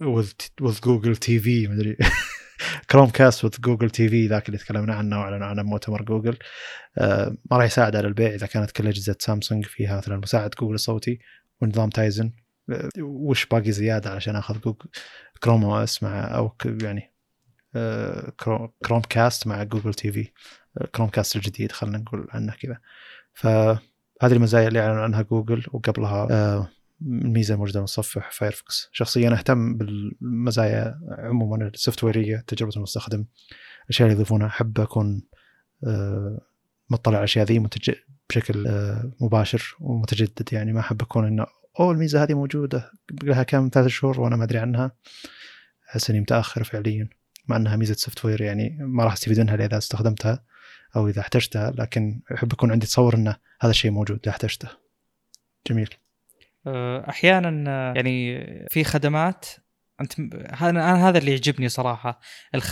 with 0.03 0.84
جوجل 0.84 1.15
تي 1.15 1.40
في 1.40 1.68
مدري 1.68 1.98
كروم 2.91 3.10
كاست 3.10 3.45
with 3.45 3.60
جوجل 3.60 3.90
تي 3.90 4.10
في 4.10 4.27
ذاك 4.27 4.48
اللي 4.48 4.57
تكلمنا 4.57 4.95
عنه 4.95 5.19
وأعلنوا 5.19 5.48
عنه 5.48 5.61
بمؤتمر 5.61 6.02
جوجل 6.02 6.38
آه 6.98 7.38
ما 7.52 7.57
راح 7.57 7.65
يساعد 7.65 7.95
على 7.95 8.07
البيع 8.07 8.34
إذا 8.34 8.48
كانت 8.48 8.72
كل 8.72 8.88
أجهزة 8.88 9.15
سامسونج 9.19 9.65
فيها 9.65 9.98
مثلا 9.98 10.18
مساعد 10.18 10.49
جوجل 10.49 10.73
الصوتي 10.73 11.19
ونظام 11.61 11.90
تايزن 11.90 12.31
آه 12.69 12.90
وش 12.99 13.45
باقي 13.45 13.72
زيادة 13.72 14.11
عشان 14.11 14.36
أخذ 14.36 14.60
جوجل 14.60 14.90
كروم 15.44 15.64
أو 15.64 15.84
اس 15.84 16.03
مع 16.03 16.36
أو 16.36 16.56
يعني 16.65 17.14
آه 17.76 18.34
كروم 18.86 19.02
كاست 19.10 19.48
مع 19.48 19.64
جوجل 19.64 19.94
تي 19.94 20.11
في 20.11 20.31
كروم 20.95 21.10
كاست 21.10 21.36
الجديد 21.36 21.72
خلينا 21.72 21.98
نقول 21.98 22.27
عنه 22.31 22.53
كذا. 22.53 22.77
فهذه 24.20 24.34
المزايا 24.34 24.68
اللي 24.68 24.80
أعلنوا 24.80 25.04
عنها 25.04 25.22
جوجل 25.22 25.66
وقبلها 25.72 26.28
آه 26.32 26.70
الميزه 27.02 27.54
الموجوده 27.54 27.82
متصفح 27.82 28.32
فايرفوكس. 28.32 28.90
شخصيا 28.91 29.34
أهتم 29.34 29.78
بالمزايا 29.78 31.00
عموما 31.10 31.68
ال 31.68 31.72
software 31.72 32.03
ية 32.03 32.44
تجربه 32.48 32.72
المستخدم 32.78 33.26
الأشياء 33.84 34.08
اللي 34.08 34.16
يضيفونها. 34.16 34.48
أحب 34.48 34.80
أكون 34.80 35.22
آه، 35.88 36.40
مطلع 36.90 37.14
على 37.14 37.20
الاشياء 37.20 37.46
ذي 37.46 37.68
بشكل 38.30 38.68
آه، 38.68 39.12
مباشر 39.22 39.76
ومتجدد. 39.80 40.50
يعني 40.54 40.74
ما 40.74 40.80
أحب 40.80 41.02
أكون 41.02 41.28
إنه 41.28 41.46
أوه 41.80 41.91
الميزة 41.91 42.24
هذه 42.24 42.34
موجودة 42.34 42.91
لها 43.24 43.44
كم 43.44 43.70
ثلاث 43.74 43.88
شهور 43.88 44.22
وأنا 44.22 44.36
ما 44.36 44.44
أدري 44.44 44.60
عنها. 44.60 44.91
أحس 45.90 46.10
إني 46.10 46.20
متأخر 46.20 46.64
فعليا 46.64 47.10
مع 47.48 47.56
إنها 47.56 47.76
ميزة 47.76 47.94
سوفت 47.94 48.26
وير 48.26 48.41
يعني 48.41 48.78
ما 48.80 49.04
راح 49.04 49.14
استفيد 49.14 49.40
منها 49.40 49.56
إذا 49.56 49.78
استخدمتها. 49.78 50.44
أو 50.95 51.07
إذا 51.07 51.22
احتجتها 51.22 51.72
لكن 51.72 52.22
أحب 52.34 52.53
يكون 52.53 52.72
عندي 52.72 52.86
تصور 52.86 53.16
انه 53.16 53.36
هذا 53.61 53.72
الشيء 53.72 53.91
موجود 53.91 54.20
إذا 54.24 54.32
احتجته. 54.32 54.70
جميل. 55.68 55.90
آه، 56.68 57.10
أحيانا 57.10 57.72
آه، 57.72 57.94
يعني 57.95 58.45
في 58.70 58.84
خدمات 58.84 59.45
أنت 60.02 60.20
أنا 60.61 61.10
هذا 61.10 61.18
اللي 61.18 61.32
يعجبني 61.32 61.70
صراحة 61.70 62.20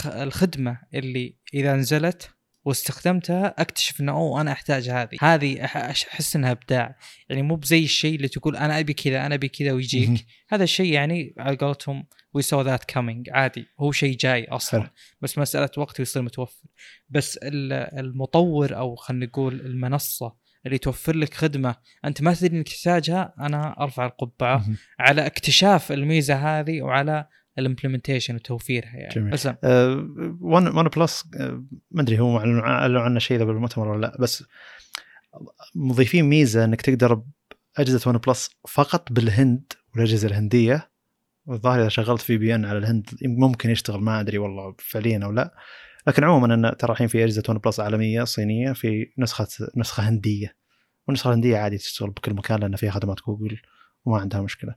الخدمة 0.06 0.80
اللي 0.94 1.36
إذا 1.54 1.76
نزلت 1.76 2.37
واستخدمتها 2.68 3.56
أكتشف 3.58 4.02
إنه 4.02 4.12
أوه 4.12 4.42
أنا 4.42 4.52
أحتاج 4.52 4.90
هذه. 4.90 5.18
هذه 5.22 5.64
أحس 5.66 6.36
إنها 6.36 6.52
إبداع. 6.52 6.96
يعني 7.30 7.42
مو 7.42 7.56
بزي 7.56 7.84
الشيء 7.84 8.16
اللي 8.16 8.28
تقول 8.28 8.56
أنا 8.56 8.80
أبي 8.80 8.94
كذا 8.94 9.26
أنا 9.26 9.36
أبي 9.36 9.48
كذا 9.48 9.72
ويجيك. 9.72 10.26
هذا 10.50 10.64
الشيء 10.64 10.94
يعني 10.94 11.34
على 11.38 11.58
قولتهم 11.58 12.08
we 12.34 12.42
saw 12.42 12.62
that 12.62 12.84
coming 12.84 13.30
عادي 13.30 13.66
هو 13.80 13.92
شيء 13.92 14.18
جاي 14.18 14.46
أصلا. 14.46 14.90
بس 15.22 15.38
مسألة 15.38 15.70
وقت 15.78 16.00
ويصير 16.00 16.22
متوفر. 16.22 16.68
بس 17.10 17.40
المطور 17.44 18.78
أو 18.78 18.96
خلينا 18.96 19.26
نقول 19.26 19.54
المنصة 19.62 20.36
اللي 20.66 20.78
توفر 20.78 21.16
لك 21.16 21.34
خدمة 21.34 21.76
أنت 22.06 22.22
ما 22.22 22.34
تدري 22.34 22.58
إنك 22.58 22.68
تحتاجها 22.68 23.34
أنا 23.40 23.76
أرفع 23.80 24.06
القبعة 24.06 24.66
على 25.00 25.26
اكتشاف 25.26 25.92
الميزة 25.92 26.60
هذه 26.60 26.82
وعلى 26.82 27.28
ال 27.60 27.65
implementation 27.65 28.36
وتوفيرها 28.36 28.96
يعني. 28.96 29.16
جميل. 29.16 29.34
أسلم. 29.34 29.58
أه 29.64 30.08
ون 30.42 30.68
ون 30.68 30.88
بلس 30.88 31.24
ما 31.92 32.02
أدري 32.02 32.20
هو 32.20 32.38
أعلنوا 32.40 33.02
عنه 33.02 33.20
شيء 33.20 33.38
ذا 33.38 33.44
بالمؤتمر 33.44 33.88
ولا 33.88 34.02
لا 34.02 34.18
بس 34.20 34.44
مضيفين 35.76 36.26
ميزة 36.26 36.66
إنك 36.66 36.82
تقدر 36.82 37.24
اجهزه 37.78 38.10
ون 38.10 38.18
بلس 38.18 38.50
فقط 38.68 39.12
بالهند 39.12 39.74
والأجهزة 39.94 40.28
الهندية. 40.28 40.98
والظاهر 41.46 41.82
إذا 41.82 41.90
شغلت 41.90 42.22
VPN 42.22 42.66
على 42.66 42.78
الهند 42.78 43.10
ممكن 43.24 43.70
يشتغل 43.70 44.02
ما 44.02 44.20
أدري 44.20 44.38
والله 44.38 44.76
فعليا 44.80 45.20
أو 45.24 45.32
لا. 45.32 45.56
لكن 46.08 46.24
عموما 46.24 46.54
إن 46.54 46.78
ترى 46.78 46.92
الحين 46.92 47.08
في 47.08 47.24
أجهزة 47.24 47.44
ون 47.50 47.58
بلس 47.58 47.80
عالمية 47.80 48.24
صينية 48.24 48.74
في 48.74 49.14
نسخه 49.18 49.48
نسخة 49.78 50.10
هندية. 50.10 50.56
والنسخه 51.08 51.28
الهنديه 51.28 51.58
عادي 51.58 51.78
تشتغل 51.78 52.10
بكل 52.10 52.34
مكان 52.34 52.60
لأن 52.60 52.76
فيها 52.76 52.92
خدمات 52.92 53.18
جوجل 53.28 53.58
وما 54.06 54.18
عندها 54.18 54.42
مشكلة. 54.42 54.76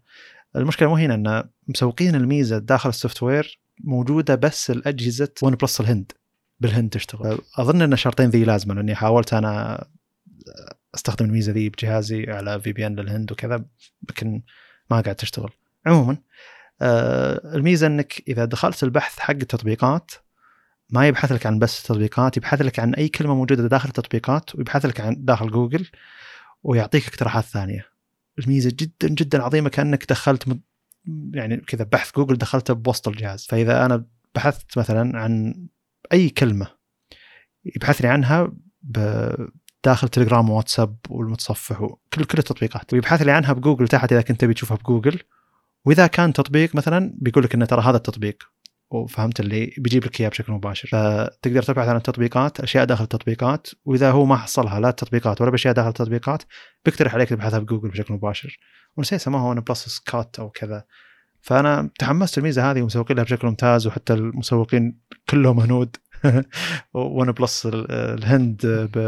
المشكلة 0.56 0.88
مو 0.88 0.96
هنا 0.96 1.14
إن 1.14 1.44
مسوقين 1.68 2.14
الميزة 2.14 2.58
داخل 2.58 2.88
ال 2.88 3.22
software 3.22 3.60
موجودة 3.84 4.34
بس 4.34 4.70
الاجهزه 4.70 5.32
ون 5.42 5.54
بلس 5.54 5.80
الهند 5.80 6.12
بالهند 6.60 6.90
تشتغل. 6.90 7.38
أظن 7.58 7.82
إن 7.82 7.92
الشرطين 7.92 8.30
ذي 8.30 8.44
لازمه 8.44 8.74
لاني 8.74 8.94
حاولت 8.94 9.34
أنا 9.34 9.86
أستخدم 10.94 11.26
الميزة 11.26 11.52
ذي 11.52 11.68
بجهازي 11.68 12.30
على 12.30 12.60
VPN 12.60 13.00
للهند 13.00 13.32
وكذا 13.32 13.64
لكن 14.10 14.42
ما 14.90 15.00
قاعد 15.00 15.14
تشتغل. 15.14 15.50
عموما 15.86 16.16
آه، 16.82 17.54
الميزة 17.54 17.86
إنك 17.86 18.22
إذا 18.28 18.44
دخلت 18.44 18.82
البحث 18.82 19.18
حق 19.18 19.30
التطبيقات 19.30 20.10
ما 20.90 21.08
يبحث 21.08 21.32
لك 21.32 21.46
عن 21.46 21.58
بس 21.58 21.82
تطبيقات 21.82 22.36
يبحث 22.36 22.62
لك 22.62 22.78
عن 22.78 22.94
أي 22.94 23.08
كلمة 23.08 23.34
موجودة 23.34 23.68
داخل 23.68 23.88
التطبيقات 23.88 24.54
ويبحث 24.54 24.86
لك 24.86 25.00
عن 25.00 25.16
داخل 25.18 25.50
جوجل 25.50 25.86
ويعطيك 26.62 27.08
اقتراحات 27.08 27.44
ثانية. 27.44 27.89
الميزه 28.40 28.72
جدا 28.78 29.08
جدا 29.08 29.42
عظيمة 29.42 29.68
كأنك 29.68 30.04
دخلت 30.08 30.58
يعني 31.34 31.56
كذا 31.56 31.84
بحث 31.84 32.16
جوجل 32.16 32.36
دخلته 32.36 32.74
بوسط 32.74 33.08
الجهاز. 33.08 33.46
فإذا 33.46 33.86
أنا 33.86 34.06
بحثت 34.34 34.78
مثلا 34.78 35.18
عن 35.18 35.54
أي 36.12 36.28
كلمة 36.28 36.66
يبحث 37.76 38.00
لي 38.00 38.08
عنها 38.08 38.52
داخل 39.84 40.08
تليجرام 40.08 40.50
وواتساب 40.50 40.96
والمتصفح 41.08 41.82
وكل 41.82 42.24
كل 42.24 42.38
التطبيقات. 42.38 42.92
ويبحث 42.92 43.22
لي 43.22 43.32
عنها 43.32 43.52
بجوجل 43.52 43.88
تحت 43.88 44.12
إذا 44.12 44.22
كنت 44.22 44.40
تبي 44.40 44.54
تشوفها 44.54 44.76
بجوجل. 44.76 45.20
وإذا 45.84 46.06
كان 46.06 46.32
تطبيق 46.32 46.74
مثلا 46.74 47.14
بيقول 47.18 47.44
لك 47.44 47.54
انه 47.54 47.64
ترى 47.64 47.82
هذا 47.82 47.96
التطبيق. 47.96 48.42
وفهمت 48.90 49.40
اللي 49.40 49.74
بيجيب 49.78 50.04
لك 50.04 50.20
إياه 50.20 50.28
بشكل 50.28 50.52
مباشر. 50.52 50.88
فتقدر 50.88 51.62
تبحث 51.62 51.88
عن 51.88 51.96
التطبيقات 51.96 52.60
أشياء 52.60 52.84
داخل 52.84 53.04
التطبيقات 53.04 53.68
وإذا 53.84 54.10
هو 54.10 54.24
ما 54.24 54.36
حصلها 54.36 54.80
لا 54.80 54.88
التطبيقات 54.88 55.40
ولا 55.40 55.50
بأشياء 55.50 55.74
داخل 55.74 55.88
التطبيقات 55.88 56.42
بيقترح 56.84 57.14
عليك 57.14 57.28
تبحثها 57.28 57.58
بجوجل 57.58 57.88
بشكل 57.88 58.14
مباشر. 58.14 58.58
ونسيت 58.96 59.20
سماها 59.20 59.48
OnePlus 59.48 59.88
Scout 59.88 60.38
أو 60.38 60.50
كذا. 60.50 60.84
فأنا 61.40 61.90
تحمست 61.98 62.38
الميزة 62.38 62.70
هذه 62.70 62.82
ومسوقين 62.82 63.16
لها 63.16 63.24
بشكل 63.24 63.48
ممتاز 63.48 63.86
وحتى 63.86 64.12
المسوقين 64.14 65.00
كلهم 65.30 65.60
هنود. 65.60 65.96
OnePlus 66.94 67.66
ال- 67.66 67.92
الهند 67.92 68.66
ب... 68.66 68.98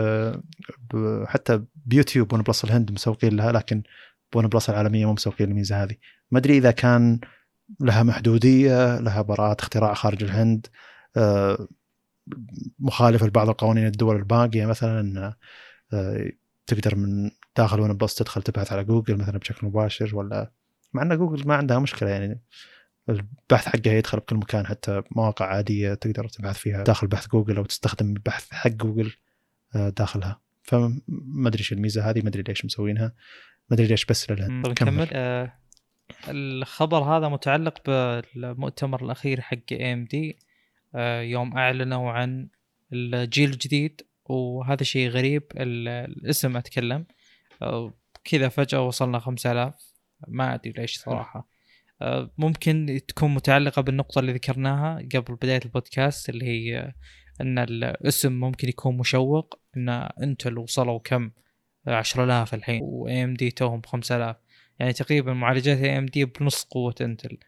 ب... 0.94 1.24
حتى 1.26 1.62
بيوتيوب 1.86 2.32
OnePlus 2.32 2.64
الهند 2.64 2.92
مسوقين 2.92 3.36
لها 3.36 3.52
لكن 3.52 3.82
OnePlus 4.34 4.70
العالمية 4.70 5.06
مو 5.06 5.12
مسوقين 5.12 5.48
الميزة 5.48 5.82
هذه. 5.82 5.94
ما 6.30 6.38
أدري 6.38 6.58
إذا 6.58 6.70
كان 6.70 7.20
لها 7.80 8.02
محدودية 8.02 8.98
لها 8.98 9.22
براءة 9.22 9.56
اختراع 9.60 9.94
خارج 9.94 10.24
الهند 10.24 10.66
آه، 11.16 11.68
مخالفة 12.78 13.26
لبعض 13.26 13.48
القوانين 13.48 13.86
الدول 13.86 14.16
الباقية 14.16 14.66
مثلا 14.66 15.00
ان 15.00 15.32
آه، 15.92 16.32
تقدر 16.66 16.96
من 16.96 17.30
داخل 17.56 17.80
OnePlus 17.80 18.14
تدخل 18.14 18.42
تبحث 18.42 18.72
على 18.72 18.84
جوجل 18.84 19.16
مثلا 19.16 19.38
بشكل 19.38 19.66
مباشر 19.66 20.16
ولا؟ 20.16 20.52
مع 20.92 21.02
إن 21.02 21.16
جوجل 21.16 21.48
ما 21.48 21.54
عندها 21.54 21.78
مشكلة 21.78 22.08
يعني 22.08 22.40
البحث 23.08 23.66
حقها 23.66 23.92
يدخل 23.92 24.18
بكل 24.18 24.36
مكان 24.36 24.66
حتى 24.66 25.02
مواقع 25.10 25.46
عادية 25.46 25.94
تقدر 25.94 26.28
تبحث 26.28 26.58
فيها 26.58 26.84
داخل 26.84 27.06
بحث 27.06 27.28
جوجل 27.28 27.56
أو 27.56 27.64
تستخدم 27.64 28.06
البحث 28.06 28.50
حق 28.50 28.70
جوجل 28.70 29.12
آه، 29.74 29.88
داخلها. 29.88 30.40
فما 30.62 31.00
أدري 31.46 31.58
إيش 31.58 31.72
الميزة 31.72 32.10
هذه 32.10 32.22
ما 32.22 32.28
أدري 32.28 32.42
ليش 32.42 32.64
مسوينها 32.64 33.12
ما 33.70 33.74
أدري 33.74 33.86
ليش 33.86 34.04
بس 34.04 34.30
للهند. 34.30 34.64
طيب 34.64 34.72
نكمل 34.72 35.08
آه 35.12 35.61
الخبر 36.28 36.98
هذا 37.02 37.28
متعلق 37.28 37.74
بالمؤتمر 37.86 39.04
الأخير 39.04 39.40
حق 39.40 39.56
AMD 39.72 40.38
يوم 41.30 41.56
أعلنوا 41.58 42.10
عن 42.12 42.48
الجيل 42.92 43.50
الجديد 43.50 44.00
وهذا 44.24 44.82
شيء 44.82 45.08
غريب 45.08 45.42
ال- 45.56 45.88
الاسم 45.88 46.56
أتكلم 46.56 47.06
آه، 47.62 47.92
كذا 48.24 48.48
فجأة 48.48 48.86
وصلنا 48.86 49.18
5000 49.18 49.74
ما 50.28 50.54
أدري 50.54 50.72
ليش 50.72 50.98
صراحة. 50.98 51.48
آه، 52.02 52.30
ممكن 52.38 53.00
تكون 53.08 53.34
متعلقة 53.34 53.82
بالنقطة 53.82 54.18
اللي 54.18 54.32
ذكرناها 54.32 54.98
قبل 55.14 55.34
بداية 55.34 55.60
البودكاست 55.64 56.28
اللي 56.28 56.44
هي 56.46 56.78
آه، 56.78 56.94
إن 57.40 57.58
الاسم 57.58 58.32
ممكن 58.32 58.68
يكون 58.68 58.96
مشوق 58.98 59.58
إن 59.76 59.88
أنتل 60.22 60.58
وصلوا 60.58 60.98
كم؟ 60.98 61.30
10000 61.88 62.54
الحين 62.54 62.80
و 62.82 63.24
AMD 63.24 63.50
توهم 63.50 63.82
5000 63.86 64.36
يعني 64.82 64.92
تقريبا 64.94 65.32
معالجات 65.32 65.78
AMD 65.78 66.24
بنص 66.24 66.64
قوة 66.64 66.94
إنتل. 67.00 67.38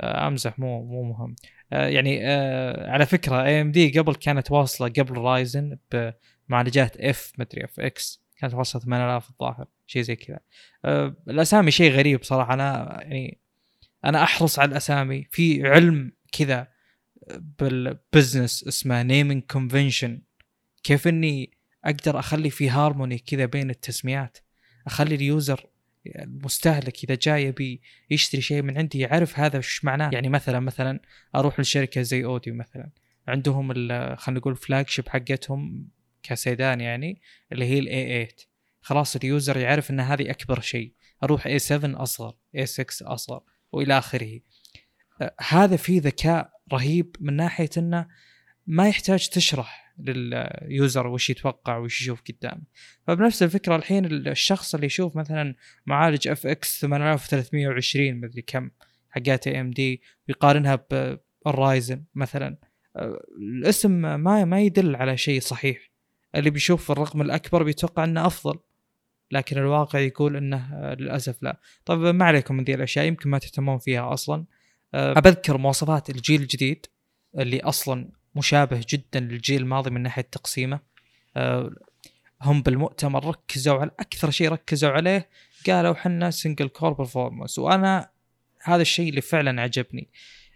آه، 0.00 0.28
أمزح 0.28 0.58
مو 0.58 0.84
مو 0.84 1.02
مهم. 1.02 1.36
آه، 1.72 1.88
يعني 1.88 2.20
آه، 2.22 2.90
على 2.90 3.06
فكرة 3.06 3.44
AMD 3.44 3.98
قبل 3.98 4.14
كانت 4.14 4.50
واصلة 4.50 4.88
قبل 4.88 5.18
Ryzen 5.18 5.78
بمعالجات 5.92 6.96
F 6.96 7.32
مدري 7.38 7.64
FX 7.64 8.22
كانت 8.36 8.54
واصلة 8.54 8.82
8000 8.82 9.30
الظاهر 9.30 9.66
شيء 9.86 10.02
زي 10.02 10.16
كذا. 10.16 10.38
الأسامي 11.28 11.70
شيء 11.70 11.92
غريب 11.92 12.22
صراحة. 12.22 12.54
أنا 12.54 12.98
يعني 13.02 13.38
أنا 14.04 14.22
أحرص 14.22 14.58
على 14.58 14.70
الأسامي. 14.70 15.26
في 15.30 15.68
علم 15.68 16.12
كذا 16.32 16.68
بال 17.58 17.79
business 17.79 18.64
اسمه 18.68 19.02
naming 19.02 19.42
convention 19.42 20.22
كيف 20.82 21.08
إني 21.08 21.50
أقدر 21.84 22.18
أخلي 22.18 22.50
في 22.50 22.70
هارموني 22.70 23.18
كذا 23.18 23.44
بين 23.46 23.70
التسميات؟ 23.70 24.38
أخلي 24.86 25.14
ال 25.14 25.26
user 25.26 25.73
المستهلك 26.06 27.04
إذا 27.04 27.18
جاي 27.22 27.44
يبي 27.44 27.82
يشتري 28.10 28.40
شيء 28.40 28.62
من 28.62 28.78
عندي 28.78 28.98
يعرف 28.98 29.38
هذا 29.38 29.58
وش 29.58 29.84
معناه. 29.84 30.10
يعني 30.12 30.28
مثلا 30.28 30.60
مثلا 30.60 31.00
أروح 31.34 31.60
لشركة 31.60 32.02
زي 32.02 32.24
اودي 32.24 32.54
مثلا. 32.54 32.90
عندهم 33.28 33.72
خلينا 34.16 34.40
نقول 34.40 34.56
flagship 34.56 35.08
حقتهم 35.08 35.88
كسيدان 36.22 36.80
يعني 36.80 37.20
اللي 37.52 37.64
هي 37.64 37.78
ال 37.78 38.04
A8 38.04 38.28
خلاص 38.80 39.16
ال 39.16 39.24
user 39.24 39.56
يعرف 39.56 39.90
إن 39.90 40.00
هذه 40.00 40.30
أكبر 40.30 40.60
شيء. 40.60 40.92
أروح 41.22 41.46
A7 41.46 42.02
أصغر 42.02 42.34
A6 42.56 43.12
أصغر 43.14 43.42
وإلى 43.72 43.98
آخره. 43.98 44.40
آه، 45.20 45.34
هذا 45.48 45.76
فيه 45.76 46.00
ذكاء 46.00 46.50
رهيب 46.72 47.16
من 47.20 47.36
ناحية 47.36 47.70
إنه 47.78 48.08
ما 48.66 48.88
يحتاج 48.88 49.28
تشرح. 49.28 49.83
لل 49.98 50.34
user 50.34 51.06
وش 51.06 51.30
يتوقع 51.30 51.76
وش 51.76 52.00
يشوف 52.00 52.22
قدامه 52.28 52.62
فبنفس 53.06 53.42
الفكرة 53.42 53.76
الحين 53.76 54.04
الشخص 54.04 54.74
اللي 54.74 54.86
يشوف 54.86 55.16
مثلا 55.16 55.54
معالج 55.86 56.28
FX 56.28 56.80
8320 56.80 58.14
مدري 58.14 58.42
كم 58.42 58.70
حقات 59.10 59.46
AMD 59.46 60.02
ويقارنها 60.28 60.86
بال 61.44 61.61
Ryzen 61.61 62.04
مثلا. 62.14 62.56
آه، 62.96 63.20
الاسم 63.38 63.90
ما 64.20 64.44
ما 64.44 64.60
يدل 64.60 64.96
على 64.96 65.16
شيء 65.16 65.40
صحيح. 65.40 65.90
اللي 66.34 66.50
بيشوف 66.50 66.90
الرقم 66.90 67.22
الأكبر 67.22 67.62
بيتوقع 67.62 68.04
إنه 68.04 68.26
أفضل 68.26 68.58
لكن 69.30 69.58
الواقع 69.58 69.98
يقول 69.98 70.36
إنه 70.36 70.74
آه، 70.74 70.94
للأسف 70.94 71.42
لا. 71.42 71.60
طيب 71.84 72.00
ما 72.00 72.24
عليكم 72.24 72.54
من 72.54 72.64
ذي 72.64 72.74
الأشياء 72.74 73.04
يمكن 73.04 73.30
ما 73.30 73.38
تهتمون 73.38 73.78
فيها 73.78 74.12
أصلا. 74.12 74.44
أه، 74.94 75.18
أبذكر 75.18 75.58
مواصفات 75.58 76.10
الجيل 76.10 76.42
الجديد 76.42 76.86
اللي 77.38 77.60
أصلا 77.60 78.08
مشابه 78.36 78.84
جدا 78.88 79.20
للجيل 79.20 79.62
الماضي 79.62 79.90
من 79.90 80.02
ناحية 80.02 80.22
تقسيمه. 80.22 80.80
أه، 81.36 81.74
هم 82.42 82.62
بالمؤتمر 82.62 83.26
ركزوا 83.26 83.78
على 83.78 83.90
أكثر 84.00 84.30
شيء 84.30 84.48
ركزوا 84.48 84.90
عليه 84.90 85.28
قالوا 85.66 85.94
حنا 85.94 86.30
single 86.30 86.68
core 86.68 86.92
performance 86.92 87.58
وأنا 87.58 88.10
هذا 88.62 88.82
الشيء 88.82 89.08
اللي 89.08 89.20
فعلا 89.20 89.62
عجبني. 89.62 90.08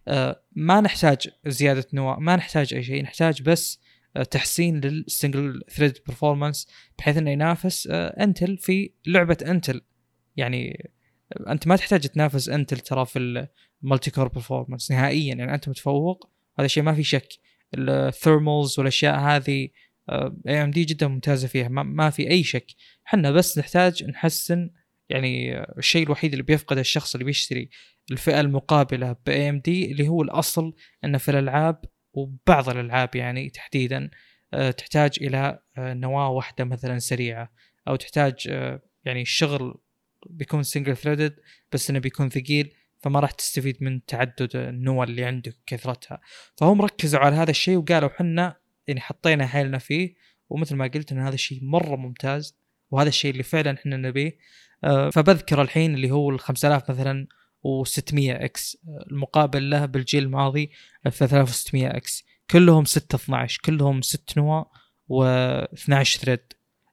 أه، 0.09 0.42
ما 0.52 0.80
نحتاج 0.80 1.28
زيادة 1.46 1.86
نواة 1.92 2.18
ما 2.18 2.36
نحتاج 2.36 2.74
أي 2.74 2.82
شيء 2.82 3.02
نحتاج 3.02 3.42
بس 3.42 3.80
أه، 4.16 4.22
تحسين 4.22 4.80
لل 4.80 5.01
single 5.01 5.62
thread 5.70 5.98
performance 6.06 6.68
بحيث 6.98 7.16
إنه 7.16 7.30
ينافس 7.30 7.86
انتل 7.90 8.59
في 8.59 8.90
لعبة 9.06 9.38
انتل 9.46 9.80
يعني 10.36 10.90
أنت 11.48 11.66
ما 11.66 11.76
تحتاج 11.76 12.00
تنافس 12.00 12.48
انتل 12.48 12.78
ترى 12.78 13.06
في 13.06 13.48
ال 13.82 13.87
multi 13.87 14.10
core 14.10 14.28
performance 14.28 14.90
نهائيا 14.90 15.34
يعني 15.34 15.55
أنت 15.55 15.68
متفوق 15.68 16.30
هذا 16.59 16.66
شيء 16.66 16.82
ما 16.82 16.94
في 16.94 17.02
شك. 17.02 17.28
ال 17.74 17.86
thermals 17.86 18.78
والأشياء 18.78 19.18
هذه 19.18 19.68
AMD 20.48 20.84
جدا 20.84 21.08
ممتازة 21.08 21.48
فيها 21.48 21.68
ما, 21.68 21.82
ما 21.82 22.10
في 22.10 22.30
أي 22.30 22.44
شك. 22.44 22.66
إحنا 23.06 23.30
بس 23.30 23.58
نحتاج 23.58 24.04
نحسن 24.04 24.70
يعني 25.08 25.58
آه، 25.58 25.74
الشيء 25.78 26.06
الوحيد 26.06 26.32
اللي 26.32 26.42
بيفقده 26.42 26.80
الشخص 26.80 27.14
اللي 27.14 27.24
بيشتري 27.24 27.70
الفئة 28.10 28.40
المقابلة 28.40 29.16
ب 29.26 29.48
AMD 29.48 29.92
اللي 29.92 30.08
هو 30.08 30.22
الأصل 30.22 30.74
انه 31.04 31.18
في 31.18 31.30
الألعاب 31.30 31.84
وبعض 32.12 32.68
الألعاب 32.68 33.16
يعني 33.16 33.50
تحديدا 33.50 34.10
آه، 34.54 34.70
تحتاج 34.70 35.10
إلى 35.20 35.58
آه، 35.78 35.94
نواة 35.94 36.28
واحدة 36.30 36.64
مثلا 36.64 36.98
سريعة 36.98 37.52
أو 37.88 37.96
تحتاج 37.96 38.46
يعني 39.04 39.22
الشغل 39.22 39.80
بيكون 40.26 40.62
single 40.62 40.96
threaded 40.96 41.36
بس 41.72 41.90
إنه 41.90 41.98
بيكون 41.98 42.28
ثقيل. 42.28 42.74
فما 43.00 43.20
راح 43.20 43.30
تستفيد 43.30 43.76
من 43.80 44.04
تعدد 44.04 44.56
النوى 44.56 45.06
اللي 45.06 45.24
عندك 45.24 45.56
كثرتها. 45.66 46.20
فهم 46.56 46.82
ركزوا 46.82 47.20
على 47.20 47.36
هذا 47.36 47.50
الشيء 47.50 47.76
وقالوا 47.76 48.08
حنا 48.08 48.56
يعني 48.86 49.00
حطينا 49.00 49.46
حيلنا 49.46 49.78
فيه 49.78 50.14
ومثل 50.48 50.76
ما 50.76 50.86
قلت 50.86 51.12
إن 51.12 51.18
هذا 51.18 51.34
الشيء 51.34 51.64
مرة 51.64 51.96
ممتاز 51.96 52.58
وهذا 52.90 53.08
الشيء 53.08 53.30
اللي 53.30 53.42
فعلا 53.42 53.74
إحنا 53.74 53.96
نبيه. 53.96 54.38
آه، 54.84 55.10
فبذكر 55.10 55.62
الحين 55.62 55.94
اللي 55.94 56.10
هو 56.10 56.30
ال 56.30 56.40
5000 56.40 56.90
مثلا 56.90 57.26
و600 57.66 58.12
X 58.14 58.78
المقابل 59.10 59.70
له 59.70 59.86
بالجيل 59.86 60.22
الماضي 60.22 60.70
ال 61.06 61.12
3600 61.12 61.86
X. 61.86 62.24
كلهم 62.50 62.84
6 62.84 63.16
12 63.16 63.60
كلهم 63.64 64.02
6 64.02 64.34
نواه 64.36 64.70
و12 65.12 66.02
thread. 66.02 66.52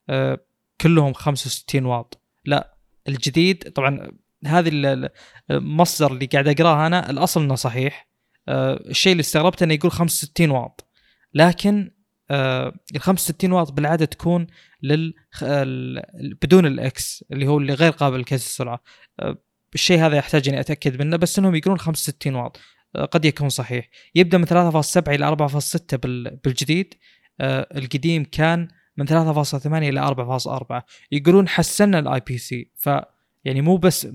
آه، 0.10 0.40
كلهم 0.82 1.14
65 1.14 1.86
واط. 1.86 2.22
لا 2.45 2.77
الجديد 3.07 3.72
طبعا 3.72 4.11
هذه 4.48 4.70
ال- 4.70 4.86
ال- 4.86 5.10
المصدر 5.52 6.12
اللي 6.12 6.26
قاعد 6.26 6.48
أقراه 6.48 6.88
أنا 6.88 7.10
الأصل 7.10 7.44
إنه 7.44 7.56
صحيح. 7.56 8.10
آه، 8.48 8.74
الشيء 8.90 9.12
اللي 9.12 9.22
استغربته 9.22 9.64
أنه 9.64 9.74
يقول 9.74 9.92
65 9.92 10.50
واط. 10.52 10.90
لكن 11.34 11.92
آه، 12.32 12.74
ال 12.96 13.02
65 13.02 13.52
واط 13.52 13.72
بالعادة 13.72 14.06
تكون 14.06 14.48
لل 14.84 15.14
بدون 16.42 16.66
ال 16.66 16.95
X 16.95 17.26
اللي 17.32 17.48
هو 17.48 17.58
اللي 17.58 17.74
غير 17.74 17.92
قابل 17.92 18.20
لقياس 18.22 18.46
السرعة. 18.46 18.84
آه، 19.20 19.38
الشيء 19.74 20.00
هذا 20.06 20.18
يحتاج 20.18 20.50
إني 20.50 20.60
أتأكد 20.60 21.02
منه 21.02 21.18
بس 21.18 21.40
إنهم 21.40 21.56
يقولون 21.56 21.80
65 21.80 22.36
واط. 22.36 22.60
قد 23.12 23.26
يكون 23.26 23.50
صحيح. 23.50 23.90
يبدأ 24.16 24.38
من 24.38 24.46
3.7 24.46 25.14
إلى 25.16 25.26
4.6 25.28 25.98
بال- 25.98 26.40
بالجديد. 26.44 26.94
القديم 27.42 28.24
كان 28.24 28.68
من 28.98 29.06
3.8 29.06 29.90
إلى 29.90 30.00
4.4 30.00 30.86
يقولون 31.12 31.48
حسنا 31.48 32.00
ال 31.99 32.20
IPC 32.28 32.72
ف 32.76 32.90
يعني 33.46 33.62
مو 33.62 33.78
بس 33.78 34.08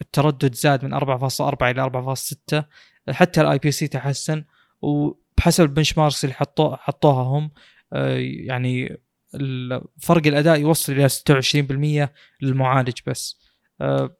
التردد 0.00 0.54
زاد 0.54 0.84
من 0.84 0.94
4.4 0.94 1.62
إلى 1.62 1.82
4.6 1.82 2.62
حتى 3.10 3.40
ال 3.40 3.58
IPC 3.58 3.88
تحسن. 3.88 4.44
وبحسب 4.82 5.64
ال 5.64 5.98
benchmarks 5.98 6.24
اللي 6.24 6.34
حطوه 6.34 6.76
حطوها 6.76 7.22
هم 7.22 7.50
آه، 7.92 8.16
يعني 8.18 9.00
فرق 10.00 10.26
الأداء 10.26 10.60
يوصل 10.60 10.92
إلى 10.92 11.08
26% 11.08 12.08
للمعالج 12.42 12.98
بس. 13.06 13.40
آه، 13.80 14.16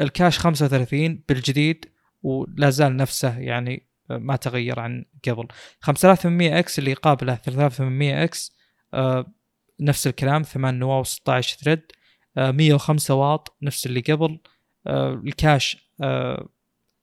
ال 0.00 0.06
cache 0.06 0.38
35 0.38 1.24
بالجديد 1.28 1.84
ولا 2.22 2.70
زال 2.70 2.96
نفسه 2.96 3.38
يعني 3.38 3.88
آه، 4.10 4.18
ما 4.18 4.36
تغير 4.36 4.80
عن 4.80 5.04
قبل. 5.28 5.48
5800 5.80 6.58
X 6.58 6.78
اللي 6.78 6.90
يقابله 6.90 7.34
3800 7.34 8.24
X 8.24 8.56
نفس 9.80 10.06
الكلام 10.06 10.42
8 10.42 10.78
نواه 10.78 11.02
و16 11.02 11.40
thread. 11.40 11.82
105 12.36 13.14
واط 13.14 13.56
نفس 13.62 13.86
اللي 13.86 14.00
قبل. 14.00 14.38
آه، 14.86 15.12
ال 15.14 15.27
cache 15.27 15.90
آه، 16.02 16.48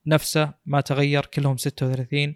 نفسه 0.07 0.53
ما 0.65 0.81
تغير 0.81 1.25
كلهم 1.25 1.57
36 1.57 2.33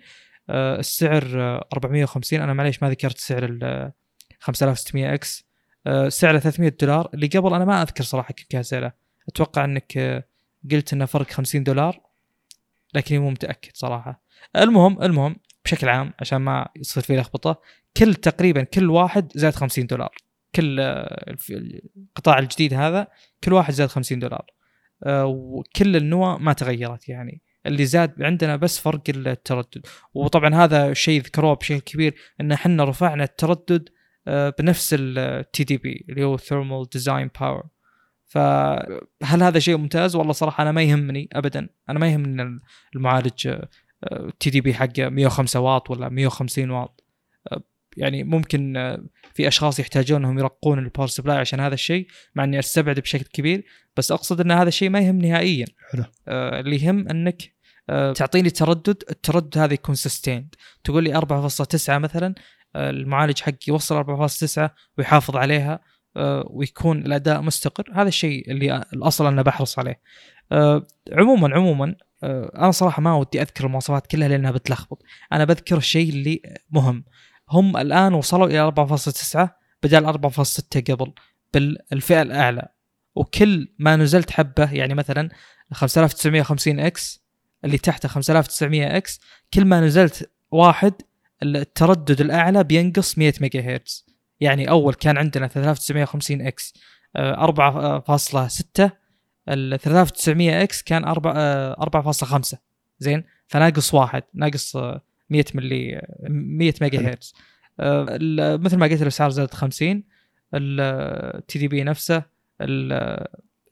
آه، 0.50 0.80
السعر 0.80 1.24
آه، 1.36 1.68
450 1.74 2.42
أنا 2.42 2.54
معليش 2.54 2.84
ما 2.84 2.90
ذكرت 2.90 3.18
سعر 3.18 3.46
ال 3.46 3.92
5600 4.40 5.14
X. 5.14 5.46
آه، 5.88 6.10
سعره 6.10 6.40
300 6.40 6.78
دولار. 6.82 7.10
اللي 7.14 7.28
قبل 7.28 7.54
أنا 7.54 7.66
ما 7.66 7.82
أذكر 7.82 8.04
صراحة 8.04 8.34
كم 8.34 8.46
كان 8.50 8.64
سعره. 8.64 8.94
أتوقع 9.30 9.66
إنك 9.66 9.98
آه، 9.98 10.24
قلت 10.72 10.94
إنه 10.94 11.06
فرق 11.06 11.32
50 11.32 11.64
دولار 11.64 12.02
لكني 12.94 13.20
مو 13.20 13.30
متأكد 13.30 13.72
صراحة. 13.74 14.22
المهم 14.56 15.02
المهم 15.02 15.36
بشكل 15.66 15.90
عام 15.90 16.14
عشان 16.20 16.38
ما 16.38 16.70
يصير 16.76 17.04
في 17.04 17.18
لخبطة 17.18 17.62
كل 17.98 18.16
تقريبا 18.16 18.64
كل 18.64 18.90
واحد 18.90 19.32
زاد 19.36 19.56
50 19.56 19.88
دولار. 19.88 20.16
كل 20.56 20.80
آه، 20.80 21.36
القطاع 21.98 22.40
الجديد 22.40 22.74
هذا 22.74 23.08
كل 23.44 23.54
واحد 23.54 23.74
زاد 23.74 23.90
50 23.90 24.20
دولار. 24.20 24.46
آه، 25.04 25.26
وكل 25.26 25.96
النوع 25.96 26.38
ما 26.38 26.54
تغيرت 26.54 27.10
يعني. 27.10 27.42
اللي 27.66 27.86
زاد 27.86 28.24
عندنا 28.24 28.56
بس 28.56 28.80
فرق 28.80 29.02
التردد. 29.10 29.86
وطبعا 30.14 30.56
هذا 30.56 30.94
شيء 30.94 31.22
ذكروه 31.22 31.56
بشكل 31.56 31.80
كبير 31.80 32.16
إن 32.42 32.52
إحنا 32.52 32.84
رفعنا 32.84 33.24
التردد 33.24 33.90
آه، 34.28 34.54
بنفس 34.60 34.96
ال 35.00 35.64
TDP 35.64 36.06
اللي 36.10 36.24
هو 36.24 36.38
thermal 36.38 36.90
design 36.90 37.30
power 37.40 37.64
فهل 38.26 39.44
هذا 39.44 39.60
شيء 39.60 39.78
ممتاز؟ 39.78 40.16
والله 40.16 40.34
صراحة 40.34 40.62
أنا 40.62 40.72
ما 40.72 40.84
يهمني 40.84 41.30
ابدا. 41.34 41.70
أنا 41.90 42.00
ما 42.00 42.10
يهمني 42.10 42.60
المعالج 42.96 43.60
TDP 44.40 44.74
حقه 44.74 45.10
105 45.10 45.60
واط 45.60 45.92
ولا 45.92 46.10
150 46.10 46.70
واط. 46.70 47.04
يعني 47.98 48.24
ممكن 48.24 48.78
آه، 48.78 49.04
في 49.34 49.48
أشخاص 49.48 49.80
يحتاجون 49.80 50.18
إنهم 50.24 50.40
يرقون 50.40 50.80
ال 50.80 50.84
power 50.84 51.08
supply 51.08 51.38
عشان 51.38 51.60
هذا 51.60 51.74
الشيء 51.74 52.08
مع 52.36 52.44
إني 52.44 52.60
أستبعد 52.60 53.00
بشكل 53.00 53.26
كبير 53.26 53.66
بس 53.98 54.12
أقصد 54.12 54.42
إن 54.42 54.52
هذا 54.52 54.68
الشيء 54.68 54.90
ما 54.90 55.00
يهم 55.00 55.18
نهائيا. 55.18 55.66
حلو. 55.92 56.04
آه، 56.28 56.60
اللي 56.60 56.84
يهم 56.84 57.08
إنك 57.08 57.54
آه، 57.90 58.14
تعطيني 58.14 58.50
تردد 58.50 59.04
التردد 59.10 59.58
هذا 59.58 59.74
يكون 59.74 59.96
سستيند 59.96 60.56
تقول 60.84 61.04
لي 61.04 61.16
4.9 61.16 61.98
مثلا 61.98 62.36
آه، 62.76 62.90
المعالج 62.90 63.42
حقي 63.42 63.58
يوصل 63.68 63.96
4.9 63.96 64.70
ويحافظ 64.98 65.36
عليها 65.36 65.80
آه، 66.18 66.48
ويكون 66.50 67.06
الأداء 67.06 67.42
مستقر. 67.42 67.92
هذا 67.94 68.08
الشيء 68.08 68.52
اللي 68.52 68.84
الأصل 68.94 69.26
أنا 69.26 69.42
بحرص 69.42 69.80
عليه. 69.80 70.00
آه، 70.52 70.88
عموما 71.12 71.56
عموما 71.56 71.96
آه، 72.24 72.52
أنا 72.56 72.72
صراحة 72.72 73.02
ما 73.02 73.16
ودي 73.16 73.42
أذكر 73.42 73.66
المواصفات 73.66 74.08
كلها 74.08 74.28
لأنها 74.28 74.52
بتلخبط. 74.52 75.04
أنا 75.34 75.46
بذكر 75.46 75.78
الشيء 75.78 76.10
اللي 76.10 76.42
مهم. 76.72 77.04
هم 77.50 77.78
الآن 77.78 78.14
وصلوا 78.14 78.48
إلى 78.48 78.72
4.9 78.72 79.48
بدل 79.84 80.14
4.6 80.14 80.92
قبل 80.92 81.14
بالفئة 81.54 82.22
الأعلى. 82.22 82.70
وكل 83.16 83.74
ما 83.80 83.96
نزلت 83.96 84.32
حبة 84.32 84.72
يعني 84.72 84.94
مثلا 84.94 85.30
5950 85.74 86.80
X 86.80 87.24
اللي 87.66 87.78
تحته 87.78 88.10
5900 88.10 88.98
X 88.98 89.22
كل 89.54 89.66
ما 89.66 89.82
نزلت 89.82 90.32
واحد 90.52 90.94
التردد 91.44 92.22
الأعلى 92.22 92.64
بينقص 92.64 93.18
100 93.18 93.34
ميجا 93.42 93.62
هرتز 93.62 94.06
يعني 94.40 94.70
أول 94.70 94.94
كان 94.94 95.18
عندنا 95.18 95.48
3950 95.48 96.42
X 96.42 96.74
4.6 97.18 98.90
ال 99.50 99.80
3900 99.80 100.64
X 100.64 100.82
كان 100.84 101.04
4 101.06 101.34
آه، 101.36 101.74
4.5 101.74 102.58
زين؟ 103.00 103.24
فناقص 103.48 103.94
واحد 103.94 104.24
ناقص 104.34 104.76
آه، 104.76 105.02
100 105.34 105.46
ملي 105.56 105.96
آه، 105.96 106.16
100 106.30 106.74
ميجا. 106.82 107.00
هرتز. 107.10 107.34
آه، 107.80 108.06
مثل 108.58 108.78
ما 108.78 108.88
قلت 108.88 109.02
الاسعار 109.02 109.30
زادت 109.30 109.54
50 109.54 110.04
ال 110.54 111.60
TDP 111.60 111.84
نفسه 111.84 112.24
ال- 112.62 113.28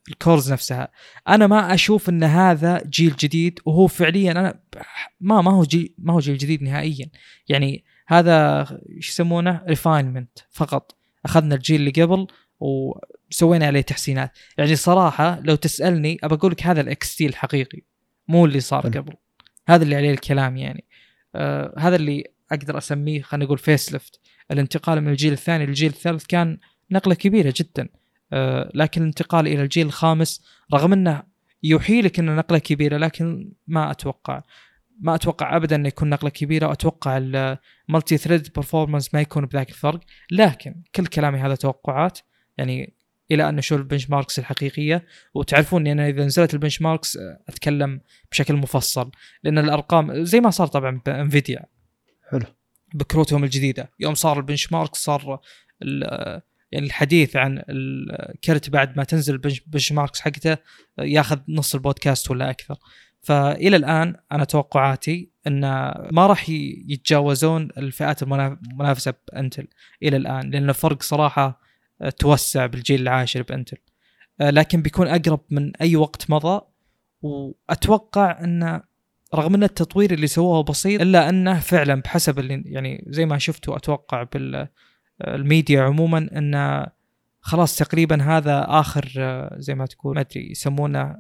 ال 0.10 0.16
cores 0.16 0.52
نفسها. 0.54 0.92
أنا 1.28 1.48
ما 1.48 1.74
أشوف 1.74 2.10
إن 2.10 2.24
هذا 2.24 2.84
جيل 2.86 3.16
جديد 3.16 3.60
وهو 3.66 3.88
فعليا 3.88 4.32
أنا 4.32 4.60
ما 5.22 5.42
ما 5.42 5.52
هو 5.52 5.64
جيل 5.64 5.94
ما 5.98 6.14
هو 6.14 6.20
جيل 6.20 6.38
جديد 6.38 6.64
نهائيا. 6.64 7.10
يعني 7.50 7.84
هذا 8.08 8.62
إيش 8.98 9.10
يسمونه؟ 9.10 9.62
refinement 9.68 10.40
فقط. 10.52 10.96
أخذنا 11.26 11.56
الجيل 11.56 11.80
اللي 11.80 11.92
قبل 12.04 12.28
وسوينا 12.60 13.66
عليه 13.68 13.82
تحسينات. 13.82 14.32
يعني 14.58 14.76
صراحة 14.76 15.40
لو 15.40 15.56
تسألني 15.56 16.18
ابى 16.24 16.36
أقول 16.36 16.52
لك 16.52 16.64
هذا 16.66 16.82
ال 16.82 17.15
XT 17.15 17.26
الحقيقي 17.26 17.82
مو 18.28 18.46
اللي 18.46 18.60
صار. 18.60 18.82
قبل. 18.82 19.14
هذا 19.68 19.84
اللي 19.84 19.96
عليه 19.96 20.12
الكلام 20.12 20.58
يعني. 20.58 20.84
آه 21.36 21.74
هذا 21.78 21.95
اللي 21.95 22.24
أقدر 22.52 22.78
أسميه 22.78 23.22
خلينا 23.22 23.45
نقول 23.45 23.58
facelift 23.57 24.19
الانتقال 24.52 25.02
من 25.02 25.08
الجيل 25.08 25.34
الثاني 25.34 25.66
للجيل 25.66 25.90
الثالث 25.90 26.26
كان 26.26 26.58
نقلة 26.91 27.16
كبيرة 27.16 27.53
جدا. 27.58 27.90
آه 28.34 28.72
لكن 28.74 29.02
الانتقال 29.02 29.48
إلى 29.48 29.62
الجيل 29.62 29.88
الخامس 29.88 30.45
رغم 30.74 30.94
إنه 30.94 31.24
يوحي 31.64 32.02
لك 32.02 32.20
إنه 32.20 32.36
نقلة 32.36 32.60
كبيرة 32.60 32.98
لكن 32.98 33.52
ما 33.68 33.91
أتوقع 33.91 34.41
ما 35.02 35.16
أتوقع 35.16 35.56
ابدا 35.56 35.76
إنه 35.76 35.88
يكون 35.88 36.10
نقلة 36.10 36.30
كبيرة. 36.30 36.68
واتوقع 36.68 37.18
ال 37.18 38.18
multi-thread 38.18 38.48
performance 38.56 39.14
ما 39.14 39.22
يكون 39.22 39.45
بذاك 39.45 39.70
الفرق. 39.70 39.99
لكن 40.32 40.84
كل 40.95 41.06
كلامي 41.06 41.40
هذا 41.40 41.56
توقعات 41.56 42.20
يعني 42.58 42.94
إلى 43.32 43.49
أن 43.49 43.56
نشوف 43.56 43.80
ال 43.80 44.10
benchmarks 44.10 44.40
الحقيقية. 44.40 45.06
وتعرفون 45.34 45.82
اني 45.82 45.91
أنا 45.91 46.08
إذا 46.10 46.26
نزلت 46.26 46.53
ال 46.53 46.82
benchmarks 46.82 47.18
أتكلم 47.49 48.02
بشكل 48.32 48.53
مفصل 48.56 49.12
لأن 49.44 49.58
الأرقام 49.58 50.24
زي 50.24 50.40
ما 50.40 50.49
صار 50.49 50.68
طبعا 50.68 51.02
ب 51.06 51.14
Nvidia 51.14 51.65
حلو. 52.30 52.45
بكروتهم 52.94 53.44
الجديدة. 53.44 53.91
يوم 53.99 54.14
صار 54.14 54.38
ال 54.38 54.72
benchmark 54.72 54.95
صار 54.95 55.40
يعني 56.72 56.86
الحديث 56.86 57.36
عن 57.36 57.64
الكرت 57.70 58.70
بعد 58.70 58.98
ما 58.98 59.03
تنزل 59.03 59.34
ال 59.34 59.60
bench 59.68 59.91
benchmarks 59.91 60.22
حقته 60.22 60.58
ياخذ 60.99 61.40
نص 61.49 61.76
البودكاست 61.76 62.32
ولا 62.32 62.49
أكثر. 62.49 62.76
فإلى 63.22 63.76
الآن 63.76 64.16
أنا 64.32 64.44
توقعاتي 64.44 65.30
إن 65.48 65.62
ما 66.12 66.28
راح 66.28 66.49
يتجاوزون 66.49 67.70
الفئات 67.78 68.24
المنا- 68.24 68.60
المنافسة 68.72 69.14
ب 69.34 69.39
Intel 69.39 69.68
إلى 70.03 70.18
الآن 70.18 70.49
لأن 70.49 70.70
الفرق 70.70 71.03
صراحة 71.03 71.61
توسع 72.10 72.65
بالجيل 72.65 73.02
العاشر 73.02 73.41
ب 73.41 73.47
Intel. 73.47 73.78
آه، 74.41 74.49
لكن 74.49 74.82
بيكون 74.82 75.07
أقرب 75.07 75.41
من 75.49 75.76
أي 75.76 75.95
وقت 75.95 76.30
مضى 76.30 76.61
وأتوقع 77.22 78.44
أن 78.44 78.82
رغم 79.36 79.56
أن 79.56 79.64
التطوير 79.64 80.14
اللي 80.14 80.28
سووه 80.28 80.64
بسيط 80.64 81.02
إلا 81.02 81.30
أنه 81.30 81.60
فعلا 81.60 82.02
بحسب 82.02 82.40
اللي 82.40 82.64
يعني 82.65 83.06
زي 83.07 83.26
ما 83.26 83.38
شفتوا 83.38 83.78
أتوقع 83.78 84.23
بالميديا 84.23 85.82
عموما 85.82 86.30
انه 86.38 86.86
خلاص 87.41 87.76
تقريبا 87.76 88.23
هذا 88.23 88.65
آخر 88.68 89.14
آه، 89.18 89.56
زي 89.60 89.76
ما 89.76 89.86
تقول 89.86 90.15
ما 90.15 90.22
أدري 90.22 90.52
يسمونه 90.52 91.15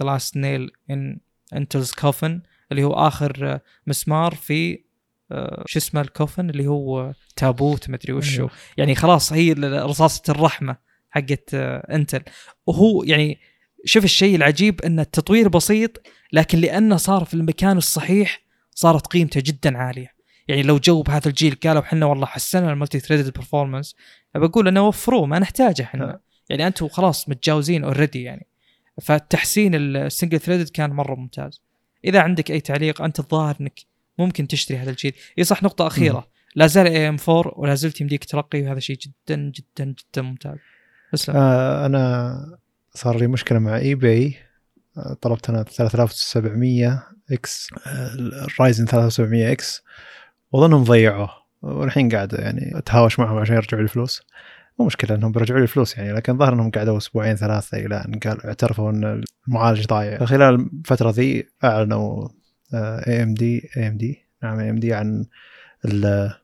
the 0.00 0.06
last 0.06 0.36
nail 0.36 0.70
in 0.90 1.20
Intel's 1.54 1.92
coffin 1.92 2.40
اللي 2.72 2.84
هو 2.84 2.92
آخر 2.92 3.52
آه، 3.52 3.60
مسمار 3.86 4.34
في 4.34 4.74
آه، 4.74 4.83
شو 5.66 5.78
اسمه 5.78 6.00
ال 6.00 6.07
coffin 6.07 6.50
اللي 6.50 6.66
هو 6.66 7.12
تابوت 7.36 7.90
ما 7.90 7.96
أدري 7.96 8.12
وشو. 8.12 8.42
أيوه. 8.42 8.50
يعني 8.76 8.94
خلاص 8.94 9.32
هي 9.32 9.52
رصاصة 9.62 10.22
الرحمة 10.28 10.76
حقت 11.10 11.54
آه، 11.54 11.94
Intel. 11.94 12.22
وهو 12.66 13.02
يعني 13.02 13.38
شوف 13.84 14.04
الشيء 14.04 14.36
العجيب 14.36 14.82
إن 14.82 15.00
التطوير 15.00 15.48
بسيط 15.48 16.06
لكن 16.32 16.58
لأنه 16.58 16.96
صار 16.96 17.24
في 17.24 17.34
المكان 17.34 17.76
الصحيح 17.76 18.40
صارت 18.70 19.06
قيمته 19.06 19.42
جدا 19.44 19.78
عالية. 19.78 20.14
يعني 20.48 20.62
لو 20.62 20.78
جو 20.78 21.02
بهذا 21.02 21.28
الجيل 21.28 21.54
قالوا 21.54 21.82
إحنا 21.82 22.06
والله 22.06 22.26
حسنا 22.26 22.72
ال 22.72 23.00
multi-threaded 23.00 23.32
performance 23.32 23.96
بقول 24.34 24.68
إنه 24.68 24.88
وفروه 24.88 25.26
ما 25.26 25.38
نحتاجه 25.38 25.82
إحنا. 25.82 26.20
يعني 26.48 26.66
أنتم 26.66 26.88
خلاص 26.88 27.28
متجاوزين 27.28 27.84
already 27.84 28.22
يعني. 28.22 28.46
فالتحسين 29.02 29.74
ال 29.74 29.83
single 29.83 30.40
threaded 30.40 30.68
كان 30.68 30.90
مرة 30.90 31.14
ممتاز. 31.14 31.62
إذا 32.04 32.20
عندك 32.20 32.50
أي 32.50 32.60
تعليق 32.60 33.02
أنت 33.02 33.18
الظاهر 33.18 33.56
إنك 33.60 33.80
ممكن 34.18 34.48
تشتري 34.48 34.78
هذا 34.78 34.90
الجيل. 34.90 35.12
اي 35.38 35.44
صح 35.44 35.62
نقطة 35.62 35.86
أخيرة. 35.86 36.28
لا 36.56 36.66
زال 36.66 36.86
AM 36.86 37.16
4 37.28 37.52
ولا 37.56 37.74
زلت 37.74 38.00
يمديك 38.00 38.24
ترقي 38.24 38.62
وهذا 38.62 38.80
شيء 38.80 38.96
جدا 38.96 39.52
جدا 39.54 39.84
جدا 39.84 40.22
ممتاز. 40.22 40.56
اسلم. 41.14 41.36
آه 41.36 41.86
أنا 41.86 42.58
صار 42.94 43.18
لي 43.18 43.26
مشكلة 43.26 43.58
مع 43.58 43.76
eBay 43.76 44.36
طلبت 45.20 45.50
أنا 45.50 45.62
3700 45.62 47.06
X 47.32 47.68
ال 47.86 48.03
Ryzen 48.03 48.86
3700 48.86 49.52
X. 49.52 49.82
واظنهم 50.52 50.84
ضيعوه. 50.84 51.30
والحين 51.62 52.08
قاعد 52.08 52.32
يعني 52.32 52.78
أتهاوش 52.78 53.18
معهم 53.18 53.38
عشان 53.38 53.54
يرجعوا 53.56 53.82
لي 53.82 53.84
الفلوس. 53.84 54.22
مو 54.78 54.86
مشكلة 54.86 55.16
إنهم 55.16 55.32
بيرجعوا 55.32 55.58
لي 55.58 55.62
الفلوس 55.62 55.96
يعني 55.96 56.12
لكن 56.12 56.38
ظهر 56.38 56.52
إنهم 56.52 56.70
قعدوا 56.70 56.98
أسبوعين 56.98 57.36
ثلاثة 57.36 57.78
إلى 57.78 58.04
أن 58.08 58.18
قال 58.18 58.46
اعترفوا 58.46 58.90
إن 58.90 59.22
المعالج 59.48 59.86
ضايع. 59.86 60.24
خلال 60.24 60.54
الفترة 60.54 61.10
ذي 61.10 61.46
أعلنوا 61.64 62.28
AMD 62.74 63.70
اي 63.76 63.88
ام 63.88 63.96
دي 63.96 64.24
نعم 64.42 64.58
اي 64.60 64.70
ام 64.70 64.78
دي 64.78 64.94
عن 64.94 65.26
ال- 65.84 66.34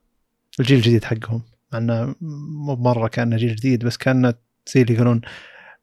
الجيل 0.59 0.77
الجديد 0.77 1.03
حقهم. 1.03 1.41
مع 1.73 1.79
إنه 1.79 2.15
مو 2.21 2.75
مره 2.75 3.07
كأنه 3.07 3.37
جيل 3.37 3.55
جديد 3.55 3.85
بس 3.85 3.97
كأنه 3.97 4.33
زي 4.73 4.81
اللي 4.81 4.93
يقولون 4.93 5.21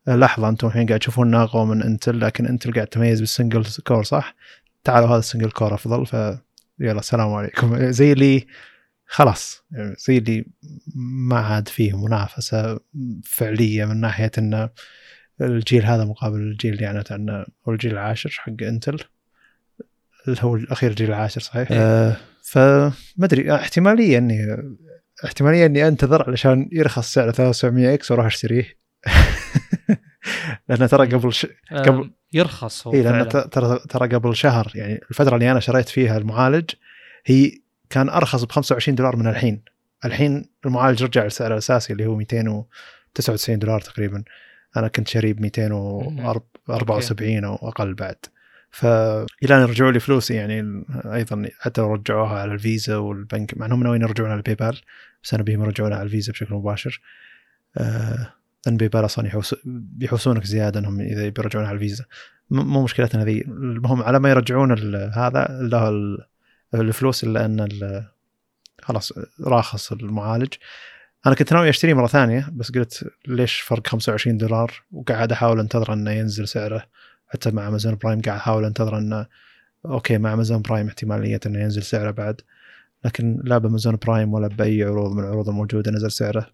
لحظة 0.08 0.48
أنتم 0.48 0.66
الحين 0.68 0.86
قاعد 0.86 1.00
تشوفون 1.00 1.28
انه 1.28 1.42
اقوى 1.42 1.66
من 1.66 1.82
Intel 1.82 2.20
لكن 2.20 2.46
Intel 2.46 2.72
قاعد 2.72 2.86
تميز 2.86 3.20
بال 3.20 3.31
single 3.31 3.64
core 3.86 4.04
صح؟ 4.04 4.34
تعالوا 4.84 5.08
هذا 5.08 5.18
ال 5.18 5.23
single 5.23 5.50
core 5.50 5.74
أفضل 5.74 6.06
ف 6.06 6.12
يلا 6.80 6.98
السلام 6.98 7.32
عليكم. 7.34 7.90
زي 7.90 8.12
اللي 8.12 8.46
خلاص 9.06 9.64
يعني 9.72 9.94
زي 9.98 10.18
اللي 10.18 10.44
ما 11.28 11.38
عاد 11.38 11.68
فيه 11.68 12.04
منافسة 12.06 12.80
فعلية 13.24 13.84
من 13.84 14.00
ناحية 14.00 14.30
إن 14.38 14.68
الجيل 15.40 15.84
هذا 15.84 16.04
مقابل 16.04 16.36
الجيل 16.38 16.74
اللي 16.74 16.86
أعلنت 16.86 17.12
عنه 17.12 17.44
هو 17.68 17.72
الجيل 17.72 17.92
العاشر 17.92 18.30
حق 18.30 18.62
انتل 18.62 18.98
اللي 20.28 20.40
هو 20.42 20.56
الأخير 20.56 20.90
الجيل 20.90 21.08
العاشر 21.08 21.40
صحيح؟ 21.40 21.68
آه 21.72 22.16
فما 22.42 22.92
ادري 23.22 23.54
احتمالية 23.54 24.18
اني 24.18 24.56
احتمالية 25.24 25.66
إني 25.66 25.88
أنتظر 25.88 26.28
علشان 26.28 26.68
يرخص 26.72 27.12
سعره 27.12 27.30
3700 27.30 27.94
إكس 27.94 28.10
وأروح 28.10 28.26
أشتريه. 28.26 28.78
لأنه 30.68 30.86
ترى 30.86 31.06
قبل 31.06 31.32
ش... 31.32 31.46
قبل 31.72 31.88
آم، 31.88 32.12
يرخص 32.32 32.86
هو 32.86 32.94
اي 32.94 33.02
لأن. 33.02 33.28
ترى 33.28 33.78
ترى 33.88 34.08
قبل 34.08 34.36
شهر 34.36 34.72
يعني 34.74 35.00
الفترة 35.10 35.34
اللي 35.34 35.50
أنا 35.50 35.60
شريت 35.60 35.88
فيها 35.88 36.18
المعالج 36.18 36.70
هي 37.26 37.52
كان 37.90 38.08
أرخص 38.08 38.44
ب 38.44 38.52
25 38.52 38.94
دولار 38.94 39.16
من 39.16 39.26
الحين. 39.26 39.62
الحين 40.04 40.50
المعالج 40.66 41.04
رجع 41.04 41.26
لسعره 41.26 41.52
الأساسي 41.52 41.92
اللي 41.92 42.06
هو 42.06 42.16
299 42.16 43.58
دولار 43.58 43.80
تقريبا. 43.80 44.24
أنا 44.76 44.88
كنت 44.88 45.08
شاريه 45.08 45.32
ب 45.32 45.40
274 45.40 47.44
أو 47.44 47.54
أقل 47.54 47.94
بعد. 47.94 48.16
فالى 48.70 49.26
أن 49.56 49.62
رجعوا 49.64 49.92
لي 49.92 50.00
فلوسي 50.00 50.34
يعني 50.34 50.84
أيضا 51.04 51.48
حتى 51.60 51.80
رجعوها 51.80 52.38
على 52.38 52.52
الفيزا 52.52 52.96
والبنك 52.96 53.56
مع 53.58 53.66
إنهم 53.66 53.82
ناويين 53.82 54.02
يرجعونها 54.02 54.32
على 54.32 54.38
ال 54.38 54.54
PayPal 54.54 54.80
بس 55.22 55.34
أنا 55.34 55.42
أبيهم 55.42 55.62
يرجعونها 55.62 55.96
على 55.98 56.06
الفيزا 56.06 56.32
بشكل 56.32 56.54
مباشر. 56.54 57.00
آه، 57.78 58.32
لأن 58.66 58.76
PayPal 58.76 59.04
أصلا 59.04 59.26
يحوس 59.26 59.54
بيحوسونك 59.64 60.44
زيادة 60.44 60.80
إنهم 60.80 61.00
إذا 61.00 61.28
بيرجعونها 61.28 61.68
على 61.68 61.76
الفيزا. 61.76 62.04
مو 62.50 62.84
مشكلتنا 62.84 63.24
ذي. 63.24 63.40
المهم 63.42 64.02
على 64.02 64.18
ما 64.18 64.30
يرجعون 64.30 64.72
هذا 65.12 65.46
ال- 65.60 66.18
الفلوس 66.74 67.24
إلا 67.24 67.44
أن 67.44 67.68
خلاص 68.82 69.12
راخص 69.46 69.92
المعالج. 69.92 70.52
أنا 71.26 71.34
كنت 71.34 71.52
ناوي 71.52 71.68
اشتريه 71.68 71.94
مرة 71.94 72.06
ثانية 72.06 72.48
بس 72.52 72.70
قلت 72.72 73.10
ليش 73.26 73.60
فرق 73.60 73.86
25 73.86 74.36
دولار؟ 74.36 74.72
وقاعد 74.92 75.32
أحاول 75.32 75.60
أنتظر 75.60 75.92
أنه 75.92 76.10
ينزل 76.10 76.48
سعره. 76.48 76.86
حتى 77.28 77.50
مع 77.50 77.68
Amazon 77.68 77.94
Prime 77.94 78.20
قاعد 78.20 78.38
أحاول 78.38 78.64
أنتظر 78.64 78.98
انه 78.98 79.26
okay 79.86 80.18
مع 80.18 80.32
Amazon 80.32 80.62
Prime 80.62 80.86
احتمالية 80.86 81.40
إنه 81.46 81.60
ينزل 81.60 81.82
سعره 81.82 82.10
بعد 82.10 82.40
لكن 83.04 83.40
لا 83.44 83.58
ب 83.58 83.64
Amazon 83.64 83.96
Prime 84.06 84.34
ولا 84.34 84.48
بأي 84.48 84.84
عروض 84.84 85.12
من 85.12 85.24
العروض 85.24 85.48
الموجودة 85.48 85.90
نزل 85.90 86.10
سعره 86.10 86.46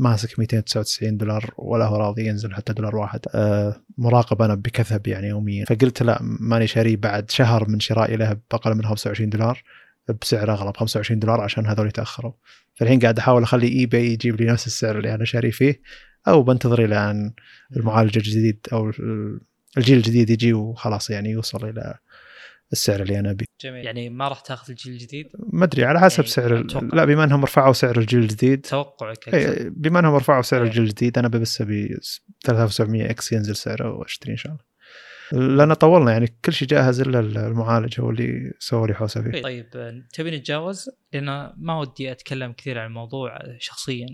ماسك 0.00 0.38
299 0.38 1.16
دولار 1.16 1.54
ولا 1.58 1.84
هو 1.86 1.96
راضي 1.96 2.26
ينزل 2.26 2.54
حتى 2.54 2.72
دولار 2.72 2.96
واحد. 2.96 3.20
أه 3.34 3.82
مراقب 3.98 4.42
أنا 4.42 4.54
بكثب 4.54 5.06
يعني 5.06 5.28
يوميا. 5.28 5.64
فقلت 5.64 6.02
لا 6.02 6.18
ماني 6.22 6.66
شاريه 6.66 6.96
بعد 6.96 7.30
شهر 7.30 7.68
من 7.68 7.80
شرائي 7.80 8.16
له 8.16 8.36
بأقل 8.50 8.74
من 8.74 8.84
25 8.84 9.30
دولار 9.30 9.62
بسعر 10.22 10.52
اغلى 10.52 10.72
ب 10.72 10.76
25 10.76 11.20
دولار 11.20 11.40
عشان 11.40 11.66
هذول 11.66 11.86
يتأخروا. 11.86 12.32
فالحين 12.74 13.00
قاعد 13.00 13.18
أحاول 13.18 13.42
أخلي 13.42 13.68
eBay 13.68 14.12
يجيب 14.12 14.40
لي 14.40 14.46
نفس 14.46 14.66
السعر 14.66 14.98
اللي 14.98 15.14
أنا 15.14 15.24
شاري 15.24 15.50
فيه 15.50 15.80
أو 16.28 16.42
بنتظر 16.42 16.84
إلى 16.84 17.10
أن 17.10 17.32
المعالج 17.76 18.16
الجديد 18.16 18.66
أو 18.72 18.92
الجيل 19.78 19.96
الجديد 19.96 20.30
يجي 20.30 20.52
وخلاص 20.52 21.10
يعني 21.10 21.30
يوصل 21.30 21.68
إلى 21.68 21.94
السعر 22.72 23.02
اللي 23.02 23.18
أنا 23.18 23.30
أبيه. 23.30 23.46
جميل. 23.60 23.84
يعني 23.84 24.10
ما 24.10 24.28
راح 24.28 24.40
تاخذ 24.40 24.70
الجيل 24.70 24.92
الجديد؟ 24.92 25.26
ما 25.52 25.64
أدري 25.64 25.84
على 25.84 26.00
حسب 26.00 26.18
يعني 26.18 26.30
سعر 26.30 26.56
ال-. 26.56 26.94
لا 26.94 27.04
بما 27.04 27.24
أنهم 27.24 27.44
رفعوا 27.44 27.72
سعر 27.72 27.98
الجيل 27.98 28.20
الجديد. 28.20 28.60
توقعك. 28.60 29.34
إيه، 29.34 29.68
بما 29.68 29.98
أنهم 29.98 30.14
رفعوا 30.14 30.42
سعر 30.42 30.62
إيه. 30.62 30.68
الجيل 30.68 30.82
الجديد 30.82 31.18
أنا 31.18 31.28
بس 31.28 31.60
أبي 31.60 31.98
3700 32.44 33.10
X 33.10 33.32
ينزل 33.32 33.56
سعره 33.56 33.94
واشتري 33.94 34.32
إن 34.32 34.36
شاء 34.36 34.52
الله. 34.52 34.70
لأن 35.32 35.74
طولنا 35.74 36.12
يعني 36.12 36.34
كل 36.44 36.52
شيء 36.52 36.68
جاهز 36.68 37.00
إلا 37.00 37.20
المعالج 37.20 38.00
هو 38.00 38.10
اللي 38.10 38.52
سوى 38.58 38.88
لي 38.88 38.94
حوسه 38.94 39.22
فيه. 39.22 39.42
طيب 39.42 39.70
تبي 40.12 40.30
نتجاوز 40.30 40.90
لأن 41.12 41.52
ما 41.56 41.78
ودي 41.78 42.12
أتكلم 42.12 42.52
كثير 42.52 42.78
عن 42.78 42.86
الموضوع 42.86 43.38
شخصيا. 43.58 44.06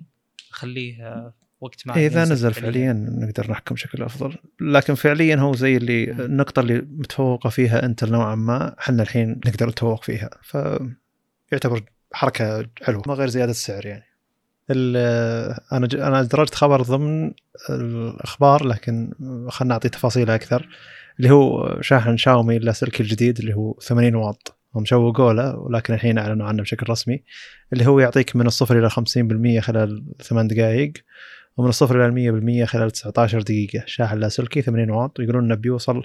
خليه 0.51 1.33
وقت 1.61 1.87
ما 1.87 1.97
إيه، 1.97 2.07
إذا 2.07 2.23
نزل 2.25 2.55
فعليا. 2.55 2.93
نقدر 2.93 3.51
نحكم 3.51 3.75
بشكل 3.75 4.03
أفضل. 4.03 4.35
لكن 4.61 4.95
فعليا 4.95 5.37
هو 5.37 5.55
زي 5.55 5.77
اللي. 5.77 6.11
النقطة 6.11 6.61
اللي 6.61 6.87
متفوقة 6.91 7.51
فيها 7.51 7.85
انت 7.85 8.05
نوعا 8.05 8.35
ما 8.35 8.75
إحنا 8.81 9.03
الحين 9.03 9.41
نقدر 9.47 9.69
نتفوق 9.69 10.03
فيها. 10.05 10.31
فيعتبر 10.43 11.83
حركة 12.13 12.67
حلوة 12.83 13.03
ما 13.07 13.15
غير 13.15 13.29
زيادة 13.29 13.51
السعر 13.51 13.87
يعني. 13.87 14.05
ال- 14.71 15.57
أنا 15.73 15.89
أنا 16.09 16.23
درجت 16.23 16.55
خبر 16.55 16.83
ضمن 16.83 17.33
الأخبار 17.71 18.67
لكن 18.67 19.13
خلنا 19.49 19.75
نعطي 19.75 19.89
تفاصيل 19.89 20.31
أكثر 20.31 20.69
اللي 21.19 21.31
هو 21.31 21.77
شاحن 21.81 22.17
شاومي 22.17 22.57
اللاسلكي 22.57 23.03
الجديد 23.03 23.39
اللي 23.39 23.55
هو 23.55 23.79
80 23.81 24.15
واط. 24.15 24.53
هم 24.75 24.85
شوقوا 24.85 25.33
له 25.33 25.57
ولكن 25.59 25.95
الحين 25.95 26.19
أعلنوا 26.19 26.47
عنه 26.47 26.63
بشكل 26.63 26.91
رسمي 26.91 27.23
اللي 27.73 27.87
هو 27.87 28.01
يعطيك 28.01 28.37
من 28.37 28.47
الصفر 28.47 28.79
إلى 28.79 28.91
50% 28.91 29.61
خلال 29.61 30.05
ثمان 30.23 30.49
دقائق 30.49 30.93
ومن 31.57 31.69
الصفر 31.69 31.97
إلى 31.97 32.07
المية 32.07 32.31
بالمية 32.31 32.65
خلال 32.65 32.91
19 32.91 33.43
دقيقة. 33.43 33.83
شاحن 33.87 34.19
لاسلكي 34.19 34.63
80 34.63 34.91
واط 34.91 35.19
ويقولون 35.21 35.45
إنه 35.45 35.55
بيوصل 35.55 36.03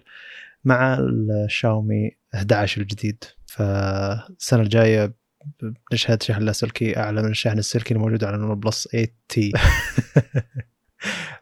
مع 0.65 0.97
الشاومي 0.99 2.11
11 2.35 2.81
الجديد. 2.81 3.23
فالسنة 3.45 4.61
الجاية 4.61 5.13
بنشهد 5.91 6.23
شحن 6.23 6.41
لاسلكي 6.41 6.97
أعلى 6.97 7.23
من 7.23 7.29
الشحن 7.31 7.57
السلكي 7.57 7.93
الموجود 7.93 8.23
على 8.23 8.35
ال 8.35 8.59
OnePlus 8.59 8.87
8 8.91 9.07
T. 9.29 9.51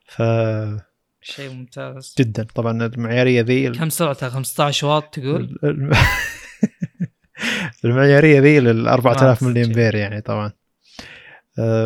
ف 0.05 0.21
شيء 1.21 1.53
ممتاز. 1.53 2.15
جدا. 2.19 2.43
طبعا 2.55 2.85
المعيارية 2.85 3.41
ذي 3.41 3.69
كم 3.71 3.89
سرعتها 3.89 4.29
15 4.29 4.87
واط 4.87 5.13
تقول؟ 5.15 5.57
الم- 5.63 5.91
المعيارية 7.85 8.39
ذي 8.39 8.59
لل 8.59 8.87
4000 8.87 9.43
ما 9.43 9.49
ملي. 9.49 9.63
امبير 9.63 9.95
يعني 9.95 10.21
طبعا. 10.21 10.51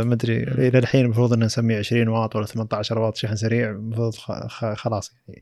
ما 0.04 0.14
أدري. 0.14 0.44
إلى 0.44 0.80
الحين 0.80 1.06
المفروض 1.06 1.34
ان 1.34 1.44
نسميه 1.44 1.80
20 1.80 2.08
واط 2.08 2.36
ولا 2.36 2.45
18 2.45 3.00
واط 3.00 3.16
شحن 3.16 3.36
سريع 3.36 3.70
المفروض 3.70 4.16
خلاص 4.76 5.16
يعني. 5.28 5.41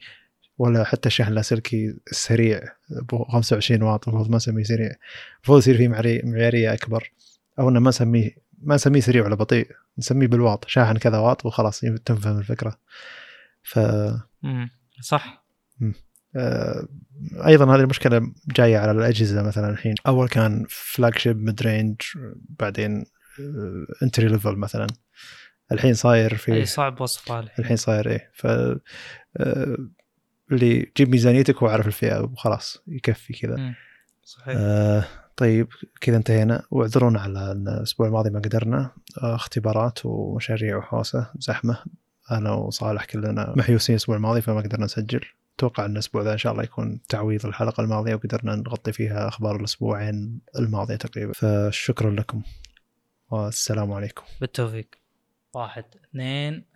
ولا 0.58 0.84
حتى 0.84 1.08
الشحن 1.08 1.30
اللاسلكي 1.30 1.96
السريع 2.12 2.62
ب 2.90 3.24
25 3.24 3.82
واط 3.82 4.08
المفروض 4.08 4.30
ما 4.30 4.36
نسميه 4.36 4.64
سريع. 4.64 4.92
المفروض 5.36 5.58
يصير 5.58 5.78
فيه 5.78 5.88
معيارية 6.24 6.74
أكبر. 6.74 7.12
أو 7.60 7.70
إنه 7.70 7.80
ما 7.80 7.90
نسميه 7.90 8.36
ما 8.64 8.76
نسميه 8.76 9.00
سريع 9.00 9.26
ولا 9.26 9.36
بطيء 9.36 9.68
نسميه 9.98 10.28
بالواط 10.28 10.68
شاحن 10.68 10.98
كذا 10.98 11.18
واط 11.18 11.46
وخلاص 11.46 11.80
تنفهم 11.80 12.38
الفكرة. 12.38 12.78
ف 13.64 13.80
مم. 14.44 14.70
صح. 15.02 15.46
آه، 16.36 16.88
أيضا 17.46 17.76
هذه 17.76 17.82
المشكلة 17.82 18.32
جاية 18.56 18.78
على 18.78 18.92
الأجهزة 18.92 19.44
مثلا 19.44 19.70
الحين. 19.70 19.96
أول 20.08 20.28
كان 20.28 20.66
flagship 20.70 21.38
mid 21.38 21.62
range 21.62 22.02
بعدين 22.60 23.06
entry 24.04 24.28
level 24.28 24.56
مثلا. 24.56 24.88
الحين 25.72 25.94
صاير 25.94 26.32
أي 26.32 26.38
في 26.38 26.66
صعب 26.66 27.02
وصفها 27.02 27.40
الحين 27.40 27.56
الحين 27.60 27.78
صاير 27.78 28.10
إيه. 28.10 28.32
ف 28.34 28.48
آه، 29.38 29.78
اللي 30.52 30.92
جيب 30.98 31.10
ميزانيتك 31.10 31.62
وعارف 31.62 31.88
الفئة 31.88 32.22
وخلاص 32.22 32.84
يكفي 32.88 33.34
كذا. 33.34 33.74
صحيح. 34.24 34.56
آه 34.58 35.06
طيب 35.38 35.68
كذا 36.02 36.18
انتهينا. 36.18 36.64
واعذرونا 36.72 37.20
على 37.20 37.52
إن 37.52 37.68
الأسبوع 37.68 38.08
الماضي 38.08 38.30
ما 38.30 38.40
قدرنا. 38.40 38.92
آه 39.24 39.36
اختبارات 39.36 40.00
ومشاريع 40.06 40.78
وحوسة 40.78 41.32
زحمة. 41.40 41.78
أنا 42.32 42.52
وصالح 42.52 43.06
كلنا 43.06 43.54
محيوسين 43.58 43.96
الأسبوع 43.96 44.16
الماضي 44.16 44.42
فما 44.42 44.62
قدرنا 44.62 44.86
نسجل. 44.86 45.22
أتوقع 45.56 45.86
إن 45.86 45.92
الأسبوع 45.92 46.22
ذا 46.22 46.34
إن 46.34 46.38
شاء 46.38 46.52
الله 46.52 46.64
يكون 46.64 47.02
تعويض 47.10 47.46
الحلقة 47.46 47.82
الماضية 47.82 48.16
وقدرنا 48.16 48.56
نغطي 48.56 48.94
فيها 48.94 49.28
أخبار 49.28 49.56
الأسبوعين 49.56 50.40
الماضية 50.60 50.96
تقريبا. 50.96 51.34
فشكرا 51.34 52.12
لكم. 52.12 52.42
والسلام 53.32 53.94
عليكم. 53.94 54.24
بالتوفيق. 54.42 54.90
واحد 55.54 55.86
اثنين. 55.96 56.71